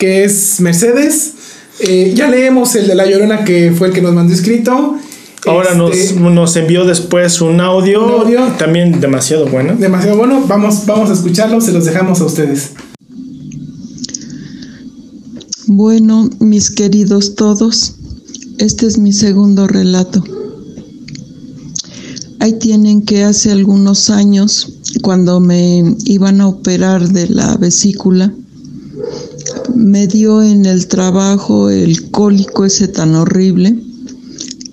que 0.00 0.24
es 0.24 0.60
Mercedes. 0.60 1.34
Eh, 1.78 2.12
ya 2.16 2.28
leemos 2.28 2.74
el 2.74 2.88
de 2.88 2.94
La 2.96 3.06
Llorona, 3.06 3.44
que 3.44 3.70
fue 3.70 3.88
el 3.88 3.94
que 3.94 4.02
nos 4.02 4.14
mandó 4.14 4.34
escrito. 4.34 4.96
Ahora 5.46 5.70
Este, 5.92 6.14
nos, 6.20 6.32
nos 6.32 6.56
envió 6.56 6.84
después 6.84 7.40
un 7.40 7.60
audio, 7.60 8.04
Un 8.04 8.20
audio. 8.22 8.46
también 8.58 9.00
demasiado 9.00 9.46
bueno. 9.46 9.76
Demasiado 9.78 10.16
bueno, 10.16 10.44
vamos, 10.48 10.84
vamos 10.86 11.10
a 11.10 11.12
escucharlo, 11.12 11.60
se 11.60 11.72
los 11.72 11.84
dejamos 11.84 12.20
a 12.20 12.24
ustedes. 12.24 12.70
Bueno, 15.66 16.28
mis 16.40 16.70
queridos 16.70 17.34
todos, 17.36 17.94
este 18.58 18.86
es 18.86 18.98
mi 18.98 19.12
segundo 19.12 19.66
relato. 19.66 20.24
Ahí 22.40 22.54
tienen 22.54 23.02
que 23.02 23.22
hace 23.22 23.52
algunos 23.52 24.08
años, 24.10 24.72
cuando 25.02 25.40
me 25.40 25.94
iban 26.06 26.40
a 26.40 26.48
operar 26.48 27.08
de 27.08 27.28
la 27.28 27.56
vesícula, 27.56 28.32
me 29.74 30.06
dio 30.06 30.42
en 30.42 30.66
el 30.66 30.86
trabajo 30.86 31.70
el 31.70 32.10
cólico 32.10 32.64
ese 32.64 32.88
tan 32.88 33.14
horrible 33.14 33.82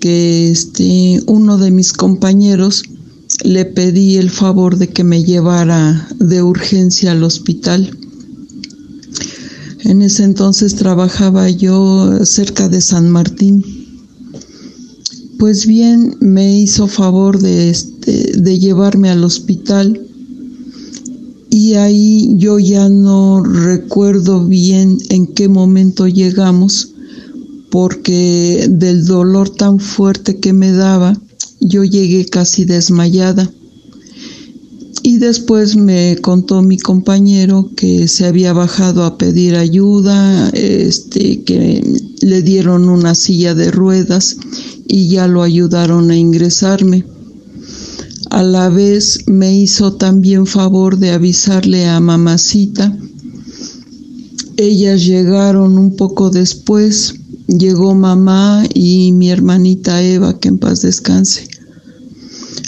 que 0.00 0.50
este 0.50 1.22
uno 1.26 1.58
de 1.58 1.70
mis 1.70 1.92
compañeros 1.92 2.84
le 3.44 3.64
pedí 3.64 4.16
el 4.16 4.30
favor 4.30 4.76
de 4.78 4.88
que 4.88 5.04
me 5.04 5.24
llevara 5.24 6.08
de 6.18 6.42
urgencia 6.42 7.12
al 7.12 7.24
hospital. 7.24 7.96
En 9.80 10.02
ese 10.02 10.24
entonces 10.24 10.74
trabajaba 10.74 11.48
yo 11.48 12.24
cerca 12.24 12.68
de 12.68 12.80
San 12.80 13.10
Martín. 13.10 13.64
Pues 15.38 15.66
bien, 15.66 16.16
me 16.20 16.58
hizo 16.58 16.88
favor 16.88 17.38
de, 17.40 17.70
este, 17.70 18.32
de 18.36 18.58
llevarme 18.58 19.08
al 19.08 19.22
hospital 19.22 20.07
y 21.50 21.74
ahí 21.74 22.34
yo 22.36 22.58
ya 22.58 22.88
no 22.88 23.42
recuerdo 23.42 24.46
bien 24.46 24.98
en 25.08 25.26
qué 25.26 25.48
momento 25.48 26.06
llegamos 26.06 26.92
porque 27.70 28.66
del 28.70 29.06
dolor 29.06 29.50
tan 29.50 29.78
fuerte 29.78 30.38
que 30.38 30.52
me 30.52 30.72
daba, 30.72 31.18
yo 31.60 31.84
llegué 31.84 32.26
casi 32.26 32.64
desmayada. 32.64 33.50
Y 35.02 35.18
después 35.18 35.76
me 35.76 36.16
contó 36.20 36.60
mi 36.60 36.76
compañero 36.76 37.70
que 37.76 38.08
se 38.08 38.26
había 38.26 38.52
bajado 38.52 39.04
a 39.04 39.16
pedir 39.16 39.54
ayuda, 39.54 40.50
este, 40.50 41.42
que 41.44 41.82
le 42.20 42.42
dieron 42.42 42.88
una 42.88 43.14
silla 43.14 43.54
de 43.54 43.70
ruedas 43.70 44.36
y 44.86 45.08
ya 45.08 45.28
lo 45.28 45.42
ayudaron 45.42 46.10
a 46.10 46.16
ingresarme. 46.16 47.04
A 48.30 48.42
la 48.42 48.68
vez 48.68 49.26
me 49.26 49.58
hizo 49.58 49.94
también 49.94 50.44
favor 50.44 50.98
de 50.98 51.12
avisarle 51.12 51.86
a 51.86 51.98
mamacita. 51.98 52.94
Ellas 54.58 55.06
llegaron 55.06 55.78
un 55.78 55.96
poco 55.96 56.28
después, 56.28 57.14
llegó 57.46 57.94
mamá 57.94 58.64
y 58.74 59.12
mi 59.12 59.30
hermanita 59.30 60.02
Eva, 60.02 60.38
que 60.38 60.48
en 60.48 60.58
paz 60.58 60.82
descanse. 60.82 61.48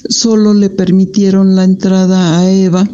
Solo 0.08 0.54
le 0.54 0.70
permitieron 0.70 1.54
la 1.54 1.64
entrada 1.64 2.38
a 2.38 2.50
Eva 2.50 2.88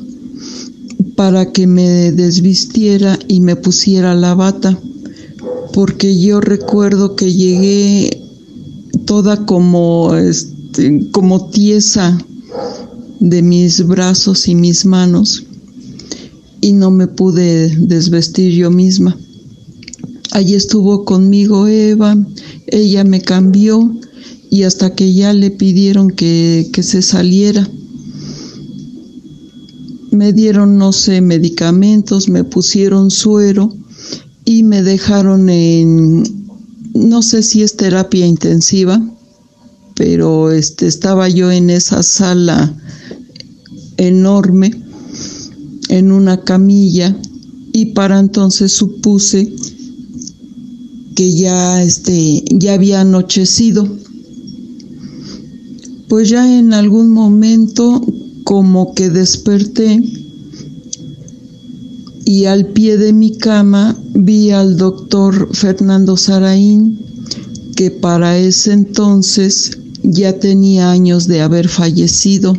para 1.15 1.53
que 1.53 1.69
me 1.69 2.11
desvistiera 2.11 3.17
y 3.29 3.43
me 3.43 3.55
pusiera 3.55 4.15
la 4.17 4.35
bata, 4.35 4.77
porque 5.73 6.19
yo 6.19 6.41
recuerdo 6.41 7.15
que 7.15 7.33
llegué 7.33 8.25
toda 9.05 9.47
como, 9.47 10.17
este, 10.17 11.09
como 11.13 11.49
tiesa 11.49 12.19
de 13.21 13.43
mis 13.43 13.87
brazos 13.87 14.49
y 14.49 14.55
mis 14.55 14.85
manos 14.85 15.45
y 16.61 16.73
no 16.73 16.91
me 16.91 17.07
pude 17.07 17.69
desvestir 17.77 18.53
yo 18.53 18.71
misma. 18.71 19.17
Allí 20.33 20.55
estuvo 20.55 21.05
conmigo 21.05 21.67
Eva, 21.67 22.17
ella 22.67 23.05
me 23.05 23.21
cambió 23.21 23.95
y 24.51 24.65
hasta 24.65 24.95
que 24.95 25.15
ya 25.15 25.33
le 25.33 25.51
pidieron 25.51 26.11
que, 26.11 26.69
que 26.73 26.83
se 26.83 27.03
saliera. 27.03 27.69
Me 30.11 30.33
dieron, 30.33 30.79
no 30.79 30.93
sé, 30.93 31.21
medicamentos, 31.21 32.29
me 32.29 32.43
pusieron 32.43 33.11
suero 33.11 33.73
y 34.45 34.63
me 34.63 34.83
dejaron 34.83 35.49
en, 35.49 36.25
no 36.95 37.23
sé 37.23 37.43
si 37.43 37.63
es 37.63 37.77
terapia 37.77 38.27
intensiva, 38.27 39.01
pero 39.97 40.51
este, 40.51 40.87
estaba 40.87 41.29
yo 41.29 41.51
en 41.51 41.71
esa 41.71 42.03
sala 42.03 42.77
enorme, 43.97 44.71
en 45.89 46.13
una 46.13 46.43
camilla, 46.43 47.17
y 47.73 47.87
para 47.87 48.21
entonces 48.21 48.73
supuse 48.73 49.53
que 51.15 51.33
ya, 51.33 51.83
este, 51.83 52.45
ya 52.51 52.75
había 52.75 53.01
anochecido. 53.01 53.89
Pues 56.09 56.29
ya 56.29 56.59
en 56.59 56.73
algún 56.73 57.11
momento 57.11 58.01
como 58.45 58.95
que 58.95 59.11
desperté 59.11 60.01
y 62.25 62.45
al 62.45 62.67
pie 62.67 62.99
de 62.99 63.13
mi 63.13 63.37
cama 63.39 63.97
vi 64.15 64.51
al 64.51 64.77
doctor 64.77 65.49
Fernando 65.53 66.17
Saraín, 66.17 66.99
que 67.77 67.91
para 67.91 68.39
ese 68.39 68.73
entonces 68.73 69.79
ya 70.07 70.39
tenía 70.39 70.91
años 70.91 71.27
de 71.27 71.41
haber 71.41 71.69
fallecido. 71.69 72.57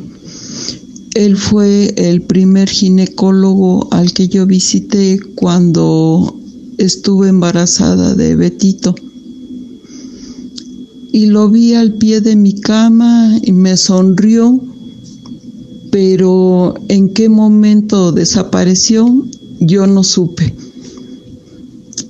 Él 1.16 1.36
fue 1.36 1.94
el 1.98 2.22
primer 2.22 2.70
ginecólogo 2.70 3.88
al 3.92 4.14
que 4.14 4.28
yo 4.28 4.46
visité 4.46 5.20
cuando 5.36 6.38
estuve 6.78 7.30
embarazada 7.30 8.14
de 8.14 8.36
Betito. 8.36 8.94
Y 11.12 11.28
lo 11.28 11.50
vi 11.50 11.74
al 11.74 11.94
pie 11.94 12.22
de 12.22 12.36
mi 12.36 12.60
cama 12.60 13.40
y 13.42 13.52
me 13.52 13.78
sonrió, 13.78 14.62
pero 15.90 16.76
en 16.90 17.14
qué 17.14 17.30
momento 17.30 18.12
desapareció 18.12 19.26
yo 19.60 19.88
no 19.88 20.04
supe. 20.04 20.54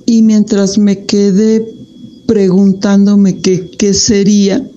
Y 0.04 0.22
mientras 0.22 0.78
me 0.78 1.04
quedé 1.04 1.74
preguntándome 2.26 3.38
qué, 3.38 3.94
sería, 3.94 4.68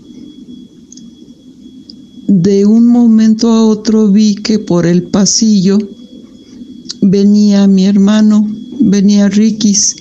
de 2.33 2.65
un 2.65 2.87
momento 2.87 3.51
a 3.51 3.65
otro 3.65 4.07
vi 4.07 4.35
que 4.35 4.57
por 4.57 4.85
el 4.85 5.03
pasillo 5.03 5.77
venía 7.01 7.67
mi 7.67 7.85
hermano 7.85 8.47
venía 8.79 9.27
Rikis 9.27 9.97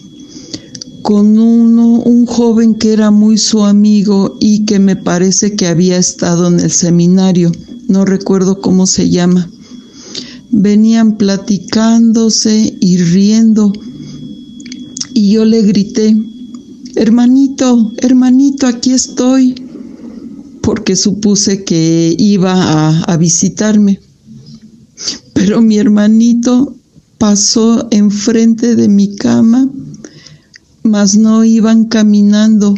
con 1.02 1.36
uno, 1.36 1.88
un 1.88 2.26
joven 2.26 2.76
que 2.76 2.92
era 2.92 3.10
muy 3.10 3.36
su 3.36 3.64
amigo 3.64 4.36
y 4.38 4.64
que 4.64 4.78
me 4.78 4.94
parece 4.94 5.56
que 5.56 5.66
había 5.66 5.98
estado 5.98 6.46
en 6.46 6.60
el 6.60 6.70
seminario, 6.70 7.50
no 7.88 8.04
recuerdo 8.04 8.60
cómo 8.60 8.86
se 8.86 9.10
llama. 9.10 9.50
Venían 10.50 11.16
platicándose 11.16 12.76
y 12.78 12.98
riendo 12.98 13.72
y 15.14 15.32
yo 15.32 15.44
le 15.44 15.62
grité, 15.62 16.16
hermanito, 16.94 17.90
hermanito, 17.96 18.68
aquí 18.68 18.92
estoy, 18.92 19.69
porque 20.70 20.94
supuse 20.94 21.64
que 21.64 22.14
iba 22.16 22.52
a, 22.54 23.02
a 23.12 23.16
visitarme. 23.16 23.98
Pero 25.34 25.60
mi 25.60 25.78
hermanito 25.78 26.76
pasó 27.18 27.88
enfrente 27.90 28.76
de 28.76 28.86
mi 28.86 29.16
cama, 29.16 29.68
mas 30.84 31.16
no 31.16 31.42
iban 31.42 31.86
caminando, 31.86 32.76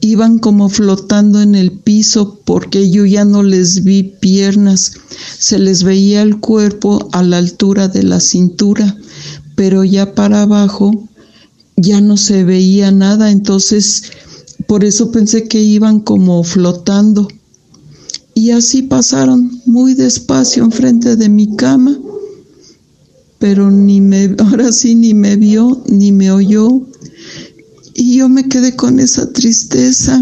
iban 0.00 0.38
como 0.38 0.68
flotando 0.68 1.42
en 1.42 1.56
el 1.56 1.72
piso 1.72 2.38
porque 2.44 2.88
yo 2.88 3.04
ya 3.04 3.24
no 3.24 3.42
les 3.42 3.82
vi 3.82 4.04
piernas, 4.04 4.92
se 5.38 5.58
les 5.58 5.82
veía 5.82 6.22
el 6.22 6.38
cuerpo 6.38 7.08
a 7.10 7.24
la 7.24 7.38
altura 7.38 7.88
de 7.88 8.04
la 8.04 8.20
cintura, 8.20 8.96
pero 9.56 9.82
ya 9.82 10.14
para 10.14 10.42
abajo 10.42 11.08
ya 11.76 12.00
no 12.00 12.16
se 12.16 12.44
veía 12.44 12.92
nada, 12.92 13.32
entonces 13.32 14.04
por 14.66 14.84
eso 14.84 15.10
pensé 15.10 15.48
que 15.48 15.60
iban 15.60 16.00
como 16.00 16.42
flotando. 16.44 17.28
Y 18.34 18.50
así 18.50 18.82
pasaron 18.82 19.60
muy 19.66 19.94
despacio 19.94 20.64
enfrente 20.64 21.16
de 21.16 21.28
mi 21.28 21.54
cama 21.54 21.98
pero 23.42 23.72
ni 23.72 24.00
me, 24.00 24.36
ahora 24.38 24.70
sí 24.70 24.94
ni 24.94 25.14
me 25.14 25.34
vio, 25.34 25.82
ni 25.88 26.12
me 26.12 26.30
oyó. 26.30 26.80
Y 27.92 28.18
yo 28.18 28.28
me 28.28 28.48
quedé 28.48 28.76
con 28.76 29.00
esa 29.00 29.32
tristeza 29.32 30.20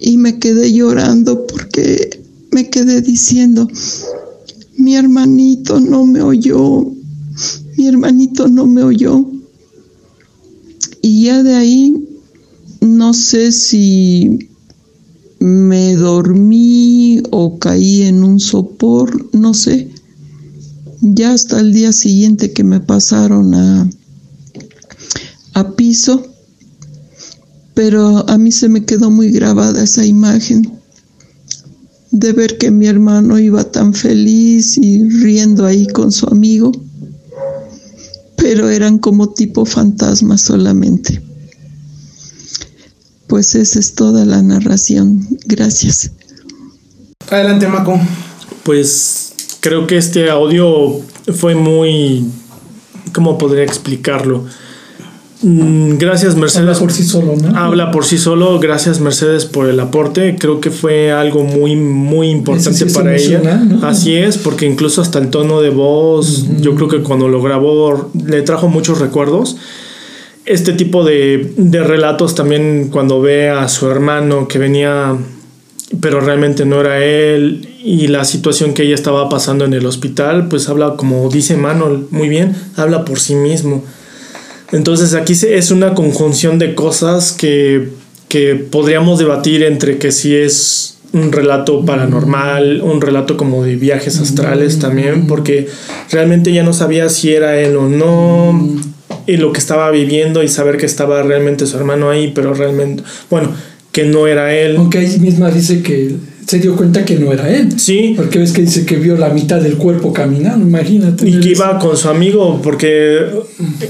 y 0.00 0.16
me 0.16 0.38
quedé 0.38 0.72
llorando 0.72 1.46
porque 1.46 2.22
me 2.50 2.70
quedé 2.70 3.02
diciendo, 3.02 3.68
mi 4.78 4.96
hermanito 4.96 5.78
no 5.78 6.06
me 6.06 6.22
oyó, 6.22 6.90
mi 7.76 7.86
hermanito 7.86 8.48
no 8.48 8.66
me 8.66 8.82
oyó. 8.82 9.26
Y 11.02 11.26
ya 11.26 11.42
de 11.42 11.54
ahí, 11.54 12.08
no 13.02 13.14
sé 13.14 13.50
si 13.50 14.48
me 15.40 15.96
dormí 15.96 17.20
o 17.32 17.58
caí 17.58 18.02
en 18.02 18.22
un 18.22 18.38
sopor, 18.38 19.28
no 19.32 19.54
sé 19.54 19.90
ya 21.00 21.32
hasta 21.32 21.58
el 21.58 21.72
día 21.72 21.90
siguiente 21.90 22.52
que 22.52 22.62
me 22.62 22.78
pasaron 22.78 23.52
a, 23.56 23.90
a 25.54 25.70
piso, 25.72 26.24
pero 27.74 28.24
a 28.30 28.38
mí 28.38 28.52
se 28.52 28.68
me 28.68 28.84
quedó 28.84 29.10
muy 29.10 29.32
grabada 29.32 29.82
esa 29.82 30.06
imagen 30.06 30.78
de 32.12 32.32
ver 32.32 32.56
que 32.56 32.70
mi 32.70 32.86
hermano 32.86 33.36
iba 33.40 33.64
tan 33.64 33.94
feliz 33.94 34.78
y 34.78 35.02
riendo 35.02 35.66
ahí 35.66 35.88
con 35.88 36.12
su 36.12 36.28
amigo, 36.28 36.70
pero 38.36 38.70
eran 38.70 38.98
como 38.98 39.30
tipo 39.30 39.64
fantasmas 39.64 40.42
solamente. 40.42 41.31
Pues 43.32 43.54
esa 43.54 43.78
es 43.80 43.94
toda 43.94 44.26
la 44.26 44.42
narración. 44.42 45.26
Gracias. 45.46 46.10
Adelante, 47.30 47.66
Maco. 47.66 47.98
Pues 48.62 49.32
creo 49.60 49.86
que 49.86 49.96
este 49.96 50.28
audio 50.28 51.00
fue 51.34 51.54
muy... 51.54 52.26
¿Cómo 53.14 53.38
podría 53.38 53.64
explicarlo? 53.64 54.44
Mm, 55.40 55.96
Gracias 55.96 56.36
Mercedes. 56.36 56.68
Habla 56.68 56.78
por 56.78 56.92
sí 56.92 57.04
solo, 57.04 57.34
¿no? 57.36 57.58
Habla 57.58 57.90
por 57.90 58.04
sí 58.04 58.18
solo. 58.18 58.60
Gracias 58.60 59.00
Mercedes 59.00 59.46
por 59.46 59.66
el 59.66 59.80
aporte. 59.80 60.36
Creo 60.38 60.60
que 60.60 60.70
fue 60.70 61.10
algo 61.10 61.42
muy, 61.42 61.74
muy 61.74 62.28
importante 62.28 62.86
sí 62.86 62.94
para 62.94 63.16
ella. 63.16 63.62
Así 63.80 64.14
es, 64.14 64.36
porque 64.36 64.66
incluso 64.66 65.00
hasta 65.00 65.18
el 65.18 65.30
tono 65.30 65.62
de 65.62 65.70
voz, 65.70 66.44
yo 66.60 66.74
creo 66.74 66.88
que 66.88 67.02
cuando 67.02 67.28
lo 67.28 67.40
grabó 67.40 68.10
le 68.26 68.42
trajo 68.42 68.68
muchos 68.68 68.98
recuerdos. 68.98 69.56
Este 70.44 70.72
tipo 70.72 71.04
de, 71.04 71.52
de 71.56 71.84
relatos 71.84 72.34
también 72.34 72.88
cuando 72.90 73.20
ve 73.20 73.48
a 73.48 73.68
su 73.68 73.88
hermano 73.88 74.48
que 74.48 74.58
venía, 74.58 75.16
pero 76.00 76.20
realmente 76.20 76.64
no 76.64 76.80
era 76.80 77.04
él, 77.04 77.68
y 77.84 78.08
la 78.08 78.24
situación 78.24 78.74
que 78.74 78.82
ella 78.82 78.94
estaba 78.96 79.28
pasando 79.28 79.64
en 79.64 79.72
el 79.72 79.86
hospital, 79.86 80.48
pues 80.48 80.68
habla, 80.68 80.94
como 80.96 81.28
dice 81.28 81.56
Manuel, 81.56 82.06
muy 82.10 82.28
bien, 82.28 82.56
habla 82.76 83.04
por 83.04 83.20
sí 83.20 83.34
mismo. 83.36 83.84
Entonces 84.72 85.14
aquí 85.14 85.34
se- 85.36 85.56
es 85.58 85.70
una 85.70 85.94
conjunción 85.94 86.58
de 86.58 86.74
cosas 86.74 87.32
que, 87.32 87.90
que 88.28 88.54
podríamos 88.56 89.18
debatir 89.20 89.62
entre 89.62 89.98
que 89.98 90.10
si 90.10 90.34
es 90.34 90.98
un 91.12 91.30
relato 91.30 91.84
paranormal, 91.84 92.80
un 92.82 93.00
relato 93.00 93.36
como 93.36 93.62
de 93.62 93.76
viajes 93.76 94.18
astrales 94.18 94.78
también, 94.78 95.26
porque 95.26 95.68
realmente 96.10 96.52
ya 96.52 96.62
no 96.64 96.72
sabía 96.72 97.08
si 97.10 97.32
era 97.32 97.60
él 97.60 97.76
o 97.76 97.86
no, 97.88 98.58
y 99.26 99.36
lo 99.36 99.52
que 99.52 99.58
estaba 99.58 99.90
viviendo 99.90 100.42
y 100.42 100.48
saber 100.48 100.76
que 100.76 100.86
estaba 100.86 101.22
realmente 101.22 101.66
su 101.66 101.76
hermano 101.76 102.10
ahí, 102.10 102.32
pero 102.34 102.54
realmente, 102.54 103.02
bueno, 103.30 103.50
que 103.92 104.04
no 104.04 104.26
era 104.26 104.54
él. 104.54 104.76
Aunque 104.76 104.98
ahí 104.98 105.18
misma 105.20 105.50
dice 105.50 105.82
que 105.82 106.16
se 106.46 106.58
dio 106.58 106.74
cuenta 106.76 107.04
que 107.04 107.18
no 107.18 107.32
era 107.32 107.48
él. 107.50 107.78
Sí. 107.78 108.14
Porque 108.16 108.38
ves 108.38 108.52
que 108.52 108.62
dice 108.62 108.84
que 108.84 108.96
vio 108.96 109.16
la 109.16 109.28
mitad 109.28 109.60
del 109.60 109.76
cuerpo 109.76 110.12
caminando, 110.12 110.66
imagínate. 110.66 111.28
Y 111.28 111.40
que 111.40 111.50
iba 111.50 111.78
con 111.78 111.96
su 111.96 112.08
amigo, 112.08 112.60
porque 112.62 113.26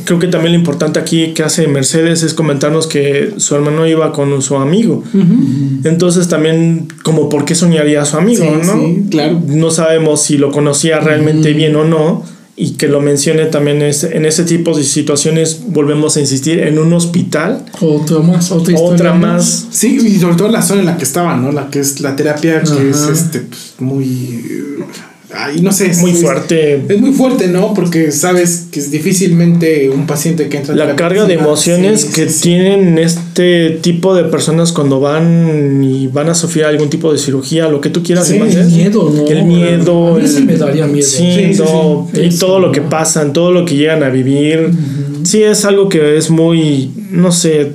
creo 0.05 0.19
que 0.19 0.27
también 0.27 0.53
lo 0.53 0.59
importante 0.59 0.99
aquí 1.01 1.29
que 1.35 1.43
hace 1.43 1.67
Mercedes 1.67 2.23
es 2.23 2.35
comentarnos 2.35 2.87
que 2.87 3.33
su 3.39 3.55
hermano 3.55 3.87
iba 3.87 4.13
con 4.13 4.43
su 4.43 4.57
amigo. 4.57 5.03
Entonces 5.85 6.29
también, 6.29 6.89
como 7.03 7.29
por 7.29 7.45
qué 7.45 7.55
soñaría 7.55 8.03
a 8.03 8.05
su 8.05 8.17
amigo, 8.17 8.45
Sí, 8.45 8.67
¿no? 8.67 8.73
sí, 8.75 9.03
claro. 9.11 9.41
No 9.47 9.71
sabemos 9.71 10.23
si 10.23 10.37
lo 10.37 10.51
conocía 10.51 11.01
realmente 11.01 11.53
bien 11.55 11.75
o 11.77 11.85
no. 11.85 12.25
Y 12.55 12.73
que 12.73 12.87
lo 12.87 13.01
mencione 13.01 13.47
también 13.47 13.81
es, 13.81 14.05
en 14.05 14.27
ese 14.27 14.45
tipo 14.45 14.77
de 14.77 14.85
situaciones, 14.85 15.63
volvemos 15.69 16.17
a 16.17 16.21
insistir, 16.21 16.61
en 16.61 16.79
un 16.79 16.93
hospital. 16.93 17.65
Otra 17.81 18.19
más, 18.19 18.53
otra 18.53 18.75
historia. 18.75 18.95
Otra 18.95 19.15
más. 19.15 19.69
Sí, 19.71 19.99
y 20.07 20.19
sobre 20.19 20.37
todo 20.37 20.49
la 20.49 20.61
zona 20.61 20.81
en 20.81 20.87
la 20.87 20.97
que 20.99 21.05
estaba, 21.05 21.35
¿no? 21.37 21.51
La 21.51 21.71
que 21.71 21.81
es 21.81 22.01
la 22.01 22.15
terapia, 22.15 22.63
que 22.63 22.71
Ajá. 22.71 22.83
es 22.83 23.09
este, 23.09 23.41
pues, 23.41 23.75
muy. 23.79 24.45
Ay, 25.35 25.61
no 25.63 25.73
sé. 25.73 25.87
es 25.91 25.99
Muy 25.99 26.11
es- 26.13 26.21
fuerte. 26.21 26.83
Es 26.89 27.01
muy 27.01 27.13
fuerte, 27.13 27.49
¿no? 27.49 27.73
Porque 27.75 28.11
sabes 28.13 28.67
que 28.71 28.81
es 28.81 28.91
difícilmente 28.91 29.89
un 29.91 30.07
paciente 30.07 30.49
que 30.49 30.59
entra 30.59 30.75
La 30.75 30.85
terapia 30.85 30.97
carga 31.09 31.25
de 31.27 31.35
sí, 31.35 31.41
emociones 31.41 32.01
sí, 32.03 32.09
que 32.13 32.29
sí, 32.29 32.35
sí. 32.35 32.41
tienen 32.43 32.99
este 32.99 33.79
tipo 33.83 34.15
de 34.15 34.25
personas 34.25 34.73
cuando 34.73 35.01
van 35.01 35.83
y 35.83 36.07
van 36.09 36.29
a 36.29 36.35
sufrir 36.35 36.65
algún 36.65 36.91
tipo 36.91 37.13
de 37.13 37.19
cirugía, 37.19 37.69
lo 37.69 37.81
que 37.81 37.91
tú 37.91 38.03
quieras. 38.03 38.27
Sí, 38.29 38.37
el 38.37 38.67
miedo, 38.67 39.11
¿no? 39.15 39.27
El 39.27 39.45
miedo. 39.45 40.17
A 40.17 40.19
mí 40.19 40.29
sí 40.29 40.37
el- 40.39 40.45
me 40.47 40.57
daría 40.57 40.87
miedo. 40.87 41.07
Sí, 41.07 41.17
Sí, 41.17 41.55
sí, 41.55 41.55
sí. 41.55 42.21
y 42.21 42.27
Eso, 42.27 42.37
todo 42.47 42.59
lo 42.61 42.73
que 42.73 42.81
pasan, 42.83 43.33
todo 43.33 43.53
lo 43.53 43.65
que 43.65 43.77
llegan 43.77 44.03
a 44.03 44.09
vivir. 44.11 44.71
Sí, 45.25 45.43
es 45.43 45.65
algo 45.65 45.89
que 45.89 46.17
es 46.19 46.31
muy, 46.31 46.91
no 47.11 47.31
sé, 47.33 47.73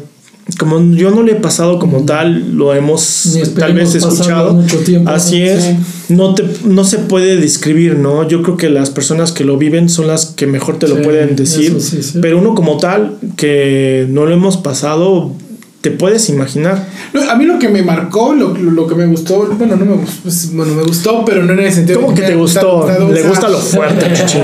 como 0.57 0.79
yo 0.95 1.11
no 1.11 1.23
le 1.23 1.33
he 1.33 1.35
pasado 1.35 1.77
como 1.77 2.05
tal, 2.05 2.55
lo 2.55 2.73
hemos 2.73 3.37
tal 3.59 3.73
vez 3.73 3.93
escuchado. 3.95 4.53
mucho 4.53 4.77
tiempo, 4.79 5.09
Así 5.09 5.39
¿no? 5.39 5.45
es. 5.45 5.63
Sí. 5.63 5.75
No, 6.13 6.35
te, 6.35 6.43
no 6.63 6.85
se 6.85 6.99
puede 6.99 7.35
describir, 7.35 7.97
¿no? 7.97 8.25
Yo 8.27 8.41
creo 8.43 8.55
que 8.55 8.69
las 8.69 8.89
personas 8.89 9.33
que 9.33 9.43
lo 9.43 9.57
viven 9.57 9.89
son 9.89 10.07
las 10.07 10.27
que 10.27 10.47
mejor 10.47 10.79
te 10.79 10.87
lo 10.87 11.01
pueden 11.01 11.35
decir. 11.35 11.75
eso 11.75 11.79
sí, 11.81 12.01
sí. 12.01 12.19
Pero 12.21 12.37
uno 12.39 12.55
como 12.55 12.77
tal, 12.77 13.17
que 13.35 14.07
no 14.09 14.25
lo 14.25 14.33
hemos 14.33 14.55
pasado, 14.55 15.33
te 15.81 15.91
puedes 15.91 16.29
imaginar. 16.29 16.87
No, 17.13 17.29
a 17.29 17.35
mí 17.35 17.45
lo 17.45 17.59
que 17.59 17.67
me 17.67 17.83
marcó, 17.83 18.33
lo, 18.33 18.53
lo, 18.57 18.71
lo 18.71 18.87
que 18.87 18.95
me 18.95 19.05
gustó, 19.05 19.47
bueno, 19.57 19.75
no 19.75 19.85
me 19.85 19.95
gustó, 19.95 20.21
pues, 20.23 20.53
bueno, 20.53 20.73
me 20.75 20.83
gustó, 20.83 21.25
pero 21.25 21.43
no 21.43 21.51
en 21.53 21.59
el 21.59 21.73
sentido 21.73 21.99
¿Cómo 22.01 22.13
de 22.13 22.21
que 22.21 22.27
te 22.27 22.35
gustó? 22.35 22.77
gustado, 22.79 23.07
o 23.07 23.11
Le 23.11 23.19
sea, 23.19 23.29
gusta 23.29 23.49
lo 23.49 23.57
fuerte, 23.59 24.05
chuchín. 24.13 24.41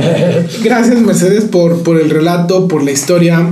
Gracias, 0.64 1.00
Mercedes, 1.00 1.46
por, 1.46 1.82
por 1.82 1.98
el 2.00 2.10
relato, 2.10 2.68
por 2.68 2.84
la 2.84 2.92
historia. 2.92 3.48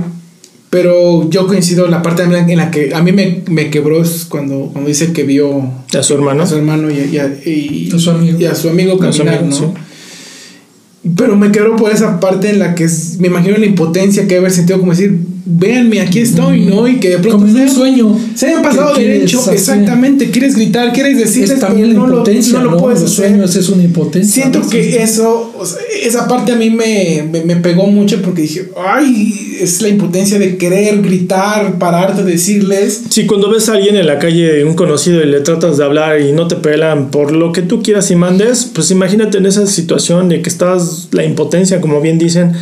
Pero 0.72 1.28
yo 1.28 1.46
coincido 1.46 1.84
en 1.84 1.90
la 1.90 2.00
parte 2.00 2.22
en 2.22 2.56
la, 2.56 2.70
que 2.70 2.94
a 2.94 3.02
mí 3.02 3.12
me, 3.12 3.42
me 3.46 3.68
quebró 3.68 4.00
es 4.00 4.24
cuando, 4.26 4.70
cuando 4.72 4.88
dice 4.88 5.12
que 5.12 5.22
vio 5.22 5.62
A 5.94 6.02
su 6.02 6.14
hermano. 6.14 6.44
a 6.44 6.46
su 6.46 6.56
hermano 6.56 6.90
y, 6.90 7.10
y 7.14 7.18
a, 7.18 7.26
y- 7.44 7.90
A 7.94 7.98
su 7.98 8.10
amigo. 8.10 8.38
y 8.40 8.46
a 8.46 8.54
su 8.54 8.70
amigo 8.70 8.94
A 9.02 9.12
su 9.12 9.18
caminar, 9.18 9.40
amigo, 9.44 9.60
¿no? 9.60 9.66
sí. 9.74 11.10
Pero 11.14 11.36
me 11.36 11.52
quebró 11.52 11.76
por 11.76 11.92
esa 11.92 12.20
parte 12.20 12.48
en 12.48 12.58
la 12.58 12.74
que 12.74 12.84
es- 12.84 13.18
me 13.18 13.26
imagino 13.28 13.58
la 13.58 13.66
impotencia 13.66 14.26
que 14.26 14.38
haber 14.38 14.50
sentido 14.50 14.78
como 14.78 14.92
decir, 14.92 15.18
véanme, 15.44 16.00
aquí 16.00 16.20
estoy, 16.20 16.62
¿no? 16.66 16.86
Y 16.86 17.00
que 17.00 17.10
de 17.10 17.18
pronto 17.18 17.38
Como 17.38 17.48
en 17.48 17.62
un 17.64 17.68
sueño. 17.70 18.18
se 18.34 18.46
hayan 18.46 18.62
pasado 18.62 18.94
derecho, 18.94 19.40
hacer. 19.40 19.54
exactamente, 19.54 20.30
quieres 20.30 20.54
gritar, 20.54 20.92
quieres 20.92 21.18
decirles, 21.18 21.50
Es 21.52 21.60
también 21.60 21.88
la 21.88 21.94
no 21.94 22.06
lo- 22.06 22.12
impotencia, 22.18 22.58
no 22.58 22.64
lo, 22.64 22.70
¿no? 22.72 22.76
puedes 22.78 23.00
Los 23.00 23.12
hacer. 23.12 23.28
sueños 23.30 23.56
es 23.56 23.68
una 23.68 23.82
impotencia. 23.82 24.42
Siento 24.42 24.60
que 24.68 24.82
Sí. 24.84 24.96
eso, 24.98 25.52
o 25.58 25.66
sea, 25.66 25.78
esa 26.02 26.28
parte 26.28 26.52
a 26.52 26.56
mí 26.56 26.70
me, 26.70 27.28
me, 27.30 27.44
me 27.44 27.56
pegó 27.56 27.86
mucho 27.86 28.20
porque 28.22 28.42
dije, 28.42 28.70
ay, 28.86 29.56
es 29.60 29.82
la 29.82 29.88
impotencia 29.88 30.38
de 30.38 30.56
querer 30.56 31.02
gritar, 31.02 31.78
pararte, 31.78 32.22
decirles. 32.24 33.02
Si 33.10 33.26
cuando 33.26 33.50
ves 33.50 33.68
a 33.68 33.74
alguien 33.74 33.96
en 33.96 34.06
la 34.06 34.18
calle, 34.18 34.64
un 34.64 34.74
conocido, 34.74 35.22
y 35.22 35.26
le 35.26 35.40
tratas 35.40 35.76
de 35.78 35.84
hablar 35.84 36.20
y 36.20 36.32
no 36.32 36.46
te 36.48 36.56
pelan 36.56 37.10
por 37.10 37.32
lo 37.32 37.52
que 37.52 37.62
tú 37.62 37.82
quieras 37.82 38.10
y 38.10 38.16
mandes, 38.16 38.70
pues 38.72 38.90
imagínate 38.90 39.38
en 39.38 39.46
esa 39.46 39.66
situación 39.66 40.28
de 40.28 40.40
que 40.42 40.48
estás, 40.48 41.08
la 41.12 41.24
impotencia, 41.24 41.80
como 41.80 42.00
bien 42.00 42.18
dicen, 42.18 42.52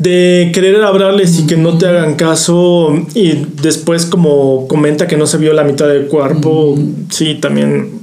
de 0.00 0.50
querer 0.54 0.82
hablarles 0.82 1.38
y 1.38 1.46
que 1.46 1.58
no 1.58 1.76
te 1.76 1.86
hagan 1.86 2.14
caso 2.14 3.06
y 3.14 3.44
después 3.62 4.06
como 4.06 4.66
comenta 4.66 5.06
que 5.06 5.18
no 5.18 5.26
se 5.26 5.36
vio 5.36 5.52
la 5.52 5.62
mitad 5.62 5.86
del 5.88 6.06
cuerpo, 6.06 6.78
sí, 7.10 7.36
también... 7.40 8.00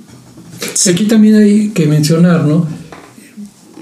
Aquí 0.87 1.05
también 1.05 1.35
hay 1.35 1.69
que 1.69 1.87
mencionar, 1.87 2.45
¿no? 2.45 2.67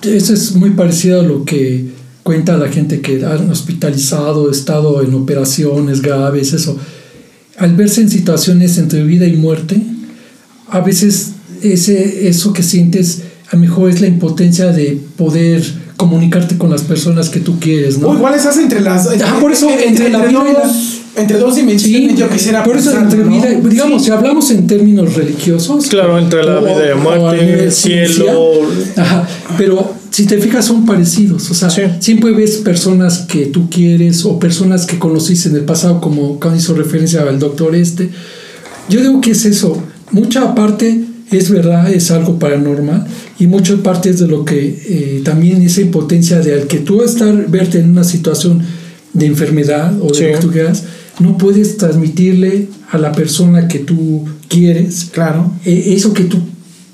Eso 0.01 0.33
es 0.33 0.55
muy 0.55 0.69
parecido 0.71 1.19
a 1.19 1.23
lo 1.23 1.43
que 1.43 1.87
cuenta 2.23 2.57
la 2.57 2.69
gente 2.69 3.01
que 3.01 3.25
han 3.25 3.49
hospitalizado, 3.49 4.49
estado 4.49 5.03
en 5.03 5.13
operaciones 5.13 6.01
graves, 6.01 6.53
eso. 6.53 6.77
Al 7.57 7.75
verse 7.75 7.99
en 7.99 8.09
situaciones 8.09 8.77
entre 8.77 9.03
vida 9.03 9.27
y 9.27 9.35
muerte, 9.35 9.81
a 10.69 10.79
veces 10.79 11.33
ese, 11.61 12.29
eso 12.29 12.53
que 12.53 12.63
sientes 12.63 13.23
a 13.49 13.57
lo 13.57 13.61
mejor 13.61 13.89
es 13.89 13.99
la 13.99 14.07
impotencia 14.07 14.67
de 14.67 14.99
poder 15.17 15.84
comunicarte 15.97 16.57
con 16.57 16.69
las 16.69 16.81
personas 16.83 17.29
que 17.29 17.39
tú 17.39 17.59
quieres, 17.59 17.97
¿no? 17.99 18.09
O 18.09 18.15
igual 18.15 18.33
estás 18.35 18.57
entre 18.57 18.81
las. 18.81 19.11
Entre, 19.11 19.27
Ah, 19.27 19.37
por 19.39 19.51
eso, 19.51 19.69
entre 19.69 20.09
la 20.09 20.25
vida 20.25 20.43
dos, 20.43 21.01
entre 21.15 21.37
dos 21.37 21.55
dimensiones, 21.55 22.11
Sí, 22.11 22.17
yo 22.17 22.29
quisiera 22.29 22.63
por 22.63 22.75
eso 22.75 22.91
pensar, 22.91 23.03
entre 23.05 23.23
¿no? 23.23 23.31
vida, 23.31 23.49
digamos, 23.69 24.01
Sí. 24.01 24.05
si 24.07 24.11
hablamos 24.11 24.51
en 24.51 24.67
términos 24.67 25.13
religiosos, 25.15 25.87
Claro, 25.87 26.17
entre 26.19 26.43
la 26.43 26.59
o- 26.59 26.65
vida 26.65 26.91
y 26.91 26.99
muerte, 27.01 27.63
el 27.65 27.71
cielo... 27.71 28.51
Ajá, 28.97 29.27
pero 29.57 29.93
si 30.11 30.25
te 30.25 30.37
fijas 30.39 30.65
son 30.65 30.85
parecidos, 30.85 31.49
o 31.49 31.53
sea, 31.53 31.69
Sí. 31.69 31.81
siempre 31.99 32.31
ves 32.31 32.57
personas 32.57 33.19
que 33.19 33.45
tú 33.45 33.69
quieres 33.69 34.25
o 34.25 34.37
personas 34.39 34.85
que 34.85 34.99
conociste 34.99 35.49
en 35.49 35.55
el 35.55 35.63
pasado, 35.63 36.01
como 36.01 36.39
cuando 36.39 36.59
hizo 36.59 36.73
referencia 36.73 37.21
al 37.21 37.39
doctor 37.39 37.75
este. 37.75 38.09
Yo 38.89 38.99
digo 39.01 39.21
que 39.21 39.31
es 39.31 39.45
eso, 39.45 39.81
mucha 40.11 40.53
parte 40.55 41.01
es 41.31 41.49
verdad, 41.49 41.91
es 41.91 42.11
algo 42.11 42.37
paranormal 42.39 43.05
y 43.39 43.47
mucha 43.47 43.75
parte 43.77 44.09
es 44.09 44.19
de 44.19 44.27
lo 44.27 44.45
que 44.45 44.59
eh, 44.87 45.21
también 45.23 45.61
esa 45.61 45.81
impotencia 45.81 46.39
de 46.39 46.53
al 46.53 46.67
que 46.67 46.77
tú 46.79 47.01
estar, 47.03 47.49
verte 47.49 47.79
en 47.79 47.89
una 47.91 48.03
situación 48.03 48.61
de 49.13 49.25
enfermedad 49.25 49.93
o 50.01 50.07
de 50.09 50.13
Sí. 50.15 50.23
lo 50.23 50.31
que 50.33 50.37
tú 50.39 50.51
quieras, 50.51 50.83
no 51.19 51.37
puedes 51.37 51.77
transmitirle 51.77 52.67
a 52.91 52.97
la 52.97 53.11
persona 53.11 53.67
que 53.67 53.79
tú 53.79 54.25
quieres 54.49 55.05
Claro. 55.11 55.51
eh, 55.65 55.93
eso 55.95 56.13
que 56.13 56.25
tú 56.25 56.37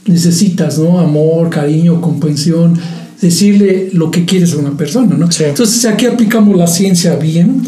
necesitas, 0.05 0.77
¿no? 0.79 0.99
Amor, 0.99 1.49
cariño, 1.49 2.01
comprensión, 2.01 2.77
decirle 3.21 3.89
lo 3.93 4.09
que 4.11 4.25
quieres 4.25 4.53
a 4.53 4.57
una 4.57 4.75
persona, 4.77 5.15
¿no? 5.17 5.31
Sí. 5.31 5.43
Entonces 5.43 5.85
aquí 5.85 6.05
aplicamos 6.05 6.57
la 6.57 6.67
ciencia 6.67 7.15
bien. 7.17 7.61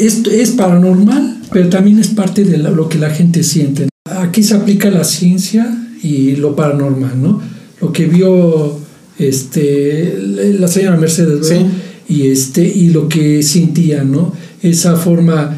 Esto 0.00 0.30
es 0.30 0.50
paranormal, 0.50 1.40
pero 1.52 1.68
también 1.68 1.98
es 1.98 2.08
parte 2.08 2.44
de 2.44 2.58
la- 2.58 2.70
lo 2.70 2.88
que 2.88 2.98
la 2.98 3.10
gente 3.10 3.42
siente. 3.42 3.88
Aquí 4.04 4.42
se 4.42 4.54
aplica 4.54 4.90
la 4.90 5.02
ciencia 5.04 5.66
y 6.04 6.36
lo 6.36 6.54
paranormal, 6.54 7.20
¿no? 7.20 7.40
Lo 7.80 7.90
que 7.92 8.06
vio 8.06 8.78
este, 9.18 10.16
la 10.58 10.68
señora 10.68 10.96
Mercedes, 10.96 11.48
¿verdad? 11.48 11.66
Y, 12.08 12.28
este, 12.28 12.62
y 12.66 12.90
lo 12.90 13.08
que 13.08 13.42
sentía, 13.42 14.04
¿no? 14.04 14.32
Esa 14.62 14.96
forma, 14.96 15.56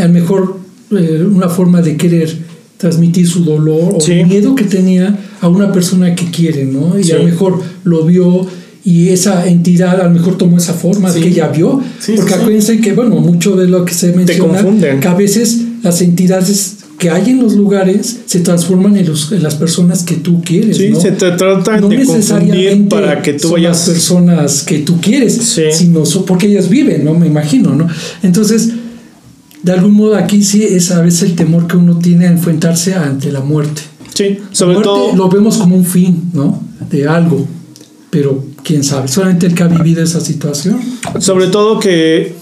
a 0.00 0.06
lo 0.06 0.12
mejor 0.12 0.56
eh, 0.92 1.24
una 1.24 1.48
forma 1.48 1.80
de 1.82 1.96
querer 1.96 2.30
transmitir 2.76 3.26
su 3.28 3.44
dolor 3.44 3.94
o 3.96 4.00
Sí. 4.00 4.12
el 4.12 4.26
miedo 4.26 4.54
que 4.54 4.64
tenía 4.64 5.16
a 5.40 5.48
una 5.48 5.72
persona 5.72 6.14
que 6.14 6.30
quiere, 6.30 6.64
¿no? 6.64 6.98
Y 6.98 7.10
a 7.12 7.14
lo 7.16 7.20
Sí. 7.20 7.26
mejor 7.26 7.62
lo 7.84 8.04
vio 8.04 8.46
y 8.84 9.10
esa 9.10 9.46
entidad 9.46 10.00
a 10.00 10.04
lo 10.04 10.10
mejor 10.10 10.36
tomó 10.36 10.56
esa 10.58 10.74
forma 10.74 11.10
Sí. 11.12 11.20
que 11.20 11.28
ella 11.28 11.48
vio, 11.48 11.80
Sí, 12.00 12.12
porque 12.16 12.30
sí, 12.32 12.34
sí. 12.36 12.40
acuérdense 12.40 12.80
que, 12.80 12.92
bueno, 12.92 13.16
mucho 13.16 13.54
de 13.56 13.68
lo 13.68 13.84
que 13.84 13.94
se 13.94 14.12
menciona, 14.12 14.64
que 15.00 15.08
a 15.08 15.14
veces 15.14 15.58
las 15.82 16.00
entidades 16.02 16.78
que 17.02 17.10
hay 17.10 17.30
en 17.30 17.42
los 17.42 17.54
lugares 17.54 18.20
se 18.26 18.38
transforman 18.40 18.96
en, 18.96 19.08
los, 19.08 19.32
en 19.32 19.42
las 19.42 19.56
personas 19.56 20.04
que 20.04 20.14
tú 20.14 20.40
quieres. 20.40 20.76
Sí, 20.76 20.90
¿no? 20.90 21.00
se 21.00 21.10
te 21.10 21.32
tratan 21.32 21.80
no 21.80 21.88
de 21.88 21.96
confundir 21.96 21.98
necesariamente 22.06 22.94
para 22.94 23.20
que 23.22 23.32
tú 23.32 23.48
son 23.48 23.52
vayas. 23.54 23.76
las 23.76 23.88
personas 23.88 24.62
que 24.62 24.78
tú 24.78 25.00
quieres, 25.00 25.34
Sí. 25.34 25.62
sino 25.72 26.06
son- 26.06 26.24
porque 26.24 26.46
ellas 26.46 26.68
viven, 26.68 27.04
¿no? 27.04 27.12
Me 27.14 27.26
imagino, 27.26 27.74
¿no? 27.74 27.88
Entonces, 28.22 28.68
de 29.64 29.72
algún 29.72 29.94
modo 29.94 30.14
aquí 30.14 30.44
sí 30.44 30.62
es 30.62 30.92
a 30.92 31.00
veces 31.00 31.22
el 31.30 31.34
temor 31.34 31.66
que 31.66 31.76
uno 31.76 31.98
tiene 31.98 32.28
a 32.28 32.30
enfrentarse 32.30 32.94
ante 32.94 33.32
la 33.32 33.40
muerte. 33.40 33.82
Sí, 34.14 34.38
La 34.40 34.54
sobre 34.54 34.74
muerte 34.74 34.88
todo. 34.88 35.16
lo 35.16 35.28
vemos 35.28 35.56
como 35.56 35.74
un 35.74 35.84
fin, 35.84 36.30
¿no? 36.32 36.62
De 36.88 37.08
algo, 37.08 37.48
pero 38.10 38.44
quién 38.62 38.84
sabe, 38.84 39.08
solamente 39.08 39.46
el 39.46 39.54
que 39.56 39.64
ha 39.64 39.66
vivido 39.68 40.04
esa 40.04 40.20
situación. 40.20 40.78
Sobre 41.18 41.48
todo 41.48 41.80
que 41.80 42.34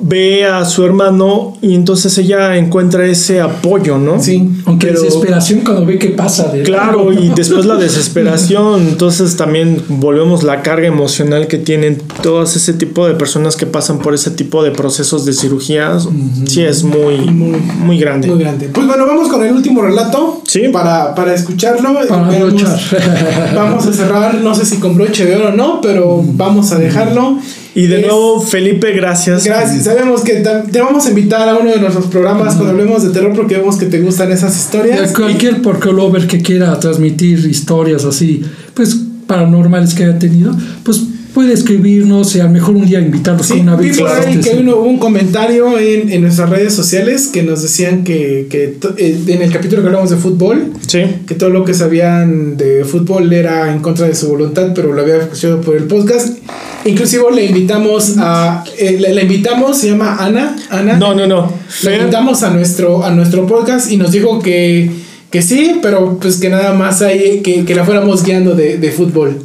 ve 0.00 0.44
a 0.46 0.64
su 0.64 0.84
hermano 0.84 1.56
y 1.60 1.74
entonces 1.74 2.16
ella 2.18 2.56
encuentra 2.56 3.06
ese 3.06 3.40
apoyo, 3.40 3.98
¿no? 3.98 4.20
Sí. 4.20 4.48
Aunque 4.66 4.88
Pero- 4.88 5.02
desesperación 5.02 5.60
cuando 5.60 5.84
ve 5.84 5.98
que 5.98 6.10
pasa 6.10 6.48
de 6.48 6.62
Claro, 6.62 7.12
y 7.12 7.30
después 7.30 7.66
la 7.66 7.76
desesperación, 7.76 8.88
entonces 8.88 9.36
también 9.36 9.82
volvemos 9.88 10.42
la 10.42 10.62
carga 10.62 10.86
emocional 10.86 11.46
que 11.48 11.58
tienen 11.58 11.98
todas 12.22 12.56
ese 12.56 12.72
tipo 12.74 13.06
de 13.06 13.14
personas 13.14 13.56
que 13.56 13.66
pasan 13.66 13.98
por 13.98 14.14
ese 14.14 14.30
tipo 14.30 14.62
de 14.62 14.70
procesos 14.70 15.24
de 15.24 15.32
cirugías. 15.32 16.08
Sí, 16.46 16.62
es 16.62 16.84
muy, 16.84 17.18
muy 17.18 17.98
grande. 17.98 18.28
Muy 18.28 18.38
grande. 18.38 18.68
Pues 18.72 18.86
bueno, 18.86 19.06
vamos 19.06 19.28
con 19.28 19.44
el 19.44 19.52
último 19.52 19.82
relato. 19.82 20.42
Sí. 20.46 20.68
Para, 20.72 21.14
para 21.14 21.34
escucharlo. 21.34 21.94
Para 22.08 22.28
brochar. 22.38 22.78
Vamos 23.54 23.86
a 23.86 23.92
cerrar, 23.92 24.34
no 24.36 24.54
sé 24.54 24.64
si 24.64 24.76
con 24.78 24.96
broche 24.96 25.24
de 25.24 25.36
oro 25.36 25.48
o 25.48 25.52
no, 25.52 25.80
pero 25.80 26.22
vamos 26.24 26.72
a 26.72 26.78
dejarlo. 26.78 27.38
Y 27.74 27.86
de 27.86 28.00
Es- 28.00 28.06
nuevo, 28.06 28.40
Felipe, 28.40 28.92
gracias. 28.92 29.44
Gracias. 29.44 29.84
Sabemos 29.84 30.22
que 30.22 30.42
te 30.72 30.80
vamos 30.80 31.06
a 31.06 31.10
invitar 31.10 31.48
a 31.48 31.56
uno 31.56 31.70
de 31.70 31.78
nuestros 31.78 32.06
programas 32.06 32.54
cuando 32.54 32.72
hablemos 32.72 33.02
de 33.04 33.10
terror 33.10 33.34
porque 33.36 33.56
vemos 33.58 33.76
que 33.76 33.86
te 33.86 34.00
gustan 34.00 34.32
esas 34.32 34.54
Y 34.56 34.58
historias. 34.60 35.10
a 35.10 35.12
cualquier 35.14 35.62
porcolover 35.62 36.26
que 36.26 36.40
quiera 36.42 36.78
transmitir 36.80 37.38
historias 37.46 38.04
así, 38.04 38.42
pues 38.74 38.96
paranormales 39.26 39.94
que 39.94 40.04
haya 40.04 40.18
tenido, 40.18 40.56
pues 40.82 41.02
puede 41.34 41.52
escribirnos 41.52 42.34
y 42.36 42.40
a 42.40 42.44
lo 42.44 42.50
mejor 42.50 42.74
un 42.76 42.86
día 42.86 43.00
invitarnos 43.00 43.46
Sí, 43.46 43.54
con 43.54 43.60
una 43.62 43.76
vez. 43.76 43.98
por 43.98 44.08
ahí 44.08 44.34
este, 44.34 44.40
que 44.50 44.56
sí. 44.56 44.60
uno- 44.60 44.76
hubo 44.76 44.84
un 44.88 44.98
comentario 44.98 45.78
en, 45.78 46.10
en 46.10 46.22
nuestras 46.22 46.48
redes 46.50 46.72
sociales 46.74 47.28
que 47.32 47.42
nos 47.42 47.62
decían 47.62 48.02
que, 48.04 48.46
que 48.50 48.68
to- 48.68 48.94
eh, 48.96 49.18
en 49.28 49.42
el 49.42 49.52
capítulo 49.52 49.82
que 49.82 49.88
hablamos 49.88 50.10
de 50.10 50.16
fútbol, 50.16 50.72
Sí. 50.86 51.00
que 51.26 51.34
todo 51.34 51.50
lo 51.50 51.64
que 51.64 51.74
sabían 51.74 52.56
de 52.56 52.84
fútbol 52.84 53.32
era 53.32 53.72
en 53.72 53.80
contra 53.80 54.06
de 54.08 54.14
su 54.14 54.28
voluntad, 54.28 54.72
pero 54.74 54.92
lo 54.92 55.02
había 55.02 55.16
escuchado 55.18 55.60
por 55.60 55.76
el 55.76 55.84
podcast. 55.84 56.38
Inclusive 56.84 57.24
le 57.34 57.44
invitamos 57.46 58.14
a, 58.18 58.64
eh, 58.78 58.96
le, 58.98 59.12
la 59.14 59.22
invitamos, 59.22 59.78
se 59.78 59.88
llama 59.90 60.16
Ana, 60.18 60.56
Ana. 60.70 60.96
No, 60.96 61.14
no, 61.14 61.26
no. 61.26 61.52
Le 61.82 61.90
Fer, 61.90 62.00
invitamos 62.00 62.42
a 62.42 62.50
nuestro, 62.50 63.04
a 63.04 63.10
nuestro 63.10 63.46
podcast 63.46 63.90
y 63.92 63.96
nos 63.96 64.12
dijo 64.12 64.38
que, 64.40 64.90
que 65.30 65.42
sí, 65.42 65.78
pero 65.82 66.18
pues 66.20 66.36
que 66.38 66.48
nada 66.48 66.72
más 66.74 67.02
hay, 67.02 67.40
que, 67.42 67.64
que 67.64 67.74
la 67.74 67.84
fuéramos 67.84 68.24
guiando 68.24 68.54
de, 68.54 68.78
de 68.78 68.90
fútbol. 68.92 69.42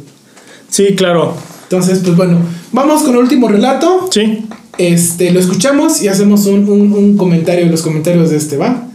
sí, 0.70 0.94
claro. 0.96 1.34
Entonces, 1.64 2.00
pues 2.04 2.16
bueno, 2.16 2.38
vamos 2.72 3.02
con 3.02 3.12
el 3.12 3.18
último 3.18 3.48
relato. 3.48 4.08
Sí. 4.10 4.46
Este, 4.78 5.30
lo 5.30 5.40
escuchamos 5.40 6.02
y 6.02 6.08
hacemos 6.08 6.46
un, 6.46 6.68
un, 6.68 6.92
un 6.92 7.16
comentario 7.16 7.64
en 7.64 7.70
los 7.70 7.82
comentarios 7.82 8.30
de 8.30 8.36
este, 8.36 8.56
¿va? 8.56 8.88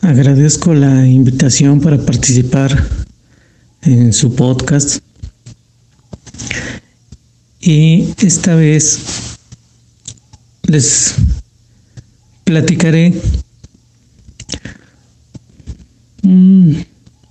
Agradezco 0.00 0.72
la 0.72 1.06
invitación 1.06 1.80
para 1.80 1.98
participar 1.98 2.86
en 3.82 4.12
su 4.12 4.34
podcast. 4.34 5.00
Y 7.60 8.14
esta 8.18 8.54
vez 8.54 9.00
les 10.62 11.14
platicaré 12.44 13.20
un, 16.22 16.86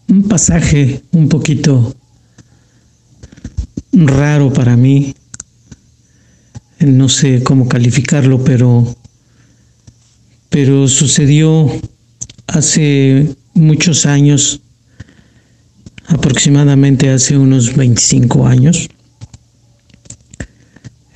un 0.07 0.23
pasaje 0.23 1.01
un 1.11 1.29
poquito 1.29 1.95
raro 3.91 4.51
para 4.53 4.75
mí. 4.77 5.15
No 6.79 7.09
sé 7.09 7.43
cómo 7.43 7.67
calificarlo, 7.67 8.43
pero 8.43 8.95
pero 10.49 10.87
sucedió 10.87 11.69
hace 12.47 13.35
muchos 13.53 14.05
años, 14.05 14.61
aproximadamente 16.07 17.09
hace 17.09 17.37
unos 17.37 17.75
25 17.75 18.47
años, 18.47 18.89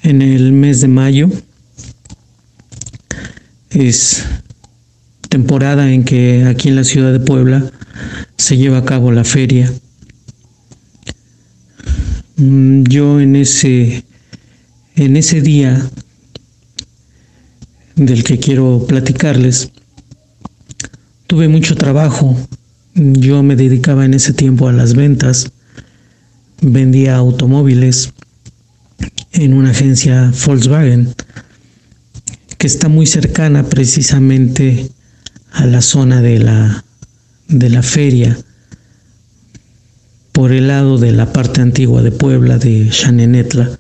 en 0.04 0.22
el 0.22 0.52
mes 0.52 0.82
de 0.82 0.88
mayo. 0.90 1.30
Es 3.70 4.26
temporada 5.30 5.92
en 5.92 6.04
que 6.04 6.46
aquí 6.46 6.68
en 6.68 6.76
la 6.76 6.84
ciudad 6.84 7.14
de 7.14 7.22
Puebla 7.22 7.72
se 8.42 8.58
lleva 8.58 8.80
a 8.80 8.86
cabo 8.86 9.12
la 9.12 9.24
feria. 9.24 9.72
Mm, 12.38 12.84
Yo 12.84 13.20
en 13.20 13.36
ese 13.36 14.04
en 14.96 15.16
ese 15.16 15.42
día 15.42 15.90
del 17.96 18.24
que 18.24 18.40
quiero 18.40 18.86
platicarles, 18.88 19.72
tuve 21.28 21.48
mucho 21.48 21.76
trabajo. 21.76 22.38
Yo 22.94 23.42
me 23.42 23.56
dedicaba 23.56 24.06
en 24.06 24.14
ese 24.14 24.34
tiempo 24.34 24.68
a 24.68 24.74
las 24.74 24.96
ventas, 24.96 25.52
vendía 26.62 27.16
automóviles 27.16 28.12
en 29.34 29.54
una 29.54 29.72
agencia 29.72 30.32
Volkswagen 30.46 31.14
que 32.58 32.68
está 32.68 32.90
muy 32.90 33.08
cercana 33.08 33.64
precisamente 33.64 34.90
a 35.52 35.66
la 35.66 35.82
zona 35.82 36.22
de 36.22 36.40
la, 36.40 36.84
de 37.52 37.70
la 37.70 37.84
feria, 37.84 38.38
por 40.32 40.52
el 40.52 40.70
lado 40.70 40.98
de 40.98 41.12
la 41.12 41.32
parte 41.32 41.62
antigua 41.62 42.02
de 42.02 42.12
Puebla, 42.12 42.58
de 42.58 42.90
Chanenetla. 42.90 43.78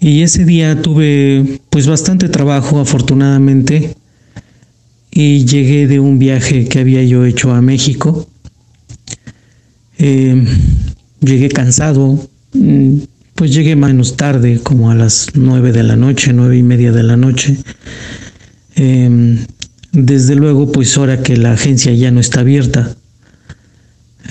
Y 0.00 0.22
ese 0.22 0.44
día 0.44 0.82
tuve 0.82 1.60
pues 1.70 1.86
bastante 1.86 2.28
trabajo 2.28 2.78
afortunadamente 2.78 3.96
y 5.10 5.46
llegué 5.46 5.86
de 5.86 6.00
un 6.00 6.18
viaje 6.18 6.66
que 6.68 6.80
había 6.80 7.02
yo 7.04 7.24
hecho 7.24 7.52
a 7.52 7.62
México. 7.62 8.28
Eh, 9.98 10.44
llegué 11.20 11.48
cansado, 11.48 12.28
mm, 12.52 12.96
pues 13.34 13.54
llegué 13.54 13.76
menos 13.76 14.16
tarde, 14.16 14.60
como 14.62 14.90
a 14.90 14.94
las 14.94 15.28
nueve 15.34 15.72
de 15.72 15.84
la 15.84 15.96
noche, 15.96 16.32
nueve 16.34 16.58
y 16.58 16.62
media 16.62 16.92
de 16.92 17.02
la 17.02 17.16
noche. 17.16 17.56
Eh, 18.76 19.38
desde 19.94 20.34
luego, 20.34 20.70
pues 20.70 20.96
ahora 20.98 21.22
que 21.22 21.36
la 21.36 21.52
agencia 21.52 21.92
ya 21.92 22.10
no 22.10 22.20
está 22.20 22.40
abierta, 22.40 22.94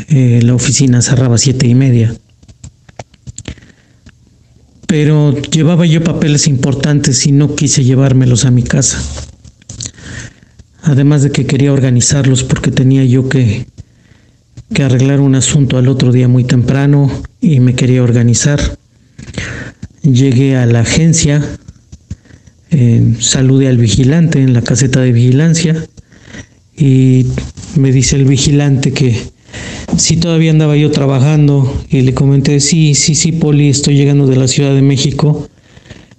eh, 0.10 0.42
la 0.44 0.54
oficina 0.54 1.02
cerraba 1.02 1.38
siete 1.38 1.68
y 1.68 1.74
media 1.74 2.14
pero 4.94 5.36
llevaba 5.42 5.88
yo 5.88 6.04
papeles 6.04 6.46
importantes 6.46 7.26
y 7.26 7.32
no 7.32 7.56
quise 7.56 7.84
llevármelos 7.84 8.46
a 8.46 8.52
mi 8.52 8.62
casa. 8.62 9.02
Además 10.84 11.24
de 11.24 11.32
que 11.32 11.48
quería 11.48 11.74
organizarlos 11.74 12.44
porque 12.44 12.70
tenía 12.70 13.04
yo 13.04 13.28
que, 13.28 13.66
que 14.72 14.84
arreglar 14.84 15.20
un 15.20 15.34
asunto 15.34 15.80
al 15.80 15.88
otro 15.88 16.12
día 16.12 16.28
muy 16.28 16.44
temprano 16.44 17.10
y 17.42 17.60
me 17.60 17.74
quería 17.74 18.04
organizar. 18.04 18.78
Llegué 20.04 20.58
a 20.58 20.68
la 20.68 20.82
agencia, 20.82 21.44
eh, 22.76 23.16
saludé 23.20 23.68
al 23.68 23.78
vigilante 23.78 24.42
en 24.42 24.54
la 24.54 24.64
caseta 24.64 25.00
de 25.00 25.12
vigilancia 25.12 25.86
y 26.76 27.28
me 27.76 27.92
dice 27.92 28.16
el 28.16 28.26
vigilante 28.26 28.94
que 28.94 29.16
si 29.98 30.18
todavía 30.18 30.50
andaba 30.50 30.76
yo 30.76 30.90
trabajando 30.90 31.84
y 31.90 32.02
le 32.02 32.16
comenté, 32.16 32.60
sí, 32.60 32.96
sí, 32.96 33.14
sí, 33.14 33.32
Poli, 33.32 33.70
estoy 33.70 33.96
llegando 33.96 34.26
de 34.26 34.38
la 34.38 34.48
Ciudad 34.48 34.74
de 34.74 34.82
México, 34.82 35.48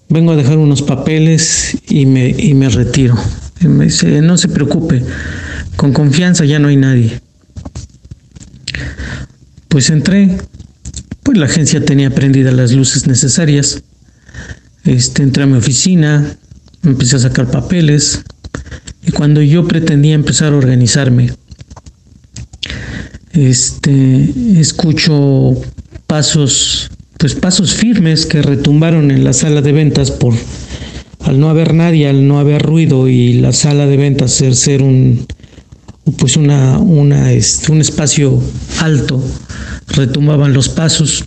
vengo 0.09 0.31
a 0.31 0.36
dejar 0.36 0.59
unos 0.59 0.82
papeles 0.82 1.76
y 1.89 2.06
me, 2.06 2.28
y 2.28 2.55
me 2.55 2.68
retiro. 2.68 3.16
Me 3.60 3.86
dice, 3.86 4.20
no 4.20 4.36
se 4.36 4.48
preocupe, 4.48 5.02
con 5.74 5.93
confianza 5.93 6.44
ya 6.44 6.60
no 6.60 6.68
hay 6.68 6.76
nadie. 6.76 7.20
Pues 9.66 9.90
entré, 9.90 10.36
pues 11.24 11.36
la 11.36 11.47
agencia 11.47 11.85
tenía 11.85 12.14
prendidas 12.14 12.55
las 12.55 12.70
luces 12.70 13.09
necesarias. 13.09 13.82
Este, 14.85 15.24
entré 15.24 15.44
a 15.44 15.47
mi 15.47 15.56
oficina, 15.56 16.36
empecé 16.85 17.16
a 17.16 17.20
sacar 17.20 17.51
papeles 17.51 18.23
y 19.06 19.11
cuando 19.12 19.43
yo 19.43 19.66
pretendía 19.66 20.15
empezar 20.15 20.52
a 20.52 20.56
organizarme, 20.56 21.32
este, 23.32 24.31
escucho 24.59 25.55
pasos, 26.06 26.90
pues 27.19 27.35
pasos 27.35 27.74
firmes 27.74 28.27
que 28.27 28.43
retumbaron 28.43 29.11
en 29.11 29.24
la 29.24 29.32
sala 29.32 29.61
de 29.61 29.73
ventas 29.73 30.11
por 30.11 30.35
al 31.20 31.40
no 31.40 31.48
haber 31.48 31.73
nadie, 31.74 32.09
al 32.09 32.28
no 32.28 32.39
haber 32.39 32.62
ruido 32.62 33.09
y 33.09 33.35
la 33.35 33.52
sala 33.52 33.86
de 33.86 33.97
ventas 33.97 34.32
ser, 34.32 34.55
ser 34.55 34.82
un 34.82 35.27
pues 36.19 36.36
una, 36.36 36.78
una 36.78 37.32
este, 37.32 37.73
un 37.73 37.81
espacio 37.81 38.43
alto, 38.81 39.23
retumbaban 39.89 40.52
los 40.52 40.69
pasos. 40.69 41.24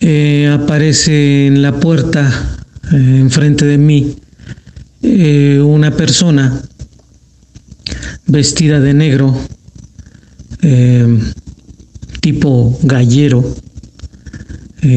Eh, 0.00 0.50
aparece 0.52 1.46
en 1.46 1.62
la 1.62 1.78
puerta 1.78 2.51
eh, 2.92 3.18
enfrente 3.20 3.64
de 3.64 3.78
mí 3.78 4.16
eh, 5.02 5.60
una 5.64 5.96
persona 5.96 6.60
vestida 8.26 8.80
de 8.80 8.92
negro, 8.92 9.34
eh, 10.60 11.18
tipo 12.20 12.78
gallero, 12.82 13.56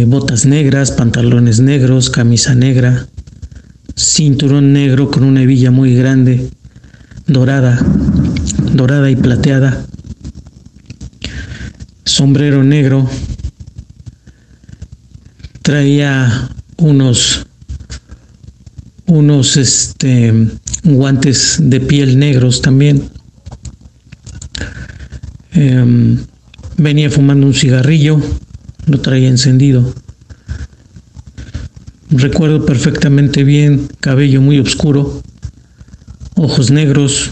botas 0.08 0.46
negras, 0.46 0.92
pantalones 0.92 1.60
negros, 1.60 2.10
camisa 2.10 2.54
negra, 2.56 3.08
cinturón 3.96 4.74
negro 4.74 5.10
con 5.10 5.24
una 5.24 5.44
hebilla 5.44 5.72
muy 5.72 5.96
grande, 5.96 6.50
dorada, 7.28 7.80
dorada 8.74 9.10
y 9.10 9.16
plateada, 9.16 9.86
sombrero 12.04 12.64
negro, 12.64 13.10
traía 15.62 16.50
unos 16.78 17.46
unos 19.08 19.58
este 19.58 20.34
guantes 20.84 21.58
de 21.60 21.80
piel 21.80 22.18
negros 22.18 22.62
también. 22.62 23.10
Em, 25.54 26.18
venía 26.78 27.10
fumando 27.10 27.48
un 27.48 27.54
cigarrillo 27.54 28.20
lo 28.88 29.00
traía 29.00 29.30
encendido. 29.30 29.94
Recuerdo 32.10 32.66
perfectamente 32.66 33.44
bien 33.44 33.88
cabello 34.00 34.42
muy 34.42 34.60
oscuro 34.60 35.22
ojos 36.36 36.70
negros 36.70 37.32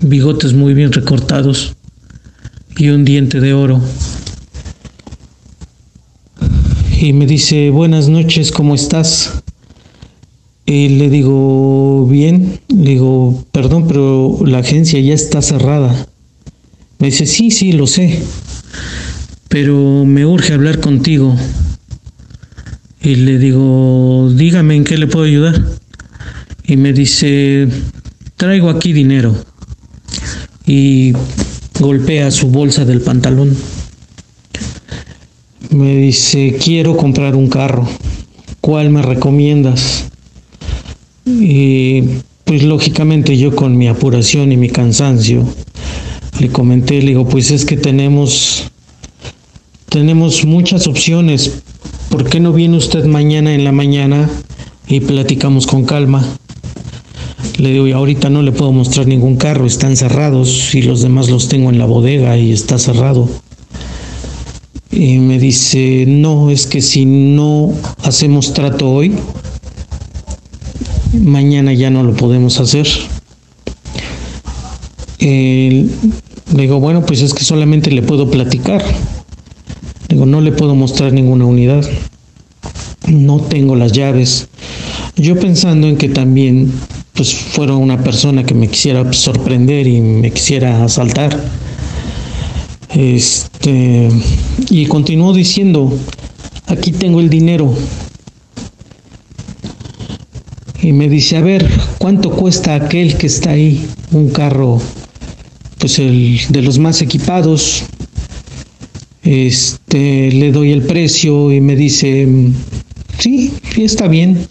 bigotes 0.00 0.52
muy 0.54 0.74
bien 0.74 0.92
recortados 0.92 1.74
y 2.76 2.88
un 2.88 3.04
diente 3.04 3.40
de 3.40 3.54
oro. 3.54 3.80
Y 7.00 7.12
me 7.12 7.26
dice, 7.26 7.70
buenas 7.70 8.08
noches, 8.08 8.50
¿cómo 8.52 8.74
estás? 8.74 9.39
Y 10.70 10.88
le 10.90 11.10
digo, 11.10 12.06
bien, 12.06 12.60
le 12.68 12.90
digo, 12.90 13.44
perdón, 13.50 13.88
pero 13.88 14.38
la 14.46 14.58
agencia 14.58 15.00
ya 15.00 15.14
está 15.14 15.42
cerrada. 15.42 16.06
Me 17.00 17.08
dice, 17.08 17.26
sí, 17.26 17.50
sí, 17.50 17.72
lo 17.72 17.88
sé, 17.88 18.22
pero 19.48 20.04
me 20.04 20.24
urge 20.24 20.52
hablar 20.52 20.78
contigo. 20.78 21.34
Y 23.02 23.16
le 23.16 23.38
digo, 23.38 24.30
dígame 24.32 24.76
en 24.76 24.84
qué 24.84 24.96
le 24.96 25.08
puedo 25.08 25.24
ayudar. 25.24 25.60
Y 26.62 26.76
me 26.76 26.92
dice, 26.92 27.66
traigo 28.36 28.70
aquí 28.70 28.92
dinero. 28.92 29.34
Y 30.68 31.14
golpea 31.80 32.30
su 32.30 32.46
bolsa 32.46 32.84
del 32.84 33.00
pantalón 33.00 33.56
me 35.70 35.96
dice, 35.96 36.56
quiero 36.62 36.96
comprar 36.96 37.34
un 37.34 37.48
carro, 37.48 37.88
¿cuál 38.60 38.90
me 38.90 39.02
recomiendas? 39.02 40.09
Y 41.38 42.02
pues 42.44 42.62
lógicamente 42.62 43.36
yo 43.36 43.54
con 43.54 43.76
mi 43.76 43.86
apuración 43.86 44.50
y 44.50 44.56
mi 44.56 44.68
cansancio 44.68 45.44
le 46.40 46.48
comenté, 46.48 47.00
le 47.00 47.08
digo, 47.08 47.28
pues 47.28 47.50
es 47.50 47.64
que 47.64 47.76
tenemos 47.76 48.70
tenemos 49.90 50.44
muchas 50.44 50.86
opciones. 50.86 51.62
¿Por 52.08 52.28
qué 52.28 52.40
no 52.40 52.52
viene 52.52 52.76
usted 52.76 53.04
mañana 53.04 53.54
en 53.54 53.64
la 53.64 53.72
mañana 53.72 54.30
y 54.88 55.00
platicamos 55.00 55.66
con 55.66 55.84
calma? 55.84 56.24
Le 57.58 57.70
digo, 57.70 57.86
y 57.86 57.92
ahorita 57.92 58.30
no 58.30 58.42
le 58.42 58.52
puedo 58.52 58.72
mostrar 58.72 59.06
ningún 59.06 59.36
carro, 59.36 59.66
están 59.66 59.96
cerrados 59.96 60.74
y 60.74 60.82
los 60.82 61.02
demás 61.02 61.28
los 61.28 61.48
tengo 61.48 61.70
en 61.70 61.78
la 61.78 61.86
bodega 61.86 62.36
y 62.36 62.52
está 62.52 62.78
cerrado. 62.78 63.28
Y 64.92 65.18
me 65.18 65.38
dice, 65.38 66.04
no, 66.06 66.50
es 66.50 66.66
que 66.66 66.82
si 66.82 67.04
no 67.04 67.72
hacemos 68.02 68.54
trato 68.54 68.90
hoy, 68.90 69.12
mañana 71.12 71.72
ya 71.72 71.90
no 71.90 72.02
lo 72.02 72.14
podemos 72.14 72.60
hacer. 72.60 72.86
digo, 75.18 76.80
bueno, 76.80 77.04
pues 77.06 77.22
es 77.22 77.34
que 77.34 77.44
solamente 77.44 77.90
le 77.90 78.02
puedo 78.02 78.30
platicar. 78.30 78.82
Digo, 80.08 80.26
no 80.26 80.40
le 80.40 80.52
puedo 80.52 80.74
mostrar 80.74 81.12
ninguna 81.12 81.44
unidad. 81.44 81.88
No 83.06 83.40
tengo 83.40 83.76
las 83.76 83.92
llaves. 83.92 84.48
Yo 85.16 85.38
pensando 85.38 85.88
en 85.88 85.96
que 85.96 86.08
también 86.08 86.72
pues 87.14 87.34
fuera 87.34 87.74
una 87.74 88.02
persona 88.02 88.44
que 88.44 88.54
me 88.54 88.68
quisiera 88.68 89.12
sorprender 89.12 89.86
y 89.86 90.00
me 90.00 90.30
quisiera 90.30 90.82
asaltar 90.84 91.38
este, 92.94 94.08
y 94.68 94.86
continuó 94.86 95.32
diciendo, 95.32 95.96
aquí 96.66 96.92
tengo 96.92 97.20
el 97.20 97.30
dinero. 97.30 97.72
Y 100.82 100.92
me 100.92 101.08
dice, 101.08 101.36
a 101.36 101.42
ver, 101.42 101.68
¿cuánto 101.98 102.30
cuesta 102.30 102.74
aquel 102.74 103.16
que 103.16 103.26
está 103.26 103.50
ahí? 103.50 103.86
Un 104.12 104.30
carro, 104.30 104.80
pues 105.78 105.98
el 105.98 106.40
de 106.48 106.62
los 106.62 106.78
más 106.78 107.02
equipados. 107.02 107.84
Este, 109.22 110.32
le 110.32 110.50
doy 110.50 110.72
el 110.72 110.82
precio 110.82 111.52
y 111.52 111.60
me 111.60 111.76
dice, 111.76 112.26
sí, 113.18 113.52
sí 113.74 113.84
está 113.84 114.08
bien. 114.08 114.46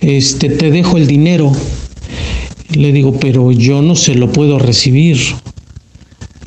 Este, 0.00 0.50
te 0.50 0.70
dejo 0.70 0.96
el 0.96 1.06
dinero. 1.06 1.52
Le 2.74 2.92
digo, 2.92 3.18
pero 3.20 3.52
yo 3.52 3.82
no 3.82 3.94
se 3.94 4.14
lo 4.14 4.32
puedo 4.32 4.58
recibir. 4.58 5.18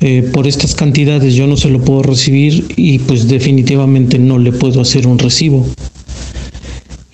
Eh, 0.01 0.29
por 0.33 0.47
estas 0.47 0.75
cantidades 0.75 1.35
yo 1.35 1.45
no 1.45 1.57
se 1.57 1.69
lo 1.69 1.81
puedo 1.81 2.03
recibir 2.03 2.73
y 2.77 2.99
pues 2.99 3.27
definitivamente 3.27 4.17
no 4.17 4.37
le 4.37 4.53
puedo 4.53 4.79
hacer 4.79 5.07
un 5.07 5.19
recibo. 5.19 5.65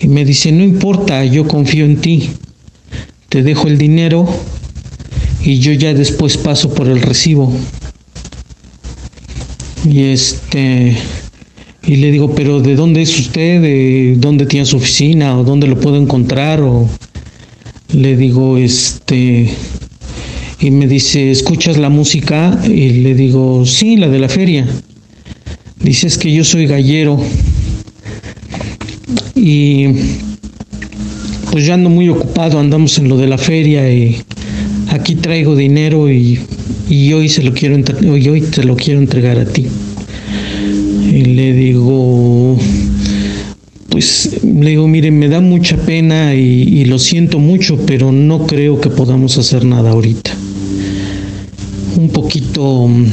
Y 0.06 0.08
me 0.08 0.24
dice, 0.24 0.52
no 0.52 0.62
importa, 0.62 1.24
yo 1.24 1.48
confío 1.48 1.84
en 1.84 1.96
ti, 1.96 2.30
te 3.28 3.42
dejo 3.42 3.66
el 3.66 3.76
dinero 3.76 4.24
y 5.42 5.58
yo 5.58 5.72
ya 5.72 5.94
después 5.94 6.36
paso 6.36 6.72
por 6.72 6.86
el 6.86 7.02
recibo. 7.02 7.52
Y 9.84 10.02
este 10.02 10.96
y 11.84 11.96
le 11.96 12.12
digo, 12.12 12.36
pero 12.36 12.60
¿de 12.60 12.76
dónde 12.76 13.02
es 13.02 13.18
usted? 13.18 13.60
¿De 13.60 14.14
dónde 14.16 14.46
tiene 14.46 14.64
su 14.64 14.76
oficina? 14.76 15.36
¿O 15.36 15.42
dónde 15.42 15.66
lo 15.66 15.80
puedo 15.80 15.96
encontrar? 15.96 16.60
O 16.60 16.88
le 17.92 18.16
digo, 18.16 18.58
este, 18.58 19.50
y 20.60 20.70
me 20.70 20.86
dice, 20.86 21.32
¿escuchas 21.32 21.78
la 21.78 21.88
música? 21.88 22.56
Y 22.64 22.90
le 22.90 23.16
digo, 23.16 23.66
sí, 23.66 23.96
la 23.96 24.06
de 24.06 24.20
la 24.20 24.28
feria. 24.28 24.68
Dices 25.80 26.16
que 26.16 26.32
yo 26.32 26.44
soy 26.44 26.68
gallero. 26.68 27.20
Y 29.48 29.86
pues 31.52 31.66
ya 31.66 31.74
ando 31.74 31.88
muy 31.88 32.08
ocupado, 32.08 32.58
andamos 32.58 32.98
en 32.98 33.08
lo 33.08 33.16
de 33.16 33.28
la 33.28 33.38
feria 33.38 33.88
y 33.92 34.16
aquí 34.88 35.14
traigo 35.14 35.54
dinero 35.54 36.10
y, 36.10 36.40
hoy 37.12 37.28
se 37.28 37.44
lo 37.44 37.52
quiero 37.52 37.78
y 37.78 38.28
hoy 38.28 38.40
te 38.40 38.64
lo 38.64 38.74
quiero 38.74 38.98
entregar 38.98 39.38
a 39.38 39.44
ti. 39.44 39.68
Y 41.12 41.24
le 41.26 41.52
digo, 41.52 42.58
pues 43.88 44.42
le 44.42 44.70
digo, 44.70 44.88
mire, 44.88 45.12
me 45.12 45.28
da 45.28 45.40
mucha 45.40 45.76
pena 45.76 46.34
y 46.34 46.84
lo 46.86 46.98
siento 46.98 47.38
mucho, 47.38 47.78
pero 47.86 48.10
no 48.10 48.48
creo 48.48 48.80
que 48.80 48.90
podamos 48.90 49.38
hacer 49.38 49.64
nada 49.64 49.90
ahorita 49.90 50.32
un 51.96 52.10
poquito 52.10 52.88
mm, 52.88 53.06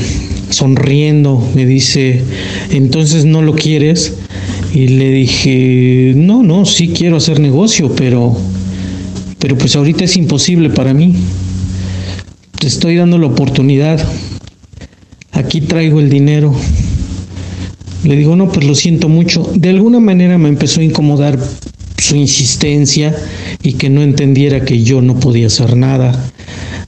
sonriendo, 0.50 1.48
me 1.56 1.66
dice, 1.66 2.22
entonces 2.72 3.26
no 3.26 3.42
lo 3.42 3.54
quieres. 3.54 4.14
Y 4.74 4.88
le 4.88 5.12
dije, 5.12 6.14
no, 6.16 6.42
no, 6.44 6.66
sí 6.66 6.90
quiero 6.90 7.18
hacer 7.18 7.40
negocio, 7.40 7.94
pero, 7.96 8.36
pero 9.40 9.58
pues 9.58 9.76
ahorita 9.76 10.04
es 10.04 10.18
imposible 10.18 10.70
para 10.70 10.94
mí. 10.94 11.16
Te 12.60 12.68
estoy 12.68 12.96
dando 12.96 13.18
la 13.18 13.28
oportunidad. 13.28 14.06
Aquí 15.32 15.62
traigo 15.62 16.00
el 16.00 16.10
dinero. 16.10 16.54
Le 18.04 18.16
digo, 18.16 18.36
no, 18.36 18.52
pues 18.52 18.66
lo 18.66 18.76
siento 18.76 19.10
mucho. 19.10 19.50
De 19.54 19.70
alguna 19.70 20.00
manera 20.00 20.38
me 20.38 20.50
empezó 20.50 20.82
a 20.82 20.84
incomodar 20.84 21.40
su 21.98 22.16
insistencia 22.16 23.16
y 23.62 23.74
que 23.74 23.90
no 23.90 24.02
entendiera 24.02 24.66
que 24.66 24.84
yo 24.84 25.02
no 25.02 25.20
podía 25.20 25.48
hacer 25.48 25.78
nada 25.78 26.32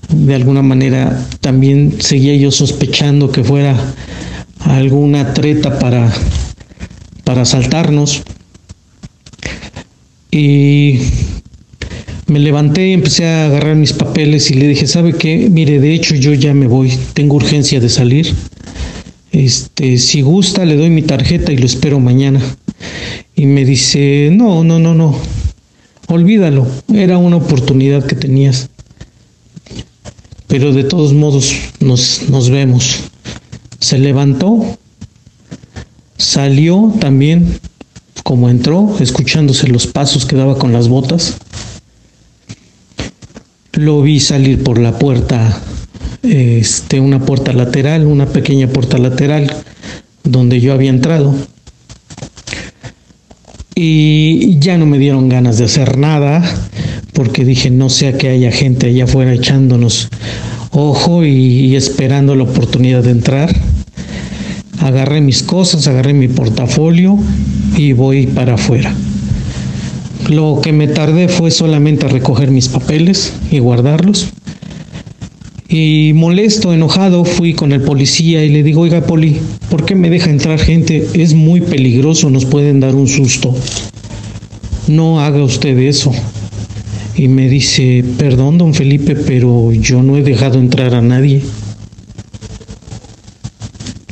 de 0.10 0.36
alguna 0.36 0.62
manera 0.62 1.26
también 1.42 1.96
seguía 2.00 2.36
yo 2.36 2.52
sospechando 2.52 3.32
que 3.32 3.44
fuera 3.44 3.76
alguna 4.60 5.34
treta 5.34 5.80
para, 5.80 6.12
para 7.26 7.42
asaltarnos. 7.42 8.24
Y 10.32 11.00
me 12.28 12.40
levanté 12.40 12.88
y 12.88 12.94
empecé 12.94 13.26
a 13.26 13.48
agarrar 13.48 13.76
mis 13.76 13.92
papeles 13.92 14.50
y 14.50 14.54
le 14.54 14.70
dije, 14.70 14.88
¿sabe 14.88 15.12
qué? 15.14 15.50
Mire, 15.50 15.82
de 15.82 15.94
hecho 15.94 16.16
yo 16.16 16.34
ya 16.34 16.54
me 16.54 16.68
voy, 16.68 16.98
tengo 17.14 17.36
urgencia 17.36 17.82
de 17.82 17.90
salir. 17.90 18.34
Este, 19.34 19.98
si 19.98 20.22
gusta, 20.22 20.64
le 20.64 20.78
doy 20.78 20.90
mi 20.90 21.02
tarjeta 21.02 21.52
y 21.52 21.58
lo 21.58 21.66
espero 21.66 22.00
mañana. 22.00 22.40
Y 23.36 23.46
me 23.46 23.66
dice, 23.66 24.30
no, 24.32 24.64
no, 24.64 24.80
no, 24.80 24.94
no, 24.94 25.20
olvídalo, 26.08 26.66
era 26.94 27.18
una 27.18 27.36
oportunidad 27.36 28.06
que 28.06 28.16
tenías 28.16 28.70
pero 30.48 30.72
de 30.72 30.84
todos 30.84 31.14
modos 31.14 31.54
nos, 31.80 32.30
nos 32.30 32.50
vemos. 32.50 33.02
Se 33.80 33.98
levantó, 33.98 34.78
salió 36.18 36.94
también 37.00 37.60
como 38.24 38.50
entró, 38.50 38.98
escuchándose 39.00 39.68
los 39.68 39.88
pasos 39.88 40.26
que 40.26 40.36
daba 40.36 40.58
con 40.58 40.74
las 40.74 40.88
botas. 40.88 41.38
Lo 43.74 44.02
vi 44.02 44.20
salir 44.20 44.64
por 44.64 44.80
la 44.80 44.98
puerta, 44.98 45.62
este, 46.24 47.00
una 47.00 47.20
puerta 47.20 47.54
lateral, 47.54 48.08
una 48.08 48.26
pequeña 48.26 48.68
puerta 48.68 48.98
lateral, 48.98 49.54
donde 50.24 50.62
yo 50.62 50.74
había 50.74 50.90
entrado. 50.90 51.36
Y 53.76 54.58
ya 54.60 54.78
no 54.78 54.86
me 54.86 54.98
dieron 54.98 55.30
ganas 55.30 55.58
de 55.58 55.66
hacer 55.66 55.98
nada, 55.98 56.42
porque 57.14 57.46
dije, 57.46 57.70
no 57.70 57.90
sea 57.90 58.18
que 58.18 58.30
haya 58.30 58.52
gente 58.52 58.88
allá 58.88 59.04
afuera 59.04 59.34
echándonos 59.34 60.10
ojo 60.72 61.24
y, 61.24 61.30
y 61.30 61.76
esperando 61.76 62.36
la 62.36 62.46
oportunidad 62.46 63.04
de 63.04 63.12
entrar. 63.12 63.54
Agarré 64.86 65.20
mis 65.20 65.42
cosas, 65.42 65.88
agarré 65.88 66.14
mi 66.14 66.28
portafolio 66.28 67.18
y 67.76 67.94
voy 67.94 68.28
para 68.28 68.54
afuera. 68.54 68.94
Lo 70.30 70.60
que 70.62 70.74
me 70.74 70.88
tardé 70.88 71.28
fue 71.28 71.50
solamente 71.50 72.06
a 72.06 72.10
recoger 72.10 72.52
mis 72.52 72.68
papeles 72.68 73.34
y 73.50 73.58
guardarlos. 73.58 74.28
Y 75.68 76.12
molesto, 76.14 76.72
enojado, 76.72 77.26
fui 77.26 77.56
con 77.56 77.72
el 77.72 77.82
policía 77.82 78.46
y 78.46 78.50
le 78.50 78.62
digo, 78.62 78.82
oiga, 78.82 79.02
poli, 79.02 79.38
¿por 79.72 79.86
qué 79.86 79.96
me 79.96 80.12
deja 80.12 80.30
entrar 80.30 80.60
gente? 80.60 81.08
Es 81.16 81.34
muy 81.34 81.62
peligroso, 81.62 82.30
nos 82.30 82.46
pueden 82.46 82.80
dar 82.80 82.94
un 82.94 83.08
susto. 83.08 83.56
No 84.88 85.20
haga 85.20 85.44
usted 85.44 85.80
eso. 85.80 86.12
Y 87.16 87.28
me 87.28 87.50
dice, 87.50 88.06
perdón, 88.20 88.60
don 88.60 88.76
Felipe, 88.76 89.16
pero 89.16 89.74
yo 89.74 90.04
no 90.04 90.16
he 90.16 90.22
dejado 90.22 90.60
entrar 90.60 90.94
a 90.94 91.02
nadie. 91.02 91.42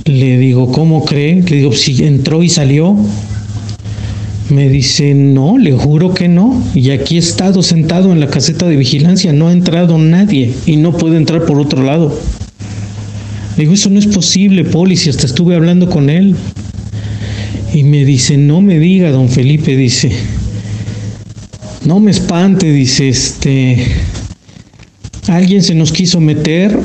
Le 0.06 0.38
digo, 0.38 0.70
¿cómo 0.70 1.06
cree? 1.06 1.42
Le 1.42 1.58
digo, 1.58 1.72
si 1.72 2.04
entró 2.04 2.44
y 2.44 2.50
salió. 2.50 2.98
Me 4.50 4.68
dice, 4.70 5.14
no, 5.14 5.58
le 5.58 5.72
juro 5.72 6.14
que 6.14 6.28
no. 6.28 6.62
Y 6.76 6.90
aquí 6.90 7.16
he 7.16 7.20
estado 7.20 7.64
sentado 7.64 8.12
en 8.12 8.20
la 8.20 8.28
caseta 8.28 8.68
de 8.68 8.76
vigilancia, 8.76 9.32
no 9.32 9.48
ha 9.48 9.54
entrado 9.54 9.98
nadie 9.98 10.54
y 10.66 10.76
no 10.76 10.98
puede 10.98 11.16
entrar 11.16 11.46
por 11.46 11.58
otro 11.58 11.84
lado. 11.84 12.20
Le 13.56 13.64
digo, 13.64 13.74
eso 13.74 13.90
no 13.90 14.00
es 14.00 14.08
posible, 14.08 14.66
Poli, 14.66 14.98
si 14.98 15.10
hasta 15.10 15.26
estuve 15.26 15.56
hablando 15.56 15.90
con 15.90 16.10
él. 16.10 16.36
Y 17.74 17.84
me 17.84 18.04
dice, 18.04 18.38
no 18.38 18.62
me 18.62 18.80
diga, 18.80 19.10
don 19.10 19.30
Felipe, 19.30 19.78
dice, 19.78 20.12
no 21.86 22.02
me 22.02 22.12
espante, 22.12 22.72
dice, 22.72 23.08
este, 23.08 23.86
alguien 25.28 25.64
se 25.64 25.76
nos 25.76 25.94
quiso 25.94 26.20
meter 26.20 26.78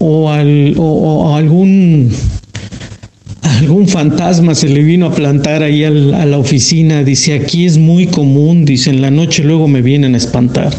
o, 0.00 0.30
al, 0.30 0.74
o, 0.78 1.36
algún 1.36 2.10
algún 3.42 3.86
fantasma 3.86 4.54
se 4.54 4.68
le 4.68 4.82
vino 4.82 5.06
a 5.06 5.14
plantar 5.14 5.62
ahí 5.62 5.84
a 5.84 5.90
la 5.90 6.38
oficina. 6.38 7.04
Dice, 7.04 7.34
aquí 7.34 7.66
es 7.66 7.76
muy 7.76 8.06
común. 8.06 8.64
Dice, 8.64 8.90
en 8.90 9.02
la 9.02 9.10
noche 9.10 9.44
luego 9.44 9.68
me 9.68 9.82
vienen 9.82 10.14
a 10.14 10.16
espantar. 10.16 10.74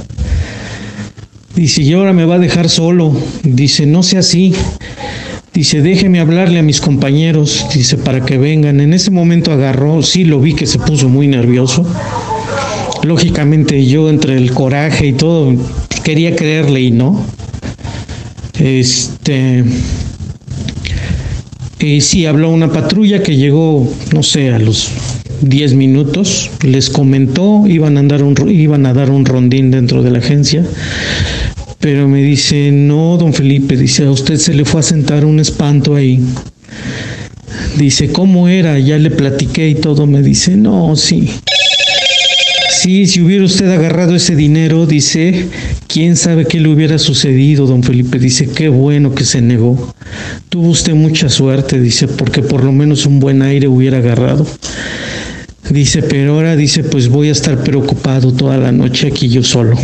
Dice, 1.55 1.83
y 1.83 1.93
ahora 1.93 2.13
me 2.13 2.25
va 2.25 2.35
a 2.35 2.39
dejar 2.39 2.69
solo. 2.69 3.15
Dice, 3.43 3.85
no 3.85 4.01
sea 4.01 4.19
así. 4.21 4.53
Dice, 5.53 5.81
déjeme 5.81 6.19
hablarle 6.19 6.57
a 6.57 6.63
mis 6.63 6.81
compañeros. 6.81 7.67
Dice, 7.73 7.97
para 7.97 8.25
que 8.25 8.39
vengan. 8.39 8.81
En 8.81 8.93
ese 8.93 9.11
momento 9.11 9.51
agarró, 9.51 10.01
sí 10.01 10.23
lo 10.23 10.39
vi 10.39 10.55
que 10.55 10.65
se 10.65 10.79
puso 10.79 11.09
muy 11.09 11.27
nervioso. 11.27 11.85
Lógicamente 13.03 13.85
yo 13.85 14.09
entre 14.09 14.37
el 14.37 14.51
coraje 14.53 15.07
y 15.07 15.13
todo, 15.13 15.53
quería 16.03 16.35
creerle 16.35 16.81
y 16.81 16.91
no. 16.91 17.23
Este 18.59 19.63
eh, 21.83 21.99
sí, 21.99 22.27
habló 22.27 22.51
una 22.51 22.71
patrulla 22.71 23.23
que 23.23 23.35
llegó, 23.35 23.91
no 24.13 24.21
sé, 24.21 24.51
a 24.51 24.59
los 24.59 24.87
10 25.41 25.73
minutos. 25.73 26.51
Les 26.61 26.91
comentó, 26.91 27.63
iban 27.65 27.97
a, 27.97 28.01
andar 28.01 28.21
un, 28.21 28.35
iban 28.51 28.85
a 28.85 28.93
dar 28.93 29.09
un 29.09 29.25
rondín 29.25 29.71
dentro 29.71 30.03
de 30.03 30.11
la 30.11 30.19
agencia. 30.19 30.63
Pero 31.79 32.07
me 32.07 32.21
dice, 32.21 32.71
no, 32.71 33.17
don 33.17 33.33
Felipe, 33.33 33.75
dice, 33.75 34.05
a 34.05 34.11
usted 34.11 34.35
se 34.35 34.53
le 34.53 34.63
fue 34.63 34.81
a 34.81 34.83
sentar 34.83 35.25
un 35.25 35.39
espanto 35.39 35.95
ahí. 35.95 36.19
Dice, 37.79 38.11
¿cómo 38.11 38.47
era? 38.47 38.77
Ya 38.77 38.99
le 38.99 39.09
platiqué 39.09 39.67
y 39.67 39.73
todo. 39.73 40.05
Me 40.05 40.21
dice, 40.21 40.55
no, 40.55 40.95
sí. 40.95 41.31
Sí, 42.69 43.07
si 43.07 43.21
hubiera 43.21 43.43
usted 43.43 43.71
agarrado 43.71 44.15
ese 44.15 44.35
dinero, 44.35 44.85
dice, 44.85 45.47
quién 45.91 46.15
sabe 46.15 46.45
qué 46.45 46.59
le 46.59 46.69
hubiera 46.69 46.97
sucedido, 46.97 47.65
don 47.67 47.83
Felipe. 47.83 48.17
Dice, 48.17 48.47
qué 48.47 48.69
bueno 48.69 49.13
que 49.13 49.25
se 49.25 49.41
negó. 49.41 49.93
Tuvo 50.49 50.69
usted 50.69 50.93
mucha 50.93 51.27
suerte, 51.29 51.79
dice, 51.79 52.07
porque 52.07 52.41
por 52.41 52.63
lo 52.63 52.71
menos 52.71 53.05
un 53.05 53.19
buen 53.19 53.41
aire 53.41 53.67
hubiera 53.67 53.97
agarrado. 53.97 54.47
Dice, 55.69 56.01
pero 56.01 56.35
ahora 56.35 56.55
dice, 56.55 56.83
pues 56.83 57.09
voy 57.09 57.29
a 57.29 57.33
estar 57.33 57.63
preocupado 57.63 58.33
toda 58.33 58.57
la 58.57 58.71
noche 58.71 59.07
aquí 59.07 59.27
yo 59.27 59.43
solo. 59.43 59.77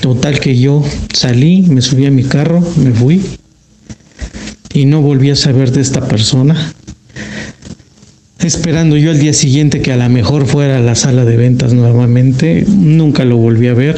Total 0.00 0.40
que 0.40 0.58
yo 0.58 0.84
salí, 1.12 1.62
me 1.62 1.80
subí 1.80 2.06
a 2.06 2.10
mi 2.10 2.24
carro, 2.24 2.60
me 2.76 2.92
fui 2.92 3.22
y 4.72 4.84
no 4.84 5.02
volví 5.02 5.30
a 5.30 5.36
saber 5.36 5.72
de 5.72 5.80
esta 5.80 6.06
persona 6.06 6.72
esperando 8.40 8.96
yo 8.96 9.10
al 9.10 9.18
día 9.18 9.32
siguiente 9.32 9.80
que 9.82 9.92
a 9.92 9.96
lo 9.96 10.08
mejor 10.08 10.46
fuera 10.46 10.76
a 10.78 10.80
la 10.80 10.94
sala 10.94 11.24
de 11.24 11.36
ventas 11.36 11.72
nuevamente. 11.72 12.64
Nunca 12.68 13.24
lo 13.24 13.36
volví 13.36 13.68
a 13.68 13.74
ver. 13.74 13.96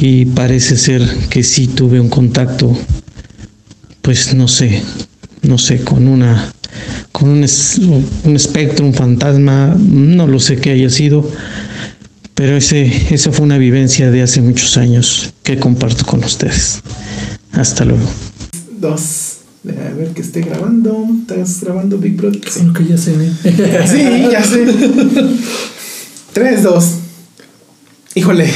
Y 0.00 0.26
parece 0.26 0.76
ser 0.76 1.02
que 1.30 1.42
sí 1.42 1.66
tuve 1.68 2.00
un 2.00 2.08
contacto, 2.08 2.76
pues 4.02 4.34
no 4.34 4.48
sé, 4.48 4.82
no 5.42 5.56
sé, 5.58 5.80
con 5.82 6.06
una, 6.08 6.52
con 7.12 7.28
un, 7.28 7.44
es- 7.44 7.78
un 7.78 8.36
espectro, 8.36 8.84
un 8.84 8.94
fantasma, 8.94 9.74
no 9.78 10.26
lo 10.26 10.38
sé 10.40 10.56
qué 10.56 10.72
haya 10.72 10.90
sido, 10.90 11.28
pero 12.34 12.56
ese, 12.56 13.14
esa 13.14 13.30
fue 13.32 13.46
una 13.46 13.58
vivencia 13.58 14.10
de 14.10 14.22
hace 14.22 14.42
muchos 14.42 14.76
años 14.76 15.32
que 15.42 15.58
comparto 15.58 16.04
con 16.04 16.22
ustedes. 16.24 16.80
Hasta 17.52 17.84
luego. 17.84 18.04
Dos. 18.80 19.23
A 19.66 19.94
ver 19.94 20.08
que 20.08 20.20
esté 20.22 20.42
grabando. 20.42 21.06
¿Estás 21.20 21.62
grabando, 21.62 21.96
Big 21.98 22.16
Brother? 22.16 22.40
Sí, 22.50 22.66
ya 22.88 22.98
se 22.98 23.16
ve. 23.16 23.30
sí 23.88 24.28
ya 24.30 24.42
sé. 24.44 24.64
Tres, 26.32 26.62
dos. 26.62 26.84
Híjole. 28.14 28.46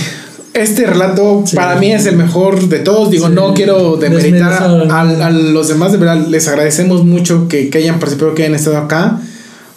Este 0.54 0.86
relato 0.86 1.44
Sí. 1.46 1.54
para 1.56 1.76
mí 1.76 1.92
es 1.92 2.04
el 2.06 2.16
mejor 2.16 2.68
de 2.68 2.80
todos. 2.80 3.10
Digo, 3.10 3.28
Sí. 3.28 3.34
no 3.34 3.54
quiero 3.54 3.96
demeritar 3.96 4.62
a 4.62 5.30
los 5.30 5.68
demás. 5.68 5.92
De 5.92 5.98
verdad, 5.98 6.26
les 6.26 6.46
agradecemos 6.48 7.04
mucho 7.04 7.48
que, 7.48 7.70
que 7.70 7.78
hayan 7.78 7.98
participado, 7.98 8.34
que 8.34 8.42
hayan 8.42 8.54
estado 8.56 8.76
acá. 8.76 9.20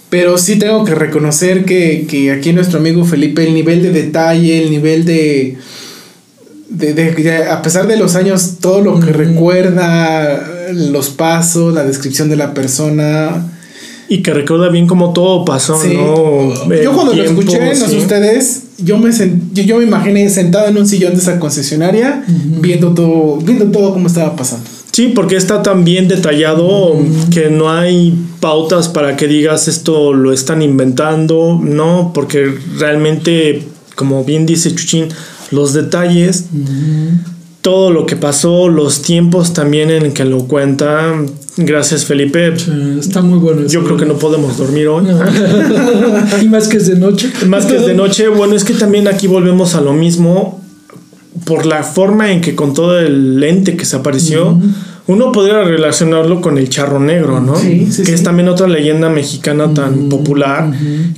Pero 0.10 0.38
sí 0.38 0.58
tengo 0.60 0.84
que 0.84 0.96
reconocer 0.96 1.64
que, 1.64 2.06
que 2.10 2.32
aquí 2.32 2.52
nuestro 2.52 2.80
amigo 2.80 3.06
Felipe, 3.06 3.48
el 3.48 3.54
nivel 3.54 3.82
de 3.82 3.92
detalle, 3.92 4.62
el 4.64 4.70
nivel 4.70 5.06
de, 5.06 5.58
de, 6.72 6.94
de- 6.94 7.12
de- 7.12 7.44
a 7.46 7.62
pesar 7.62 7.86
de 7.88 7.98
los 7.98 8.16
años, 8.16 8.56
todo 8.60 8.82
lo 8.82 9.00
que 9.00 9.12
recuerda, 9.12 10.72
los 10.74 11.10
pasos, 11.10 11.74
la 11.74 11.84
descripción 11.84 12.30
de 12.30 12.36
la 12.38 12.54
persona. 12.54 13.48
Y 14.10 14.22
que 14.24 14.34
recuerda 14.34 14.68
bien 14.68 14.88
cómo 14.88 15.14
todo 15.14 15.46
pasó, 15.46 15.82
Sí. 15.82 15.94
¿no? 15.96 16.52
El 16.74 16.84
Yo 16.84 16.92
cuando 16.92 17.14
tiempo, 17.14 17.32
lo 17.34 17.40
escuché, 17.42 17.60
no 17.70 17.76
sé 17.76 17.88
sí. 17.88 17.98
ustedes, 17.98 18.64
yo 18.78 18.98
me, 18.98 19.10
sen- 19.12 19.40
yo, 19.54 19.64
yo 19.64 19.78
me 19.78 19.86
imaginé 19.86 20.30
sentado 20.30 20.68
en 20.68 20.78
un 20.78 20.86
sillón 20.86 21.14
de 21.14 21.20
esa 21.20 21.40
concesionaria, 21.40 22.22
viendo 22.60 22.90
todo, 22.94 23.38
viendo 23.38 23.66
todo 23.68 23.94
cómo 23.94 24.08
estaba 24.08 24.36
pasando. 24.36 24.66
Sí, 24.92 25.14
porque 25.16 25.38
está 25.38 25.62
tan 25.64 25.86
bien 25.86 26.10
detallado 26.10 26.98
que 27.34 27.50
no 27.50 27.72
hay 27.72 28.14
pautas 28.42 28.90
para 28.90 29.16
que 29.16 29.28
digas 29.28 29.70
esto 29.70 30.12
lo 30.12 30.34
están 30.34 30.62
inventando, 30.62 31.58
no, 31.64 32.12
porque 32.14 32.54
realmente, 32.78 33.64
como 33.96 34.26
bien 34.26 34.46
dice 34.46 34.76
Chuchín, 34.76 35.08
los 35.52 35.74
detalles, 35.74 36.46
todo 37.62 37.92
lo 37.92 38.06
que 38.06 38.16
pasó, 38.16 38.70
los 38.70 39.02
tiempos 39.02 39.54
también 39.54 39.92
en 39.92 40.14
que 40.14 40.26
lo 40.26 40.46
cuenta. 40.46 41.14
Gracias, 41.58 42.06
Felipe. 42.06 42.58
Sí, 42.58 42.72
Está 43.00 43.22
muy 43.22 43.38
bueno. 43.38 43.68
Yo 43.68 43.84
creo 43.84 43.98
que 43.98 44.06
no 44.06 44.18
podemos 44.18 44.58
dormir 44.58 44.88
hoy. 44.88 45.06
y 46.42 46.48
más 46.48 46.68
que 46.68 46.78
es 46.78 46.88
de 46.88 46.96
noche. 46.96 47.32
Más 47.48 47.66
que 47.66 47.76
es 47.76 47.86
de 47.86 47.94
noche, 47.94 48.28
bueno, 48.30 48.56
es 48.56 48.64
que 48.64 48.74
también 48.74 49.08
aquí 49.08 49.28
volvemos 49.28 49.76
a 49.76 49.82
lo 49.82 49.94
mismo. 49.94 50.60
Por 51.46 51.66
la 51.66 51.84
forma 51.84 52.32
en 52.32 52.42
que 52.42 52.56
con 52.56 52.74
todo 52.74 53.00
el 53.00 53.40
lente 53.40 53.76
que 53.76 53.86
se 53.86 53.96
apareció, 53.96 54.60
uno 55.12 55.32
podría 55.32 55.64
relacionarlo 55.64 56.42
con 56.42 56.58
el 56.58 56.70
charro 56.70 57.00
negro, 57.00 57.40
¿no? 57.40 57.56
Sí, 57.56 57.88
sí, 57.92 58.02
que 58.04 58.08
sí. 58.08 58.14
es 58.14 58.24
también 58.24 58.48
otra 58.50 58.68
leyenda 58.68 59.10
mexicana 59.10 59.74
tan 59.74 60.10
popular 60.10 60.72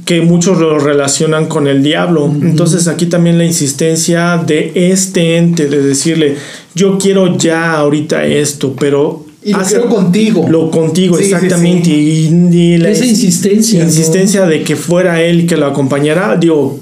que 0.06 0.22
muchos 0.22 0.58
lo 0.60 0.80
relacionan 0.80 1.46
con 1.48 1.68
el 1.68 1.84
diablo. 1.84 2.32
Entonces 2.42 2.88
aquí 2.88 3.06
también 3.06 3.38
la 3.38 3.46
insistencia 3.46 4.42
de 4.46 4.72
este 4.76 5.38
ente 5.38 5.68
de 5.68 5.82
decirle, 5.82 6.36
yo 6.76 6.98
quiero 6.98 7.38
ya 7.38 7.74
ahorita 7.74 8.26
esto, 8.26 8.74
pero... 8.80 9.26
Y 9.46 9.52
lo 9.52 9.58
hace- 9.60 9.82
contigo. 9.82 10.46
Lo 10.50 10.72
contigo, 10.72 11.18
Sí, 11.18 11.26
exactamente. 11.26 11.86
sí. 11.90 12.30
Y, 12.52 12.58
y 12.58 12.78
la 12.78 12.90
Esa 12.90 13.04
ins- 13.04 13.10
insistencia, 13.10 13.80
¿no? 13.80 13.86
insistencia 13.86 14.46
de 14.46 14.64
que 14.64 14.76
fuera 14.78 15.22
él 15.22 15.42
y 15.42 15.46
que 15.46 15.58
lo 15.58 15.66
acompañara. 15.66 16.38
Digo, 16.38 16.80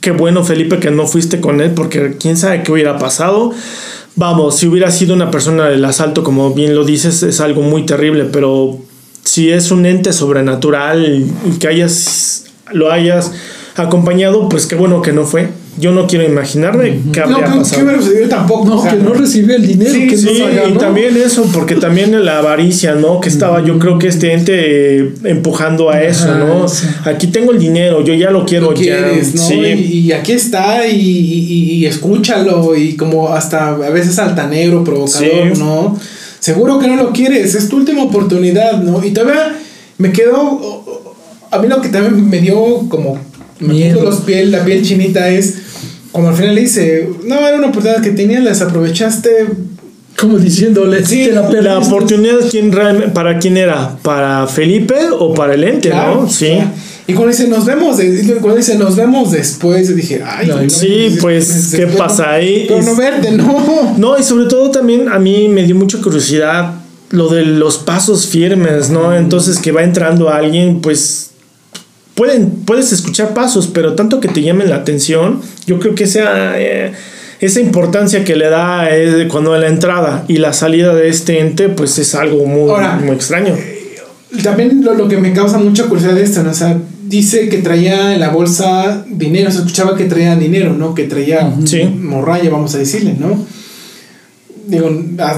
qué 0.00 0.10
bueno, 0.10 0.42
Felipe, 0.42 0.78
que 0.80 0.90
no 0.90 1.06
fuiste 1.06 1.40
con 1.40 1.60
él, 1.60 1.70
porque 1.70 2.16
quién 2.18 2.36
sabe 2.36 2.64
qué 2.64 2.72
hubiera 2.72 2.98
pasado. 2.98 3.52
Vamos, 4.16 4.56
si 4.56 4.66
hubiera 4.66 4.90
sido 4.90 5.14
una 5.14 5.30
persona 5.30 5.68
del 5.68 5.84
asalto, 5.84 6.22
como 6.24 6.52
bien 6.52 6.74
lo 6.74 6.84
dices, 6.84 7.22
es 7.22 7.40
algo 7.40 7.62
muy 7.62 7.86
terrible, 7.86 8.24
pero 8.24 8.78
si 9.24 9.50
es 9.50 9.70
un 9.70 9.86
ente 9.86 10.12
sobrenatural 10.12 11.26
y 11.46 11.58
que 11.58 11.68
hayas, 11.68 12.46
lo 12.72 12.90
hayas 12.90 13.32
acompañado, 13.76 14.48
pues 14.48 14.66
qué 14.66 14.74
bueno 14.74 15.02
que 15.02 15.12
no 15.12 15.24
fue. 15.24 15.50
Yo 15.80 15.92
no 15.92 16.06
quiero 16.06 16.24
imaginarme 16.24 17.00
qué 17.12 17.20
habría 17.20 17.38
No, 17.48 17.56
pasado. 17.58 17.76
¿qué 17.76 17.82
hubiera 17.84 18.02
sucedido 18.02 18.28
tampoco? 18.28 18.64
No, 18.66 18.78
o 18.78 18.82
sea, 18.82 18.92
que 18.92 18.98
no 18.98 19.12
recibió 19.14 19.56
el 19.56 19.66
dinero, 19.66 19.92
Sí, 19.92 20.06
que 20.06 20.16
Sí, 20.16 20.26
no 20.40 20.68
y 20.68 20.72
¿no? 20.72 20.78
también 20.78 21.16
eso, 21.16 21.48
porque 21.52 21.74
también 21.76 22.24
la 22.24 22.38
avaricia, 22.38 22.94
¿no? 22.94 23.20
Que 23.20 23.28
estaba, 23.28 23.64
yo 23.64 23.78
creo 23.78 23.98
que 23.98 24.08
este 24.08 24.32
ente 24.34 24.98
eh, 25.00 25.12
empujando 25.24 25.88
a 25.90 26.02
eso, 26.02 26.24
Ajá, 26.28 26.38
¿no? 26.38 26.68
sí. 26.68 26.86
Aquí 27.04 27.28
tengo 27.28 27.52
el 27.52 27.58
dinero, 27.58 28.04
yo 28.04 28.14
ya 28.14 28.30
lo 28.30 28.44
quiero 28.44 28.70
lo 28.72 28.76
quieres, 28.76 29.32
ya. 29.32 29.40
¿no? 29.40 29.46
Sí. 29.48 29.54
Y, 29.54 29.98
y 30.08 30.12
aquí 30.12 30.32
está 30.32 30.86
y, 30.86 31.00
y- 31.00 31.72
y 31.74 31.86
escúchalo 31.86 32.76
y 32.76 32.96
como 32.96 33.28
hasta 33.32 33.68
a 33.70 33.90
veces 33.90 34.18
altanero, 34.18 34.84
provocador, 34.84 35.54
Sí. 35.54 35.58
¿no? 35.58 35.96
Seguro 36.40 36.78
que 36.78 36.88
no 36.88 36.96
lo 36.96 37.12
quieres, 37.12 37.54
es 37.54 37.68
tu 37.68 37.76
última 37.76 38.02
oportunidad, 38.02 38.82
¿no? 38.82 39.04
Y 39.04 39.10
todavía 39.10 39.54
me 39.98 40.10
quedo, 40.12 40.84
a 41.50 41.58
mí 41.58 41.68
lo 41.68 41.80
que 41.80 41.88
también 41.90 42.28
me 42.28 42.38
dio 42.40 42.88
como, 42.88 43.18
me 43.60 43.74
Miedo. 43.74 44.02
los 44.02 44.16
piel, 44.22 44.50
la 44.50 44.64
piel 44.64 44.82
chinita 44.82 45.28
es, 45.28 45.54
cuando 46.12 46.30
al 46.30 46.36
final 46.36 46.54
le 46.54 46.60
dice, 46.62 47.08
no, 47.24 47.46
era 47.46 47.56
una 47.56 47.68
oportunidad 47.68 48.02
que 48.02 48.10
tenías, 48.10 48.42
la 48.42 48.50
desaprovechaste, 48.50 49.30
Como 50.18 50.38
diciéndole, 50.38 51.04
Sí, 51.04 51.30
te 51.50 51.62
la 51.62 51.78
oportunidad, 51.78 52.40
¿quién 52.50 52.70
¿para 53.14 53.38
quién 53.38 53.56
era? 53.56 53.96
¿Para 54.02 54.46
Felipe 54.46 54.96
o 55.18 55.34
para 55.34 55.54
el 55.54 55.64
ente, 55.64 55.90
Claro, 55.90 56.22
no? 56.22 56.28
Sí. 56.28 56.46
claro. 56.46 56.70
Y 57.06 57.12
cuando 57.14 57.32
dice 57.32 57.48
nos 57.48 57.64
vemos, 57.64 57.96
cuando 58.40 58.56
dice 58.56 58.76
nos 58.76 58.94
vemos 58.94 59.32
después, 59.32 59.94
dije, 59.96 60.22
ay, 60.24 60.46
no, 60.46 60.70
sí, 60.70 61.16
pues, 61.20 61.72
¿qué 61.74 61.88
pasa 61.88 62.30
ahí? 62.30 62.66
Pero 62.68 62.82
no 62.82 62.94
verte, 62.94 63.32
no. 63.32 63.94
No, 63.96 64.18
y 64.18 64.22
sobre 64.22 64.46
todo 64.46 64.70
también 64.70 65.08
a 65.08 65.18
mí 65.18 65.48
me 65.48 65.64
dio 65.64 65.74
mucha 65.74 65.98
curiosidad 66.00 66.74
lo 67.10 67.28
de 67.28 67.44
los 67.44 67.78
pasos 67.78 68.26
firmes, 68.26 68.90
¿no? 68.90 69.16
Entonces 69.16 69.58
que 69.58 69.72
va 69.72 69.82
entrando 69.82 70.28
alguien, 70.28 70.80
pues 70.80 71.29
pueden, 72.20 72.50
puedes 72.66 72.92
escuchar 72.92 73.32
pasos, 73.32 73.66
pero 73.72 73.94
tanto 73.94 74.20
que 74.20 74.28
te 74.28 74.42
llamen 74.42 74.68
la 74.68 74.76
atención, 74.76 75.40
yo 75.66 75.78
creo 75.78 75.94
que 75.94 76.04
esa, 76.04 76.60
eh, 76.60 76.92
esa 77.40 77.60
importancia 77.60 78.24
que 78.24 78.36
le 78.36 78.50
da 78.50 78.94
eh, 78.94 79.26
cuando 79.26 79.56
la 79.56 79.68
entrada 79.68 80.26
y 80.28 80.36
la 80.36 80.52
salida 80.52 80.94
de 80.94 81.08
este 81.08 81.40
ente, 81.40 81.70
pues 81.70 81.98
es 81.98 82.14
algo 82.14 82.44
muy, 82.44 82.68
Ahora, 82.68 82.96
muy 83.02 83.14
extraño. 83.16 83.56
También 84.42 84.84
lo, 84.84 84.92
lo 84.92 85.08
que 85.08 85.16
me 85.16 85.32
causa 85.32 85.56
mucha 85.56 85.84
curiosidad 85.84 86.14
de 86.14 86.22
esto, 86.24 86.42
¿no? 86.42 86.50
O 86.50 86.54
sea, 86.54 86.76
dice 87.06 87.48
que 87.48 87.56
traía 87.62 88.12
en 88.12 88.20
la 88.20 88.28
bolsa 88.28 89.02
dinero, 89.08 89.50
se 89.50 89.60
escuchaba 89.60 89.96
que 89.96 90.04
traía 90.04 90.36
dinero, 90.36 90.74
¿no? 90.74 90.94
Que 90.94 91.04
traía 91.04 91.50
Sí. 91.64 91.84
morralla, 91.84 92.50
vamos 92.50 92.74
a 92.74 92.78
decirle, 92.78 93.14
¿no? 93.18 93.46
Digo, 94.70 94.88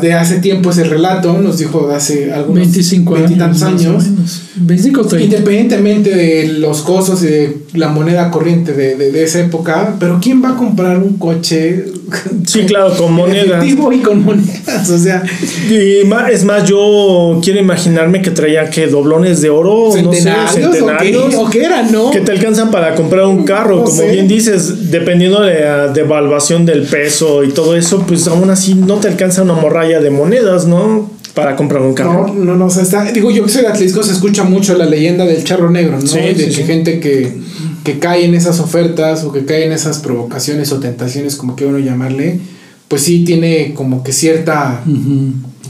de 0.01 0.13
hace 0.15 0.39
tiempo 0.39 0.71
ese 0.71 0.85
relato, 0.85 1.33
nos 1.41 1.59
dijo 1.59 1.87
de 1.89 1.95
hace 1.95 2.33
algunos 2.33 2.63
25 2.65 3.15
años. 3.15 3.29
veintitantos 3.29 3.61
más 3.63 3.71
o 3.71 3.75
años. 3.89 4.05
menos. 4.09 4.43
25 4.57 5.01
o 5.01 5.05
30. 5.05 5.25
Independientemente 5.37 6.11
de 6.11 6.49
los 6.59 6.83
costos 6.83 7.23
y 7.23 7.27
de 7.27 7.57
la 7.75 7.89
moneda 7.89 8.31
corriente 8.31 8.73
de, 8.75 8.97
de, 8.97 9.11
de 9.11 9.25
esa 9.25 9.41
época, 9.41 9.95
pero 9.99 10.19
¿quién 10.23 10.43
va 10.45 10.51
a 10.51 10.57
comprar 10.57 10.99
un 10.99 11.17
coche? 11.19 11.85
Sí, 12.45 12.65
claro, 12.67 12.95
con 12.95 13.13
monedas. 13.15 13.65
y 13.65 13.75
con 14.03 14.23
monedas, 14.23 14.91
o 14.91 14.99
sea, 14.99 15.23
Y 15.71 16.05
ma- 16.07 16.29
es 16.29 16.45
más, 16.45 16.69
yo 16.69 17.41
quiero 17.43 17.59
imaginarme 17.59 18.21
que 18.21 18.31
traía 18.31 18.69
que 18.69 18.87
doblones 18.89 19.41
de 19.41 19.49
oro, 19.49 19.87
no 19.87 19.93
sé, 19.93 20.01
centenarios, 20.21 20.53
centenarios. 20.77 21.25
o 21.25 21.29
qué, 21.31 21.37
o 21.37 21.51
qué 21.51 21.63
era, 21.65 21.83
¿no? 21.85 22.11
que 22.11 22.21
te 22.21 22.33
alcanzan 22.33 22.71
para 22.71 22.95
comprar 22.95 23.25
un 23.25 23.45
carro, 23.45 23.77
No 23.79 23.85
como 23.85 23.97
sé. 23.97 24.11
bien 24.11 24.29
dices, 24.29 24.91
dependiendo 24.91 25.41
de 25.41 25.61
la 25.61 25.89
devaluación 25.89 26.67
del 26.67 26.83
peso 26.83 27.45
y 27.45 27.49
todo 27.53 27.75
eso, 27.77 28.05
pues 28.07 28.27
aún 28.29 28.51
así 28.51 28.75
no 28.75 28.97
te 28.97 29.09
alcanza 29.09 29.22
una 29.43 29.55
morralla 29.55 30.01
de 30.01 30.11
monedas, 30.11 30.67
¿no? 30.67 31.11
Para 31.35 31.57
comprar 31.57 31.81
un 31.83 31.89
No, 31.91 31.95
carro. 31.95 32.35
no, 32.35 32.55
no, 32.57 32.67
o 32.67 32.71
sea, 32.71 32.83
está, 32.83 33.05
digo, 33.11 33.31
yo 33.31 33.45
que 33.45 33.51
soy 33.51 33.63
de 33.63 33.69
Atlisco, 33.69 34.03
se 34.03 34.13
escucha 34.13 34.45
mucho 34.45 34.77
la 34.77 34.85
leyenda 34.85 35.25
del 35.25 35.43
charro 35.45 35.71
negro, 35.71 35.99
¿no? 35.99 36.07
Sí, 36.07 36.19
de 36.19 36.35
sí, 36.35 36.45
que 36.45 36.51
sí. 36.53 36.63
gente 36.65 37.01
que, 37.01 37.33
que 37.85 37.99
cae 37.99 38.25
en 38.27 38.35
esas 38.35 38.61
ofertas 38.61 39.25
o 39.25 39.33
que 39.33 39.45
cae 39.47 39.65
en 39.65 39.73
esas 39.73 39.99
provocaciones 40.01 40.73
o 40.73 40.79
tentaciones, 40.81 41.37
como 41.37 41.57
que 41.57 41.65
uno 41.65 41.79
llamarle, 41.79 42.39
pues 42.89 43.03
sí 43.03 43.25
tiene 43.25 43.73
como 43.75 44.03
que 44.05 44.13
cierta 44.13 44.83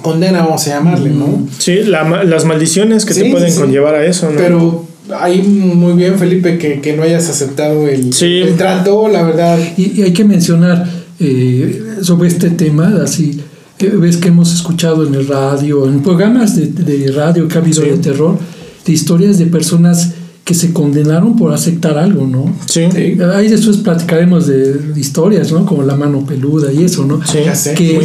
condena, 0.02 0.40
vamos 0.42 0.66
a 0.66 0.70
llamarle, 0.70 1.10
¿no? 1.10 1.46
Sí, 1.58 1.84
la 1.84 2.24
las 2.24 2.44
maldiciones 2.44 3.04
que 3.04 3.14
Sí, 3.14 3.22
te 3.22 3.30
pueden 3.30 3.48
sí, 3.48 3.54
sí. 3.54 3.60
conllevar 3.60 3.94
a 3.94 4.04
eso, 4.04 4.30
¿no? 4.30 4.36
Pero 4.36 4.84
ahí 5.20 5.42
muy 5.42 5.92
bien, 5.92 6.18
Felipe, 6.18 6.58
que, 6.58 6.80
que 6.80 6.96
no 6.96 7.04
hayas 7.04 7.28
aceptado 7.28 7.86
el, 7.86 8.12
Sí. 8.12 8.38
el 8.38 8.56
trato, 8.56 9.06
la 9.08 9.22
verdad. 9.22 9.58
Y, 9.76 10.00
y 10.00 10.02
hay 10.02 10.12
que 10.12 10.24
mencionar 10.24 10.88
eh, 11.20 11.82
sobre 12.02 12.28
este 12.28 12.50
tema, 12.50 13.00
así, 13.04 13.40
que 13.90 13.96
ves 13.96 14.16
que 14.16 14.28
hemos 14.28 14.52
escuchado 14.54 15.06
en 15.06 15.14
el 15.14 15.26
radio, 15.26 15.86
en 15.88 16.02
programas 16.02 16.54
de, 16.56 16.66
de 16.68 17.10
radio 17.12 17.48
que 17.48 17.58
ha 17.58 17.60
habido 17.60 17.82
Sí. 17.82 17.88
de 17.90 17.96
terror, 17.98 18.38
de 18.86 18.92
historias 18.92 19.38
de 19.38 19.46
personas 19.46 20.12
que 20.44 20.54
se 20.54 20.72
condenaron 20.72 21.36
por 21.36 21.52
aceptar 21.52 21.96
algo, 21.98 22.26
¿no? 22.26 22.52
sí. 22.66 22.82
Sí. 22.92 23.16
Ahí 23.34 23.48
después 23.48 23.76
platicaremos 23.78 24.46
de 24.48 24.92
historias, 24.96 25.52
¿no? 25.52 25.64
Como 25.66 25.82
la 25.84 25.94
mano 25.96 26.24
peluda 26.26 26.72
y 26.72 26.82
eso, 26.84 27.04
¿no? 27.06 27.20
Sí, 27.24 27.38
sé, 27.54 27.74
que 27.74 27.98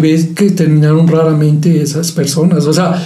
ves 0.00 0.26
que 0.34 0.50
terminaron 0.50 1.06
raramente 1.08 1.80
esas 1.80 2.10
personas. 2.12 2.64
O 2.66 2.72
sea, 2.72 3.00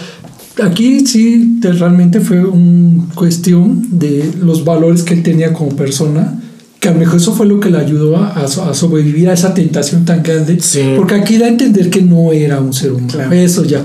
aquí 0.62 1.06
sí 1.06 1.59
te- 1.60 1.72
realmente 1.72 2.20
fue 2.20 2.44
una 2.44 3.05
cuestión 3.14 3.86
de 3.90 4.30
los 4.40 4.64
valores 4.64 5.02
que 5.02 5.14
él 5.14 5.22
tenía 5.22 5.52
como 5.52 5.76
persona, 5.76 6.41
que 6.83 6.89
a 6.89 6.93
lo 6.93 6.99
mejor 6.99 7.17
eso 7.19 7.33
fue 7.33 7.47
lo 7.47 7.61
que 7.61 7.71
le 7.71 7.79
ayudó 7.79 8.17
a, 8.17 8.31
a 8.31 8.49
so- 8.49 8.65
a 8.65 8.75
sobrevivir 8.75 9.29
a 9.31 9.35
esa 9.35 9.55
tentación 9.55 10.05
tan 10.05 10.21
grande. 10.23 10.59
Sí. 10.61 10.83
Porque 10.97 11.15
aquí 11.15 11.39
da 11.39 11.47
a 11.47 11.49
entender 11.49 11.89
que 11.91 12.03
no 12.03 12.33
era 12.33 12.59
un 12.61 12.73
ser 12.75 12.91
humano. 12.91 13.09
Claro. 13.13 13.33
Eso 13.33 13.63
ya. 13.65 13.83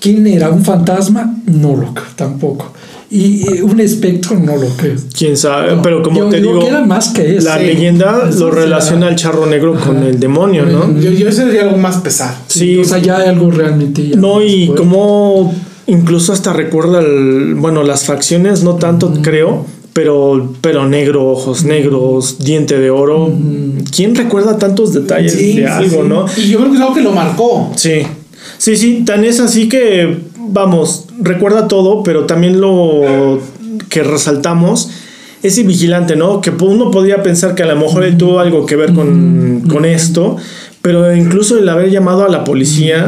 ¿Quién 0.00 0.26
era? 0.26 0.48
¿Un 0.50 0.64
fantasma? 0.64 1.36
No 1.46 1.76
lo 1.76 1.92
creo, 1.92 2.06
tampoco. 2.16 2.72
Y 3.10 3.46
eh, 3.46 3.62
un 3.62 3.78
espectro 3.80 4.38
no 4.38 4.56
lo 4.56 4.66
creo. 4.68 4.96
Quién 5.16 5.36
sabe, 5.36 5.76
No, 5.76 5.82
pero 5.82 6.02
como 6.02 6.20
yo 6.20 6.28
te 6.30 6.38
digo 6.38 6.52
digo, 6.54 6.60
que 6.64 6.68
era 6.68 6.80
más 6.86 7.10
que 7.10 7.36
eso. 7.36 7.48
la 7.50 7.58
Sí. 7.58 7.66
leyenda 7.66 8.26
Eso 8.30 8.46
lo 8.46 8.50
relaciona 8.50 9.08
al 9.08 9.16
charro 9.16 9.44
negro 9.44 9.74
con 9.78 10.02
el 10.02 10.18
demonio, 10.18 10.64
¿no? 10.64 10.98
Yo, 10.98 11.10
yo 11.10 11.30
sería 11.30 11.64
algo 11.64 11.76
más 11.76 11.98
pesado. 11.98 12.34
Sí, 12.46 12.78
O 12.78 12.84
sea, 12.84 12.96
ya 12.98 13.18
hay 13.18 13.28
algo 13.28 13.50
realmente. 13.50 14.08
ya 14.08 14.16
No, 14.16 14.42
y 14.42 14.68
como 14.74 15.54
incluso 15.86 16.32
hasta 16.32 16.54
recuerda, 16.54 17.00
el- 17.00 17.54
bueno, 17.56 17.82
las 17.82 18.04
facciones, 18.06 18.62
no 18.64 18.76
tanto 18.76 19.12
creo, 19.20 19.66
pero, 19.92 20.54
pero 20.60 20.88
negro, 20.88 21.28
ojos 21.30 21.64
negros, 21.64 22.38
diente 22.38 22.78
de 22.78 22.90
oro. 22.90 23.32
¿Quién 23.94 24.14
recuerda 24.14 24.58
tantos 24.58 24.92
detalles 24.94 25.32
Sí, 25.34 25.56
de 25.56 25.66
algo, 25.66 26.02
sí. 26.02 26.08
no? 26.08 26.26
Y 26.36 26.48
yo 26.48 26.58
creo 26.58 26.70
que 26.70 26.76
es 26.76 26.82
algo 26.82 26.94
que 26.94 27.02
lo 27.02 27.12
marcó. 27.12 27.70
Sí, 27.76 28.02
sí, 28.58 28.76
sí, 28.76 29.02
tan 29.04 29.24
es 29.24 29.40
así 29.40 29.68
que, 29.68 30.18
vamos, 30.38 31.06
recuerda 31.20 31.68
todo, 31.68 32.02
pero 32.02 32.24
también 32.24 32.60
lo 32.60 33.38
que 33.88 34.02
resaltamos 34.02 34.90
ese 35.42 35.64
vigilante, 35.64 36.16
¿no? 36.16 36.40
Que 36.40 36.50
uno 36.50 36.90
podría 36.90 37.22
pensar 37.22 37.54
que 37.54 37.64
a 37.64 37.66
lo 37.66 37.76
mejor 37.76 38.04
él 38.04 38.16
tuvo 38.16 38.38
algo 38.38 38.64
que 38.64 38.76
ver 38.76 38.94
con, 38.94 39.64
con 39.68 39.84
esto, 39.84 40.36
pero 40.82 41.14
incluso 41.14 41.58
el 41.58 41.68
haber 41.68 41.90
llamado 41.90 42.24
a 42.24 42.28
la 42.28 42.44
policía, 42.44 43.06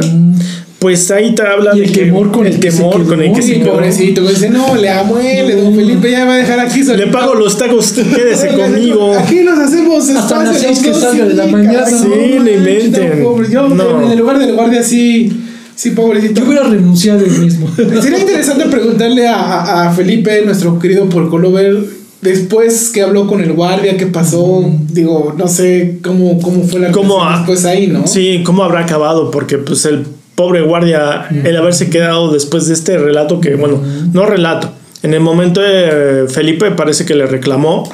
pues 0.79 1.09
ahí 1.09 1.33
te 1.33 1.41
habla 1.41 1.71
Y 1.73 1.79
de 1.79 1.85
el 1.85 1.91
que 1.91 2.01
temor 2.05 2.31
con 2.31 2.45
el 2.45 2.53
el 2.53 2.59
que 2.59 2.71
se 2.71 2.77
temor 2.77 3.05
con 3.07 3.21
el 3.21 3.33
que 3.33 3.41
se 3.41 3.53
quedó. 3.59 3.71
pobrecito, 3.73 4.21
dice, 4.27 4.49
no, 4.49 4.75
le 4.75 4.89
amuele, 4.89 5.55
don 5.55 5.73
Felipe 5.73 6.11
ya 6.11 6.25
va 6.25 6.33
a 6.33 6.37
dejar 6.37 6.59
aquí. 6.59 6.79
Le 6.79 6.85
solito". 6.85 7.11
pago 7.11 7.33
los 7.35 7.57
tacos, 7.57 7.91
quédese 8.15 8.49
conmigo. 8.49 9.13
Aquí 9.17 9.39
nos 9.43 9.57
hacemos 9.57 10.09
Hasta 10.09 10.43
las 10.43 10.57
seis 10.59 10.79
que 10.79 10.93
salga 10.93 11.25
de 11.25 11.33
la 11.33 11.47
mañana. 11.47 11.85
Sí, 11.87 12.07
no 12.37 12.43
le 12.43 12.53
inventen. 12.57 13.19
no, 13.23 13.29
pobre. 13.29 13.49
Yo 13.49 13.67
No. 13.69 14.01
en 14.03 14.11
el 14.11 14.19
lugar 14.19 14.37
del 14.37 14.53
guardia 14.53 14.83
sí, 14.83 15.31
sí, 15.75 15.91
pobrecito. 15.91 16.41
Yo 16.41 16.47
hubiera 16.47 16.63
renunciado 16.67 17.25
él 17.25 17.31
mismo. 17.39 17.67
Sería 18.01 18.19
interesante 18.19 18.65
preguntarle 18.65 19.27
a, 19.27 19.35
a- 19.41 19.89
a 19.89 19.93
Felipe, 19.93 20.41
nuestro 20.45 20.77
querido 20.77 21.07
Porcolover, 21.09 21.83
después 22.21 22.89
que 22.93 23.01
habló 23.01 23.27
con 23.27 23.41
el 23.41 23.53
guardia, 23.53 23.97
qué 23.97 24.07
pasó, 24.07 24.69
digo, 24.91 25.33
no 25.37 25.47
sé 25.47 25.99
cómo, 26.03 26.39
cómo 26.41 26.63
fue 26.63 26.79
la 26.81 26.91
¿Cómo 26.91 27.15
relación 27.15 27.33
ha- 27.33 27.37
después 27.37 27.65
ahí, 27.65 27.87
¿no? 27.87 28.05
Sí, 28.07 28.41
¿cómo 28.45 28.63
habrá 28.63 28.81
acabado? 28.81 29.31
Porque 29.31 29.57
pues 29.57 29.85
el 29.85 30.05
pobre 30.35 30.61
guardia, 30.61 31.27
el 31.43 31.55
haberse 31.57 31.89
quedado 31.89 32.31
después 32.31 32.67
de 32.67 32.73
este 32.73 32.97
relato 32.97 33.39
que, 33.39 33.55
bueno, 33.55 33.81
no 34.13 34.25
relato. 34.25 34.69
En 35.03 35.13
el 35.13 35.21
momento 35.21 35.61
de 35.61 36.25
Felipe 36.29 36.71
parece 36.71 37.05
que 37.05 37.15
le 37.15 37.25
reclamó, 37.25 37.89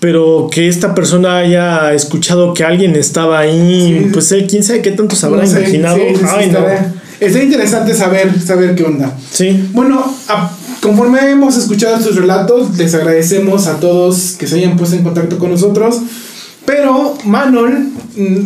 pero 0.00 0.48
que 0.50 0.68
esta 0.68 0.94
persona 0.94 1.38
haya 1.38 1.92
escuchado 1.94 2.54
que 2.54 2.64
alguien 2.64 2.94
estaba 2.96 3.38
ahí, 3.40 4.00
Sí. 4.04 4.10
pues 4.12 4.30
él 4.32 4.46
quién 4.48 4.62
sabe 4.62 4.82
qué 4.82 4.92
tanto 4.92 5.16
se 5.16 5.26
habrá 5.26 5.42
No 5.42 5.46
sé, 5.48 5.60
imaginado. 5.60 5.96
sí, 5.96 6.04
Ay, 6.28 6.50
no. 6.50 6.60
Está 7.18 7.42
interesante 7.42 7.94
saber, 7.94 8.30
saber 8.40 8.74
qué 8.74 8.84
onda. 8.84 9.12
Sí, 9.30 9.68
Bueno, 9.72 10.04
a- 10.28 10.50
conforme 10.82 11.30
hemos 11.30 11.56
escuchado 11.56 11.96
estos 11.96 12.14
relatos, 12.16 12.76
les 12.76 12.94
agradecemos 12.94 13.66
a 13.66 13.80
todos 13.80 14.36
que 14.38 14.46
se 14.46 14.56
hayan 14.56 14.76
puesto 14.76 14.96
en 14.96 15.02
contacto 15.02 15.38
con 15.38 15.50
nosotros. 15.50 15.96
Pero 16.66 17.16
Manon 17.24 17.92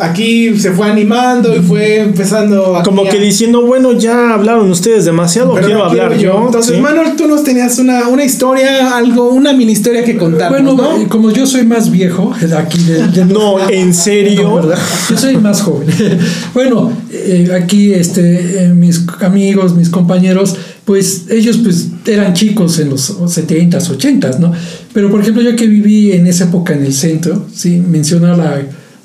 aquí 0.00 0.58
se 0.58 0.72
fue 0.72 0.88
animando 0.88 1.54
y 1.54 1.60
fue 1.60 2.00
empezando 2.00 2.76
a... 2.76 2.82
Como 2.82 3.04
que 3.04 3.18
diciendo, 3.18 3.64
bueno, 3.64 3.92
ya 3.92 4.34
hablaron 4.34 4.70
ustedes 4.70 5.04
demasiado, 5.04 5.54
Pero 5.54 5.66
quiero 5.66 5.84
no 5.84 5.90
quiero 5.90 6.04
hablar 6.06 6.20
yo. 6.20 6.42
Entonces, 6.46 6.76
¿sí? 6.76 6.80
Manuel, 6.80 7.16
tú 7.16 7.28
nos 7.28 7.44
tenías 7.44 7.78
una, 7.78 8.08
una 8.08 8.24
historia, 8.24 8.96
algo, 8.96 9.30
una 9.30 9.52
mini 9.52 9.72
historia 9.72 10.04
que 10.04 10.16
contar. 10.16 10.50
Bueno, 10.50 10.74
¿no? 10.74 10.96
eh, 10.96 11.06
como 11.08 11.30
yo 11.30 11.46
soy 11.46 11.64
más 11.64 11.90
viejo, 11.90 12.34
aquí 12.56 12.82
de, 12.82 13.06
de- 13.08 13.24
No, 13.26 13.68
en 13.68 13.94
serio. 13.94 14.60
Yo 15.08 15.16
soy 15.16 15.36
más 15.36 15.62
joven. 15.62 15.88
bueno, 16.54 16.92
eh, 17.12 17.50
aquí 17.54 17.92
este, 17.92 18.64
eh, 18.64 18.68
mis 18.74 19.06
amigos, 19.20 19.74
mis 19.76 19.88
compañeros, 19.88 20.56
pues 20.84 21.26
ellos 21.30 21.58
pues 21.62 21.88
eran 22.06 22.34
chicos 22.34 22.78
en 22.80 22.90
los 22.90 23.16
70s, 23.20 23.96
80s, 23.96 24.38
¿no? 24.38 24.52
Pero 24.92 25.10
por 25.10 25.20
ejemplo 25.20 25.42
yo 25.42 25.54
que 25.54 25.66
viví 25.68 26.12
en 26.12 26.26
esa 26.26 26.44
época 26.44 26.72
en 26.72 26.84
el 26.84 26.92
centro, 26.92 27.46
sí, 27.54 27.80
mencionar 27.86 28.36
la, 28.36 28.60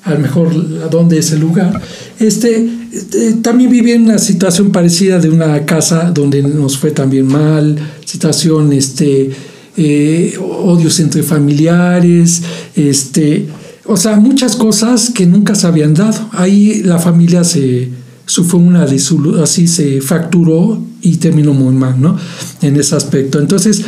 a 0.06 0.14
lo 0.14 0.20
mejor 0.20 0.48
a 0.84 0.88
dónde 0.88 1.18
es 1.18 1.32
el 1.32 1.40
lugar, 1.42 1.82
este, 2.20 2.56
eh, 2.58 3.36
también 3.42 3.70
viví 3.70 3.92
en 3.92 4.04
una 4.04 4.20
situación 4.20 4.72
parecida 4.72 5.20
de 5.20 5.30
una 5.30 5.66
casa 5.66 6.12
donde 6.12 6.42
nos 6.42 6.78
fue 6.78 6.92
también 6.92 7.26
mal, 7.26 7.76
situación, 8.06 8.72
este, 8.72 9.32
eh, 9.78 10.38
odios 10.40 11.00
entre 11.00 11.24
familiares, 11.24 12.42
este, 12.76 13.48
o 13.86 13.98
sea, 13.98 14.16
muchas 14.16 14.56
cosas 14.56 15.10
que 15.10 15.26
nunca 15.26 15.54
se 15.56 15.68
habían 15.68 15.94
dado. 15.94 16.30
Ahí 16.32 16.82
la 16.84 16.98
familia 16.98 17.44
se 17.44 17.90
sufrió 18.26 18.60
una 18.60 18.88
disolu- 18.88 19.42
así 19.42 19.68
se 19.68 20.02
fracturó 20.02 20.82
y 21.02 21.18
terminó 21.18 21.54
muy 21.54 21.76
mal, 21.76 22.00
¿no? 22.02 22.18
En 22.62 22.76
ese 22.78 22.96
aspecto. 22.96 23.40
Entonces, 23.40 23.82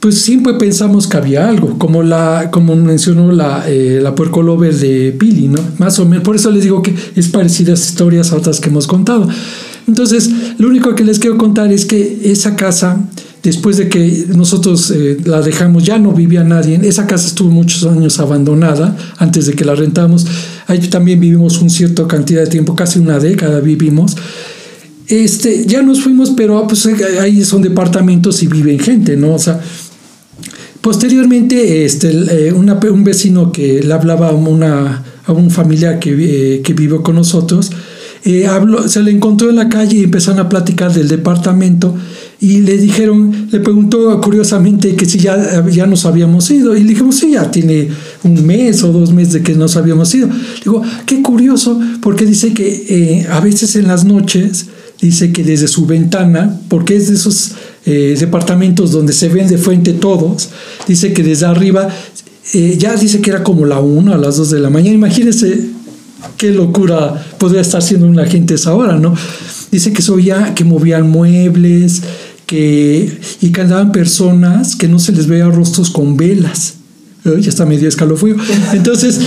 pues 0.00 0.20
siempre 0.20 0.54
pensamos 0.54 1.08
que 1.08 1.16
había 1.16 1.48
algo, 1.48 1.76
como 1.78 2.02
la, 2.02 2.50
como 2.52 2.76
mencionó 2.76 3.32
la, 3.32 3.64
eh, 3.68 3.98
la 4.00 4.14
puerco 4.14 4.42
lover 4.42 4.74
de 4.74 5.12
Pili, 5.18 5.48
¿no? 5.48 5.60
Más 5.78 5.98
o 5.98 6.06
menos. 6.06 6.22
Por 6.22 6.36
eso 6.36 6.50
les 6.50 6.62
digo 6.62 6.82
que 6.82 6.94
es 7.16 7.28
parecida 7.28 7.72
a 7.72 7.74
las 7.74 7.88
historias 7.88 8.32
a 8.32 8.36
otras 8.36 8.60
que 8.60 8.68
hemos 8.68 8.86
contado. 8.86 9.28
Entonces, 9.88 10.30
lo 10.58 10.68
único 10.68 10.94
que 10.94 11.02
les 11.02 11.18
quiero 11.18 11.36
contar 11.36 11.72
es 11.72 11.84
que 11.84 12.20
esa 12.24 12.54
casa, 12.54 13.08
después 13.42 13.76
de 13.76 13.88
que 13.88 14.26
nosotros 14.36 14.92
eh, 14.92 15.16
la 15.24 15.40
dejamos, 15.40 15.82
ya 15.82 15.98
no 15.98 16.12
vivía 16.12 16.44
nadie. 16.44 16.78
Esa 16.84 17.06
casa 17.06 17.26
estuvo 17.26 17.50
muchos 17.50 17.84
años 17.84 18.20
abandonada 18.20 18.96
antes 19.16 19.46
de 19.46 19.54
que 19.54 19.64
la 19.64 19.74
rentamos. 19.74 20.26
Ahí 20.68 20.78
también 20.78 21.18
vivimos 21.18 21.60
un 21.60 21.70
cierto 21.70 22.06
cantidad 22.06 22.42
de 22.42 22.48
tiempo, 22.48 22.76
casi 22.76 23.00
una 23.00 23.18
década 23.18 23.58
vivimos. 23.60 24.14
Este, 25.08 25.64
ya 25.64 25.80
nos 25.80 26.02
fuimos, 26.02 26.30
pero 26.36 26.66
pues 26.68 26.86
ahí 27.20 27.42
son 27.42 27.62
departamentos 27.62 28.42
y 28.42 28.46
viven 28.46 28.78
gente, 28.78 29.16
¿no? 29.16 29.34
O 29.34 29.38
sea, 29.38 29.58
posteriormente, 30.88 31.84
este, 31.84 32.48
eh, 32.48 32.52
un 32.54 33.04
vecino 33.04 33.52
que 33.52 33.82
le 33.82 33.92
hablaba 33.92 34.28
a 34.28 34.32
una 34.32 35.04
a 35.26 35.32
un 35.32 35.50
familiar 35.50 35.98
que, 35.98 36.14
eh, 36.18 36.62
que 36.62 36.72
vivió 36.72 37.02
con 37.02 37.14
nosotros, 37.14 37.70
eh, 38.24 38.48
se 38.86 39.02
le 39.02 39.10
encontró 39.10 39.50
en 39.50 39.56
la 39.56 39.68
calle 39.68 39.98
y 39.98 40.04
empezaron 40.04 40.40
a 40.40 40.48
platicar 40.48 40.90
del 40.94 41.06
departamento 41.08 41.94
y 42.40 42.62
le 42.62 42.78
dijeron, 42.78 43.48
le 43.52 43.60
preguntó 43.60 44.18
curiosamente 44.22 44.96
que 44.96 45.04
si 45.04 45.18
ya, 45.18 45.62
ya 45.68 45.86
nos 45.86 46.06
habíamos 46.06 46.50
ido 46.50 46.74
y 46.74 46.84
le 46.84 46.88
dijimos, 46.88 47.16
sí, 47.16 47.32
ya 47.32 47.50
tiene 47.50 47.88
un 48.24 48.46
mes 48.46 48.82
o 48.82 48.90
dos 48.90 49.12
meses 49.12 49.34
de 49.34 49.42
que 49.42 49.52
nos 49.52 49.76
habíamos 49.76 50.14
ido. 50.14 50.30
Digo, 50.64 50.82
qué 51.04 51.20
curioso, 51.20 51.78
porque 52.00 52.24
dice 52.24 52.54
que 52.54 52.86
eh, 52.88 53.26
a 53.30 53.40
veces 53.40 53.76
en 53.76 53.88
las 53.88 54.06
noches, 54.06 54.68
dice 55.02 55.32
que 55.32 55.44
desde 55.44 55.68
su 55.68 55.84
ventana, 55.84 56.58
porque 56.68 56.96
es 56.96 57.08
de 57.08 57.14
esos 57.16 57.52
eh, 57.88 58.14
departamentos 58.20 58.92
donde 58.92 59.14
se 59.14 59.30
ven 59.30 59.48
de 59.48 59.56
frente 59.56 59.94
todos, 59.94 60.50
dice 60.86 61.14
que 61.14 61.22
desde 61.22 61.46
arriba, 61.46 61.88
eh, 62.52 62.76
ya 62.78 62.94
dice 62.94 63.22
que 63.22 63.30
era 63.30 63.42
como 63.42 63.64
la 63.64 63.80
1 63.80 64.12
a 64.12 64.18
las 64.18 64.36
2 64.36 64.50
de 64.50 64.60
la 64.60 64.68
mañana, 64.68 64.94
imagínense 64.94 65.70
qué 66.36 66.50
locura 66.50 67.26
podría 67.38 67.62
estar 67.62 67.82
siendo 67.82 68.06
una 68.06 68.26
gente 68.26 68.54
esa 68.54 68.74
hora, 68.74 68.98
¿no? 68.98 69.14
Dice 69.72 69.94
que 69.94 70.02
se 70.02 70.12
oía 70.12 70.54
que 70.54 70.64
movían 70.64 71.08
muebles, 71.08 72.02
que, 72.44 73.10
y 73.40 73.52
que 73.52 73.60
andaban 73.62 73.90
personas 73.90 74.76
que 74.76 74.86
no 74.86 74.98
se 74.98 75.12
les 75.12 75.26
veía 75.26 75.46
rostros 75.46 75.88
con 75.88 76.18
velas. 76.18 76.74
Ya 77.36 77.50
está 77.50 77.66
medio 77.66 77.88
escalofrío. 77.88 78.36
Entonces, 78.72 79.20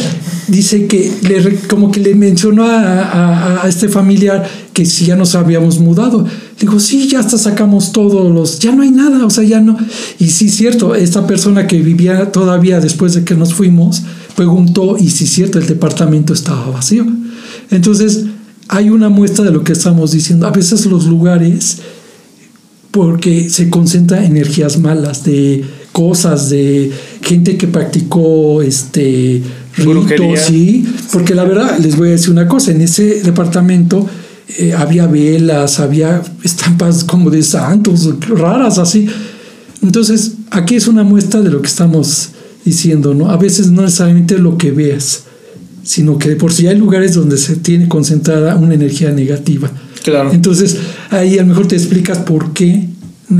dice 0.48 0.88
que 0.88 1.12
le, 1.22 1.56
como 1.68 1.92
que 1.92 2.00
le 2.00 2.16
mencionó 2.16 2.66
a, 2.66 3.02
a- 3.04 3.64
a 3.64 3.70
este 3.70 3.90
familiar 3.90 4.48
que 4.74 4.86
si 4.86 5.06
ya 5.06 5.16
nos 5.16 5.36
habíamos 5.36 5.80
mudado. 5.80 6.26
Digo, 6.60 6.80
sí, 6.80 7.08
ya 7.08 7.20
hasta 7.20 7.38
sacamos 7.38 7.92
todos 7.92 8.32
los, 8.34 8.60
ya 8.60 8.72
no 8.74 8.84
hay 8.84 8.92
nada, 8.92 9.26
o 9.26 9.30
sea, 9.30 9.44
ya 9.44 9.60
no. 9.60 9.78
Y 10.20 10.30
sí, 10.30 10.50
cierto, 10.50 10.96
esta 10.96 11.28
persona 11.28 11.68
que 11.68 11.82
vivía 11.82 12.32
todavía 12.32 12.80
después 12.80 13.14
de 13.14 13.24
que 13.24 13.36
nos 13.36 13.54
fuimos, 13.54 14.02
preguntó, 14.36 14.96
y 14.98 15.10
sí, 15.10 15.28
cierto, 15.28 15.60
el 15.60 15.68
departamento 15.68 16.34
estaba 16.34 16.70
vacío. 16.70 17.06
Entonces, 17.70 18.26
hay 18.68 18.90
una 18.90 19.10
muestra 19.10 19.44
de 19.44 19.52
lo 19.52 19.64
que 19.64 19.74
estamos 19.74 20.12
diciendo. 20.12 20.48
A 20.48 20.52
veces 20.52 20.86
los 20.86 21.06
lugares 21.06 21.80
porque 22.92 23.50
se 23.50 23.70
concentra 23.70 24.26
energías 24.26 24.78
malas 24.78 25.24
de 25.24 25.64
cosas 25.92 26.50
de 26.50 26.92
gente 27.22 27.58
que 27.58 27.68
practicó 27.68 28.62
este 28.62 29.42
ritos 29.76 30.40
sí 30.40 30.88
porque 31.12 31.36
la 31.36 31.44
verdad 31.44 31.78
les 31.80 31.98
voy 31.98 32.10
a 32.10 32.12
decir 32.12 32.32
una 32.32 32.48
cosa 32.48 32.72
en 32.72 32.82
ese 32.82 33.22
departamento 33.22 34.08
eh, 34.58 34.74
había 34.74 35.08
velas 35.08 35.80
había 35.80 36.22
estampas 36.44 37.04
como 37.04 37.30
de 37.30 37.44
santos 37.44 38.10
raras 38.28 38.78
así. 38.78 39.08
Entonces 39.82 40.34
aquí 40.50 40.76
es 40.76 40.88
una 40.88 41.04
muestra 41.04 41.42
de 41.42 41.50
lo 41.50 41.62
que 41.62 41.68
estamos 41.68 42.30
diciendo 42.64 43.14
no 43.14 43.32
a 43.32 43.38
veces 43.38 43.72
no 43.72 43.82
necesariamente 43.82 44.38
lo 44.38 44.58
que 44.58 44.72
veas 44.72 45.24
sino 45.84 46.18
que 46.18 46.30
de 46.30 46.36
por 46.36 46.54
sí 46.54 46.68
hay 46.68 46.78
lugares 46.78 47.16
donde 47.16 47.38
se 47.38 47.56
tiene 47.56 47.88
concentrada 47.88 48.56
una 48.56 48.74
energía 48.74 49.12
negativa. 49.12 49.70
Claro. 50.04 50.32
entonces, 50.32 50.78
ahí 51.12 51.38
a 51.38 51.44
lo 51.44 51.50
mejor 51.50 51.68
te 51.68 51.76
explicas 51.76 52.18
por 52.20 52.54
qué, 52.54 52.88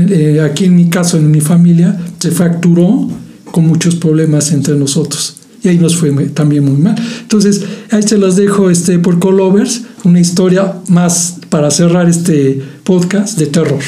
eh, 0.00 0.40
aquí 0.40 0.66
en 0.66 0.76
mi 0.76 0.88
caso, 0.88 1.16
en 1.18 1.30
mi 1.30 1.40
familia, 1.40 1.98
se 2.18 2.30
fracturó 2.30 3.08
con 3.50 3.66
muchos 3.66 3.96
problemas 3.96 4.52
entre 4.52 4.74
nosotros. 4.74 5.36
Y 5.62 5.68
ahí 5.68 5.78
nos 5.78 5.96
fue 5.96 6.10
también 6.28 6.64
muy 6.64 6.80
mal. 6.80 6.96
Entonces, 7.20 7.62
ahí 7.90 8.02
se 8.02 8.18
los 8.18 8.34
dejo 8.36 8.70
este, 8.70 8.98
por 8.98 9.20
Colovers, 9.20 9.82
una 10.04 10.18
historia 10.18 10.74
más 10.88 11.36
para 11.50 11.70
cerrar 11.70 12.08
este 12.08 12.60
podcast 12.82 13.38
de 13.38 13.46
terror. 13.46 13.80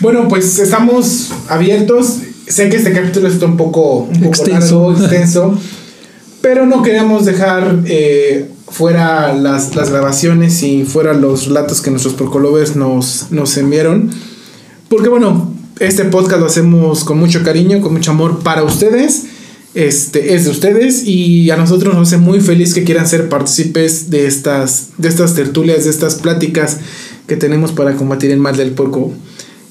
Bueno, 0.00 0.28
pues 0.28 0.58
estamos 0.58 1.30
abiertos. 1.48 2.18
Sé 2.46 2.68
que 2.68 2.76
este 2.76 2.92
capítulo 2.92 3.28
está 3.28 3.46
un 3.46 3.56
poco, 3.56 4.00
un 4.00 4.20
poco 4.20 4.28
Extenso. 4.28 4.90
largo, 4.90 4.98
extenso, 5.04 5.58
pero 6.40 6.66
no 6.66 6.82
queríamos 6.82 7.24
dejar 7.24 7.82
eh, 7.86 8.50
fuera 8.70 9.34
las, 9.34 9.74
las 9.74 9.90
grabaciones 9.90 10.62
y 10.62 10.84
fuera 10.84 11.14
los 11.14 11.46
relatos 11.46 11.80
que 11.80 11.90
nuestros 11.90 12.14
porcolovers 12.14 12.76
nos, 12.76 13.26
nos 13.30 13.56
enviaron. 13.56 14.10
Porque 14.88 15.08
bueno, 15.08 15.52
este 15.80 16.04
podcast 16.06 16.40
lo 16.40 16.46
hacemos 16.46 17.04
con 17.04 17.18
mucho 17.18 17.42
cariño, 17.42 17.80
con 17.80 17.92
mucho 17.92 18.12
amor 18.12 18.40
para 18.40 18.64
ustedes. 18.64 19.26
Este 19.74 20.34
es 20.34 20.44
de 20.44 20.50
ustedes 20.50 21.04
y 21.06 21.50
a 21.50 21.56
nosotros 21.56 21.94
nos 21.94 22.08
hace 22.08 22.16
muy 22.16 22.40
feliz 22.40 22.72
que 22.72 22.84
quieran 22.84 23.06
ser 23.06 23.28
partícipes 23.28 24.08
de 24.10 24.26
estas, 24.26 24.88
de 24.96 25.08
estas 25.08 25.34
tertulias, 25.34 25.84
de 25.84 25.90
estas 25.90 26.14
pláticas 26.16 26.78
que 27.26 27.36
tenemos 27.36 27.72
para 27.72 27.94
combatir 27.96 28.30
el 28.30 28.38
mal 28.38 28.56
del 28.56 28.70
puerco. 28.70 29.12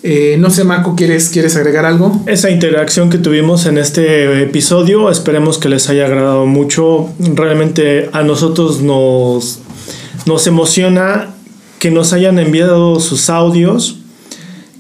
Eh, 0.03 0.38
no 0.39 0.52
sé, 0.52 0.64
Marco, 0.64 0.95
¿quieres, 0.95 1.30
¿quieres 1.30 1.56
agregar 1.56 1.85
algo? 1.85 2.22
Esa 2.27 2.52
interacción 2.52 3.10
que 3.10 3.18
tuvimos 3.18 3.65
en 3.65 3.80
este 3.80 4.44
episodio, 4.44 5.10
esperemos 5.10 5.57
que 5.57 5.68
les 5.68 5.89
haya 5.89 6.06
agradado 6.06 6.45
mucho. 6.45 7.10
Realmente 7.19 8.10
a 8.14 8.22
nosotros 8.22 8.81
nos, 8.81 9.60
nos 10.27 10.45
emociona 10.45 11.34
que 11.80 11.89
nos 11.89 12.14
hayan 12.14 12.38
enviado 12.38 12.99
sus 12.99 13.31
audios. 13.31 13.98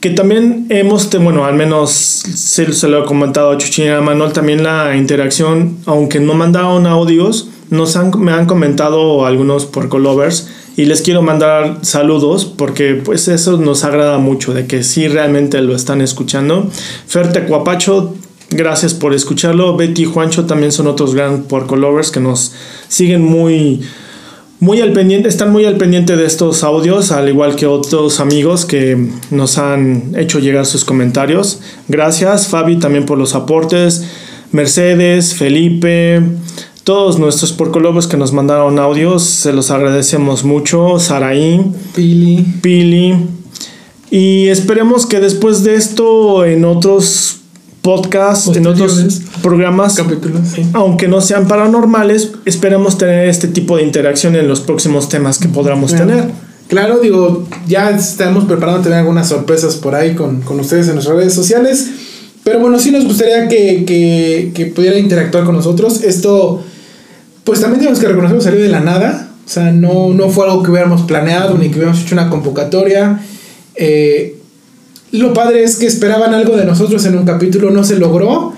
Que 0.07 0.13
también 0.13 0.67
hemos, 0.69 1.09
bueno, 1.19 1.43
al 1.43 1.55
menos 1.55 1.91
se, 1.91 2.71
se 2.71 2.87
lo 2.87 3.03
he 3.03 3.05
comentado 3.05 3.51
a 3.51 3.57
Chuchín 3.57 3.87
y 3.87 3.89
a 3.89 3.99
Manuel, 3.99 4.31
también 4.31 4.63
la 4.63 4.95
interacción, 4.95 5.79
aunque 5.85 6.21
no 6.21 6.33
mandaron 6.33 6.87
audios, 6.87 7.49
nos 7.71 7.97
han, 7.97 8.17
me 8.17 8.31
han 8.31 8.45
comentado 8.45 9.25
algunos 9.25 9.65
por 9.65 9.93
lovers 9.93 10.47
y 10.77 10.85
les 10.85 11.01
quiero 11.01 11.23
mandar 11.23 11.79
saludos 11.81 12.45
porque 12.45 12.93
pues 12.93 13.27
eso 13.27 13.57
nos 13.57 13.83
agrada 13.83 14.17
mucho 14.17 14.53
de 14.53 14.65
que 14.65 14.81
sí 14.81 15.09
realmente 15.09 15.61
lo 15.61 15.75
están 15.75 15.99
escuchando. 15.99 16.69
Ferte 17.05 17.43
Cuapacho, 17.43 18.15
gracias 18.49 18.93
por 18.93 19.13
escucharlo. 19.13 19.75
Betty 19.75 20.03
y 20.03 20.05
Juancho 20.05 20.45
también 20.45 20.71
son 20.71 20.87
otros 20.87 21.15
gran 21.15 21.43
porco 21.43 21.75
lovers 21.75 22.11
que 22.11 22.21
nos 22.21 22.53
siguen 22.87 23.25
muy 23.25 23.81
muy 24.59 24.81
al 24.81 24.91
pendiente, 24.91 25.29
están 25.29 25.51
muy 25.51 25.65
al 25.65 25.77
pendiente 25.77 26.15
de 26.15 26.25
estos 26.25 26.63
audios, 26.63 27.11
al 27.11 27.29
igual 27.29 27.55
que 27.55 27.67
otros 27.67 28.19
amigos 28.19 28.65
que 28.65 29.09
nos 29.29 29.57
han 29.57 30.13
hecho 30.15 30.39
llegar 30.39 30.65
sus 30.65 30.83
comentarios. 30.83 31.59
Gracias, 31.87 32.47
Fabi, 32.47 32.77
también 32.77 33.05
por 33.05 33.17
los 33.17 33.35
aportes. 33.35 34.05
Mercedes, 34.51 35.35
Felipe, 35.35 36.23
todos 36.83 37.19
nuestros 37.19 37.51
porcolobos 37.51 38.07
que 38.07 38.17
nos 38.17 38.33
mandaron 38.33 38.79
audios, 38.79 39.23
se 39.23 39.53
los 39.53 39.69
agradecemos 39.69 40.43
mucho. 40.43 40.97
Saraí, 40.99 41.61
Pili. 41.93 42.45
Pili. 42.61 43.15
Y 44.09 44.47
esperemos 44.47 45.05
que 45.05 45.19
después 45.19 45.63
de 45.63 45.75
esto, 45.75 46.45
en 46.45 46.65
otros 46.65 47.41
podcasts, 47.81 48.55
en 48.55 48.65
otros. 48.65 49.21
Programas, 49.47 49.95
Capítulos, 49.95 50.41
sí. 50.53 50.63
aunque 50.73 51.07
no 51.07 51.21
sean 51.21 51.47
paranormales, 51.47 52.31
esperemos 52.45 52.97
tener 52.97 53.27
este 53.27 53.47
tipo 53.47 53.77
de 53.77 53.83
interacción 53.83 54.35
en 54.35 54.47
los 54.47 54.59
próximos 54.61 55.09
temas 55.09 55.39
que 55.39 55.47
podamos 55.47 55.91
Claro. 55.93 56.05
tener. 56.07 56.25
Claro, 56.67 56.99
digo, 56.99 57.47
ya 57.67 57.91
estamos 57.91 58.43
preparando 58.45 58.81
tener 58.81 58.97
algunas 58.99 59.29
sorpresas 59.29 59.75
por 59.75 59.95
ahí 59.95 60.15
con, 60.15 60.41
con 60.41 60.59
ustedes 60.59 60.87
en 60.89 60.95
nuestras 60.95 61.15
redes 61.17 61.33
sociales. 61.33 61.87
Pero 62.43 62.59
bueno, 62.59 62.77
sí 62.79 62.91
nos 62.91 63.05
gustaría 63.05 63.47
que, 63.47 63.85
que, 63.85 64.51
que 64.53 64.65
pudiera 64.67 64.97
interactuar 64.97 65.45
con 65.45 65.55
nosotros. 65.55 66.03
Esto, 66.03 66.61
pues 67.45 67.61
también 67.61 67.79
tenemos 67.79 67.99
que 67.99 68.07
reconocer 68.07 68.37
que 68.37 68.43
salió 68.43 68.61
de 68.61 68.67
la 68.69 68.81
nada. 68.81 69.29
O 69.45 69.49
sea, 69.49 69.71
no, 69.71 70.09
no 70.13 70.29
fue 70.29 70.45
algo 70.45 70.61
que 70.61 70.71
hubiéramos 70.71 71.03
planeado 71.03 71.57
ni 71.57 71.69
que 71.69 71.75
hubiéramos 71.77 72.01
hecho 72.01 72.15
una 72.15 72.29
convocatoria. 72.29 73.21
Eh, 73.75 74.35
lo 75.11 75.33
padre 75.33 75.63
es 75.63 75.77
que 75.77 75.85
esperaban 75.87 76.33
algo 76.33 76.57
de 76.57 76.65
nosotros 76.65 77.05
en 77.05 77.17
un 77.17 77.25
capítulo, 77.25 77.69
no 77.69 77.83
se 77.85 77.97
logró. 77.97 78.53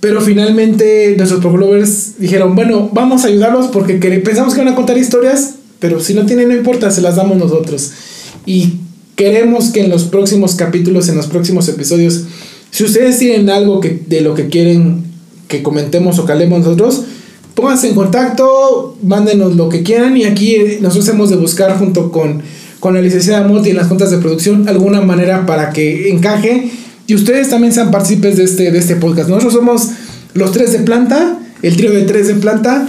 Pero 0.00 0.22
finalmente 0.22 1.14
nuestros 1.16 1.40
Proglovers 1.40 2.18
dijeron, 2.18 2.54
bueno, 2.54 2.88
vamos 2.92 3.24
a 3.24 3.28
ayudarlos 3.28 3.66
porque 3.68 3.94
pensamos 4.24 4.54
que 4.54 4.60
van 4.60 4.72
a 4.72 4.74
contar 4.74 4.96
historias, 4.96 5.56
pero 5.78 6.00
si 6.00 6.14
no 6.14 6.24
tienen, 6.24 6.48
no 6.48 6.54
importa, 6.54 6.90
se 6.90 7.02
las 7.02 7.16
damos 7.16 7.36
nosotros. 7.36 7.92
Y 8.46 8.76
queremos 9.14 9.68
que 9.70 9.80
en 9.80 9.90
los 9.90 10.04
próximos 10.04 10.54
capítulos, 10.54 11.08
en 11.08 11.16
los 11.16 11.26
próximos 11.26 11.68
episodios, 11.68 12.24
si 12.70 12.84
ustedes 12.84 13.18
tienen 13.18 13.50
algo 13.50 13.80
que, 13.80 14.00
de 14.06 14.22
lo 14.22 14.34
que 14.34 14.48
quieren 14.48 15.04
que 15.48 15.62
comentemos 15.62 16.18
o 16.18 16.24
que 16.24 16.32
hablemos 16.32 16.60
nosotros, 16.60 17.02
pónganse 17.54 17.88
en 17.88 17.94
contacto, 17.94 18.96
mándenos 19.02 19.56
lo 19.56 19.68
que 19.68 19.82
quieran 19.82 20.16
y 20.16 20.24
aquí 20.24 20.54
eh, 20.54 20.78
nosotros 20.80 21.08
hemos 21.08 21.28
de 21.28 21.36
buscar 21.36 21.78
junto 21.78 22.10
con, 22.10 22.42
con 22.78 22.94
la 22.94 23.02
licenciada 23.02 23.46
Moti 23.46 23.70
en 23.70 23.76
las 23.76 23.88
juntas 23.88 24.10
de 24.10 24.18
producción 24.18 24.68
alguna 24.68 25.02
manera 25.02 25.44
para 25.44 25.70
que 25.70 26.10
encaje 26.10 26.70
y 27.10 27.14
ustedes 27.16 27.50
también 27.50 27.72
sean 27.72 27.90
partícipes 27.90 28.36
de 28.36 28.44
este, 28.44 28.70
de 28.70 28.78
este 28.78 28.94
podcast. 28.94 29.28
Nosotros 29.28 29.54
somos 29.54 29.88
los 30.32 30.52
tres 30.52 30.70
de 30.70 30.78
planta, 30.78 31.40
el 31.60 31.76
trío 31.76 31.90
de 31.90 32.02
tres 32.02 32.28
de 32.28 32.34
planta, 32.34 32.86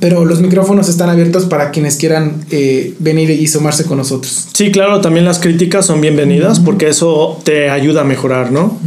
pero 0.00 0.24
los 0.24 0.40
micrófonos 0.40 0.88
están 0.88 1.08
abiertos 1.08 1.44
para 1.44 1.70
quienes 1.70 1.94
quieran 1.94 2.44
eh, 2.50 2.94
venir 2.98 3.30
y 3.30 3.46
sumarse 3.46 3.84
con 3.84 3.98
nosotros. 3.98 4.48
Sí, 4.52 4.72
claro, 4.72 5.00
también 5.00 5.24
las 5.24 5.38
críticas 5.38 5.86
son 5.86 6.00
bienvenidas 6.00 6.58
porque 6.58 6.88
eso 6.88 7.40
te 7.44 7.70
ayuda 7.70 8.00
a 8.00 8.04
mejorar, 8.04 8.50
¿no? 8.50 8.80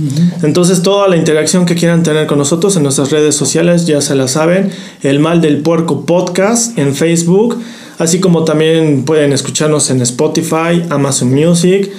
Entonces, 0.44 0.82
toda 0.82 1.08
la 1.08 1.16
interacción 1.16 1.66
que 1.66 1.76
quieran 1.76 2.04
tener 2.04 2.28
con 2.28 2.38
nosotros 2.38 2.76
en 2.76 2.84
nuestras 2.84 3.12
redes 3.12 3.36
sociales, 3.36 3.88
ya 3.88 4.02
se 4.02 4.16
la 4.16 4.28
saben, 4.28 4.70
el 5.02 5.22
Mal 5.22 5.40
del 5.40 5.62
Puerco 5.62 6.06
Podcast 6.06 6.78
en 6.78 6.94
Facebook, 6.94 7.58
así 8.00 8.20
como 8.20 8.44
también 8.44 9.06
pueden 9.06 9.32
escucharnos 9.32 9.90
en 9.92 10.02
Spotify, 10.02 10.84
Amazon 10.90 11.34
Music, 11.34 11.90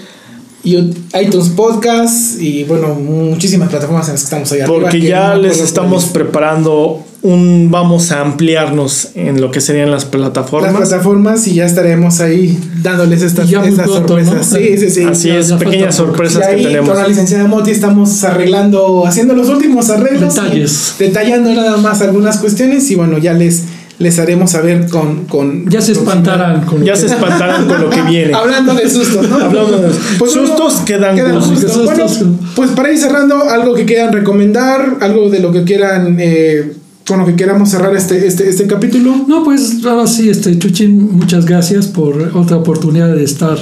Y 0.67 0.75
iTunes 1.23 1.51
Podcast 1.51 2.41
y 2.41 2.65
bueno, 2.65 2.89
muchísimas 2.97 3.69
plataformas 3.69 4.09
en 4.09 4.15
las 4.15 4.23
que 4.23 4.25
estamos 4.25 4.51
ahí 4.51 4.61
arriba 4.63 4.81
porque 4.81 4.99
que 5.01 5.07
ya 5.07 5.29
no 5.37 5.43
les 5.43 5.61
estamos 5.61 6.07
preparando 6.07 7.05
un, 7.23 7.69
vamos 7.71 8.11
a 8.11 8.21
ampliarnos 8.21 9.11
en 9.15 9.41
lo 9.41 9.53
que 9.53 9.61
serían 9.61 9.93
las 9.93 10.03
las 10.03 10.11
plataformas. 10.11 10.75
plataformas 10.75 11.47
y 11.47 11.55
ya 11.55 11.67
estaremos 11.67 12.19
ahí 12.21 12.59
dándoles 12.83 13.23
estas, 13.23 13.49
estas 13.49 13.87
pronto, 13.87 14.19
¿no? 14.19 14.25
sorpresas. 14.25 14.47
Sí, 14.47 14.77
sí, 14.77 14.91
sí. 14.91 15.05
Así 15.05 15.29
Ya- 15.29 15.39
es, 15.39 15.49
ya 15.49 15.59
pequeñas. 15.59 15.95
Y 15.95 15.99
sorpresas 15.99 16.49
que 16.49 16.57
tenemos. 16.57 16.89
con 16.91 16.99
la 16.99 17.07
licenciada 17.07 17.47
Moti 17.47 17.71
estamos 17.71 18.25
arreglando, 18.25 19.07
haciendo 19.07 19.35
los 19.35 19.49
últimos 19.49 19.89
arreglos. 19.91 20.35
Detalles. 20.35 20.95
Detallando 20.99 21.55
nada 21.55 21.77
más 21.77 22.03
algunas 22.03 22.39
cuestiones 22.39 22.91
y 22.91 22.97
bueno, 22.97 23.19
ya 23.19 23.35
les, 23.35 23.63
les 23.99 24.19
haremos 24.19 24.51
saber 24.51 24.89
con... 24.89 25.25
con 25.25 25.69
Ya 25.71 25.81
se 25.81 25.93
espantarán 25.93 26.65
con 26.67 26.81
lo 26.81 26.87
Ya 26.87 26.93
que- 26.93 26.99
se 27.01 27.07
espantarán 27.07 27.67
con 27.67 27.81
lo 27.81 27.91
que 27.91 28.03
viene. 28.09 28.35
Hablando 28.35 28.75
de 28.75 28.89
sustos, 28.91 29.29
¿no? 29.29 29.37
Hablando 29.37 29.79
de 29.79 29.91
sustos 29.93 30.59
bueno, 30.59 30.85
que 30.85 30.99
dan. 30.99 31.17
Bueno, 31.17 31.43
Sustos. 31.43 32.25
pues 32.55 32.71
para 32.73 32.93
ir 32.93 32.99
cerrando, 32.99 33.49
algo 33.49 33.75
que 33.75 33.85
quieran 33.87 34.13
recomendar, 34.13 34.99
algo 35.01 35.31
de 35.31 35.41
lo 35.41 35.51
que 35.53 35.65
quieran, 35.65 36.17
eh, 36.21 36.73
con 37.07 37.21
lo 37.21 37.27
que 37.27 37.37
queramos 37.37 37.71
cerrar 37.71 37.95
este, 37.97 38.27
este, 38.27 38.49
este 38.49 38.67
capítulo. 38.67 39.25
No, 39.29 39.45
pues 39.45 39.85
ahora 39.87 40.07
sí, 40.07 40.29
este 40.29 40.59
Chuchín, 40.59 41.17
muchas 41.17 41.47
gracias 41.47 41.87
por 41.87 42.21
otra 42.35 42.57
oportunidad 42.57 43.15
de 43.15 43.23
estar 43.25 43.57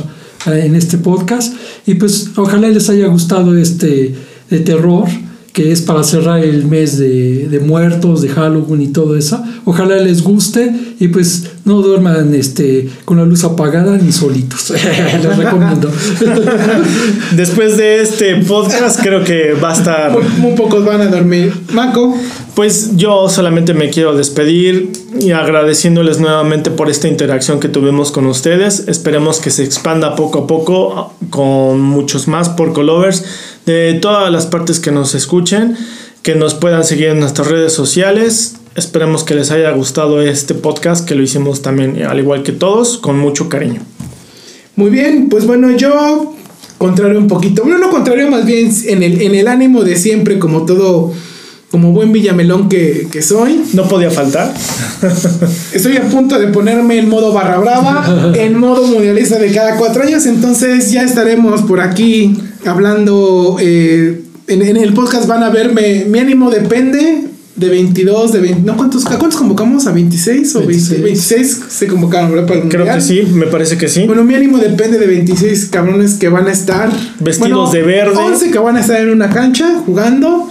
eh, 0.47 0.63
en 0.65 0.75
este 0.75 0.99
podcast. 0.99 1.55
Y 1.87 1.95
pues 1.95 2.31
ojalá 2.37 2.69
les 2.69 2.89
haya 2.89 3.07
gustado 3.07 3.57
este 3.57 4.15
de 4.51 4.61
terror, 4.61 5.05
que 5.55 5.71
es 5.71 5.81
para 5.81 6.03
cerrar 6.03 6.45
el 6.45 6.67
mes 6.67 6.99
de, 6.99 7.47
de 7.49 7.61
muertos, 7.61 8.21
de 8.21 8.29
Halloween 8.29 8.83
y 8.83 8.89
todo 8.89 9.17
eso. 9.17 9.41
Ojalá 9.65 9.97
les 9.99 10.21
guste 10.21 10.75
y 10.99 11.09
pues 11.09 11.45
no 11.65 11.81
duerman 11.81 12.35
este 12.35 12.89
con 13.05 13.17
la 13.17 13.25
luz 13.25 13.45
apagada 13.45 13.97
ni 13.97 14.13
solitos. 14.13 14.71
les 15.23 15.37
recomiendo. 15.37 15.91
Después 17.33 17.77
de 17.77 18.03
este 18.03 18.37
podcast 18.45 19.01
creo 19.01 19.25
que 19.25 19.55
va 19.55 19.71
a 19.71 19.75
estar... 19.75 20.13
Muy, 20.13 20.23
muy 20.39 20.53
pocos 20.53 20.85
van 20.85 21.01
a 21.01 21.07
dormir. 21.07 21.55
Maco, 21.73 22.15
Pues 22.55 22.97
yo 22.97 23.29
solamente 23.29 23.73
me 23.73 23.89
quiero 23.89 24.15
despedir 24.15 24.93
y 25.19 25.31
agradeciéndoles 25.31 26.21
nuevamente 26.21 26.71
por 26.71 26.91
esta 26.91 27.09
interacción 27.09 27.61
que 27.61 27.69
tuvimos 27.69 28.13
con 28.13 28.27
ustedes. 28.27 28.85
Esperemos 28.87 29.39
que 29.39 29.51
se 29.51 29.65
expanda 29.65 30.17
poco 30.17 30.41
a 30.41 30.47
poco 30.47 31.15
con 31.31 31.81
muchos 31.81 32.29
más 32.29 32.51
por 32.51 32.77
lovers 32.77 33.25
de 33.65 33.95
todas 33.95 34.31
las 34.31 34.47
partes 34.47 34.81
que 34.81 34.91
nos 34.91 35.15
escuchen, 35.15 35.77
que 36.23 36.35
nos 36.35 36.55
puedan 36.55 36.85
seguir 36.85 37.09
en 37.09 37.21
nuestras 37.21 37.49
redes 37.49 37.73
sociales. 37.73 38.57
Esperemos 38.77 39.23
que 39.23 39.37
les 39.37 39.53
haya 39.53 39.71
gustado 39.71 40.21
este 40.21 40.53
podcast 40.53 41.07
que 41.07 41.15
lo 41.15 41.23
hicimos 41.23 41.63
también 41.63 42.03
al 42.03 42.19
igual 42.19 42.43
que 42.43 42.51
todos 42.51 42.99
con 42.99 43.17
mucho 43.17 43.49
cariño. 43.49 43.81
Muy 44.75 44.91
bien, 44.91 45.29
pues 45.29 45.47
bueno, 45.47 45.71
yo 45.77 46.35
contrario 46.77 47.21
un 47.21 47.29
poquito, 47.29 47.63
bueno, 47.63 47.79
no 47.79 47.91
contrario, 47.91 48.29
más 48.29 48.45
bien 48.45 48.69
en 48.87 49.05
el, 49.05 49.23
en 49.23 49.37
el 49.37 49.47
ánimo 49.47 49.85
de 49.85 49.95
siempre, 49.95 50.41
como 50.41 50.67
todo, 50.67 51.13
como 51.71 51.93
buen 51.93 52.11
villamelón 52.11 52.69
que, 52.69 53.07
que 53.13 53.23
soy. 53.23 53.63
No 53.75 53.87
podía 53.87 54.11
faltar. 54.11 54.53
Estoy 55.73 55.97
a 55.99 56.09
punto 56.09 56.37
de 56.41 56.49
ponerme 56.49 56.99
en 56.99 57.09
modo 57.09 57.33
barra 57.33 57.59
brava, 57.59 58.33
en 58.35 58.59
modo 58.59 58.89
mundialista 58.89 59.39
de 59.39 59.53
cada 59.53 59.77
cuatro 59.77 60.03
años, 60.03 60.27
entonces 60.27 60.91
ya 60.91 61.03
estaremos 61.05 61.63
por 61.63 61.81
aquí 61.81 62.37
hablando. 62.67 63.57
eh, 63.61 64.21
en, 64.49 64.63
en 64.63 64.77
el 64.77 64.93
podcast 64.95 65.29
van 65.29 65.45
a 65.45 65.49
verme, 65.49 66.07
mi 66.07 66.19
ánimo 66.19 66.51
depende 66.51 67.34
de 67.57 67.69
22, 67.69 68.33
de 68.33 68.41
20, 68.41 68.63
no, 68.63 68.77
¿cuántos, 68.77 69.07
¿a 69.07 69.17
cuántos 69.19 69.39
convocamos? 69.39 69.87
¿A 69.87 69.93
26 69.93 70.57
o 70.57 70.61
26, 70.67 71.03
26 71.03 71.61
se 71.69 71.87
convocaron 71.87 72.33
¿verdad? 72.33 72.47
para 72.49 72.61
el 72.61 72.69
Creo 72.69 72.81
mundial? 72.85 72.99
que 72.99 73.05
sí, 73.05 73.23
me 73.33 73.47
parece 73.47 73.79
que 73.79 73.89
sí. 73.89 74.05
Bueno, 74.07 74.25
mi 74.25 74.35
ánimo 74.35 74.59
depende 74.59 74.99
de 74.99 75.07
26 75.07 75.67
cabrones 75.67 76.15
que 76.15 76.29
van 76.29 76.49
a 76.49 76.53
estar 76.53 76.91
Vestidos 77.21 77.71
de 77.73 77.83
verde. 77.83 78.17
11 78.17 78.51
que 78.51 78.59
van 78.59 78.77
a 78.77 78.81
estar 78.81 79.01
en 79.01 79.11
una 79.11 79.31
cancha 79.31 79.83
jugando. 79.87 80.49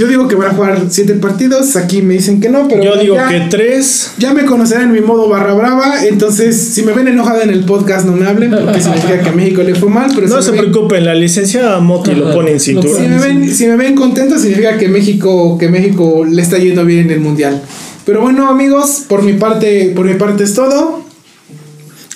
Yo 0.00 0.06
digo 0.08 0.28
que 0.28 0.34
van 0.34 0.52
a 0.52 0.54
jugar 0.54 0.82
7 0.88 1.12
partidos. 1.16 1.76
Aquí 1.76 2.00
me 2.00 2.14
dicen 2.14 2.40
que 2.40 2.48
no, 2.48 2.66
pero 2.68 2.82
Yo 2.82 2.96
digo 2.96 3.16
ya, 3.16 3.28
que 3.28 3.40
tres. 3.50 4.12
ya 4.16 4.32
me 4.32 4.46
conocerán 4.46 4.84
en 4.84 4.92
mi 4.92 5.02
modo 5.02 5.28
barra 5.28 5.52
brava. 5.52 6.06
Entonces, 6.06 6.58
si 6.58 6.82
me 6.82 6.94
ven 6.94 7.06
enojada 7.06 7.42
en 7.42 7.50
el 7.50 7.64
podcast, 7.66 8.06
no 8.06 8.12
me 8.12 8.26
hablen, 8.26 8.50
porque 8.50 8.80
significa 8.80 9.20
que 9.20 9.28
a 9.28 9.32
México 9.32 9.62
le 9.62 9.74
fue 9.74 9.90
mal. 9.90 10.10
Pero 10.14 10.26
No 10.26 10.38
si 10.38 10.44
se 10.44 10.50
ven- 10.52 10.70
preocupen, 10.72 11.04
la 11.04 11.14
licenciada 11.14 11.80
Moti 11.80 12.14
lo 12.14 12.32
pone 12.32 12.52
en 12.52 12.60
cintura. 12.60 12.94
si 12.98 13.08
me 13.08 13.18
ven, 13.18 13.54
si 13.54 13.66
me 13.66 13.76
ven 13.76 13.94
contento, 13.94 14.38
significa 14.38 14.78
que 14.78 14.88
México, 14.88 15.58
que 15.58 15.68
México 15.68 16.24
le 16.24 16.40
está 16.40 16.56
yendo 16.56 16.86
bien 16.86 17.00
en 17.00 17.10
el 17.10 17.20
mundial. 17.20 17.60
Pero 18.06 18.22
bueno, 18.22 18.48
amigos, 18.48 19.02
por 19.06 19.22
mi 19.22 19.34
parte, 19.34 19.92
por 19.94 20.06
mi 20.06 20.14
parte 20.14 20.44
es 20.44 20.54
todo. 20.54 21.04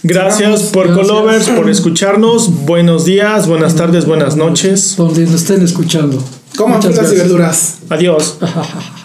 Gracias 0.02 0.62
por 0.73 0.86
Gracias. 0.86 1.06
Colovers, 1.06 1.48
por 1.51 1.69
escucharnos. 1.69 2.65
Buenos 2.65 3.05
días, 3.05 3.47
buenas 3.47 3.74
tardes, 3.74 4.06
buenas 4.06 4.36
noches. 4.36 4.94
Donde 4.97 5.27
nos 5.27 5.35
estén 5.35 5.62
escuchando. 5.62 6.24
Coman 6.56 6.82
frutas 6.82 7.12
y 7.12 7.16
verduras. 7.16 7.74
Adiós. 7.90 8.39